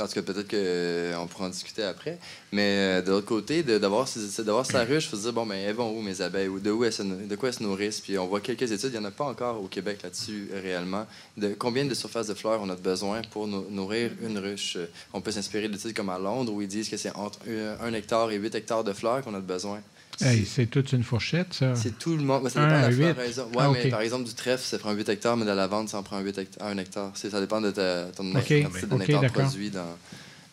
en 0.01 0.07
tout 0.07 0.15
cas, 0.15 0.23
peut-être 0.23 0.49
qu'on 0.49 0.57
euh, 0.57 1.27
pourra 1.27 1.47
en 1.47 1.49
discuter 1.49 1.83
après. 1.83 2.19
Mais 2.53 2.99
euh, 2.99 3.03
de 3.03 3.11
l'autre 3.11 3.27
côté, 3.27 3.63
d'avoir 3.63 4.07
sa 4.09 4.85
ruche, 4.85 5.05
il 5.05 5.09
faut 5.09 5.17
se 5.17 5.23
dire, 5.23 5.33
bon, 5.33 5.45
mais 5.45 5.63
elles 5.63 5.75
vont 5.75 5.97
où 5.97 6.03
mes 6.03 6.21
abeilles? 6.21 6.49
Ou 6.49 6.61
de, 6.61 6.71
où 6.71 6.85
elles 6.85 6.93
de 7.29 7.37
quoi 7.37 7.49
elles 7.49 7.55
se 7.55 7.63
nourrissent? 7.63 8.01
Puis 8.01 8.19
on 8.19 8.27
voit 8.27 8.41
quelques 8.41 8.71
études, 8.71 8.91
il 8.95 8.99
n'y 9.01 9.05
en 9.05 9.09
a 9.09 9.11
pas 9.11 9.25
encore 9.25 9.63
au 9.63 9.69
Québec 9.69 10.01
là-dessus 10.03 10.51
réellement. 10.63 11.07
De 11.37 11.55
combien 11.55 11.85
de 11.85 11.95
surfaces 11.95 12.27
de 12.29 12.35
fleurs 12.35 12.61
on 12.63 12.71
a 12.71 12.77
besoin 12.77 13.23
pour 13.31 13.47
nourrir 13.47 14.11
une 14.23 14.39
ruche? 14.39 14.79
On 15.13 15.21
peut 15.21 15.31
s'inspirer 15.31 15.69
d'études 15.69 15.95
comme 15.95 16.11
à 16.11 16.19
Londres 16.19 16.53
où 16.53 16.63
ils 16.63 16.69
disent 16.69 16.89
que 16.89 16.97
c'est 16.97 17.15
entre 17.15 17.41
1 17.49 17.93
hectare 17.95 18.31
et 18.31 18.37
8 18.37 18.55
hectares 18.55 18.85
de 18.85 18.93
fleurs 18.93 19.23
qu'on 19.23 19.35
a 19.35 19.41
besoin 19.41 19.81
c'est 20.17 20.67
toute 20.67 20.93
une 20.93 21.03
fourchette, 21.03 21.55
ça. 21.55 21.75
C'est 21.75 21.99
tout 21.99 22.17
le 22.17 22.23
monde. 22.23 22.49
ça 22.49 22.61
dépend 22.61 22.89
de 22.89 22.97
la 22.99 23.13
floraison. 23.13 23.45
Ouais, 23.47 23.57
ah, 23.59 23.71
mais 23.73 23.89
par 23.89 24.01
exemple, 24.01 24.25
du 24.25 24.35
trèfle, 24.35 24.65
ça 24.65 24.79
prend 24.79 24.93
8 24.93 25.09
hectares, 25.09 25.37
mais 25.37 25.45
de 25.45 25.51
la 25.51 25.55
lavande, 25.55 25.89
ça 25.89 25.99
en 25.99 26.03
prend 26.03 26.21
8 26.21 26.39
hectares, 26.39 26.69
1 26.69 26.79
hectare. 26.79 27.13
Ça 27.15 27.41
dépend 27.41 27.61
de 27.61 27.71
ta, 27.71 28.07
ton 28.17 28.35
okay. 28.35 28.63
quantité 28.65 28.87
de 28.87 28.95
nectar 28.95 29.33
produit 29.33 29.71
dans, 29.71 29.97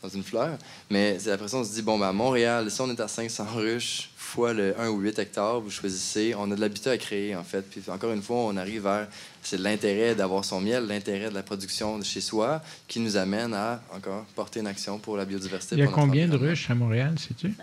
dans, 0.02 0.10
une 0.10 0.24
fleur. 0.24 0.58
Mais 0.90 1.18
après 1.28 1.48
ça, 1.48 1.58
on 1.58 1.64
se 1.64 1.74
dit, 1.74 1.82
bon, 1.82 1.98
ben, 1.98 2.10
à 2.10 2.14
Montréal, 2.14 2.70
si 2.70 2.82
on 2.82 2.90
est 2.90 3.00
à 3.00 3.08
500 3.08 3.46
ruches, 3.56 4.10
fois 4.34 4.54
le 4.54 4.80
1 4.80 4.90
ou 4.90 5.00
8 5.00 5.20
hectares, 5.20 5.62
vous 5.62 5.70
choisissez, 5.70 6.34
on 6.36 6.52
a 6.52 6.56
de 6.56 6.62
l'habitat 6.62 6.92
à 6.92 6.98
créer, 6.98 7.36
en 7.36 7.44
fait. 7.44 7.62
Puis 7.70 7.82
encore 7.88 8.12
une 8.12 8.24
fois, 8.24 8.38
on 8.38 8.58
arrive 8.58 8.84
vers, 8.84 9.08
c'est 9.44 9.60
l'intérêt 9.60 10.16
d'avoir 10.16 10.44
son 10.44 10.60
miel, 10.60 10.88
l'intérêt 10.88 11.30
de 11.30 11.36
la 11.36 11.44
production 11.44 12.00
de 12.00 12.04
chez 12.04 12.22
soi, 12.22 12.62
qui 12.88 13.00
nous 13.00 13.16
amène 13.16 13.54
à, 13.54 13.82
encore, 13.96 14.26
porter 14.36 14.62
une 14.62 14.68
action 14.68 14.98
pour 14.98 15.18
la 15.18 15.26
biodiversité. 15.26 15.76
Il 15.76 15.80
y 15.80 15.84
a 15.84 15.88
combien 15.88 16.28
de 16.28 16.36
ruches 16.36 16.70
à 16.70 16.76
Montréal, 16.76 17.16
sais-tu? 17.20 17.54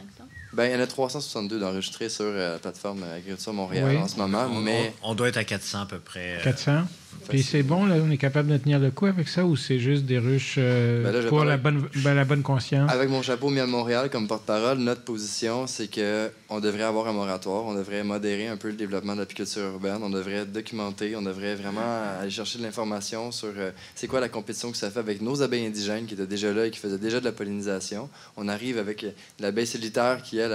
Ben, 0.53 0.67
il 0.67 0.73
y 0.73 0.75
en 0.75 0.81
a 0.81 0.87
362 0.87 1.61
d'enregistrés 1.61 2.09
sur 2.09 2.25
euh, 2.25 2.55
la 2.55 2.59
plateforme 2.59 3.05
Agriculture 3.05 3.53
Montréal 3.53 3.97
en 3.99 4.09
ce 4.09 4.17
moment, 4.17 4.49
mais... 4.49 4.93
On, 5.03 5.15
doit 5.15 5.29
être 5.29 5.37
à 5.37 5.45
400 5.45 5.83
à 5.83 5.87
peu 5.87 6.01
près. 6.01 6.41
400? 6.43 6.83
Puis 7.29 7.43
c'est 7.43 7.63
bon, 7.63 7.87
là, 7.87 7.97
on 8.05 8.11
est 8.11 8.17
capable 8.17 8.49
de 8.49 8.57
tenir 8.57 8.79
le 8.79 8.91
coup 8.91 9.07
avec 9.07 9.29
ça 9.29 9.45
ou 9.45 9.57
c'est 9.57 9.79
juste 9.79 10.05
des 10.05 10.19
ruches 10.19 10.57
euh, 10.59 11.13
ben 11.13 11.29
pour 11.29 11.45
la 11.45 11.57
bonne, 11.57 11.89
ben, 11.97 12.15
la 12.15 12.25
bonne 12.25 12.43
conscience? 12.43 12.91
Avec 12.91 13.09
mon 13.09 13.23
chapeau 13.23 13.51
mis 13.51 13.61
à 13.61 13.67
Montréal 13.67 14.11
comme 14.11 14.27
porte-parole, 14.27 14.79
notre 14.79 15.03
position, 15.03 15.67
c'est 15.67 15.89
qu'on 15.89 16.61
devrait 16.61 16.83
avoir 16.83 17.07
un 17.09 17.13
moratoire, 17.13 17.65
on 17.67 17.75
devrait 17.75 18.03
modérer 18.03 18.49
un 18.49 18.57
peu 18.57 18.69
le 18.69 18.75
développement 18.75 19.15
de 19.15 19.21
l'apiculture 19.21 19.63
urbaine, 19.63 19.99
on 20.03 20.11
devrait 20.11 20.45
documenter, 20.45 21.15
on 21.15 21.23
devrait 21.23 21.55
vraiment 21.55 21.81
aller 22.21 22.31
chercher 22.31 22.59
de 22.59 22.65
l'information 22.65 23.31
sur 23.31 23.53
euh, 23.57 23.71
c'est 23.95 24.09
quoi 24.09 24.21
la 24.21 24.29
compétition 24.29 24.71
que 24.71 24.77
ça 24.77 24.91
fait 24.91 24.99
avec 24.99 25.21
nos 25.21 25.43
abeilles 25.43 25.67
indigènes 25.67 26.07
qui 26.07 26.15
étaient 26.15 26.27
déjà 26.27 26.53
là 26.53 26.67
et 26.67 26.71
qui 26.71 26.81
faisaient 26.81 26.99
déjà 26.99 27.21
de 27.21 27.25
la 27.25 27.33
pollinisation. 27.33 28.09
On 28.37 28.49
arrive 28.49 28.79
avec 28.79 29.07
l'abeille 29.39 29.67
solitaire 29.67 30.23
qui, 30.23 30.39
elle, 30.39 30.53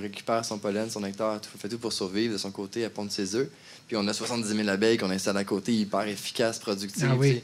récupère 0.00 0.44
son 0.44 0.58
pollen, 0.58 0.90
son 0.90 1.00
nectar, 1.00 1.40
fait 1.58 1.68
tout 1.68 1.78
pour 1.78 1.92
survivre 1.92 2.32
de 2.32 2.38
son 2.38 2.50
côté, 2.50 2.84
à 2.84 2.90
pondre 2.90 3.12
ses 3.12 3.36
œufs. 3.36 3.48
Puis 3.86 3.96
on 3.96 4.06
a 4.08 4.12
70 4.12 4.48
000 4.48 4.68
abeilles 4.68 4.98
qu'on 4.98 5.10
installe 5.10 5.36
à 5.36 5.44
côté, 5.44 5.72
hyper 5.72 6.08
efficaces, 6.08 6.58
productives. 6.58 7.08
Ah 7.08 7.14
oui. 7.16 7.42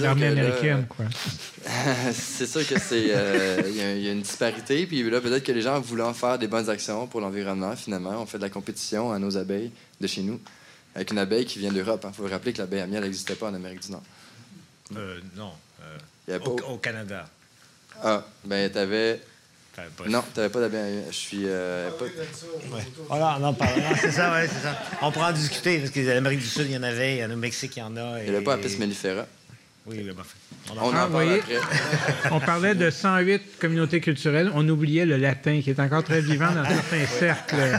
L'armée 0.00 0.26
américaine, 0.26 0.86
quoi. 0.88 1.06
c'est 2.12 2.46
sûr 2.46 2.66
que 2.66 2.78
c'est. 2.78 3.06
Euh, 3.08 3.62
il 3.66 4.04
y, 4.04 4.08
a 4.08 4.12
une 4.12 4.22
disparité. 4.22 4.86
Puis 4.86 5.02
là, 5.10 5.20
peut-être 5.20 5.42
que 5.42 5.50
les 5.50 5.62
gens 5.62 5.80
voulant 5.80 6.14
faire 6.14 6.38
des 6.38 6.46
bonnes 6.46 6.70
actions 6.70 7.08
pour 7.08 7.20
l'environnement, 7.20 7.74
finalement, 7.74 8.22
on 8.22 8.26
fait 8.26 8.38
de 8.38 8.44
la 8.44 8.50
compétition 8.50 9.12
à 9.12 9.18
nos 9.18 9.36
abeilles 9.36 9.72
de 10.00 10.06
chez 10.06 10.22
nous. 10.22 10.40
Avec 10.94 11.10
une 11.10 11.18
abeille 11.18 11.46
qui 11.46 11.58
vient 11.58 11.72
d'Europe. 11.72 12.02
Il 12.04 12.06
hein. 12.06 12.12
faut 12.14 12.28
rappeler 12.28 12.52
que 12.52 12.58
l'abeille 12.58 12.80
à 12.80 12.86
miel 12.86 13.02
n'existait 13.02 13.34
pas 13.34 13.48
en 13.48 13.54
Amérique 13.54 13.80
du 13.80 13.90
Nord. 13.90 14.02
Euh, 14.96 15.18
non. 15.34 15.52
Euh, 16.28 16.38
au, 16.44 16.74
au, 16.74 16.76
Canada. 16.76 17.28
Ah, 18.04 18.24
ben, 18.44 18.70
t'avais 18.70 19.20
non, 20.08 20.22
tu 20.34 20.40
n'avais 20.40 20.52
pas 20.52 20.60
d'abeille. 20.60 21.02
Je 21.08 21.14
suis. 21.14 21.42
Euh, 21.44 21.90
pas... 21.90 22.04
Voilà, 23.08 23.38
non, 23.40 23.56
c'est 24.00 24.10
ça, 24.10 24.32
ouais, 24.32 24.46
c'est 24.46 24.62
ça. 24.62 24.78
On 25.00 25.10
pourra 25.10 25.30
en 25.30 25.32
discuter, 25.32 25.78
parce 25.78 25.90
qu'en 25.90 26.16
Amérique 26.16 26.40
du 26.40 26.46
Sud, 26.46 26.66
il 26.66 26.72
y 26.72 26.76
en 26.76 26.82
avait, 26.82 27.16
il 27.16 27.20
y 27.20 27.24
en 27.24 27.30
a 27.30 27.34
au 27.34 27.36
Mexique, 27.36 27.76
il 27.76 27.80
y 27.80 27.82
en 27.82 27.96
a. 27.96 28.18
Il 28.20 28.30
n'y 28.30 28.36
avait 28.36 28.44
pas 28.44 28.54
Apis 28.54 28.76
mellifera. 28.78 29.26
Oui, 29.84 29.96
il 29.98 30.14
pas 30.14 30.22
On, 30.70 30.78
en 30.78 30.92
ah, 30.94 31.08
parle 31.10 31.32
après. 31.32 31.58
on 32.30 32.38
parlait 32.38 32.74
de 32.76 32.88
108 32.88 33.58
communautés 33.58 34.00
culturelles. 34.00 34.50
On 34.54 34.68
oubliait 34.68 35.06
le 35.06 35.16
latin, 35.16 35.60
qui 35.60 35.70
est 35.70 35.80
encore 35.80 36.04
très 36.04 36.20
vivant 36.20 36.52
dans 36.52 36.64
certains 36.64 37.06
cercles. 37.06 37.78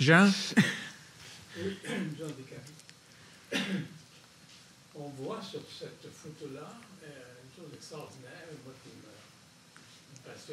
Jean? 0.00 0.30
On 4.94 5.08
voit 5.18 5.40
sur 5.42 5.60
cette 5.78 6.08
photo-là 6.10 6.72
euh, 7.04 7.06
une 7.44 7.62
chose 7.62 7.74
extraordinaire 7.74 8.46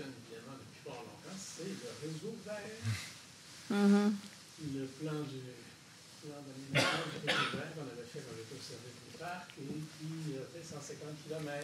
évidemment 0.03 0.59
depuis 0.59 0.83
fort 0.83 1.03
longtemps, 1.07 1.39
c'est 1.39 1.71
le 1.71 1.91
réseau 2.03 2.35
vert. 2.43 2.83
Mm-hmm. 3.71 4.11
Le 4.75 4.85
plan 4.99 5.19
du 5.23 5.39
plan 6.25 6.41
du 6.41 7.17
réseau 7.23 7.49
vert 7.55 7.71
qu'on 7.75 7.87
avait 7.87 8.09
fait 8.09 8.23
dans 8.25 8.35
le 8.35 8.43
service 8.59 8.97
du 9.07 9.13
parc 9.17 9.51
et 9.61 9.71
qui 9.71 10.35
fait 10.35 10.65
150 10.65 10.99
km 11.23 11.55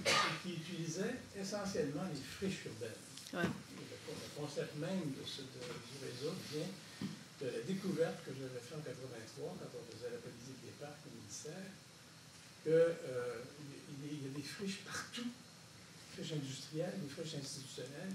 et 0.00 0.34
qui 0.42 0.50
utilisait 0.60 1.16
essentiellement 1.38 2.04
les 2.12 2.20
friches 2.20 2.66
urbaines. 2.66 3.02
Ouais. 3.32 3.48
Le, 3.48 4.28
concept 4.36 4.76
même 4.76 5.12
de 5.16 5.24
ce, 5.24 5.42
du 5.42 5.96
réseau 6.04 6.34
vient 6.52 6.72
de 7.40 7.46
la 7.46 7.62
découverte 7.64 8.24
que 8.26 8.32
j'avais 8.36 8.60
faite 8.60 8.76
en 8.76 8.84
83 8.84 9.56
quand 9.56 9.72
on 9.72 9.84
faisait 9.88 10.10
la 10.12 10.20
politique 10.20 10.60
des 10.64 10.74
parcs 10.80 11.00
au 11.06 11.12
ministère, 11.16 11.64
qu'il 12.62 12.72
euh, 12.72 13.40
y 14.04 14.26
a 14.26 14.32
des 14.36 14.42
friches 14.42 14.84
partout 14.84 15.30
friches 16.22 16.38
industrielles, 16.38 16.94
des 17.02 17.08
friches 17.08 17.34
institutionnelles 17.34 18.14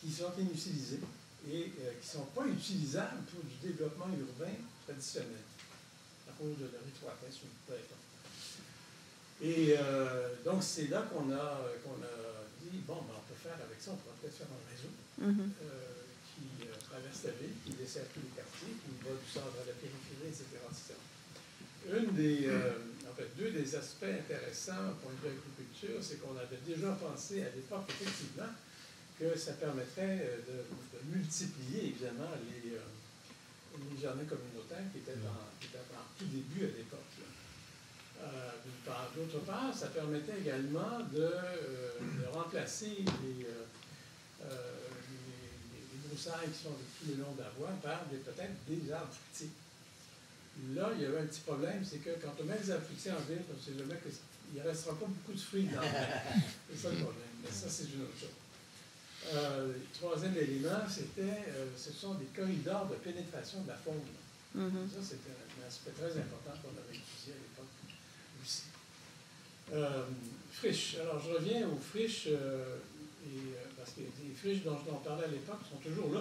qui 0.00 0.10
sont 0.10 0.32
inutilisées 0.38 1.00
et 1.48 1.70
euh, 1.80 1.92
qui 2.00 2.06
ne 2.06 2.12
sont 2.20 2.28
pas 2.34 2.46
utilisables 2.46 3.22
pour 3.30 3.42
du 3.44 3.54
développement 3.62 4.10
urbain 4.10 4.52
traditionnel 4.84 5.46
à 6.28 6.32
cause 6.34 6.58
de 6.58 6.66
leur 6.66 6.82
étroitesse 6.82 7.46
ou 7.46 7.50
peu 7.66 7.78
Et 9.46 9.76
euh, 9.78 10.34
donc, 10.44 10.62
c'est 10.62 10.88
là 10.88 11.06
qu'on 11.06 11.30
a, 11.30 11.62
a 11.62 12.42
dit 12.62 12.82
bon, 12.86 12.98
ben, 13.06 13.14
on 13.14 13.24
peut 13.30 13.38
faire 13.38 13.58
avec 13.62 13.78
ça, 13.78 13.92
on 13.94 13.96
pourrait 14.02 14.18
peut-être 14.20 14.42
faire 14.42 14.50
un 14.50 14.64
réseau 14.66 14.90
mm-hmm. 15.22 15.50
euh, 15.62 16.02
qui 16.34 16.66
traverse 16.82 17.30
la 17.30 17.34
ville, 17.38 17.54
qui 17.64 17.72
dessert 17.78 18.10
tous 18.12 18.20
les 18.26 18.34
quartiers, 18.34 18.74
qui 18.74 18.90
va 19.06 19.14
du 19.14 19.28
centre 19.30 19.54
à 19.54 19.66
la 19.70 19.76
périphérie, 19.78 20.34
etc. 20.34 20.66
Une 21.88 22.14
des 22.14 22.48
deux 23.36 23.50
des 23.50 23.74
aspects 23.74 24.04
intéressants 24.04 24.92
au 24.92 24.94
point 25.00 25.12
de 25.12 25.28
vue 25.28 25.36
agriculture, 25.36 25.98
c'est 26.00 26.20
qu'on 26.20 26.36
avait 26.36 26.60
déjà 26.66 26.92
pensé 26.92 27.42
à 27.42 27.50
l'époque, 27.54 27.88
effectivement, 27.88 28.52
que 29.18 29.36
ça 29.38 29.52
permettrait 29.54 30.20
euh, 30.20 30.36
de, 30.44 31.16
multiplier, 31.16 31.96
évidemment, 31.96 32.32
les, 32.44 32.72
euh, 32.72 32.80
les, 33.78 34.00
jardins 34.00 34.24
communautaires 34.24 34.84
qui 34.92 34.98
étaient, 34.98 35.16
en, 35.24 36.18
tout 36.18 36.26
début 36.26 36.64
à 36.64 36.76
l'époque. 36.76 37.00
D'autre 39.14 39.44
part, 39.44 39.74
ça 39.74 39.88
permettait 39.88 40.40
également 40.40 41.00
de, 41.12 41.30
remplacer 42.32 43.04
les, 43.22 43.46
broussailles 46.08 46.50
qui 46.52 46.62
sont 46.64 46.70
tout 46.70 47.08
le 47.08 47.22
long 47.22 47.32
de 47.32 47.42
la 47.42 47.50
voie 47.58 47.70
par 47.82 48.04
peut-être 48.04 48.54
des 48.68 48.92
arbres 48.92 49.12
fruitiers. 49.12 49.50
Là, 50.74 50.90
il 50.96 51.02
y 51.02 51.04
avait 51.04 51.18
un 51.18 51.26
petit 51.26 51.40
problème, 51.40 51.84
c'est 51.84 51.98
que 51.98 52.10
quand 52.22 52.32
on 52.40 52.44
met 52.44 52.56
des 52.58 52.70
arbres 52.70 52.84
fruitiers 52.84 53.12
en 53.12 53.20
ville, 53.28 53.42
on 53.52 53.60
sait 53.60 53.76
jamais 53.76 54.00
qu'il 54.00 54.62
ne 54.62 54.66
restera 54.66 54.94
pas 54.98 55.06
beaucoup 55.06 55.32
de 55.32 55.38
fruits 55.38 55.68
dans 55.68 55.82
C'est 56.70 56.78
ça 56.80 56.90
le 56.90 56.96
problème. 56.96 57.28
Mais 57.42 57.50
ça, 57.50 57.68
c'est 57.68 57.84
une 57.92 58.02
autre 58.02 58.18
chose. 58.18 58.36
Euh, 59.34 59.72
le 59.72 59.80
troisième 59.92 60.36
élément, 60.36 60.88
c'était, 60.88 61.44
euh, 61.48 61.66
ce 61.76 61.92
sont 61.92 62.14
des 62.14 62.26
corridors 62.26 62.86
de 62.86 62.94
pénétration 62.96 63.62
de 63.62 63.68
la 63.68 63.74
faune. 63.74 64.00
Mm-hmm. 64.56 64.88
Ça, 64.88 65.02
c'était 65.02 65.34
un, 65.34 65.66
aspect 65.66 65.90
très 65.90 66.12
important 66.20 66.54
qu'on 66.62 66.72
avait 66.78 66.94
étudié 66.96 67.34
à 67.34 67.40
l'époque 67.42 67.74
aussi. 68.42 68.62
Euh, 69.72 70.04
friches. 70.52 70.96
Alors, 71.02 71.20
je 71.20 71.32
reviens 71.32 71.68
aux 71.68 71.76
friches, 71.76 72.28
et, 72.28 73.40
parce 73.76 73.90
que 73.90 74.00
les 74.00 74.34
friches 74.34 74.62
dont, 74.62 74.78
on 74.88 75.00
parlais 75.04 75.24
à 75.24 75.28
l'époque 75.28 75.60
sont 75.68 75.78
toujours 75.78 76.14
là. 76.14 76.20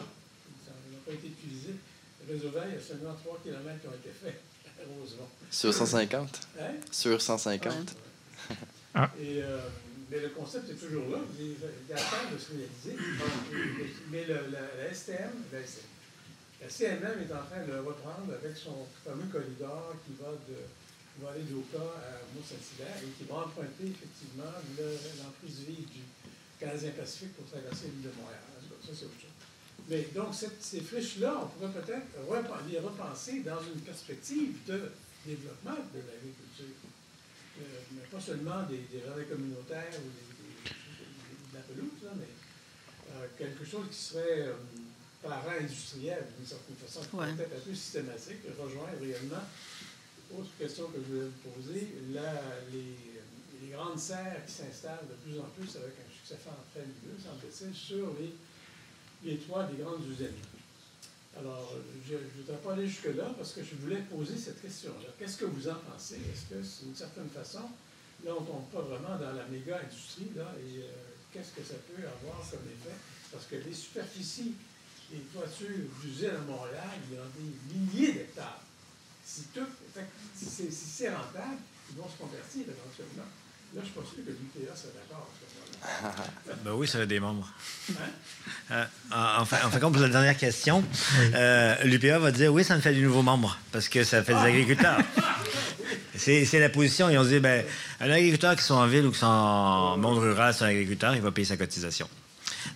Ça 0.65 0.71
n'a 0.71 0.97
pas 1.05 1.13
été 1.13 1.27
utilisé. 1.27 1.75
Vert, 2.28 2.63
il 2.67 2.76
y 2.76 2.78
a 2.78 2.82
seulement 2.82 3.13
3 3.13 3.39
km 3.43 3.82
qui 3.82 3.88
ont 3.88 3.91
été 3.91 4.09
faits 4.09 4.41
à 4.65 4.84
Rosemont. 4.99 5.30
Sur 5.51 5.73
150? 5.73 6.47
Hein? 6.59 6.63
Sur 6.91 7.21
150. 7.21 7.95
Ah. 8.93 9.11
Et, 9.19 9.41
mais 10.09 10.19
le 10.19 10.30
concept 10.30 10.69
est 10.69 10.76
toujours 10.76 11.09
là. 11.09 11.19
Il 11.39 11.57
est 11.57 11.93
à 11.93 11.97
temps 11.97 12.30
de 12.32 12.38
se 12.38 12.53
réaliser. 12.53 12.95
Mais 14.11 14.26
le, 14.26 14.51
la, 14.51 14.93
STM, 14.93 15.34
ben, 15.51 15.63
la 16.61 16.69
CMM 16.69 17.19
est 17.21 17.34
en 17.34 17.43
train 17.43 17.65
de 17.65 17.71
le 17.73 17.82
reprendre 17.82 18.32
avec 18.32 18.55
son 18.55 18.86
fameux 19.03 19.28
corridor 19.32 19.95
qui 20.05 20.13
va, 20.21 20.32
de, 20.47 20.61
va 21.21 21.32
aller 21.32 21.43
d'Oka 21.43 21.84
à 21.84 22.21
Mont-Saint-Hilaire 22.34 22.97
et 23.01 23.11
qui 23.17 23.28
va 23.28 23.49
emprunter 23.49 23.89
effectivement 23.89 24.53
l'emprise 24.78 25.59
vive 25.67 25.89
du 25.89 26.01
Canadien-Pacifique 26.59 27.36
pour 27.36 27.45
traverser 27.49 27.88
l'île 27.88 28.03
de 28.03 28.13
Montréal. 28.21 28.41
Ça, 28.82 28.93
c'est 28.93 29.05
autre 29.05 29.19
chose. 29.19 29.45
Mais 29.88 30.07
donc, 30.15 30.33
ces 30.33 30.81
friches-là, 30.81 31.41
on 31.43 31.47
pourrait 31.47 31.81
peut-être 31.81 32.07
les 32.69 32.79
repenser 32.79 33.41
dans 33.41 33.61
une 33.61 33.81
perspective 33.81 34.57
de 34.65 34.91
développement 35.25 35.77
de 35.93 35.99
l'agriculture. 35.99 36.75
Euh, 37.57 37.63
mais 37.93 38.01
pas 38.11 38.19
seulement 38.19 38.63
des, 38.63 38.83
des 38.91 39.25
communautaires 39.29 39.93
ou 39.95 40.09
des, 40.11 40.69
de 40.69 41.55
la 41.55 41.61
pelouse, 41.61 42.17
mais 42.17 42.27
euh, 43.13 43.27
quelque 43.38 43.63
chose 43.63 43.86
qui 43.89 43.97
serait 43.97 44.41
euh, 44.41 44.53
para-industriel 45.23 46.25
d'une 46.38 46.45
certaine 46.45 46.75
façon, 46.75 47.01
qui 47.01 47.07
pourrait 47.07 47.29
être 47.29 47.55
un 47.55 47.59
peu 47.59 47.73
systématique, 47.73 48.43
rejoindre 48.59 48.99
réellement. 48.99 49.45
Autre 50.36 50.49
question 50.59 50.88
que 50.88 50.97
je 50.99 51.13
voulais 51.13 51.27
vous 51.27 51.49
poser, 51.49 51.95
les, 52.09 52.81
les, 53.61 53.71
grandes 53.71 53.99
serres 53.99 54.45
qui 54.45 54.53
s'installent 54.53 55.07
de 55.07 55.15
plus 55.23 55.39
en 55.39 55.47
plus 55.55 55.69
avec 55.77 55.95
un 55.99 56.11
succès 56.11 56.38
fabuleux, 56.43 57.17
semble-t-il, 57.21 57.73
sur 57.73 58.13
les, 58.19 58.33
les 59.26 59.38
toits 59.38 59.63
des 59.63 59.82
grandes 59.82 60.05
usines. 60.07 60.38
Alors, 61.38 61.73
je 62.07 62.13
ne 62.13 62.19
voudrais 62.38 62.57
pas 62.57 62.73
aller 62.73 62.88
jusque-là 62.88 63.34
parce 63.38 63.51
que 63.53 63.61
je 63.61 63.76
voulais 63.76 64.01
poser 64.03 64.38
cette 64.38 64.61
question-là. 64.61 65.09
Qu'est-ce 65.19 65.38
que 65.38 65.45
vous 65.45 65.67
en 65.67 65.76
pensez? 65.76 66.15
Est-ce 66.15 66.53
que, 66.53 66.86
d'une 66.86 66.95
certaine 66.95 67.30
façon, 67.30 67.67
là, 68.23 68.32
on 68.38 68.41
ne 68.41 68.47
tombe 68.47 68.69
pas 68.71 68.82
vraiment 68.82 69.17
dans 69.17 69.34
la 69.34 69.45
méga-industrie, 69.47 70.32
là, 70.36 70.53
et 70.61 70.80
euh, 70.80 70.88
qu'est-ce 71.34 71.51
que 71.51 71.63
ça 71.63 71.76
peut 71.89 72.01
avoir 72.07 72.39
comme 72.49 72.63
effet? 72.71 72.95
Parce 73.32 73.47
que 73.47 73.55
les 73.55 73.73
superficies, 73.73 74.53
les 75.11 75.19
toitures 75.34 75.89
d'usines 76.01 76.30
à 76.30 76.45
Montréal, 76.47 76.95
il 77.09 77.15
y 77.15 77.19
a 77.19 77.26
des 77.36 77.73
milliers 77.73 78.13
d'hectares. 78.13 78.61
Si, 79.26 79.43
tout, 79.53 79.67
si 80.36 80.71
c'est 80.71 81.09
rentable, 81.09 81.57
ils 81.89 81.97
vont 81.97 82.07
se 82.07 82.17
convertir 82.17 82.61
éventuellement. 82.61 83.28
Là, 83.73 83.82
je 83.84 83.99
ne 83.99 84.05
suis 84.05 84.21
pas 84.21 84.32
que 84.32 84.59
l'UPA 84.61 84.76
soit 84.76 84.91
d'accord. 84.93 85.28
ben 86.65 86.71
oui, 86.73 86.88
ça 86.88 86.99
a 86.99 87.05
des 87.05 87.19
membres. 87.19 87.47
Euh, 88.71 88.83
en, 89.11 89.45
fait, 89.45 89.63
en 89.63 89.69
fait, 89.69 89.79
pour 89.79 89.91
la 89.97 90.09
dernière 90.09 90.38
question, 90.38 90.83
euh, 91.36 91.75
l'UPA 91.83 92.19
va 92.19 92.31
dire 92.31 92.51
oui, 92.53 92.63
ça 92.63 92.75
me 92.75 92.81
fait 92.81 92.93
du 92.93 93.03
nouveaux 93.03 93.21
membres 93.21 93.57
parce 93.71 93.89
que 93.89 94.03
ça 94.03 94.23
fait 94.23 94.33
des 94.33 94.39
agriculteurs. 94.39 94.99
C'est 96.15 96.59
la 96.59 96.69
position. 96.69 97.09
Ils 97.09 97.17
ont 97.17 97.23
dit 97.23 97.39
ben, 97.39 97.63
un 97.99 98.09
agriculteur 98.09 98.55
qui 98.55 98.63
soit 98.63 98.77
en 98.77 98.88
ville 98.88 99.05
ou 99.05 99.11
qui 99.11 99.19
soit 99.19 99.27
en 99.27 99.97
monde 99.97 100.17
rural, 100.17 100.53
c'est 100.53 100.63
un 100.63 100.69
agriculteur, 100.69 101.13
il 101.15 101.21
va 101.21 101.31
payer 101.31 101.45
sa 101.45 101.57
cotisation. 101.57 102.09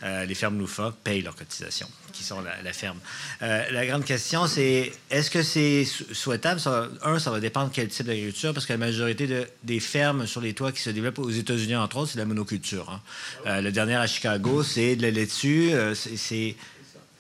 Euh, 0.04 0.26
les 0.26 0.36
fermes 0.36 0.58
Loufa 0.60 0.94
payent 1.04 1.22
leurs 1.22 1.36
cotisations, 1.36 1.90
qui 2.14 2.24
sont 2.24 2.42
la, 2.42 2.74
ferme. 2.74 2.98
Euh, 3.42 3.70
la 3.72 3.86
grande 3.86 4.06
question, 4.06 4.48
c'est 4.48 4.92
est-ce 5.10 5.30
que 5.30 5.44
c'est 5.44 5.86
souhaitable? 5.86 6.62
un, 7.04 7.20
ça 7.20 7.32
va 7.32 7.40
dépendre 7.40 7.72
quel 7.74 7.88
type 7.88 8.06
d'agriculture, 8.06 8.54
parce 8.54 8.66
que 8.66 8.74
la 8.74 8.78
majorité 8.78 9.48
des 9.64 9.80
fermes 9.80 10.26
sur 10.28 10.42
les 10.42 10.54
toits 10.54 10.72
qui 10.72 10.82
se 10.82 10.90
développent 10.90 11.20
aux 11.20 11.30
États-Unis, 11.30 11.76
entre 11.76 11.98
autres, 11.98 12.12
c'est 12.12 12.20
la 12.20 12.26
monoculture. 12.26 12.90
Hein. 12.90 13.02
Euh, 13.48 13.62
le 13.62 13.72
dernier 13.72 13.96
à 13.96 14.08
Chicago, 14.08 14.64
c'est 14.64 14.96
de 14.96 15.02
la 15.02 15.12
laitue. 15.12 15.72
c'est 15.96 16.56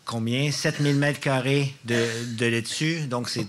combien? 0.06 0.52
7000 0.52 0.96
mètres 0.96 1.20
carrés 1.20 1.74
de, 1.86 2.06
de 2.36 2.46
laitue. 2.46 3.08
Donc, 3.08 3.30
c'est 3.30 3.46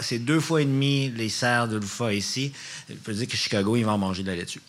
c'est 0.00 0.18
deux 0.18 0.40
fois 0.40 0.62
et 0.62 0.64
demi 0.64 1.10
les 1.10 1.28
serres 1.28 1.68
de 1.68 1.76
Loufa 1.76 2.12
ici. 2.12 2.52
Je 2.88 2.94
peux 2.94 3.12
dire 3.12 3.26
que 3.26 3.36
Chicago, 3.36 3.76
ils 3.76 3.84
vont 3.84 3.92
en 3.92 3.98
manger 3.98 4.22
de 4.22 4.28
la 4.28 4.36
laitue. 4.36 4.60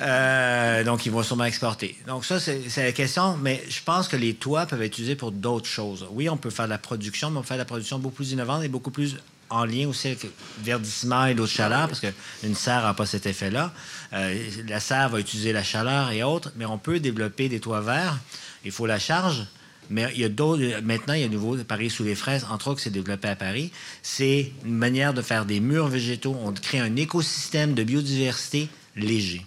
Euh, 0.00 0.84
donc, 0.84 1.06
ils 1.06 1.12
vont 1.12 1.22
sûrement 1.22 1.44
exporter. 1.44 1.96
Donc, 2.06 2.24
ça, 2.24 2.38
c'est 2.40 2.62
la 2.76 2.92
question. 2.92 3.36
Mais 3.36 3.62
je 3.68 3.82
pense 3.84 4.08
que 4.08 4.16
les 4.16 4.34
toits 4.34 4.66
peuvent 4.66 4.82
être 4.82 4.92
utilisés 4.92 5.16
pour 5.16 5.32
d'autres 5.32 5.68
choses. 5.68 6.06
Oui, 6.10 6.28
on 6.28 6.36
peut 6.36 6.50
faire 6.50 6.66
de 6.66 6.70
la 6.70 6.78
production, 6.78 7.30
mais 7.30 7.38
on 7.38 7.42
peut 7.42 7.48
faire 7.48 7.56
de 7.56 7.62
la 7.62 7.66
production 7.66 7.98
beaucoup 7.98 8.16
plus 8.16 8.32
innovante 8.32 8.62
et 8.62 8.68
beaucoup 8.68 8.90
plus 8.90 9.16
en 9.50 9.64
lien 9.64 9.88
aussi 9.88 10.08
avec 10.08 10.24
le 10.24 10.30
verdissement 10.62 11.24
et 11.26 11.34
l'eau 11.34 11.44
de 11.44 11.50
chaleur, 11.50 11.88
parce 11.88 12.00
qu'une 12.00 12.54
serre 12.54 12.82
n'a 12.82 12.94
pas 12.94 13.06
cet 13.06 13.26
effet-là. 13.26 13.72
Euh, 14.12 14.50
la 14.68 14.80
serre 14.80 15.08
va 15.08 15.20
utiliser 15.20 15.52
la 15.52 15.62
chaleur 15.62 16.10
et 16.10 16.22
autres, 16.22 16.52
mais 16.56 16.66
on 16.66 16.78
peut 16.78 17.00
développer 17.00 17.48
des 17.48 17.60
toits 17.60 17.80
verts. 17.80 18.18
Il 18.64 18.72
faut 18.72 18.86
la 18.86 18.98
charge, 18.98 19.46
mais 19.90 20.06
il 20.14 20.20
y 20.20 20.24
a 20.24 20.28
d'autres. 20.28 20.80
Maintenant, 20.82 21.14
il 21.14 21.20
y 21.20 21.24
a 21.24 21.28
nouveau 21.28 21.56
Paris 21.64 21.90
sous 21.90 22.04
les 22.04 22.14
fraises, 22.14 22.46
entre 22.50 22.68
autres, 22.68 22.80
c'est 22.80 22.90
développé 22.90 23.28
à 23.28 23.36
Paris. 23.36 23.72
C'est 24.02 24.52
une 24.64 24.76
manière 24.76 25.14
de 25.14 25.22
faire 25.22 25.44
des 25.44 25.60
murs 25.60 25.88
végétaux. 25.88 26.36
On 26.42 26.52
crée 26.52 26.80
un 26.80 26.96
écosystème 26.96 27.74
de 27.74 27.82
biodiversité 27.82 28.68
léger, 28.96 29.44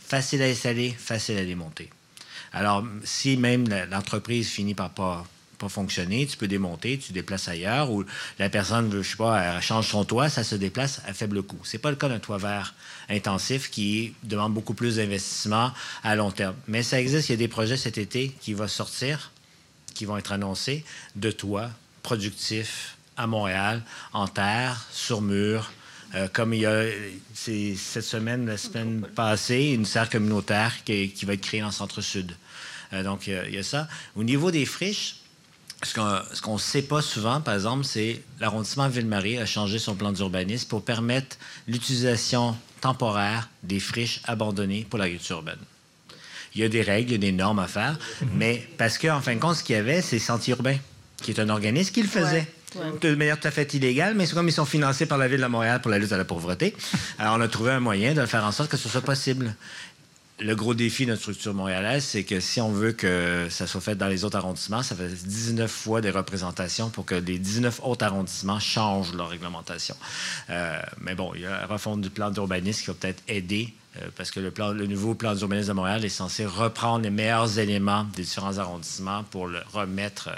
facile 0.00 0.42
à 0.42 0.46
installer, 0.46 0.90
facile 0.90 1.38
à 1.38 1.44
démonter. 1.44 1.90
Alors, 2.52 2.84
si 3.04 3.36
même 3.36 3.66
l'entreprise 3.90 4.48
finit 4.48 4.74
par 4.74 4.90
pas 4.90 5.26
pas 5.62 5.68
fonctionner, 5.68 6.26
tu 6.26 6.36
peux 6.36 6.48
démonter, 6.48 6.98
tu 6.98 7.12
déplaces 7.12 7.48
ailleurs, 7.48 7.90
ou 7.90 8.04
la 8.38 8.48
personne 8.48 8.88
veut, 8.90 9.02
je 9.02 9.10
sais 9.10 9.16
pas, 9.16 9.60
change 9.60 9.88
son 9.88 10.04
toit, 10.04 10.28
ça 10.28 10.42
se 10.42 10.56
déplace 10.56 11.00
à 11.06 11.12
faible 11.12 11.42
coût. 11.42 11.60
C'est 11.62 11.78
pas 11.78 11.90
le 11.90 11.96
cas 11.96 12.08
d'un 12.08 12.18
toit 12.18 12.38
vert 12.38 12.74
intensif 13.08 13.70
qui 13.70 14.14
demande 14.24 14.54
beaucoup 14.54 14.74
plus 14.74 14.96
d'investissement 14.96 15.72
à 16.02 16.16
long 16.16 16.32
terme. 16.32 16.56
Mais 16.66 16.82
ça 16.82 17.00
existe, 17.00 17.28
il 17.28 17.32
y 17.32 17.34
a 17.34 17.38
des 17.38 17.48
projets 17.48 17.76
cet 17.76 17.96
été 17.96 18.34
qui 18.40 18.54
vont 18.54 18.68
sortir 18.68 19.31
qui 19.92 20.04
vont 20.04 20.16
être 20.16 20.32
annoncés 20.32 20.84
de 21.16 21.30
toits 21.30 21.70
productifs 22.02 22.96
à 23.16 23.26
Montréal, 23.26 23.82
en 24.12 24.26
terre, 24.26 24.86
sur 24.90 25.20
mur, 25.20 25.70
euh, 26.14 26.28
comme 26.32 26.52
il 26.52 26.60
y 26.60 26.66
a 26.66 26.84
cette 27.34 28.02
semaine, 28.02 28.46
la 28.46 28.58
semaine 28.58 29.06
passée, 29.14 29.72
une 29.74 29.86
serre 29.86 30.10
communautaire 30.10 30.84
qui, 30.84 31.12
va 31.24 31.34
être 31.34 31.40
créée 31.40 31.62
le 31.62 31.70
centre-sud. 31.70 32.36
Euh, 32.92 33.02
donc, 33.02 33.26
il 33.26 33.54
y, 33.54 33.58
a 33.58 33.62
ça. 33.62 33.88
Au 34.16 34.24
niveau 34.24 34.50
des 34.50 34.66
friches, 34.66 35.16
ce 35.82 36.40
qu'on 36.40 36.54
ne 36.54 36.58
sait 36.58 36.82
pas 36.82 37.02
souvent, 37.02 37.40
par 37.40 37.54
exemple, 37.54 37.84
c'est 37.84 38.22
l'arrondissement 38.40 38.88
Ville-Marie 38.88 39.38
a 39.38 39.46
changé 39.46 39.78
son 39.78 39.94
plan 39.94 40.12
d'urbanisme 40.12 40.68
pour 40.68 40.84
permettre 40.84 41.36
l'utilisation 41.66 42.56
temporaire 42.80 43.48
des 43.62 43.80
friches 43.80 44.20
abandonnées 44.24 44.86
pour 44.88 44.98
l'agriculture 44.98 45.36
urbaine. 45.36 45.58
Il 46.54 46.60
y 46.60 46.64
a 46.64 46.68
des 46.68 46.82
règles, 46.82 47.10
il 47.10 47.12
y 47.12 47.16
a 47.16 47.18
des 47.18 47.32
normes 47.32 47.58
à 47.58 47.66
faire, 47.66 47.98
mhm. 48.20 48.28
mais 48.36 48.68
parce 48.78 48.98
qu'en 48.98 49.20
fin 49.20 49.34
de 49.34 49.40
compte, 49.40 49.56
ce 49.56 49.64
qu'il 49.64 49.76
y 49.76 49.78
avait, 49.78 50.02
c'est 50.02 50.18
Sentier 50.18 50.52
urbain, 50.52 50.76
qui 51.22 51.30
est 51.30 51.40
un 51.40 51.48
organisme 51.48 51.92
qui 51.92 52.02
le 52.02 52.08
faisait. 52.08 52.46
De 53.02 53.14
manière 53.14 53.38
tout 53.38 53.48
à 53.48 53.50
fait 53.50 53.74
illégale, 53.74 54.14
mais 54.14 54.24
c'est 54.24 54.34
comme 54.34 54.48
ils 54.48 54.52
sont 54.52 54.64
financés 54.64 55.04
par 55.04 55.18
la 55.18 55.28
Ville 55.28 55.42
de 55.42 55.46
Montréal 55.46 55.82
pour 55.82 55.90
la 55.90 55.98
lutte 55.98 56.12
à 56.12 56.16
la 56.16 56.24
pauvreté. 56.24 56.74
Alors, 57.18 57.36
on 57.36 57.40
a 57.42 57.48
trouvé 57.48 57.70
un 57.72 57.80
moyen 57.80 58.14
de 58.14 58.24
faire 58.24 58.44
en 58.44 58.52
sorte 58.52 58.70
que 58.70 58.78
ce 58.78 58.88
soit 58.88 59.02
possible. 59.02 59.54
Le 60.42 60.56
gros 60.56 60.74
défi 60.74 61.04
de 61.06 61.10
notre 61.10 61.22
structure 61.22 61.54
montréalaise, 61.54 62.04
c'est 62.04 62.24
que 62.24 62.40
si 62.40 62.60
on 62.60 62.72
veut 62.72 62.90
que 62.92 63.46
ça 63.48 63.68
soit 63.68 63.80
fait 63.80 63.94
dans 63.94 64.08
les 64.08 64.24
autres 64.24 64.36
arrondissements, 64.36 64.82
ça 64.82 64.96
fait 64.96 65.06
19 65.06 65.70
fois 65.70 66.00
des 66.00 66.10
représentations 66.10 66.90
pour 66.90 67.04
que 67.04 67.14
les 67.14 67.38
19 67.38 67.80
autres 67.84 68.04
arrondissements 68.04 68.58
changent 68.58 69.14
leur 69.14 69.28
réglementation. 69.28 69.94
Euh, 70.50 70.82
mais 71.00 71.14
bon, 71.14 71.32
il 71.36 71.42
y 71.42 71.46
a 71.46 71.60
la 71.60 71.66
refonte 71.66 72.00
du 72.00 72.10
plan 72.10 72.32
d'urbanisme 72.32 72.80
qui 72.80 72.86
va 72.88 72.94
peut-être 72.94 73.22
aider 73.28 73.72
euh, 73.98 74.08
parce 74.16 74.32
que 74.32 74.40
le, 74.40 74.86
nouveau 74.88 75.14
plan 75.14 75.34
d'urbanisme 75.34 75.68
de 75.68 75.74
Montréal 75.74 76.04
est 76.04 76.08
censé 76.08 76.44
reprendre 76.44 77.04
les 77.04 77.10
meilleurs 77.10 77.60
éléments 77.60 78.04
des 78.16 78.22
différents 78.22 78.58
arrondissements 78.58 79.22
pour 79.22 79.46
le 79.46 79.60
remettre 79.72 80.28
euh, 80.28 80.36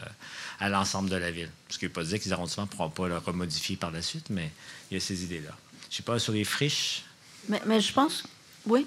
à 0.61 0.69
l'ensemble 0.69 1.09
de 1.09 1.17
la 1.17 1.31
ville. 1.31 1.51
Ce 1.71 1.79
qui 1.79 1.87
ne 1.87 1.89
veut 1.89 1.95
pas 1.95 2.05
dire 2.05 2.19
que 2.19 2.25
les 2.25 2.33
arrondissements 2.33 2.65
ne 2.65 2.69
pourront 2.69 2.91
pas 2.91 3.09
le 3.09 3.17
remodifier 3.17 3.77
par 3.77 3.91
la 3.91 4.03
suite, 4.03 4.27
mais 4.29 4.51
il 4.91 4.95
y 4.95 4.97
a 4.99 5.01
ces 5.01 5.25
idées-là. 5.25 5.57
Je 5.85 5.95
ne 5.95 5.97
sais 5.97 6.03
pas, 6.03 6.19
sur 6.19 6.35
les 6.35 6.45
friches. 6.45 7.05
Mais 7.49 7.81
je 7.81 7.93
pense. 7.93 8.25
Oui. 8.67 8.87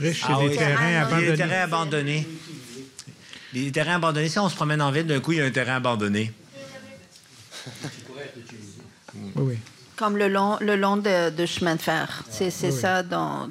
Ah 0.00 0.38
des 0.40 0.56
terrains 0.56 1.02
abandonnés. 1.02 1.30
Les 1.30 1.36
terrains 1.36 1.62
abandonnés. 1.62 2.28
Les 3.52 3.72
terrains 3.72 3.94
abandonnés, 3.96 4.28
si 4.28 4.38
on 4.38 4.48
se 4.48 4.56
promène 4.56 4.82
en 4.82 4.90
ville, 4.90 5.06
d'un 5.06 5.20
coup, 5.20 5.32
il 5.32 5.38
y 5.38 5.40
a 5.40 5.44
un 5.44 5.50
terrain 5.50 5.76
abandonné. 5.76 6.32
Oui, 9.14 9.32
oui. 9.36 9.58
Comme 9.96 10.16
le 10.16 10.28
long, 10.28 10.56
le 10.60 10.76
long 10.76 10.96
de, 10.96 11.46
chemin 11.46 11.76
de 11.76 11.80
fer. 11.80 12.24
C'est 12.28 12.50
ça 12.50 13.02
dont, 13.02 13.48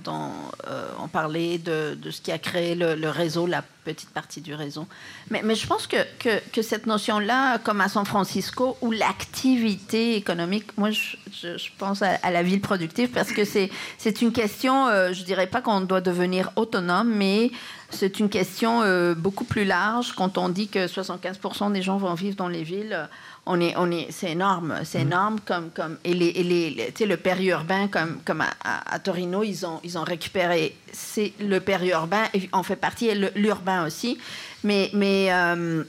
euh, 0.67 0.87
on 1.01 1.07
parlait 1.07 1.57
de, 1.57 1.97
ce 2.09 2.21
qui 2.21 2.31
a 2.31 2.37
créé 2.37 2.75
le, 2.75 3.09
réseau, 3.09 3.45
la 3.47 3.63
petite 3.85 4.09
partie 4.09 4.41
du 4.41 4.53
réseau. 4.53 4.85
Mais, 5.29 5.41
mais 5.43 5.55
je 5.55 5.67
pense 5.67 5.87
que, 5.87 5.97
que, 6.19 6.61
cette 6.61 6.85
notion-là, 6.85 7.57
comme 7.59 7.81
à 7.81 7.89
San 7.89 8.05
Francisco, 8.05 8.77
où 8.81 8.91
l'activité 8.91 10.15
économique, 10.15 10.77
moi 10.77 10.91
je, 10.91 11.17
je, 11.31 11.69
pense 11.77 12.01
à, 12.01 12.31
la 12.31 12.43
ville 12.43 12.61
productive 12.61 13.09
parce 13.09 13.31
que 13.31 13.43
c'est 13.45 14.21
une 14.21 14.31
question, 14.31 14.87
euh, 14.87 15.13
je 15.13 15.23
dirais 15.23 15.47
pas 15.47 15.61
qu'on 15.61 15.81
doit 15.81 16.01
devenir 16.01 16.51
autonome, 16.55 17.09
mais 17.13 17.51
c'est 17.89 18.19
une 18.19 18.29
question 18.29 18.81
euh, 18.81 19.13
beaucoup 19.13 19.43
plus 19.45 19.65
large 19.65 20.13
quand 20.13 20.37
on 20.37 20.49
dit 20.49 20.67
que 20.67 20.87
75% 20.87 21.71
des 21.71 21.81
gens 21.81 21.97
vont 21.97 22.13
vivre 22.13 22.35
dans 22.35 22.47
les 22.47 22.63
villes 22.63 23.07
on 23.45 23.59
est, 23.59 23.75
on 23.77 23.91
est, 23.91 24.07
c'est 24.11 24.31
énorme, 24.31 24.79
c'est 24.83 24.99
mm. 24.99 25.07
énorme 25.07 25.39
comme, 25.45 25.69
comme 25.71 25.97
et 26.03 26.13
les, 26.13 26.27
et 26.27 26.43
les, 26.43 27.05
le 27.05 27.17
périurbain 27.17 27.87
comme, 27.87 28.21
comme 28.25 28.43
à, 28.63 28.99
Torino, 28.99 29.43
ils 29.43 29.65
ont, 29.65 29.79
ils 29.83 29.97
ont 29.97 30.03
récupéré 30.03 30.75
c'est 30.91 31.33
le 31.39 31.59
périurbain, 31.59 32.23
et 32.33 32.49
en 32.53 32.63
fait 32.63 32.75
partie 32.75 33.07
et 33.07 33.15
l'urbain 33.35 33.85
aussi, 33.85 34.17
mais, 34.63 34.89
mais 34.93 35.27
euh, 35.33 35.83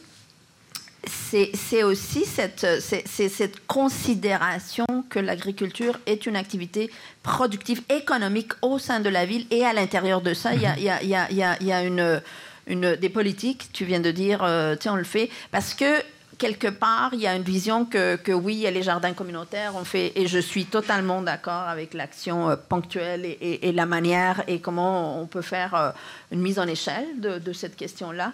c'est 1.07 1.83
aussi 1.83 2.25
cette, 2.25 2.67
cette 2.81 3.67
considération 3.67 4.87
que 5.09 5.19
l'agriculture 5.19 5.99
est 6.07 6.27
une 6.27 6.37
activité 6.37 6.91
productive 7.23 7.83
économique 7.89 8.53
au 8.63 8.79
sein 8.79 9.01
de 9.01 9.09
la 9.09 9.27
ville 9.27 9.47
et 9.51 9.65
à 9.65 9.73
l'intérieur 9.73 10.23
de 10.23 10.35
ça, 10.35 10.55
il 10.55 10.63
y 10.63 10.67
a, 10.67 10.79
y 10.79 10.89
a, 10.89 11.03
y 11.03 11.43
a, 11.43 11.63
y 11.63 11.73
a 11.73 11.83
une, 11.83 12.23
une, 12.67 12.97
des 12.97 13.09
politiques, 13.11 13.69
tu 13.73 13.85
viens 13.85 14.01
de 14.01 14.11
dire, 14.11 14.43
euh, 14.43 14.77
tiens, 14.79 14.95
on 14.95 14.97
le 14.97 15.05
fait, 15.05 15.31
parce 15.51 15.75
que 15.75 16.03
quelque 16.39 16.69
part, 16.69 17.11
il 17.13 17.21
y 17.21 17.27
a 17.27 17.35
une 17.35 17.43
vision 17.43 17.85
que, 17.85 18.17
que, 18.17 18.33
oui, 18.33 18.55
il 18.55 18.61
y 18.61 18.67
a 18.67 18.71
les 18.71 18.83
jardins 18.83 19.13
communautaires, 19.13 19.73
on 19.77 19.85
fait, 19.85 20.13
et 20.17 20.27
je 20.27 20.39
suis 20.39 20.67
totalement 20.67 21.23
d'accord 21.23 21.69
avec 21.69 21.95
l'action 21.95 22.51
euh, 22.51 22.57
ponctuelle 22.57 23.25
et, 23.25 23.73
la 23.73 23.87
manière 23.87 24.43
et 24.47 24.61
comment 24.61 25.21
on 25.21 25.27
peut 25.27 25.43
faire 25.43 25.75
euh, 25.75 25.91
une 26.31 26.41
mise 26.41 26.59
en 26.59 26.67
échelle 26.67 27.21
de, 27.21 27.53
cette 27.53 27.77
question-là. 27.77 28.33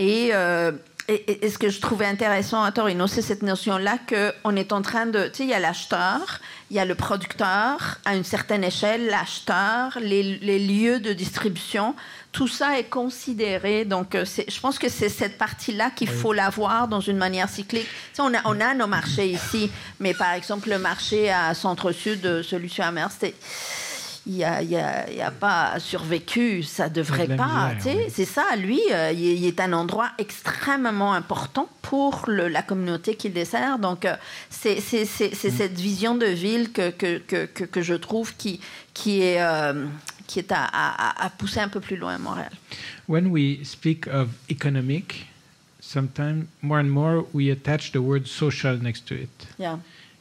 Euh, 0.00 0.72
et, 1.08 1.48
ce 1.48 1.58
que 1.58 1.68
je 1.68 1.80
trouvais 1.80 2.06
intéressant 2.06 2.62
à 2.62 2.72
Torino, 2.72 3.06
c'est 3.06 3.22
cette 3.22 3.42
notion-là 3.42 3.98
qu'on 4.08 4.56
est 4.56 4.72
en 4.72 4.82
train 4.82 5.06
de... 5.06 5.24
Tu 5.28 5.34
sais, 5.34 5.42
il 5.44 5.50
y 5.50 5.54
a 5.54 5.60
l'acheteur, 5.60 6.40
il 6.70 6.76
y 6.76 6.80
a 6.80 6.84
le 6.84 6.94
producteur, 6.94 7.98
à 8.04 8.14
une 8.16 8.24
certaine 8.24 8.64
échelle, 8.64 9.06
l'acheteur, 9.06 9.98
les 10.00 10.58
lieux 10.58 11.00
de 11.00 11.12
distribution 11.12 11.94
tout 12.32 12.48
ça 12.48 12.78
est 12.78 12.84
considéré. 12.84 13.84
Donc, 13.84 14.14
euh, 14.14 14.24
je 14.24 14.60
pense 14.60 14.78
que 14.78 14.88
c'est 14.88 15.10
cette 15.10 15.38
partie-là 15.38 15.90
qu'il 15.90 16.08
faut 16.08 16.32
l'avoir 16.32 16.88
dans 16.88 17.00
une 17.00 17.18
manière 17.18 17.48
cyclique. 17.48 17.86
on, 18.18 18.34
a, 18.34 18.40
on 18.46 18.58
a 18.60 18.74
nos 18.74 18.86
marchés 18.86 19.28
ici, 19.28 19.70
mais 20.00 20.14
par 20.14 20.32
exemple, 20.32 20.70
le 20.70 20.78
marché 20.78 21.30
à 21.30 21.54
Centre-Sud, 21.54 22.42
sur 22.42 22.58
la 22.78 22.90
mer, 22.90 23.10
il 24.24 24.34
n'y 24.34 24.44
a, 24.44 24.62
y 24.62 25.20
a, 25.20 25.30
pas 25.32 25.80
survécu, 25.80 26.62
ça 26.62 26.88
devrait 26.88 27.36
pas. 27.36 27.72
C'est 28.08 28.24
ça, 28.24 28.44
lui, 28.56 28.80
euh, 28.92 29.10
il, 29.12 29.44
est 29.44 29.58
un 29.60 29.72
endroit 29.72 30.10
extrêmement 30.18 31.12
important 31.12 31.68
pour 31.82 32.24
la 32.28 32.62
communauté 32.62 33.16
qu'il 33.16 33.32
dessert. 33.32 33.80
Donc, 33.80 34.04
euh, 34.04 34.14
c'est 34.48 34.78
mm. 34.78 35.50
cette 35.50 35.78
vision 35.78 36.14
de 36.14 36.26
ville 36.26 36.70
que, 36.70 36.90
que, 36.90 37.18
que, 37.18 37.64
que 37.64 37.82
je 37.82 37.94
trouve 37.94 38.34
qui, 38.36 38.60
qui 38.94 39.22
est 39.22 39.40
qui 40.32 40.38
est 40.38 40.50
à, 40.50 40.64
à, 40.64 41.26
à, 41.26 41.30
pousser 41.30 41.60
un 41.60 41.68
peu 41.68 41.80
plus 41.80 41.96
loin 41.96 42.14
à 42.14 42.18
Montréal. 42.18 42.50
When 43.06 43.30
we 43.30 43.62
speak 43.64 44.06
of 44.06 44.30
economic, 44.48 45.26
sometimes 45.80 46.46
more 46.62 46.80
and 46.80 46.90
more 46.90 47.26
we 47.34 47.50
attach 47.50 47.92
the 47.92 48.00
word 48.00 48.26
social 48.26 48.78
next 48.78 49.06
to 49.08 49.14
it. 49.14 49.28
Yeah. 49.58 49.80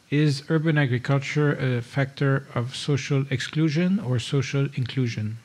Is 0.10 0.44
urban 0.50 0.78
agriculture 0.78 1.54
a 1.54 1.82
factor 1.82 2.46
of 2.54 2.76
social 2.76 3.26
exclusion 3.30 4.02
or 4.06 4.20
social 4.20 4.68
inclusion? 4.76 5.38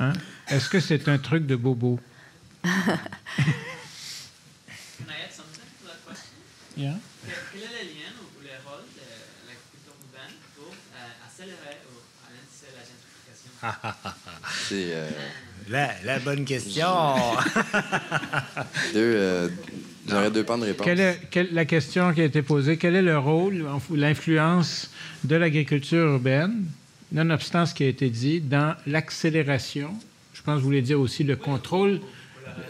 Hein? 0.00 0.14
Est-ce 0.48 0.68
que 0.68 0.80
c'est 0.80 1.06
un 1.06 1.18
truc 1.18 1.46
de 1.46 1.54
bobo? 1.54 2.00
Can 2.64 2.72
I 2.72 2.74
add 5.22 5.32
something 5.32 5.62
to 5.78 5.84
that 5.86 6.04
question? 6.04 6.34
Yeah. 6.74 6.98
Quel 7.52 7.62
est 7.62 7.70
le 7.70 7.84
lien 7.94 8.10
ou 8.18 8.26
le 8.42 8.50
rôle 8.66 8.82
de 8.98 9.06
l'agriculture 9.46 9.94
urbaine 10.02 10.34
pour 10.56 10.74
euh, 10.74 11.24
accélérer 11.24 11.78
C'est 14.68 14.88
euh, 14.92 15.08
la, 15.68 16.18
bonne 16.20 16.44
question. 16.44 16.86
deux, 18.92 19.00
euh, 19.00 19.48
J'aurais 20.08 20.30
deux 20.30 20.44
pans 20.44 20.58
de 20.58 20.66
réponse. 20.66 20.86
la 21.52 21.64
question 21.64 22.12
qui 22.12 22.20
a 22.20 22.24
été 22.24 22.42
posée, 22.42 22.76
quel 22.76 22.96
est 22.96 23.02
le 23.02 23.18
rôle, 23.18 23.64
l'influence 23.94 24.90
de 25.24 25.36
l'agriculture 25.36 26.12
urbaine, 26.12 26.66
nonobstant 27.12 27.66
ce 27.66 27.74
qui 27.74 27.84
a 27.84 27.88
été 27.88 28.10
dit, 28.10 28.40
dans 28.40 28.74
l'accélération, 28.86 29.92
je 30.34 30.42
pense 30.42 30.56
que 30.56 30.60
vous 30.60 30.66
voulez 30.66 30.82
dire 30.82 31.00
aussi 31.00 31.24
le 31.24 31.36
contrôle 31.36 32.00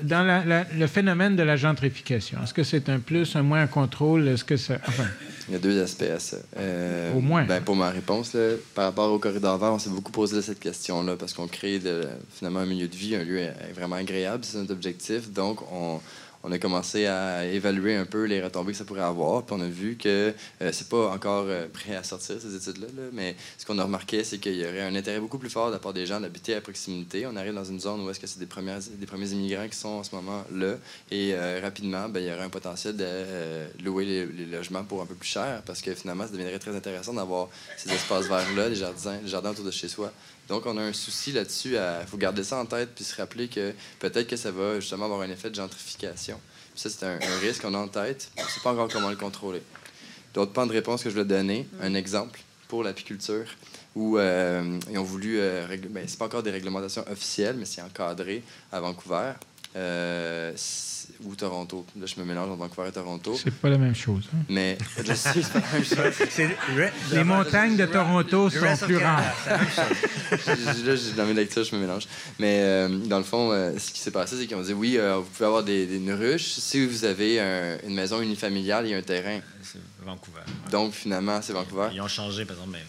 dans 0.02 0.64
le 0.74 0.86
phénomène 0.86 1.36
de 1.36 1.42
la 1.42 1.56
gentrification, 1.56 2.38
est-ce 2.42 2.54
que 2.54 2.64
c'est 2.64 2.88
un 2.88 2.98
plus, 2.98 3.36
un 3.36 3.42
moins, 3.42 3.62
un 3.62 3.66
contrôle? 3.66 4.28
Est-ce 4.28 4.44
que 4.44 4.56
ça. 4.56 4.78
Il 5.48 5.52
y 5.52 5.56
a 5.56 5.58
deux 5.60 5.80
aspects 5.80 6.02
à 6.02 6.18
ça. 6.18 6.38
Euh, 6.56 7.14
Au 7.14 7.20
moins. 7.20 7.44
Ben, 7.44 7.62
pour 7.62 7.76
ma 7.76 7.90
réponse, 7.90 8.36
par 8.74 8.86
rapport 8.86 9.12
au 9.12 9.18
corridor 9.18 9.56
vert, 9.58 9.72
on 9.72 9.78
s'est 9.78 9.90
beaucoup 9.90 10.12
posé 10.12 10.42
cette 10.42 10.58
question-là 10.58 11.16
parce 11.16 11.34
qu'on 11.34 11.46
crée 11.46 11.80
finalement 12.30 12.60
un 12.60 12.66
milieu 12.66 12.88
de 12.88 12.96
vie, 12.96 13.14
un 13.14 13.24
lieu 13.24 13.46
vraiment 13.74 13.96
agréable, 13.96 14.44
c'est 14.44 14.58
notre 14.58 14.72
objectif. 14.72 15.30
Donc, 15.30 15.60
on, 15.72 16.00
on 16.46 16.52
a 16.52 16.58
commencé 16.58 17.06
à 17.06 17.44
évaluer 17.44 17.96
un 17.96 18.04
peu 18.04 18.24
les 18.24 18.40
retombées 18.40 18.70
que 18.70 18.78
ça 18.78 18.84
pourrait 18.84 19.00
avoir. 19.00 19.44
Puis 19.44 19.56
on 19.58 19.60
a 19.60 19.66
vu 19.66 19.96
que 19.96 20.32
euh, 20.62 20.70
c'est 20.72 20.88
pas 20.88 21.10
encore 21.10 21.46
euh, 21.48 21.66
prêt 21.66 21.96
à 21.96 22.04
sortir, 22.04 22.36
ces 22.40 22.54
études-là. 22.54 22.86
mais 23.12 23.34
ce 23.58 23.66
qu'on 23.66 23.76
a 23.80 23.82
remarqué, 23.82 24.22
c'est 24.22 24.38
qu'il 24.38 24.54
y 24.54 24.64
aurait 24.64 24.82
un 24.82 24.94
intérêt 24.94 25.18
beaucoup 25.18 25.38
plus 25.38 25.50
fort 25.50 25.72
de 25.72 25.92
des 25.92 26.06
gens 26.06 26.20
d'habiter 26.20 26.54
à 26.54 26.60
proximité. 26.60 27.26
On 27.26 27.34
arrive 27.34 27.54
dans 27.54 27.64
une 27.64 27.80
zone 27.80 28.00
où 28.00 28.10
est-ce 28.10 28.20
que 28.20 28.28
c'est 28.28 28.38
des 28.38 28.46
premiers 28.46 29.28
immigrants 29.32 29.68
qui 29.68 29.76
sont 29.76 29.88
en 29.88 30.04
ce 30.04 30.14
moment-là. 30.14 30.74
Et 31.10 31.34
euh, 31.34 31.58
rapidement, 31.60 32.08
ben, 32.08 32.20
il 32.20 32.28
y 32.28 32.32
aurait 32.32 32.44
un 32.44 32.48
potentiel 32.48 32.96
de 32.96 33.84
louer 33.84 34.04
les, 34.04 34.26
logements 34.46 34.84
pour 34.84 35.02
un 35.02 35.06
peu 35.06 35.14
plus 35.14 35.28
cher 35.28 35.62
parce 35.66 35.80
que 35.80 35.94
finalement, 35.94 36.24
ça 36.24 36.30
deviendrait 36.30 36.60
très 36.60 36.76
intéressant 36.76 37.12
d'avoir 37.12 37.48
ces 37.76 37.90
espaces 37.90 38.28
verts-là, 38.28 38.68
les 38.68 38.76
jardins, 38.76 39.18
les 39.20 39.28
jardins 39.28 39.50
autour 39.50 39.64
de 39.64 39.72
chez 39.72 39.88
soi. 39.88 40.12
Donc, 40.48 40.66
on 40.66 40.76
a 40.76 40.82
un 40.82 40.92
souci 40.92 41.32
là-dessus. 41.32 41.74
Il 41.74 42.06
faut 42.06 42.16
garder 42.16 42.44
ça 42.44 42.58
en 42.58 42.66
tête 42.66 42.90
puis 42.94 43.04
se 43.04 43.16
rappeler 43.16 43.48
que 43.48 43.72
peut-être 43.98 44.28
que 44.28 44.36
ça 44.36 44.50
va 44.50 44.80
justement 44.80 45.06
avoir 45.06 45.20
un 45.20 45.30
effet 45.30 45.50
de 45.50 45.54
gentrification. 45.54 46.40
ça, 46.74 46.88
c'est 46.88 47.04
un, 47.04 47.18
risque 47.40 47.62
qu'on 47.62 47.74
a 47.74 47.78
en 47.78 47.88
tête. 47.88 48.30
On 48.38 48.42
ne 48.42 48.48
sait 48.48 48.60
pas 48.60 48.72
encore 48.72 48.88
comment 48.88 49.10
le 49.10 49.16
contrôler. 49.16 49.62
D'autres 50.34 50.52
points 50.52 50.66
de 50.66 50.72
réponse 50.72 51.02
que 51.02 51.10
je 51.10 51.14
voulais 51.14 51.26
donner. 51.26 51.68
Un 51.80 51.94
exemple 51.94 52.40
pour 52.68 52.84
l'apiculture 52.84 53.46
où 53.96 54.18
euh, 54.18 54.78
ils 54.90 54.98
ont 54.98 55.02
voulu. 55.02 55.38
Euh, 55.40 55.66
ben, 55.88 56.04
c'est 56.06 56.18
pas 56.18 56.26
encore 56.26 56.42
des 56.42 56.50
réglementations 56.50 57.04
officielles, 57.10 57.56
mais 57.58 57.64
c'est 57.64 57.82
encadré 57.82 58.42
à 58.70 58.78
Vancouver. 58.78 59.32
Euh, 59.76 60.52
ou 61.24 61.34
Toronto. 61.34 61.86
Là, 61.98 62.06
je 62.06 62.20
me 62.20 62.26
mélange 62.26 62.48
entre 62.50 62.58
Vancouver 62.58 62.88
et 62.88 62.92
Toronto. 62.92 63.36
C'est 63.42 63.54
pas 63.54 63.68
la 63.68 63.78
même 63.78 63.94
chose. 63.94 64.24
Hein? 64.34 64.38
Mais 64.48 64.78
je 65.04 65.14
sais, 65.14 65.42
c'est 65.42 65.52
pas 65.52 65.60
la 65.60 65.72
même 65.72 65.84
chose. 65.84 66.52
Les 67.12 67.24
montagnes 67.24 67.76
de 67.76 67.86
Toronto 67.86 68.50
sont 68.50 68.76
plus 68.86 68.96
rares. 68.98 69.22
là, 69.46 70.94
dans 71.16 71.26
mes 71.26 71.34
lectures, 71.34 71.64
je 71.64 71.74
me 71.74 71.80
mélange. 71.80 72.06
Mais 72.38 72.60
euh, 72.62 72.88
dans 72.88 73.18
le 73.18 73.24
fond, 73.24 73.50
euh, 73.52 73.72
ce 73.78 73.92
qui 73.92 74.00
s'est 74.00 74.10
passé, 74.10 74.36
c'est 74.36 74.46
qu'ils 74.46 74.56
ont 74.56 74.62
dit 74.62 74.72
oui, 74.72 74.98
euh, 74.98 75.16
vous 75.16 75.24
pouvez 75.24 75.46
avoir 75.46 75.62
des, 75.62 75.86
des, 75.86 75.96
une 75.96 76.12
ruche 76.12 76.44
si 76.44 76.84
vous 76.84 77.04
avez 77.04 77.38
une 77.86 77.94
maison 77.94 78.20
unifamiliale 78.20 78.86
et 78.86 78.94
un 78.94 79.02
terrain. 79.02 79.40
C'est 79.62 79.80
Vancouver. 80.04 80.42
Donc, 80.70 80.92
finalement, 80.92 81.40
c'est 81.42 81.52
Vancouver. 81.52 81.88
Ils 81.92 82.00
ont 82.00 82.08
changé, 82.08 82.44
par 82.44 82.56
exemple. 82.56 82.72
Mais 82.72 82.84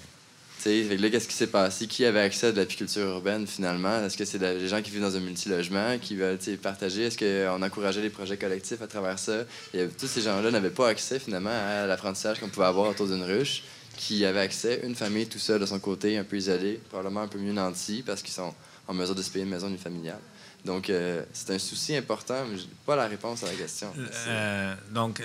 qu'est-ce 1.12 1.28
qui 1.28 1.36
s'est 1.36 1.48
passé? 1.48 1.88
Qui 1.88 2.06
avait 2.06 2.20
accès 2.20 2.48
à 2.48 2.52
de 2.52 2.58
l'apiculture 2.58 3.08
urbaine 3.08 3.48
finalement? 3.48 4.04
Est-ce 4.04 4.18
que 4.18 4.26
c'est 4.26 4.40
des 4.40 4.68
gens 4.68 4.82
qui 4.82 4.92
vivent 4.92 5.02
dans 5.02 5.16
un 5.16 5.20
multilogement, 5.20 5.98
qui 6.00 6.16
veulent 6.16 6.38
partager? 6.62 7.04
Est-ce 7.04 7.18
qu'on 7.18 7.62
encourageait 7.62 8.02
les 8.02 8.10
projets 8.10 8.38
collectifs 8.38 8.82
à 8.82 8.88
travers 8.88 9.20
ça? 9.20 9.44
Et 9.74 9.88
tous 9.88 10.08
ces 10.08 10.22
gens-là 10.22 10.52
n'avaient 10.52 10.70
pas 10.70 10.90
accès 10.90 11.20
finalement 11.20 11.50
à 11.50 11.86
l'apprentissage 11.88 12.40
qu'on 12.40 12.50
pouvait 12.50 12.66
avoir 12.66 12.90
autour 12.90 13.08
d'une 13.08 13.24
ruche, 13.24 13.64
qui 13.98 14.26
avait 14.26 14.42
accès, 14.42 14.82
une 14.84 14.96
famille 14.96 15.26
tout 15.26 15.40
seul 15.40 15.60
de 15.60 15.66
son 15.66 15.80
côté, 15.80 16.18
un 16.18 16.24
peu 16.24 16.38
isolée, 16.38 16.80
probablement 16.90 17.22
un 17.22 17.28
peu 17.28 17.40
mieux 17.40 17.54
nantis 17.54 18.04
parce 18.06 18.22
qu'ils 18.22 18.34
sont 18.34 18.54
en 18.88 18.94
mesure 18.94 19.16
de 19.16 19.22
se 19.22 19.30
payer 19.30 19.44
une 19.44 19.52
maison 19.52 19.68
unifamiliale. 19.68 20.20
Donc, 20.68 20.90
euh, 20.90 21.24
c'est 21.32 21.52
un 21.52 21.60
souci 21.60 21.96
important, 21.96 22.44
mais 22.50 22.58
je 22.58 22.64
n'ai 22.64 22.70
pas 22.86 22.98
la 22.98 23.08
réponse 23.08 23.42
à 23.42 23.46
la 23.46 23.54
question. 23.54 23.88
Euh, 24.28 24.76
donc, 24.94 25.24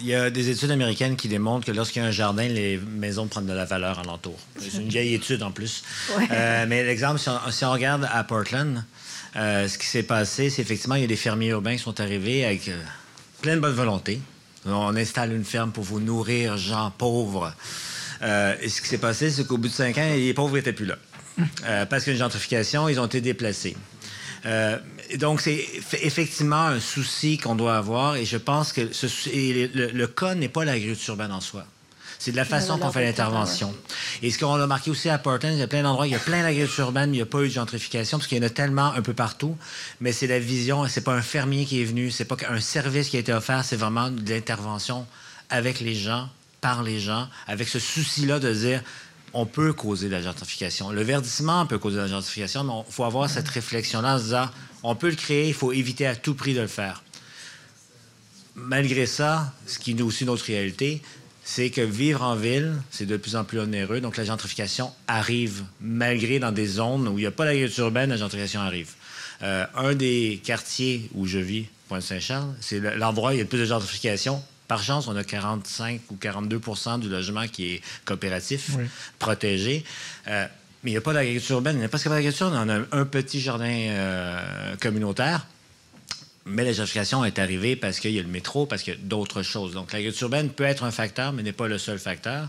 il 0.00 0.06
y 0.06 0.14
a 0.14 0.30
des 0.30 0.48
études 0.48 0.70
américaines 0.70 1.16
qui 1.16 1.26
démontrent 1.26 1.66
que 1.66 1.72
lorsqu'il 1.72 2.02
y 2.02 2.04
a 2.04 2.08
un 2.08 2.12
jardin, 2.12 2.46
les 2.46 2.78
maisons 2.78 3.26
prennent 3.26 3.46
de 3.46 3.52
la 3.52 3.64
valeur 3.64 3.98
alentour. 3.98 4.38
C'est 4.58 4.78
une 4.78 4.88
vieille 4.88 5.14
étude 5.14 5.42
en 5.42 5.50
plus. 5.50 5.82
Euh, 6.30 6.66
mais 6.68 6.84
l'exemple, 6.84 7.18
si, 7.18 7.64
on 7.64 7.72
regarde 7.72 8.08
à 8.12 8.22
Portland, 8.22 8.84
ce 9.34 9.76
qui 9.76 9.86
s'est 9.86 10.04
passé, 10.04 10.50
c'est 10.50 10.62
effectivement, 10.62 10.94
il 10.94 11.02
y 11.02 11.04
a 11.04 11.08
des 11.08 11.16
fermiers 11.16 11.48
urbains 11.48 11.76
qui 11.76 11.82
sont 11.82 12.00
arrivés 12.00 12.44
avec 12.44 12.70
plein 13.42 13.56
de 13.56 13.60
bonne 13.60 13.74
volonté. 13.74 14.20
On 14.66 14.94
installe 14.96 15.32
une 15.32 15.44
ferme 15.44 15.72
pour 15.72 15.82
vous 15.82 15.98
nourrir, 16.00 16.56
gens 16.56 16.92
pauvres. 16.96 17.52
et 18.22 18.68
ce 18.68 18.80
qui 18.80 18.86
s'est 18.86 18.98
passé, 18.98 19.30
c'est 19.30 19.46
qu'au 19.46 19.58
bout 19.58 19.68
de 19.68 19.72
cinq 19.72 19.98
ans, 19.98 20.08
les 20.14 20.32
pauvres 20.32 20.54
n'étaient 20.54 20.72
plus 20.72 20.86
là. 20.86 20.96
parce 21.86 22.04
qu'une 22.04 22.16
gentrification, 22.16 22.88
ils 22.88 23.00
ont 23.00 23.06
été 23.06 23.20
déplacés. 23.20 23.76
Euh, 24.46 24.78
donc, 25.16 25.40
c'est 25.40 25.64
effectivement 26.02 26.66
un 26.66 26.80
souci 26.80 27.38
qu'on 27.38 27.54
doit 27.54 27.76
avoir 27.76 28.16
et 28.16 28.24
je 28.24 28.36
pense 28.36 28.72
que 28.72 28.92
ce, 28.92 29.06
le, 29.34 30.06
cas 30.06 30.34
n'est 30.34 30.48
pas 30.48 30.64
l'agriculture 30.64 31.14
urbaine 31.14 31.32
en 31.32 31.40
soi. 31.40 31.64
C'est 32.18 32.30
de 32.30 32.36
la 32.36 32.46
façon 32.46 32.78
qu'on 32.78 32.90
fait 32.90 33.04
l'intervention. 33.04 33.74
Et 34.22 34.30
ce 34.30 34.38
qu'on 34.38 34.54
a 34.54 34.66
marqué 34.66 34.90
aussi 34.90 35.10
à 35.10 35.18
Portland, 35.18 35.52
il 35.52 35.58
y 35.58 35.62
a 35.62 35.66
plein 35.66 35.82
d'endroits, 35.82 36.06
il 36.06 36.12
y 36.12 36.16
a 36.16 36.20
plein 36.20 36.42
d'agriculture 36.42 36.86
urbaine, 36.86 37.10
mais 37.10 37.16
il 37.16 37.20
n'y 37.20 37.22
a 37.22 37.26
pas 37.26 37.42
eu 37.42 37.48
de 37.48 37.52
gentrification 37.52 38.18
parce 38.18 38.26
qu'il 38.26 38.38
y 38.38 38.40
en 38.40 38.46
a 38.46 38.50
tellement 38.50 38.92
un 38.94 39.02
peu 39.02 39.12
partout. 39.12 39.56
Mais 40.00 40.12
c'est 40.12 40.26
la 40.26 40.38
vision, 40.38 40.86
c'est 40.88 41.02
pas 41.02 41.14
un 41.14 41.22
fermier 41.22 41.66
qui 41.66 41.82
est 41.82 41.84
venu, 41.84 42.10
c'est 42.10 42.24
pas 42.24 42.36
un 42.48 42.60
service 42.60 43.10
qui 43.10 43.16
a 43.16 43.20
été 43.20 43.32
offert, 43.32 43.64
c'est 43.64 43.76
vraiment 43.76 44.10
de 44.10 44.30
l'intervention 44.30 45.06
avec 45.50 45.80
les 45.80 45.94
gens, 45.94 46.28
par 46.60 46.82
les 46.82 47.00
gens, 47.00 47.28
avec 47.46 47.68
ce 47.68 47.78
souci-là 47.78 48.38
de 48.38 48.52
dire 48.52 48.82
on 49.36 49.44
peut 49.44 49.74
causer 49.74 50.06
de 50.06 50.12
la 50.12 50.22
gentrification. 50.22 50.90
Le 50.90 51.02
verdissement 51.02 51.66
peut 51.66 51.78
causer 51.78 51.96
de 51.96 52.00
la 52.00 52.08
gentrification, 52.08 52.64
mais 52.64 52.72
il 52.88 52.92
faut 52.92 53.04
avoir 53.04 53.28
cette 53.28 53.48
réflexion-là 53.48 54.14
en 54.14 54.18
se 54.18 54.24
disant 54.24 54.48
on 54.82 54.94
peut 54.94 55.10
le 55.10 55.14
créer, 55.14 55.48
il 55.48 55.54
faut 55.54 55.72
éviter 55.72 56.06
à 56.06 56.16
tout 56.16 56.34
prix 56.34 56.54
de 56.54 56.62
le 56.62 56.66
faire. 56.66 57.02
Malgré 58.54 59.04
ça, 59.04 59.52
ce 59.66 59.78
qui 59.78 59.90
est 59.90 60.00
aussi 60.00 60.24
notre 60.24 60.46
réalité, 60.46 61.02
c'est 61.44 61.68
que 61.68 61.82
vivre 61.82 62.22
en 62.22 62.34
ville, 62.34 62.72
c'est 62.90 63.04
de 63.04 63.18
plus 63.18 63.36
en 63.36 63.44
plus 63.44 63.60
onéreux. 63.60 64.00
Donc, 64.00 64.16
la 64.16 64.24
gentrification 64.24 64.90
arrive, 65.06 65.64
malgré 65.82 66.38
dans 66.38 66.50
des 66.50 66.66
zones 66.66 67.06
où 67.06 67.18
il 67.18 67.22
n'y 67.22 67.26
a 67.26 67.30
pas 67.30 67.44
d'agriculture 67.44 67.84
urbaine, 67.84 68.08
la 68.08 68.16
gentrification 68.16 68.60
arrive. 68.60 68.92
Euh, 69.42 69.66
un 69.74 69.94
des 69.94 70.40
quartiers 70.42 71.10
où 71.14 71.26
je 71.26 71.38
vis, 71.38 71.66
Pointe-Saint-Charles, 71.88 72.54
c'est 72.62 72.80
l'endroit 72.96 73.30
où 73.30 73.32
il 73.34 73.36
y 73.36 73.40
a 73.40 73.42
le 73.42 73.48
plus 73.48 73.58
de 73.58 73.66
gentrification. 73.66 74.42
Par 74.68 74.82
chance, 74.82 75.06
on 75.08 75.16
a 75.16 75.24
45 75.24 76.00
ou 76.10 76.16
42% 76.20 77.00
du 77.00 77.08
logement 77.08 77.46
qui 77.46 77.74
est 77.74 77.82
coopératif, 78.04 78.72
protégé. 79.18 79.84
Euh, 80.28 80.46
mais 80.82 80.90
il 80.90 80.94
n'y 80.94 80.98
a 80.98 81.02
pas 81.02 81.12
d'agriculture 81.12 81.56
urbaine. 81.56 81.76
Il 81.76 81.80
n'y 81.80 81.84
a 81.84 81.88
pas 81.88 81.98
d'agriculture. 81.98 82.50
On 82.52 82.68
a 82.68 82.78
un 82.90 83.04
petit 83.04 83.40
jardin 83.40 83.68
euh, 83.68 84.76
communautaire. 84.80 85.46
Mais 86.46 86.64
la 86.64 86.72
gentrification 86.72 87.24
est 87.24 87.38
arrivée 87.40 87.74
parce 87.74 87.98
qu'il 87.98 88.12
y 88.12 88.18
a 88.20 88.22
le 88.22 88.28
métro, 88.28 88.66
parce 88.66 88.82
qu'il 88.82 88.94
y 88.94 88.96
a 88.96 89.00
d'autres 89.00 89.42
choses. 89.42 89.72
Donc, 89.72 89.92
l'agriculture 89.92 90.26
urbaine 90.26 90.48
peut 90.50 90.64
être 90.64 90.84
un 90.84 90.92
facteur, 90.92 91.32
mais 91.32 91.42
n'est 91.42 91.52
pas 91.52 91.66
le 91.66 91.78
seul 91.78 91.98
facteur. 91.98 92.48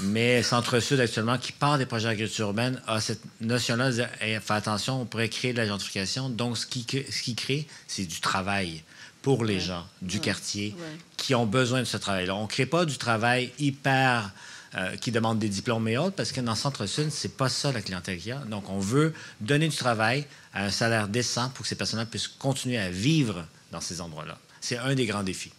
Mais 0.00 0.42
Centre-Sud, 0.42 1.00
actuellement, 1.00 1.38
qui 1.38 1.52
part 1.52 1.78
des 1.78 1.86
projets 1.86 2.08
d'agriculture 2.08 2.48
urbaine, 2.48 2.80
a 2.86 3.00
cette 3.00 3.22
notion-là 3.40 3.90
de 3.90 3.94
dire 3.94 4.08
fais 4.18 4.54
attention, 4.54 5.02
on 5.02 5.04
pourrait 5.04 5.28
créer 5.28 5.52
de 5.52 5.58
la 5.58 5.66
gentrification. 5.66 6.28
Donc, 6.28 6.58
ce 6.58 6.66
qui, 6.66 6.86
ce 7.10 7.22
qui 7.22 7.34
crée, 7.34 7.66
c'est 7.86 8.04
du 8.04 8.20
travail 8.20 8.82
pour 9.24 9.42
les 9.42 9.58
gens 9.58 9.86
du 10.02 10.20
quartier 10.20 10.76
qui 11.16 11.34
ont 11.34 11.46
besoin 11.46 11.80
de 11.80 11.86
ce 11.86 11.96
travail-là. 11.96 12.36
On 12.36 12.42
ne 12.42 12.46
crée 12.46 12.66
pas 12.66 12.84
du 12.84 12.98
travail 12.98 13.50
hyper 13.58 14.30
euh, 14.76 14.96
qui 14.96 15.10
demandent 15.12 15.38
des 15.38 15.48
diplômes 15.48 15.88
et 15.88 15.96
autres, 15.96 16.14
parce 16.14 16.30
que 16.30 16.42
dans 16.42 16.52
le 16.52 16.58
Centre-Sud, 16.58 17.10
c'est 17.10 17.34
pas 17.34 17.48
ça 17.48 17.72
la 17.72 17.80
clientèle 17.80 18.18
qu'il 18.18 18.28
y 18.28 18.32
a. 18.32 18.40
Donc, 18.40 18.68
on 18.68 18.78
veut 18.78 19.14
donner 19.40 19.68
du 19.68 19.76
travail 19.76 20.26
à 20.52 20.64
un 20.64 20.70
salaire 20.70 21.08
décent 21.08 21.48
pour 21.50 21.62
que 21.62 21.68
ces 21.68 21.74
personnes-là 21.74 22.04
puissent 22.04 22.28
continuer 22.28 22.76
à 22.76 22.90
vivre 22.90 23.46
dans 23.72 23.80
ces 23.80 24.02
endroits-là. 24.02 24.36
C'est 24.60 24.76
un 24.76 24.94
des 24.94 25.06
grands 25.06 25.22
défis, 25.22 25.52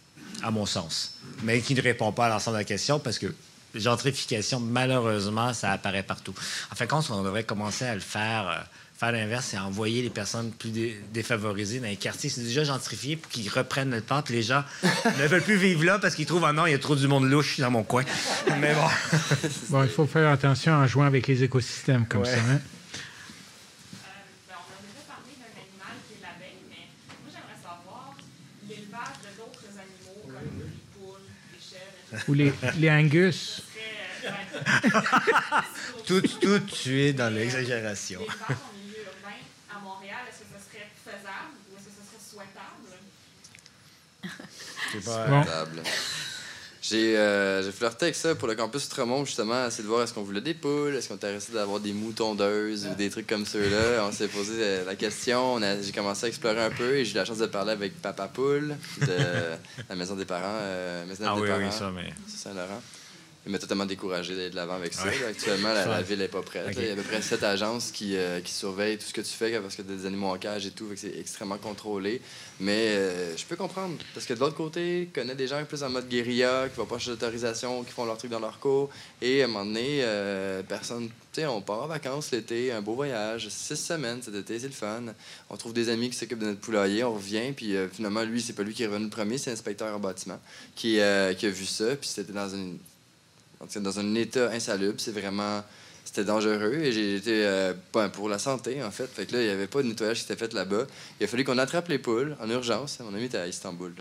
à 0.44 0.52
mon 0.52 0.64
sens, 0.64 1.16
mais 1.42 1.60
qui 1.60 1.74
ne 1.74 1.82
répond 1.82 2.12
pas 2.12 2.26
à 2.26 2.28
l'ensemble 2.28 2.58
de 2.58 2.60
la 2.60 2.64
question 2.64 3.00
parce 3.00 3.18
que 3.18 3.34
gentrification, 3.74 4.60
malheureusement, 4.60 5.52
ça 5.54 5.72
apparaît 5.72 6.04
partout. 6.04 6.34
En 6.70 6.76
fin 6.76 6.84
de 6.84 6.90
compte, 6.90 7.10
on 7.10 7.24
devrait 7.24 7.44
commencer 7.44 7.84
à 7.84 7.94
le 7.94 8.00
faire. 8.00 8.68
Faire 8.98 9.12
l'inverse, 9.12 9.48
c'est 9.50 9.58
envoyer 9.58 10.00
les 10.00 10.08
personnes 10.08 10.50
plus 10.52 10.72
défavorisées 11.12 11.80
dans 11.80 11.86
les 11.86 11.96
quartiers. 11.96 12.30
C'est 12.30 12.40
déjà 12.40 12.64
gentrifié 12.64 13.16
pour 13.16 13.30
qu'ils 13.30 13.50
reprennent 13.50 13.90
le 13.90 14.00
temps. 14.00 14.24
les 14.30 14.42
gens 14.42 14.64
ne 14.82 15.26
veulent 15.26 15.42
plus 15.42 15.58
vivre 15.58 15.84
là 15.84 15.98
parce 15.98 16.14
qu'ils 16.14 16.24
trouvent, 16.24 16.46
ah 16.46 16.54
non, 16.54 16.64
il 16.64 16.72
y 16.72 16.74
a 16.74 16.78
trop 16.78 16.96
du 16.96 17.06
monde 17.06 17.28
louche 17.28 17.60
dans 17.60 17.70
mon 17.70 17.82
coin. 17.82 18.04
Mais 18.58 18.72
bon. 18.72 18.88
bon, 19.68 19.82
il 19.82 19.90
faut 19.90 20.06
faire 20.06 20.30
attention 20.30 20.72
en 20.72 20.86
jouant 20.86 21.04
avec 21.04 21.26
les 21.26 21.42
écosystèmes 21.42 22.06
comme 22.06 22.24
ça. 22.24 22.38
Hein? 22.38 22.60
Ou 32.28 32.32
les, 32.32 32.50
les 32.78 32.90
Angus. 32.90 33.62
tout, 36.06 36.22
tout 36.40 36.60
tué 36.60 37.12
dans 37.12 37.28
l'exagération. 37.32 38.20
Euh, 46.92 47.62
j'ai 47.62 47.72
flirté 47.72 48.06
avec 48.06 48.14
ça 48.14 48.34
pour 48.34 48.48
le 48.48 48.54
campus 48.54 48.88
Tremont, 48.88 49.24
justement, 49.24 49.66
essayer 49.66 49.82
de 49.82 49.88
voir 49.88 50.02
est-ce 50.02 50.14
qu'on 50.14 50.22
voulait 50.22 50.40
des 50.40 50.54
poules, 50.54 50.94
est-ce 50.94 51.08
qu'on 51.08 51.16
était 51.16 51.26
intéressé 51.26 51.52
d'avoir 51.52 51.80
des 51.80 51.92
moutondeuses 51.92 52.86
ou 52.86 52.94
des 52.94 53.10
trucs 53.10 53.26
comme 53.26 53.44
ceux-là. 53.44 54.04
On 54.06 54.12
s'est 54.12 54.28
posé 54.28 54.52
euh, 54.58 54.84
la 54.84 54.94
question, 54.94 55.60
j'ai 55.82 55.92
commencé 55.92 56.26
à 56.26 56.28
explorer 56.28 56.62
un 56.62 56.70
peu 56.70 56.96
et 56.96 57.04
j'ai 57.04 57.12
eu 57.12 57.16
la 57.16 57.24
chance 57.24 57.38
de 57.38 57.46
parler 57.46 57.72
avec 57.72 58.00
Papa 58.00 58.28
Poule 58.28 58.76
de 59.00 59.16
la 59.88 59.96
maison 59.96 60.14
des 60.14 60.24
parents, 60.24 60.44
euh, 60.46 61.04
maison 61.06 61.24
ah 61.26 61.34
des 61.34 61.40
oui, 61.40 61.48
parents, 61.48 61.60
oui, 61.60 61.72
ça, 61.72 61.90
mais... 61.94 62.12
Saint-Laurent. 62.28 62.80
Il 63.46 63.52
m'a 63.52 63.60
totalement 63.60 63.86
découragé 63.86 64.34
d'aller 64.34 64.50
de 64.50 64.56
l'avant 64.56 64.74
avec 64.74 64.92
ça. 64.92 65.04
Actuellement, 65.28 65.72
la, 65.72 66.02
ville 66.02 66.18
n'est 66.18 66.26
pas 66.26 66.42
prête. 66.42 66.66
Il 66.76 66.84
y 66.84 66.88
a 66.88 66.92
à 66.94 66.96
peu 66.96 67.02
près 67.02 67.22
sept 67.22 67.44
agences 67.44 67.92
qui, 67.92 68.16
euh, 68.16 68.40
qui, 68.40 68.52
surveillent 68.52 68.98
tout 68.98 69.06
ce 69.06 69.12
que 69.12 69.20
tu 69.20 69.32
fais 69.32 69.56
parce 69.60 69.76
que 69.76 69.82
tu 69.82 69.92
as 69.92 69.94
des 69.94 70.04
animaux 70.04 70.30
en 70.30 70.36
cage 70.36 70.66
et 70.66 70.72
tout. 70.72 70.88
C'est 70.96 71.16
extrêmement 71.16 71.56
contrôlé. 71.56 72.20
Mais 72.58 72.88
euh, 72.88 73.36
je 73.36 73.44
peux 73.44 73.54
comprendre. 73.54 73.98
Parce 74.14 74.26
que 74.26 74.34
de 74.34 74.40
l'autre 74.40 74.56
côté, 74.56 75.08
je 75.08 75.20
connais 75.20 75.36
des 75.36 75.46
gens 75.46 75.64
plus 75.64 75.84
en 75.84 75.90
mode 75.90 76.08
guérilla, 76.08 76.68
qui 76.68 76.76
vont 76.76 76.86
pas 76.86 76.98
chercher 76.98 77.12
d'autorisation, 77.12 77.84
qui 77.84 77.92
font 77.92 78.04
leur 78.04 78.18
truc 78.18 78.32
dans 78.32 78.40
leur 78.40 78.58
cours. 78.58 78.90
Et 79.22 79.42
à 79.42 79.44
un 79.44 79.48
moment 79.48 79.64
donné, 79.64 80.00
euh, 80.02 80.64
personne. 80.64 81.08
Tu 81.32 81.42
sais, 81.42 81.46
on 81.46 81.60
part 81.60 81.84
en 81.84 81.86
vacances 81.86 82.32
l'été, 82.32 82.72
un 82.72 82.82
beau 82.82 82.94
voyage, 82.94 83.48
six 83.48 83.76
semaines 83.76 84.22
cet 84.22 84.34
été, 84.34 84.58
c'est 84.58 84.66
le 84.66 84.72
fun. 84.72 85.04
On 85.50 85.56
trouve 85.56 85.72
des 85.72 85.88
amis 85.88 86.10
qui 86.10 86.16
s'occupent 86.16 86.40
de 86.40 86.46
notre 86.46 86.60
poulailler, 86.60 87.04
on 87.04 87.14
revient, 87.14 87.52
puis 87.54 87.74
finalement, 87.92 88.22
lui, 88.22 88.40
c'est 88.40 88.54
pas 88.54 88.62
lui 88.62 88.72
qui 88.72 88.84
est 88.84 88.86
revenu 88.86 89.04
le 89.04 89.10
premier, 89.10 89.36
c'est 89.36 89.50
l'inspecteur 89.50 89.94
en 89.94 90.00
bâtiment 90.00 90.40
qui, 90.74 90.94
qui 90.94 91.00
a 91.00 91.50
vu 91.50 91.66
ça, 91.66 91.94
puis 91.94 92.08
c'était 92.08 92.32
dans 92.32 92.48
une 92.48 92.78
dans 93.76 94.00
un 94.00 94.14
état 94.14 94.50
insalubre. 94.50 94.96
C'est 94.98 95.12
vraiment. 95.12 95.62
C'était 96.04 96.22
dangereux 96.22 96.78
et 96.84 96.92
j'ai 96.92 97.16
été 97.16 97.44
euh, 97.44 97.74
pour 98.12 98.28
la 98.28 98.38
santé, 98.38 98.80
en 98.80 98.92
fait. 98.92 99.08
Fait 99.08 99.30
là, 99.32 99.40
il 99.40 99.46
n'y 99.46 99.50
avait 99.50 99.66
pas 99.66 99.82
de 99.82 99.88
nettoyage 99.88 100.18
qui 100.18 100.32
était 100.32 100.36
fait 100.36 100.54
là-bas. 100.54 100.86
Il 101.18 101.24
a 101.24 101.26
fallu 101.26 101.42
qu'on 101.42 101.58
attrape 101.58 101.88
les 101.88 101.98
poules 101.98 102.36
en 102.40 102.48
urgence. 102.48 103.00
Mon 103.00 103.12
ami 103.12 103.24
était 103.24 103.38
à 103.38 103.48
Istanbul. 103.48 103.92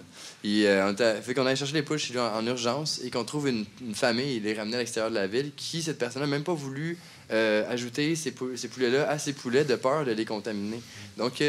Il 0.43 0.67
euh, 0.67 0.93
a 0.93 1.21
fait 1.21 1.33
qu'on 1.33 1.47
aille 1.47 1.57
chercher 1.57 1.73
les 1.73 1.81
poules 1.81 1.97
chez 1.97 2.13
lui 2.13 2.19
en, 2.19 2.45
urgence 2.45 3.01
et 3.03 3.09
qu'on 3.09 3.23
trouve 3.23 3.47
une, 3.47 3.65
famille. 3.95 4.35
Il 4.35 4.43
les 4.43 4.53
ramenait 4.53 4.75
à 4.75 4.79
l'extérieur 4.79 5.09
de 5.09 5.15
la 5.15 5.25
ville 5.25 5.51
qui, 5.57 5.81
cette 5.81 5.97
personne 5.97 6.21
n'a 6.21 6.27
même 6.27 6.43
pas 6.43 6.53
voulu 6.53 6.99
euh, 7.31 7.67
ajouter 7.71 8.15
ces, 8.15 8.35
ces 8.55 8.67
poulets-là 8.67 9.09
à 9.09 9.17
ses 9.17 9.33
poulets 9.33 9.65
de 9.65 9.75
peur 9.75 10.05
de 10.05 10.11
les 10.11 10.25
contaminer. 10.25 10.81
Donc, 11.17 11.41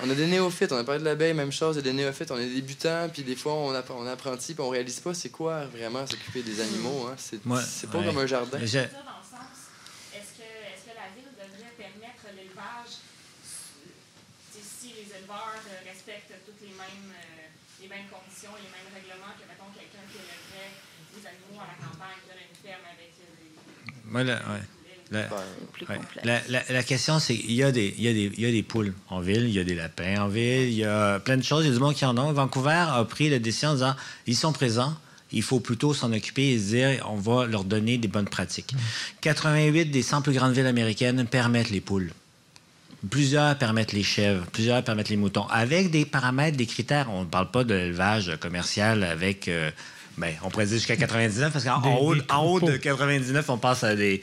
on 0.00 0.10
a 0.10 0.14
des 0.14 0.26
néophytes, 0.26 0.72
on 0.72 0.76
a 0.76 0.84
parlé 0.84 1.00
de 1.00 1.04
l'abeille, 1.04 1.34
même 1.34 1.50
chose, 1.52 1.76
il 1.76 1.78
y 1.78 1.88
a 1.88 1.90
des 1.90 1.92
néophytes, 1.92 2.30
on 2.30 2.38
est 2.38 2.46
débutants, 2.46 3.08
puis 3.12 3.22
des 3.22 3.34
fois 3.34 3.54
on, 3.54 3.74
on 3.74 4.06
apprenti, 4.06 4.54
puis 4.54 4.62
on 4.62 4.68
réalise 4.68 5.00
pas 5.00 5.14
c'est 5.14 5.30
quoi 5.30 5.64
vraiment 5.66 6.06
s'occuper 6.06 6.42
des 6.42 6.60
animaux. 6.60 7.08
Hein. 7.10 7.16
C'est 7.18 7.42
pas 7.42 8.02
comme 8.02 8.18
un 8.18 8.26
jardin. 8.26 8.58
Est-ce 8.58 8.72
que, 8.72 8.86
la 10.94 11.10
ville 11.14 11.30
devrait 11.34 11.74
permettre 11.76 12.30
l'élevage 12.34 13.02
si 14.54 14.88
les 14.94 15.10
éleveurs 15.18 15.58
respectent 15.84 16.34
toutes 16.46 16.60
les 16.62 16.74
mêmes, 16.74 17.10
euh, 17.10 17.82
les 17.82 17.88
mêmes 17.88 18.06
conditions, 18.06 18.54
les 18.54 18.70
mêmes 18.70 18.90
règlements 18.94 19.34
que, 19.34 19.46
mettons, 19.50 19.70
quelqu'un 19.74 20.06
qui 20.10 20.22
élèverait 20.22 20.74
des 21.10 21.26
animaux 21.26 21.62
à 21.62 21.74
la 21.74 21.78
campagne, 21.82 22.22
qui 22.22 22.30
a 22.30 22.38
une 22.38 22.54
ferme 22.54 22.86
avec 22.86 23.12
euh, 23.18 23.34
des. 23.42 23.50
Voilà, 24.06 24.38
ouais. 24.54 24.77
La, 25.10 26.82
question, 26.82 27.18
c'est 27.18 27.34
il 27.34 27.52
y, 27.52 27.62
a 27.62 27.72
des, 27.72 27.94
il, 27.96 28.04
y 28.04 28.08
a 28.08 28.12
des, 28.12 28.32
il 28.36 28.40
y 28.40 28.46
a 28.46 28.50
des 28.50 28.62
poules 28.62 28.92
en 29.08 29.20
ville, 29.20 29.44
il 29.44 29.52
y 29.52 29.58
a 29.58 29.64
des 29.64 29.74
lapins 29.74 30.22
en 30.22 30.28
ville, 30.28 30.68
il 30.68 30.74
y 30.74 30.84
a 30.84 31.18
plein 31.20 31.36
de 31.36 31.42
choses. 31.42 31.64
Il 31.64 31.68
y 31.68 31.70
a 31.70 31.74
du 31.74 31.80
monde 31.80 31.94
qui 31.94 32.04
en 32.04 32.16
ont. 32.18 32.32
Vancouver 32.32 32.86
a 32.88 33.04
pris 33.04 33.30
la 33.30 33.38
décision 33.38 33.70
en 33.70 33.74
disant 33.74 33.96
ils 34.26 34.36
sont 34.36 34.52
présents, 34.52 34.94
il 35.32 35.42
faut 35.42 35.60
plutôt 35.60 35.94
s'en 35.94 36.12
occuper 36.12 36.52
et 36.52 36.56
dire 36.56 37.06
on 37.08 37.16
va 37.16 37.46
leur 37.46 37.64
donner 37.64 37.98
des 37.98 38.08
bonnes 38.08 38.28
pratiques. 38.28 38.74
88 39.22 39.86
des 39.86 40.02
100 40.02 40.22
plus 40.22 40.32
grandes 40.32 40.52
villes 40.52 40.66
américaines 40.66 41.26
permettent 41.26 41.70
les 41.70 41.80
poules. 41.80 42.12
Plusieurs 43.10 43.56
permettent 43.56 43.92
les 43.92 44.02
chèvres, 44.02 44.44
plusieurs 44.52 44.82
permettent 44.82 45.08
les 45.08 45.16
moutons, 45.16 45.46
avec 45.46 45.90
des 45.92 46.04
paramètres, 46.04 46.56
des 46.56 46.66
critères. 46.66 47.08
On 47.12 47.20
ne 47.20 47.28
parle 47.28 47.50
pas 47.50 47.62
de 47.62 47.72
l'élevage 47.72 48.36
commercial 48.40 49.04
avec 49.04 49.46
euh, 49.46 49.70
ben, 50.18 50.34
on 50.42 50.50
pourrait 50.50 50.66
dire 50.66 50.76
jusqu'à 50.76 50.96
99, 50.96 51.52
parce 51.52 51.64
qu'en 51.64 51.80
haut, 52.00 52.14
en 52.30 52.44
haut 52.44 52.60
de 52.60 52.76
99, 52.76 53.48
on 53.50 53.58
passe 53.58 53.84
à 53.84 53.94
des, 53.94 54.22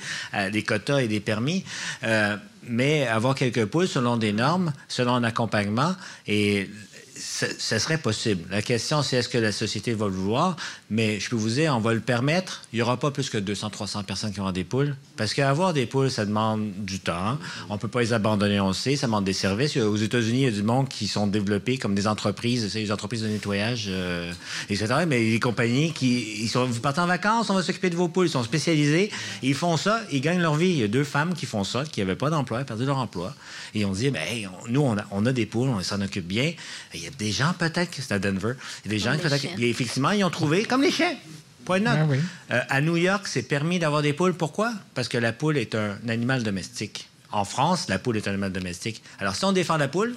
des 0.52 0.64
quotas 0.64 1.00
et 1.00 1.08
des 1.08 1.20
permis. 1.20 1.64
Euh, 2.04 2.38
mais 2.68 3.08
avoir 3.08 3.36
quelques 3.36 3.66
poules 3.66 3.88
selon 3.88 4.18
des 4.18 4.34
normes, 4.34 4.74
selon 4.88 5.14
un 5.14 5.24
accompagnement, 5.24 5.96
et 6.28 6.70
ce 7.18 7.80
serait 7.80 7.98
possible. 7.98 8.44
La 8.50 8.62
question, 8.62 9.02
c'est 9.02 9.18
est-ce 9.18 9.30
que 9.30 9.38
la 9.38 9.52
société 9.52 9.94
va 9.94 10.08
le 10.08 10.14
vouloir? 10.14 10.58
Mais 10.90 11.20
je 11.20 11.30
peux 11.30 11.36
vous 11.36 11.49
dire, 11.49 11.76
on 11.76 11.80
va 11.80 11.94
le 11.94 11.99
permettre. 11.99 12.62
Il 12.72 12.78
n'y 12.78 12.82
aura 12.82 12.98
pas 12.98 13.10
plus 13.10 13.30
que 13.30 13.38
200-300 13.38 14.03
personnes 14.03 14.32
qui 14.32 14.40
auront 14.40 14.52
des 14.52 14.64
poules. 14.64 14.95
Parce 15.18 15.34
qu'avoir 15.34 15.74
des 15.74 15.86
poules, 15.86 16.12
ça 16.12 16.26
demande 16.26 16.72
du 16.78 16.99
temps. 16.99 17.40
On 17.70 17.74
ne 17.74 17.80
peut 17.80 17.88
pas 17.88 18.02
les 18.02 18.14
abandonner, 18.14 18.60
on 18.60 18.74
sait. 18.74 18.95
Ça 18.95 19.07
demande 19.07 19.26
des 19.26 19.34
services. 19.34 19.78
Aux 19.78 19.95
États-Unis, 19.95 20.41
il 20.41 20.45
y 20.45 20.48
a 20.48 20.52
du 20.52 20.64
monde 20.64 20.88
qui 20.88 21.07
sont 21.07 21.26
développés 21.26 21.78
comme 21.78 21.95
des 21.95 22.07
entreprises, 22.07 22.72
des 22.72 22.91
entreprises 22.91 23.24
de 23.24 23.28
nettoyage, 23.28 23.86
euh, 23.90 24.32
etc. 24.70 25.06
Mais 25.07 25.20
les 25.24 25.40
compagnies 25.40 25.91
qui 25.91 26.44
ils 26.44 26.49
sont, 26.49 26.66
vous 26.66 26.82
partez 26.82 27.02
en 27.02 27.07
vacances, 27.07 27.49
on 27.49 27.56
va 27.56 27.64
s'occuper 27.64 27.90
de 27.90 27.95
vos 27.95 28.07
poules. 28.07 28.28
Ils 28.28 28.32
sont 28.32 28.44
spécialisés. 28.44 29.12
Ils 29.41 29.56
font 29.56 29.78
ça, 29.78 30.02
ils 30.12 30.22
gagnent 30.22 30.41
leur 30.41 30.56
vie. 30.56 30.70
Il 30.70 30.78
y 30.78 30.84
a 30.84 30.88
deux 30.88 31.03
femmes 31.03 31.34
qui 31.34 31.48
font 31.48 31.64
ça, 31.64 31.84
qui 31.84 31.99
n'avaient 32.02 32.16
pas 32.16 32.30
d'emploi, 32.30 32.64
perdu 32.64 32.86
leur 32.86 32.98
emploi. 32.98 33.34
Et 33.74 33.86
on 33.86 33.91
dit, 33.91 34.10
ben, 34.10 34.22
nous, 34.70 34.82
on 34.82 34.98
a, 34.98 35.03
on 35.12 35.26
a, 35.26 35.34
des 35.34 35.45
poules, 35.45 35.70
on 35.70 35.82
s'en 35.82 36.02
occupe 36.02 36.28
bien. 36.28 36.53
Il 36.94 37.03
y 37.03 37.07
a 37.07 37.10
des 37.10 37.32
gens, 37.32 37.53
peut-être, 37.57 37.91
c'est 37.99 38.12
à 38.12 38.20
Denver, 38.20 38.53
il 38.84 38.91
y 38.91 38.95
a 38.95 38.98
des 38.98 39.03
gens, 39.03 39.18
peut-être, 39.18 39.45
effectivement, 39.60 40.12
ils 40.12 40.24
ont 40.24 40.30
trouvé, 40.30 40.64
comme 40.76 40.84
les 40.84 40.91
chiens. 40.91 41.15
Point 41.64 41.80
de 41.80 41.85
note. 41.85 41.97
Ah 41.97 42.06
oui. 42.10 42.18
Euh, 42.52 42.61
à 42.68 42.81
New 42.81 42.97
York, 42.97 43.27
c'est 43.27 43.43
permis 43.43 43.80
d'avoir 43.80 44.02
des 44.02 44.11
poules. 44.11 44.34
Pourquoi? 44.34 44.73
Parce 44.93 45.07
que 45.07 45.18
la 45.18 45.31
poule 45.31 45.57
est 45.57 45.73
un 45.73 45.97
animal 46.10 46.43
domestique. 46.43 47.07
En 47.31 47.45
France, 47.45 47.88
la 47.88 47.97
poule 47.97 48.18
est 48.18 48.27
un 48.27 48.31
animal 48.31 48.52
domestique. 48.52 49.02
Alors, 49.19 49.35
si 49.35 49.45
on 49.45 49.53
défend 49.53 49.77
la 49.77 49.88
poule, 49.88 50.15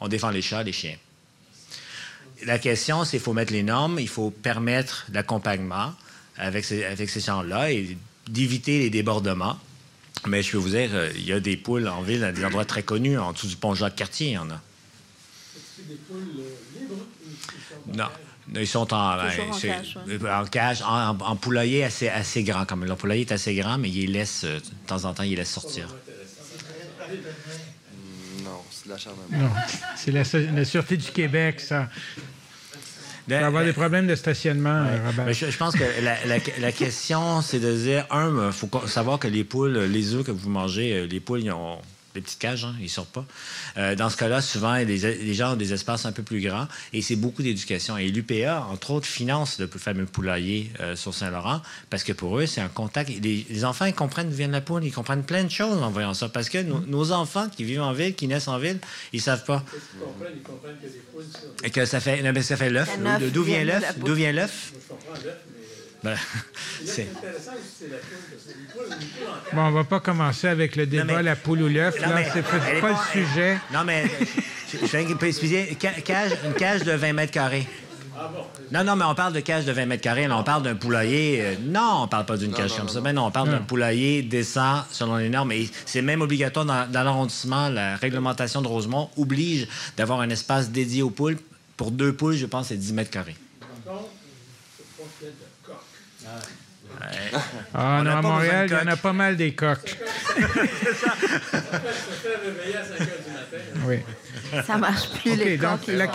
on 0.00 0.08
défend 0.08 0.30
les 0.30 0.42
chats, 0.42 0.64
les 0.64 0.72
chiens. 0.72 0.96
La 2.44 2.58
question, 2.58 3.04
c'est 3.04 3.18
qu'il 3.18 3.20
faut 3.20 3.34
mettre 3.34 3.52
les 3.52 3.62
normes, 3.62 4.00
il 4.00 4.08
faut 4.08 4.30
permettre 4.30 5.06
l'accompagnement 5.12 5.94
avec 6.36 6.64
ces, 6.64 6.84
avec 6.84 7.08
ces 7.08 7.20
gens-là 7.20 7.70
et 7.70 7.96
d'éviter 8.28 8.80
les 8.80 8.90
débordements. 8.90 9.58
Mais 10.26 10.42
je 10.42 10.50
peux 10.50 10.58
vous 10.58 10.70
dire, 10.70 10.90
euh, 10.92 11.10
il 11.14 11.24
y 11.24 11.32
a 11.32 11.38
des 11.38 11.56
poules 11.56 11.86
en 11.86 12.02
ville, 12.02 12.24
à 12.24 12.32
des 12.32 12.44
endroits 12.44 12.64
très 12.64 12.82
connus, 12.82 13.16
en 13.16 13.32
dessous 13.32 13.46
du 13.46 13.56
pont 13.56 13.74
Jacques-Cartier, 13.74 14.28
il 14.28 14.32
y 14.32 14.38
en 14.38 14.50
a. 14.50 14.60
C'est 15.76 15.86
des 15.86 15.94
poules 15.94 16.28
euh, 16.38 16.80
libres 16.80 17.06
Non. 17.94 18.08
Ils 18.54 18.66
sont 18.66 18.92
en, 18.92 19.16
Toujours 19.28 19.48
en 19.50 19.52
c'est- 19.52 19.68
cage, 19.68 19.98
ouais. 20.08 20.30
en 20.30 20.44
cage, 20.44 20.82
en, 20.82 21.10
en- 21.10 21.18
en 21.20 21.36
poulailler 21.36 21.84
assez, 21.84 22.08
assez 22.08 22.42
grand. 22.42 22.64
Comme 22.64 22.84
leur 22.84 22.96
poulailler 22.96 23.22
est 23.22 23.32
assez 23.32 23.54
grand, 23.54 23.78
mais 23.78 23.88
ils 23.88 24.06
les 24.06 24.18
laissent, 24.20 24.42
euh, 24.44 24.58
de 24.58 24.86
temps 24.88 25.04
en 25.04 25.14
temps, 25.14 25.22
ils 25.22 25.36
laissent 25.36 25.52
sortir. 25.52 25.86
Non, 28.44 28.62
c'est 28.70 28.86
de 28.86 28.90
l'acharnement. 28.90 29.22
Non, 29.32 29.50
c'est 29.96 30.10
la, 30.12 30.22
la 30.52 30.64
Sûreté 30.64 30.96
du 30.96 31.10
Québec, 31.10 31.60
ça. 31.60 31.88
Il 33.28 33.34
va 33.34 33.40
y 33.42 33.44
avoir 33.44 33.64
des 33.64 33.72
problèmes 33.72 34.08
de 34.08 34.16
stationnement, 34.16 34.70
euh, 34.86 35.06
Robert. 35.06 35.26
Mais 35.26 35.34
je, 35.34 35.48
je 35.50 35.56
pense 35.56 35.74
que 35.76 35.84
la, 36.02 36.24
la- 36.26 36.38
la 36.58 36.72
question, 36.72 37.42
c'est 37.42 37.60
de 37.60 37.72
dire, 37.76 38.06
un, 38.10 38.48
il 38.48 38.52
faut 38.52 38.66
co- 38.66 38.86
savoir 38.88 39.18
que 39.20 39.28
les 39.28 39.44
poules, 39.44 39.78
les 39.78 40.14
œufs 40.14 40.24
que 40.24 40.32
vous 40.32 40.50
mangez, 40.50 40.94
euh, 40.94 41.06
les 41.06 41.20
poules, 41.20 41.40
ils 41.44 41.52
ont 41.52 41.78
des 42.14 42.20
petites 42.20 42.38
cages, 42.38 42.64
hein, 42.64 42.74
ils 42.80 42.88
sortent 42.88 43.12
pas. 43.12 43.24
Euh, 43.76 43.94
dans 43.94 44.10
ce 44.10 44.16
cas-là, 44.16 44.40
souvent, 44.40 44.74
les, 44.74 44.84
les 44.84 45.34
gens 45.34 45.52
ont 45.52 45.56
des 45.56 45.72
espaces 45.72 46.06
un 46.06 46.12
peu 46.12 46.22
plus 46.22 46.40
grands 46.40 46.66
et 46.92 47.02
c'est 47.02 47.16
beaucoup 47.16 47.42
d'éducation. 47.42 47.96
Et 47.96 48.08
l'UPA, 48.08 48.66
entre 48.70 48.90
autres, 48.90 49.06
finance 49.06 49.58
le 49.58 49.66
fameux 49.68 50.06
poulailler 50.06 50.70
euh, 50.80 50.96
sur 50.96 51.14
Saint-Laurent 51.14 51.62
parce 51.88 52.02
que 52.04 52.12
pour 52.12 52.38
eux, 52.38 52.46
c'est 52.46 52.60
un 52.60 52.68
contact. 52.68 53.10
Les, 53.10 53.46
les 53.48 53.64
enfants, 53.64 53.84
ils 53.84 53.94
comprennent 53.94 54.28
d'où 54.30 54.36
vient 54.36 54.48
la 54.48 54.60
poule, 54.60 54.84
ils 54.84 54.92
comprennent 54.92 55.24
plein 55.24 55.44
de 55.44 55.50
choses 55.50 55.82
en 55.82 55.90
voyant 55.90 56.14
ça. 56.14 56.28
Parce 56.28 56.48
que 56.48 56.58
nos, 56.58 56.80
nos 56.80 57.12
enfants 57.12 57.48
qui 57.48 57.64
vivent 57.64 57.82
en 57.82 57.92
ville, 57.92 58.14
qui 58.14 58.26
naissent 58.26 58.48
en 58.48 58.58
ville, 58.58 58.78
ils 59.12 59.20
savent 59.20 59.44
pas. 59.44 59.64
Ils 59.72 60.00
comprennent, 60.00 60.32
ils 60.36 60.42
comprennent 60.42 60.76
que 60.76 60.86
des 60.86 61.02
poules. 61.12 61.24
Et 61.64 61.70
que 61.70 61.84
ça 61.84 62.00
fait, 62.00 62.22
non, 62.22 62.32
mais 62.32 62.42
ça 62.42 62.56
fait 62.56 62.70
l'œuf. 62.70 62.90
D'où 63.32 63.42
vient 63.42 63.64
l'œuf? 63.64 63.98
D'où 63.98 64.14
vient 64.14 64.32
l'œuf? 64.32 64.72
Ben, 66.02 66.16
c'est... 66.84 67.08
Bon, 69.52 69.62
on 69.62 69.70
va 69.70 69.84
pas 69.84 70.00
commencer 70.00 70.48
avec 70.48 70.76
le 70.76 70.86
débat, 70.86 71.16
mais- 71.16 71.22
la 71.22 71.36
poule 71.36 71.62
ou 71.62 71.68
l'œuf. 71.68 72.00
Non, 72.00 72.08
Là, 72.08 72.14
mais 72.14 72.28
c'est 72.32 72.42
pas, 72.42 72.58
pas 72.80 72.90
le 72.90 73.20
sujet. 73.24 73.58
Non, 73.72 73.84
mais 73.84 74.04
je, 74.72 75.26
expliquer. 75.26 75.76
Cage, 76.04 76.32
une 76.44 76.54
cage 76.54 76.82
de 76.84 76.92
20 76.92 77.12
mètres 77.12 77.32
carrés. 77.32 77.66
Non, 78.72 78.84
non, 78.84 78.96
mais 78.96 79.04
on 79.04 79.14
parle 79.14 79.32
de 79.32 79.40
cage 79.40 79.64
de 79.64 79.72
20 79.72 79.86
mètres 79.86 80.02
carrés. 80.02 80.28
Là, 80.28 80.36
on 80.38 80.42
parle 80.42 80.62
d'un 80.62 80.74
poulailler. 80.74 81.40
euh, 81.42 81.54
non, 81.62 82.02
on 82.02 82.08
parle 82.08 82.26
pas 82.26 82.36
d'une 82.36 82.52
cage 82.52 82.70
non, 82.70 82.76
comme 82.78 82.86
non, 82.86 82.92
ça. 82.92 82.98
non. 82.98 83.04
Mais 83.04 83.12
non, 83.12 83.26
on 83.26 83.30
parle 83.30 83.50
d'un 83.50 83.58
poulailler 83.58 84.22
décent 84.22 84.84
selon 84.90 85.16
les 85.16 85.28
normes. 85.28 85.52
Et 85.52 85.68
c'est 85.86 86.02
même 86.02 86.20
obligatoire 86.20 86.64
dans, 86.66 86.90
dans 86.90 87.02
l'arrondissement. 87.02 87.68
La 87.68 87.96
réglementation 87.96 88.62
de 88.62 88.68
Rosemont 88.68 89.10
oblige 89.16 89.66
d'avoir 89.96 90.20
un 90.20 90.30
espace 90.30 90.70
dédié 90.70 91.02
aux 91.02 91.10
poules. 91.10 91.38
Pour 91.76 91.90
deux 91.90 92.12
poules, 92.12 92.36
je 92.36 92.46
pense, 92.46 92.68
c'est 92.68 92.76
10 92.76 92.92
mètres 92.92 93.10
carrés. 93.10 93.36
par 93.84 95.49
Ah 97.72 98.00
On 98.00 98.04
non, 98.04 98.10
à 98.16 98.22
Montréal, 98.22 98.66
il 98.70 98.72
y 98.72 98.76
en 98.76 98.86
a 98.86 98.96
pas 98.96 99.12
mal 99.12 99.36
des 99.36 99.52
coqs. 99.54 99.88
Se 99.88 99.94
faire 100.34 100.50
réveiller 102.44 102.76
à 102.76 102.84
5 102.84 103.00
heures 103.00 103.06
du 103.24 103.30
matin. 103.32 103.56
hein. 103.74 103.80
Oui. 103.86 103.98
Ça 104.66 104.76
marche 104.76 105.08
plus, 105.10 105.32
OK, 105.32 105.38
les 105.38 105.56
donc 105.56 105.80
coques, 105.86 105.94
la 105.94 106.06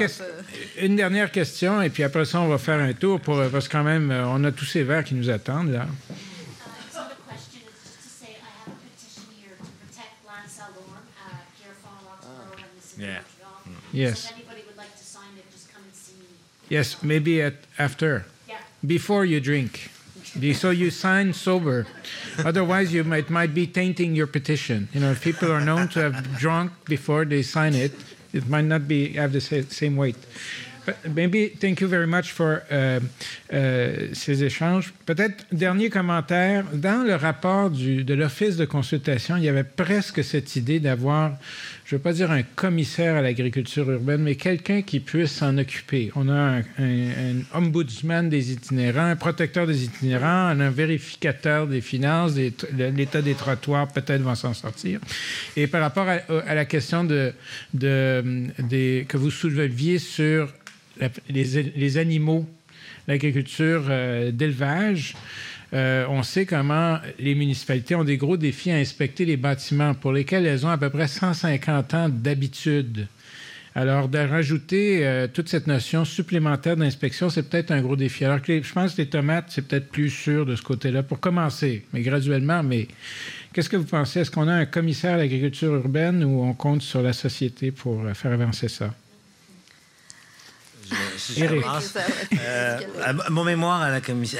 une 0.81 0.95
dernière 0.97 1.31
question, 1.31 1.81
et 1.81 1.89
puis 1.89 2.03
après 2.03 2.25
ça, 2.25 2.39
on 2.41 2.47
va 2.49 2.57
faire 2.57 2.79
un 2.79 2.93
tour, 2.93 3.19
pour, 3.21 3.41
parce 3.49 3.67
que 3.67 3.71
quand 3.71 3.83
même, 3.83 4.11
euh, 4.11 4.25
on 4.27 4.43
a 4.43 4.51
tous 4.51 4.65
ces 4.65 4.83
verres 4.83 5.05
qui 5.05 5.15
nous 5.15 5.29
attended, 5.29 5.73
là. 5.73 5.87
Yeah. 12.97 13.19
Yes. 13.91 14.19
So 14.19 14.29
if 14.29 14.35
anybody 14.37 14.61
would 14.67 14.77
like 14.77 14.95
to 14.97 15.03
sign 15.03 15.23
it, 15.37 15.45
just 15.51 15.71
come 15.73 15.83
and 15.83 15.93
see 15.93 16.13
me. 16.19 16.27
Yes, 16.69 17.03
maybe 17.03 17.41
at, 17.41 17.55
after. 17.77 18.25
Yeah. 18.47 18.55
Before 18.85 19.25
you 19.25 19.39
drink. 19.41 19.89
So 20.53 20.69
you 20.69 20.91
sign 20.91 21.33
sober. 21.33 21.87
Otherwise, 22.39 22.93
you 22.93 23.03
might, 23.05 23.29
might 23.29 23.53
be 23.53 23.67
tainting 23.67 24.15
your 24.15 24.27
petition. 24.27 24.89
You 24.93 24.99
know, 24.99 25.11
if 25.11 25.23
people 25.23 25.49
are 25.51 25.61
known 25.61 25.87
to 25.89 26.01
have 26.01 26.37
drunk 26.37 26.71
before 26.85 27.23
they 27.23 27.41
sign 27.41 27.73
it, 27.73 27.93
it 28.33 28.47
might 28.47 28.65
not 28.65 28.85
be 28.85 29.13
have 29.13 29.31
the 29.31 29.39
same 29.39 29.95
weight. 29.95 30.17
Maybe 31.15 31.51
thank 31.59 31.81
you 31.81 31.87
very 31.87 32.07
much 32.07 32.31
for 32.31 32.59
euh, 32.71 32.99
euh, 33.53 34.07
ces 34.13 34.43
échanges. 34.43 34.93
Peut-être 35.05 35.45
dernier 35.51 35.89
commentaire. 35.89 36.65
Dans 36.73 37.03
le 37.05 37.15
rapport 37.15 37.69
de 37.71 38.13
l'Office 38.13 38.55
de 38.57 38.65
consultation, 38.65 39.37
il 39.37 39.43
y 39.43 39.49
avait 39.49 39.63
presque 39.63 40.23
cette 40.23 40.55
idée 40.55 40.79
d'avoir, 40.79 41.33
je 41.85 41.95
ne 41.95 41.97
veux 41.99 42.03
pas 42.03 42.13
dire 42.13 42.31
un 42.31 42.43
commissaire 42.43 43.15
à 43.15 43.21
l'agriculture 43.21 43.89
urbaine, 43.89 44.21
mais 44.21 44.35
quelqu'un 44.35 44.81
qui 44.81 44.99
puisse 44.99 45.31
s'en 45.31 45.57
occuper. 45.57 46.11
On 46.15 46.29
a 46.29 46.33
un, 46.33 46.59
un- 46.79 47.39
un 47.53 47.57
ombudsman 47.59 48.29
des 48.29 48.51
itinérants, 48.51 49.05
un 49.05 49.15
protecteur 49.15 49.67
des 49.67 49.83
itinérants, 49.85 50.47
un 50.47 50.69
vérificateur 50.69 51.67
des 51.67 51.81
finances, 51.81 52.33
l'état 52.35 53.21
des 53.21 53.33
trottoirs, 53.35 53.87
peut-être 53.87 54.21
va 54.21 54.35
s'en 54.35 54.53
sortir. 54.53 54.99
Et 55.57 55.67
par 55.67 55.81
rapport 55.81 56.07
à, 56.07 56.19
à 56.47 56.53
la 56.55 56.65
question 56.65 57.03
de, 57.03 57.33
de- 57.73 58.23
des- 58.59 59.05
que 59.07 59.17
vous 59.17 59.31
souleviez 59.31 59.99
sur 59.99 60.53
les, 61.29 61.97
animaux, 61.97 62.45
l'agriculture 63.07 63.85
euh, 63.89 64.31
d'élevage, 64.31 65.15
euh, 65.73 66.05
on 66.09 66.23
sait 66.23 66.45
comment 66.45 66.99
les 67.19 67.35
municipalités 67.35 67.95
ont 67.95 68.03
des 68.03 68.17
gros 68.17 68.37
défis 68.37 68.71
à 68.71 68.75
inspecter 68.75 69.25
les 69.25 69.37
bâtiments 69.37 69.93
pour 69.93 70.13
lesquels 70.13 70.45
elles 70.45 70.65
ont 70.65 70.69
à 70.69 70.77
peu 70.77 70.89
près 70.89 71.07
150 71.07 71.93
ans 71.93 72.09
d'habitude. 72.09 73.07
Alors, 73.77 74.07
de 74.07 74.19
rajouter 74.19 75.05
euh, 75.05 75.27
toute 75.27 75.49
cette 75.49 75.67
notion 75.67 76.05
supplémentaire 76.05 76.77
d'inspection, 76.77 77.29
c'est 77.29 77.43
peut-être 77.49 77.71
un 77.71 77.81
gros 77.81 77.97
défi. 77.97 78.23
Alors 78.23 78.41
que 78.41 78.53
les- 78.53 78.63
je 78.63 78.71
pense 78.71 78.93
que 78.93 79.01
les 79.01 79.09
tomates, 79.09 79.47
c'est 79.49 79.67
peut-être 79.67 79.89
plus 79.89 80.09
sûr 80.09 80.45
de 80.45 80.55
ce 80.55 80.61
côté-là, 80.61 81.03
pour 81.03 81.19
commencer, 81.19 81.83
mais 81.91 81.99
graduellement. 82.01 82.63
Mais 82.63 82.87
qu'est-ce 83.51 83.67
que 83.69 83.75
vous 83.75 83.83
pensez? 83.83 84.21
Est-ce 84.21 84.31
qu'on 84.31 84.47
a 84.47 84.53
un 84.53 84.65
commissaire 84.65 85.15
à 85.15 85.17
l'agriculture 85.17 85.73
urbaine 85.75 86.23
ou 86.23 86.41
on 86.43 86.53
compte 86.53 86.83
sur 86.83 87.01
la 87.01 87.11
société 87.11 87.71
pour 87.71 88.01
faire 88.13 88.31
avancer 88.31 88.69
ça? 88.69 88.93
Je- 90.89 91.33
je 91.33 91.43
Eric. 91.43 91.63
Euh, 92.39 92.79
mon 93.29 93.43
mémoire 93.43 93.81
à 93.81 93.89
la 93.89 94.01
commission. 94.01 94.37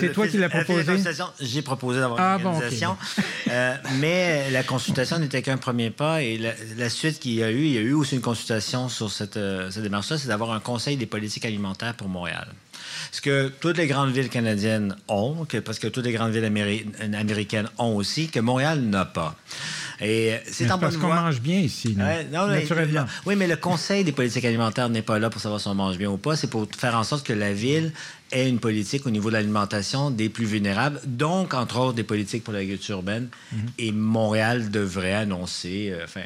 C'est 0.00 0.12
toi 0.12 0.26
qui 0.28 0.38
l'as 0.38 0.48
proposé? 0.48 0.92
J'ai 1.40 1.62
proposé 1.62 2.00
d'avoir 2.00 2.20
Ah, 2.20 2.36
une 2.38 2.42
bon, 2.44 2.48
ok. 2.50 2.54
organisation. 2.56 2.96
Euh, 3.50 3.74
mais 3.98 4.50
la 4.50 4.62
consultation 4.62 5.18
n'était 5.18 5.42
qu'un 5.42 5.56
premier 5.58 5.90
pas. 5.90 6.22
Et 6.22 6.38
la, 6.38 6.52
la 6.76 6.88
suite 6.88 7.18
qu'il 7.20 7.32
y 7.34 7.42
a 7.42 7.50
eu, 7.50 7.64
il 7.64 7.72
y 7.72 7.78
a 7.78 7.82
eu 7.82 7.92
aussi 7.92 8.14
une 8.14 8.20
consultation 8.20 8.88
sur 8.88 9.10
cette, 9.10 9.36
euh, 9.36 9.70
cette 9.70 9.82
démarche-là, 9.82 10.18
c'est 10.18 10.28
d'avoir 10.28 10.52
un 10.52 10.60
conseil 10.60 10.96
des 10.96 11.06
politiques 11.06 11.44
alimentaires 11.44 11.94
pour 11.94 12.08
Montréal. 12.08 12.46
Ce 13.10 13.20
que 13.20 13.48
toutes 13.60 13.76
les 13.78 13.86
grandes 13.86 14.12
villes 14.12 14.28
canadiennes 14.30 14.96
ont, 15.08 15.44
que, 15.44 15.58
parce 15.58 15.78
que 15.78 15.86
toutes 15.88 16.04
les 16.04 16.12
grandes 16.12 16.32
villes 16.32 16.44
améri- 16.44 16.86
américaines 17.14 17.68
ont 17.78 17.94
aussi, 17.96 18.28
que 18.28 18.40
Montréal 18.40 18.80
n'a 18.80 19.04
pas. 19.04 19.34
Et 20.04 20.34
c'est 20.50 20.68
en 20.72 20.78
parce 20.78 20.96
qu'on 20.96 21.08
mange 21.14 21.40
bien 21.40 21.60
ici, 21.60 21.94
non? 21.96 22.04
Ouais, 22.04 22.24
non, 22.32 22.48
mais- 22.48 22.60
naturellement. 22.60 23.04
oui, 23.24 23.36
mais 23.36 23.46
le 23.46 23.54
Conseil 23.56 24.02
des 24.02 24.10
politiques 24.10 24.44
alimentaires 24.44 24.88
n'est 24.88 25.00
pas 25.02 25.18
là 25.20 25.30
pour 25.30 25.40
savoir 25.40 25.60
si 25.60 25.68
on 25.68 25.74
mange 25.76 25.96
bien 25.96 26.10
ou 26.10 26.16
pas. 26.16 26.34
C'est 26.34 26.48
pour 26.50 26.66
faire 26.76 26.96
en 26.96 27.04
sorte 27.04 27.24
que 27.24 27.32
la 27.32 27.52
ville 27.52 27.92
ait 28.32 28.48
une 28.48 28.58
politique 28.58 29.06
au 29.06 29.10
niveau 29.10 29.28
de 29.28 29.34
l'alimentation 29.34 30.10
des 30.10 30.28
plus 30.28 30.44
vulnérables, 30.46 31.00
donc, 31.04 31.54
entre 31.54 31.78
autres, 31.78 31.94
des 31.94 32.02
politiques 32.02 32.42
pour 32.42 32.52
l'agriculture 32.52 32.96
urbaine. 32.96 33.28
Mhm. 33.52 33.58
Et 33.78 33.92
Montréal 33.92 34.70
devrait 34.70 35.14
annoncer, 35.14 35.90
euh, 35.92 36.04
enfin, 36.04 36.22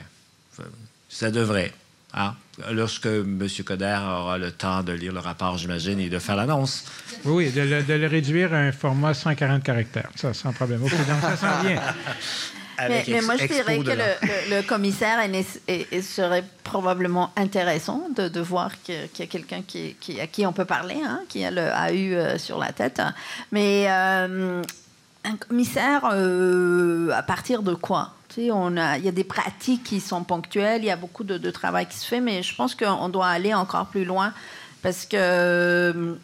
euh, 0.61 0.63
ça 1.11 1.31
devrait. 1.31 1.73
hein, 2.15 2.35
Lorsque 2.73 3.05
M. 3.05 3.47
Coder 3.67 3.99
aura 4.03 4.39
le 4.39 4.51
temps 4.51 4.83
de 4.83 4.93
lire 4.93 5.13
le 5.13 5.19
rapport, 5.21 5.59
j'imagine, 5.59 6.01
et 6.01 6.09
de 6.09 6.19
faire 6.19 6.37
l'annonce. 6.37 6.85
Oui, 7.27 7.51
de 7.51 7.61
le, 7.61 7.83
de 7.83 7.93
le 7.93 8.07
réduire 8.07 8.55
à 8.55 8.57
un 8.57 8.73
format 8.73 9.13
140 9.13 9.63
caractères. 9.63 10.09
Ça, 10.17 10.33
sans 10.33 10.55
problème. 10.55 10.83
OK, 10.83 10.91
donc 10.93 11.21
ça 11.21 11.37
s'en 11.37 11.63
vient. 11.63 11.83
Mais, 12.79 12.85
Avec 12.85 13.09
mais 13.09 13.17
ex- 13.17 13.27
moi, 13.27 13.37
je 13.37 13.47
dirais 13.47 13.79
que 13.79 13.91
le, 13.91 13.95
le- 13.97 14.57
le 14.57 14.63
commissaire 14.63 15.19
est 15.21 16.01
serait 16.03 16.45
probablement 16.65 17.31
intéressant 17.37 18.09
de, 18.15 18.29
de 18.29 18.41
voir 18.41 18.71
qu'il 18.83 19.09
y 19.19 19.23
a 19.23 19.27
quelqu'un 19.27 19.63
qui, 19.67 19.95
qui- 20.01 20.21
à 20.21 20.27
qui 20.27 20.47
on 20.47 20.53
peut 20.53 20.65
parler, 20.65 20.97
hein, 21.05 21.21
qui 21.29 21.45
a 21.45 21.51
le 21.51 21.63
AU 21.63 22.15
euh, 22.15 22.39
sur 22.39 22.59
la 22.59 22.73
tête. 22.73 23.01
Mais 23.53 23.87
euh, 23.89 24.63
un 25.25 25.37
commissaire, 25.37 26.09
euh, 26.13 27.11
à 27.15 27.23
partir 27.23 27.63
de 27.63 27.75
quoi? 27.75 28.13
A, 28.39 28.99
Il 28.99 29.05
y 29.05 29.09
a 29.09 29.13
des 29.13 29.25
pratiques 29.25 29.83
qui 29.85 29.99
sont 30.01 30.23
ponctuelles, 30.23 30.83
il 30.83 30.87
y 30.89 30.91
a 30.91 30.97
beaucoup 30.97 31.25
de, 31.25 31.39
de 31.39 31.51
travail 31.51 31.87
qui 31.87 31.97
se 31.97 32.07
fait, 32.07 32.21
mais 32.21 32.43
je 32.43 32.55
pense 32.55 32.75
qu'on 32.75 33.09
doit 33.09 33.29
aller 33.29 33.55
encore 33.55 33.87
plus 33.87 34.05
loin 34.05 34.35
parce 34.83 35.07
que 35.07 36.17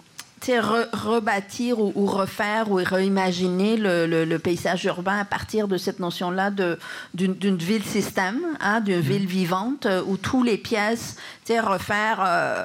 re- 0.51 0.89
rebâtir 0.93 1.79
ou, 1.79 1.93
ou 1.95 2.07
refaire 2.07 2.71
ou 2.71 2.75
réimaginer 2.75 3.77
le, 3.77 4.07
le- 4.07 4.25
le 4.25 4.39
paysage 4.39 4.85
urbain 4.85 5.19
à 5.19 5.25
partir 5.25 5.69
de 5.69 5.77
cette 5.77 6.01
notion-là 6.01 6.51
de- 6.51 6.79
d'une 7.15 7.57
ville 7.57 7.85
système, 7.85 8.41
hein, 8.61 8.81
d'une 8.81 9.01
ville 9.01 9.27
vivante 9.27 9.87
euh, 9.87 10.03
où 10.07 10.17
tous 10.17 10.43
les 10.43 10.59
pièces, 10.59 11.17
refaire. 11.49 12.23
euh, 12.27 12.65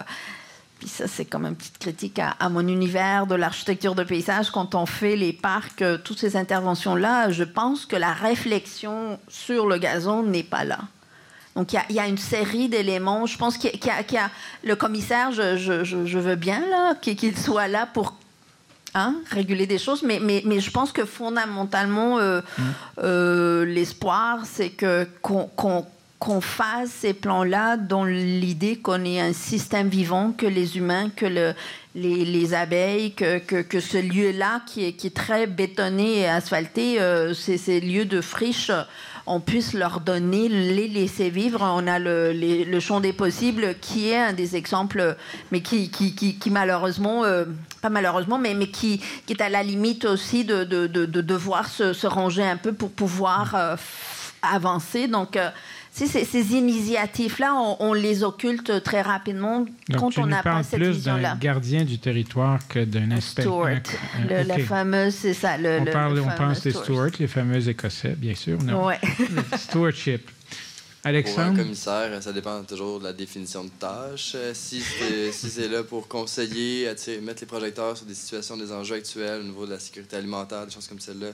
puis 0.80 0.88
ça 0.90 1.08
c'est 1.08 1.26
comme 1.26 1.46
une 1.46 1.56
petite 1.56 1.80
critique 1.80 2.20
à, 2.20 2.36
à 2.40 2.50
mon 2.50 2.68
univers 2.68 3.26
de 3.28 3.36
l'architecture 3.36 3.96
de 3.96 4.04
paysage, 4.04 4.52
quand 4.52 4.76
on 4.76 4.86
fait 4.86 5.16
les 5.16 5.34
parcs, 5.34 5.82
euh, 5.82 5.98
toutes 5.98 6.20
ces 6.20 6.38
interventions-là, 6.38 7.32
je 7.32 7.44
pense 7.44 7.86
que 7.86 7.96
la 7.96 8.14
réflexion 8.14 9.20
sur 9.28 9.66
le 9.68 9.78
gazon 9.78 10.24
n'est 10.24 10.44
pas 10.44 10.64
là. 10.64 10.80
Donc, 11.58 11.74
il 11.74 11.76
y, 11.76 11.80
a- 11.80 11.86
il 11.90 11.96
y 11.96 12.00
a 12.00 12.08
une 12.08 12.20
série 12.20 12.70
d'éléments. 12.70 13.26
Je 13.26 13.38
pense 13.38 13.58
qu'il 13.58 13.72
y, 13.72 13.90
a- 13.90 14.02
y 14.02 14.14
y 14.16 14.20
le 14.68 14.76
commissaire, 14.76 15.32
je, 15.32 15.58
je- 15.58 15.84
je- 15.84 16.06
je 16.06 16.20
veux 16.20 16.36
bien 16.36 16.62
qu'il 17.02 17.36
soit 17.38 17.68
là 17.68 17.88
pour 17.92 18.14
hein, 18.96 19.16
réguler 19.32 19.68
des 19.68 19.78
choses, 19.80 20.02
mais, 20.04 20.20
mais, 20.20 20.42
mais 20.46 20.60
je 20.60 20.72
pense 20.72 20.92
que 20.92 21.04
fondamentalement, 21.06 22.20
euh, 22.20 22.42
euh, 23.04 23.66
l'espoir, 23.66 24.40
c'est 24.46 24.70
que 24.70 25.08
qu'on 25.22 26.42
fasse 26.42 26.90
ces 26.90 27.14
plans-là 27.14 27.78
dans 27.78 28.06
l'idée 28.06 28.78
qu'on 28.78 29.04
est 29.06 29.20
un 29.20 29.34
système 29.34 29.88
vivant, 29.88 30.32
que 30.36 30.48
les 30.48 30.78
humains, 30.78 31.10
que 31.16 31.26
le, 31.28 31.54
les, 31.96 32.26
les 32.26 32.54
abeilles, 32.56 33.12
que, 33.14 33.38
que, 33.40 33.62
que 33.62 33.80
ce 33.80 33.98
lieu-là 33.98 34.62
qui 34.66 34.86
est, 34.86 34.94
qui 34.94 35.08
est 35.08 35.16
très 35.16 35.46
bétonné 35.48 36.20
et 36.22 36.28
asphalté, 36.28 37.00
euh, 37.00 37.34
ces, 37.36 37.58
ces 37.58 37.80
lieux 37.80 38.06
de 38.06 38.22
friche, 38.22 38.72
on 39.28 39.42
puisse 39.42 39.74
leur 39.74 40.00
donner, 40.00 40.48
les 40.48 40.88
laisser 40.88 41.30
vivre. 41.30 41.60
On 41.62 41.86
a 41.86 42.00
le, 42.00 42.80
champ 42.80 43.00
des 43.00 43.14
possibles 43.14 43.76
qui 43.80 44.10
est 44.10 44.18
un 44.18 44.34
des 44.34 44.56
exemples, 44.56 45.16
mais 45.52 45.62
qui, 45.62 46.40
malheureusement, 46.50 47.26
euh, 47.26 47.46
pas 47.82 47.90
malheureusement, 47.90 48.40
mais, 48.40 48.56
qui, 48.68 49.02
est 49.30 49.42
à 49.42 49.50
la 49.50 49.64
limite 49.64 50.06
aussi 50.06 50.46
de, 50.46 50.64
de, 50.64 50.88
de, 50.88 51.06
de 51.06 51.22
devoir 51.22 51.68
se, 51.68 52.08
ranger 52.08 52.44
un 52.44 52.58
peu 52.58 52.72
pour 52.72 52.90
pouvoir 52.90 53.54
euh, 53.56 53.76
avancer. 54.42 55.08
Donc, 55.08 55.36
euh, 55.36 55.50
ces, 56.06 56.26
ces 56.26 56.52
initiatives-là, 56.54 57.56
on, 57.56 57.78
on 57.80 57.94
les 57.94 58.24
occulte 58.24 58.84
très 58.84 59.02
rapidement 59.02 59.66
Donc, 59.90 60.00
quand 60.00 60.18
on 60.20 60.28
n'a 60.28 60.44
pas 60.44 60.62
cette 60.62 60.80
plus 60.80 61.04
d'un 61.04 61.36
gardien 61.38 61.84
du 61.86 61.98
territoire 61.98 62.60
que 62.68 62.84
d'un 62.86 63.10
inspecteur. 63.10 63.54
Stewart, 63.82 64.00
le- 64.30 64.44
la 64.44 64.60
fameuse, 64.60 65.16
c'est 65.16 65.34
ça. 65.34 65.58
Le, 65.58 65.80
on 65.80 65.86
le- 65.86 65.92
parle, 65.92 66.16
le 66.16 66.22
on 66.22 66.30
pense 66.30 66.62
des 66.62 66.70
Stewart. 66.70 66.84
Stuart, 66.86 67.10
les 67.20 67.28
fameux 67.28 67.68
Écossais, 67.68 68.16
bien 68.16 68.36
sûr. 68.36 68.62
Non? 68.62 68.86
Ouais. 68.86 69.00
Le 69.18 69.42
Stewardship. 69.58 70.30
Pour 71.02 71.12
un 71.14 71.16
Alexandre, 71.16 71.58
commissaire, 71.62 72.22
ça 72.22 72.34
dépend 72.34 72.62
toujours 72.64 73.00
de 73.00 73.06
la 73.06 73.14
définition 73.14 73.64
de 73.64 73.70
tâche. 73.80 74.34
Euh, 74.36 74.52
Si 74.54 74.82
c'est 74.82 75.32
si 75.32 75.50
c'est 75.50 75.70
là 75.70 75.82
pour 75.84 76.08
conseiller, 76.10 76.88
attirer- 76.90 77.22
mettre 77.22 77.42
les 77.42 77.48
projecteurs 77.48 77.96
sur 77.96 78.06
des 78.06 78.14
situations, 78.14 78.58
des 78.58 78.72
enjeux 78.74 78.96
actuels 78.96 79.40
au 79.40 79.44
niveau 79.46 79.66
de 79.66 79.72
la 79.72 79.80
sécurité 79.80 80.18
alimentaire, 80.18 80.66
des 80.66 80.74
choses 80.74 80.88
comme 80.88 81.00
celle-là, 81.00 81.28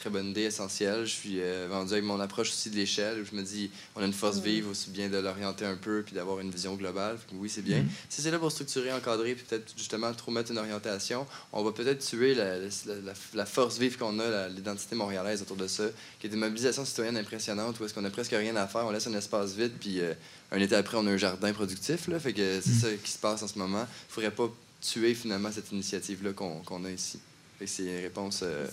très 0.00 0.10
bonne 0.10 0.28
idée, 0.30 0.42
essentielle. 0.42 1.04
Je 1.04 1.10
suis 1.12 1.40
euh, 1.40 1.66
vendu 1.70 1.92
avec 1.92 2.04
mon 2.04 2.18
approche 2.20 2.48
aussi 2.48 2.70
de 2.70 2.76
l'échelle, 2.76 3.20
où 3.20 3.24
je 3.24 3.36
me 3.36 3.42
dis, 3.42 3.70
on 3.94 4.02
a 4.02 4.06
une 4.06 4.12
force 4.14 4.38
vive, 4.38 4.66
aussi 4.68 4.90
bien 4.90 5.08
de 5.10 5.18
l'orienter 5.18 5.66
un 5.66 5.76
peu, 5.76 6.02
puis 6.04 6.14
d'avoir 6.14 6.40
une 6.40 6.50
vision 6.50 6.74
globale. 6.74 7.18
Que 7.28 7.34
oui, 7.36 7.48
c'est 7.50 7.60
bien. 7.62 7.84
Si 8.08 8.22
c'est 8.22 8.30
là 8.30 8.38
pour 8.38 8.50
structurer, 8.50 8.92
encadrer, 8.92 9.34
puis 9.34 9.44
peut-être 9.48 9.72
justement 9.76 10.12
trop 10.14 10.32
mettre 10.32 10.50
une 10.50 10.58
orientation, 10.58 11.26
on 11.52 11.62
va 11.62 11.72
peut-être 11.72 12.04
tuer 12.04 12.34
la, 12.34 12.56
la- 12.58 12.66
la- 13.04 13.12
la 13.34 13.46
force 13.46 13.78
vive 13.78 13.98
qu'on 13.98 14.18
a, 14.20 14.48
l'identité 14.48 14.96
montréalaise 14.96 15.42
autour 15.42 15.56
de 15.56 15.66
ça, 15.66 15.84
qui 16.18 16.26
est 16.26 16.30
une 16.30 16.40
mobilisation 16.40 16.84
citoyenne 16.86 17.18
impressionnante, 17.18 17.78
où 17.78 17.84
est-ce 17.84 17.92
qu'on 17.94 18.04
a 18.06 18.10
presque 18.10 18.32
rien 18.32 18.56
à 18.56 18.66
faire, 18.66 18.86
on 18.86 18.90
laisse 18.90 19.06
un 19.06 19.14
espace 19.14 19.54
vide, 19.54 19.72
puis 19.78 20.00
euh, 20.00 20.14
un 20.50 20.58
été 20.60 20.74
après, 20.76 20.96
on 20.96 21.06
a 21.06 21.10
un 21.10 21.16
jardin 21.18 21.52
productif. 21.52 22.08
Là, 22.08 22.18
fait 22.18 22.32
que 22.32 22.60
c'est 22.62 22.72
ça 22.72 22.88
qui 23.04 23.10
se 23.12 23.18
passe 23.18 23.42
en 23.42 23.48
ce 23.48 23.58
moment. 23.58 23.86
Il 24.08 24.12
faudrait 24.14 24.30
pas 24.30 24.50
tuer 24.80 25.14
finalement 25.14 25.52
cette 25.52 25.70
initiative-là 25.72 26.32
qu'on 26.32 26.60
qu'on 26.60 26.84
a 26.86 26.90
ici. 26.90 27.18
C'est 27.66 27.82
une 27.82 28.02
réponse 28.02 28.40
euh, 28.42 28.66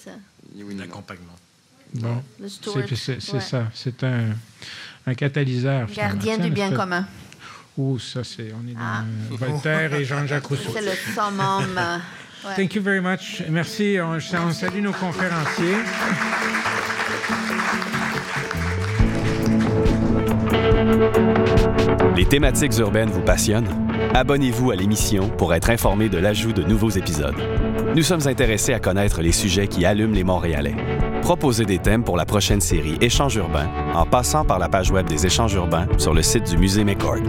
oui. 0.55 0.75
L'accompagnement. 0.77 1.35
bon, 1.93 2.23
c'est 2.39 3.33
ouais. 3.33 3.39
ça. 3.41 3.65
C'est 3.73 4.03
un, 4.03 4.29
un 5.05 5.13
catalyseur. 5.13 5.87
Gardien 5.93 6.37
du 6.37 6.49
bien 6.49 6.71
commun. 6.71 7.05
Oh, 7.77 7.99
ça, 7.99 8.23
c'est. 8.23 8.51
On 8.53 8.67
est 8.67 8.73
dans 8.73 8.79
Ah. 8.81 9.03
euh, 9.31 9.35
Voltaire 9.35 9.93
et 9.93 10.05
Jean-Jacques 10.05 10.45
Rousseau. 10.47 10.71
C'est 10.73 10.81
le 10.81 10.91
summum. 11.13 11.77
euh, 11.77 11.97
ouais. 12.47 12.55
Thank 12.55 12.75
you 12.75 12.81
very 12.81 13.01
much. 13.01 13.43
Merci. 13.49 13.97
On, 14.01 14.17
on 14.17 14.51
salue 14.53 14.81
nos 14.81 14.93
conférenciers. 14.93 15.75
Les 22.15 22.25
thématiques 22.25 22.77
urbaines 22.79 23.09
vous 23.09 23.21
passionnent? 23.21 23.67
Abonnez-vous 24.13 24.71
à 24.71 24.75
l'émission 24.75 25.29
pour 25.29 25.53
être 25.53 25.69
informé 25.69 26.09
de 26.09 26.17
l'ajout 26.17 26.53
de 26.53 26.63
nouveaux 26.63 26.89
épisodes. 26.89 27.35
Nous 27.97 28.03
sommes 28.03 28.27
intéressés 28.27 28.75
à 28.75 28.79
connaître 28.79 29.23
les 29.23 29.31
sujets 29.31 29.67
qui 29.67 29.83
allument 29.83 30.13
les 30.13 30.23
Montréalais. 30.23 30.75
Proposez 31.23 31.65
des 31.65 31.79
thèmes 31.79 32.03
pour 32.03 32.15
la 32.15 32.25
prochaine 32.25 32.61
série 32.61 32.95
Échanges 33.01 33.37
urbains 33.37 33.71
en 33.95 34.05
passant 34.05 34.45
par 34.45 34.59
la 34.59 34.69
page 34.69 34.91
web 34.91 35.07
des 35.07 35.25
Échanges 35.25 35.55
urbains 35.55 35.87
sur 35.97 36.13
le 36.13 36.21
site 36.21 36.47
du 36.47 36.59
Musée 36.59 36.83
McCord. 36.83 37.23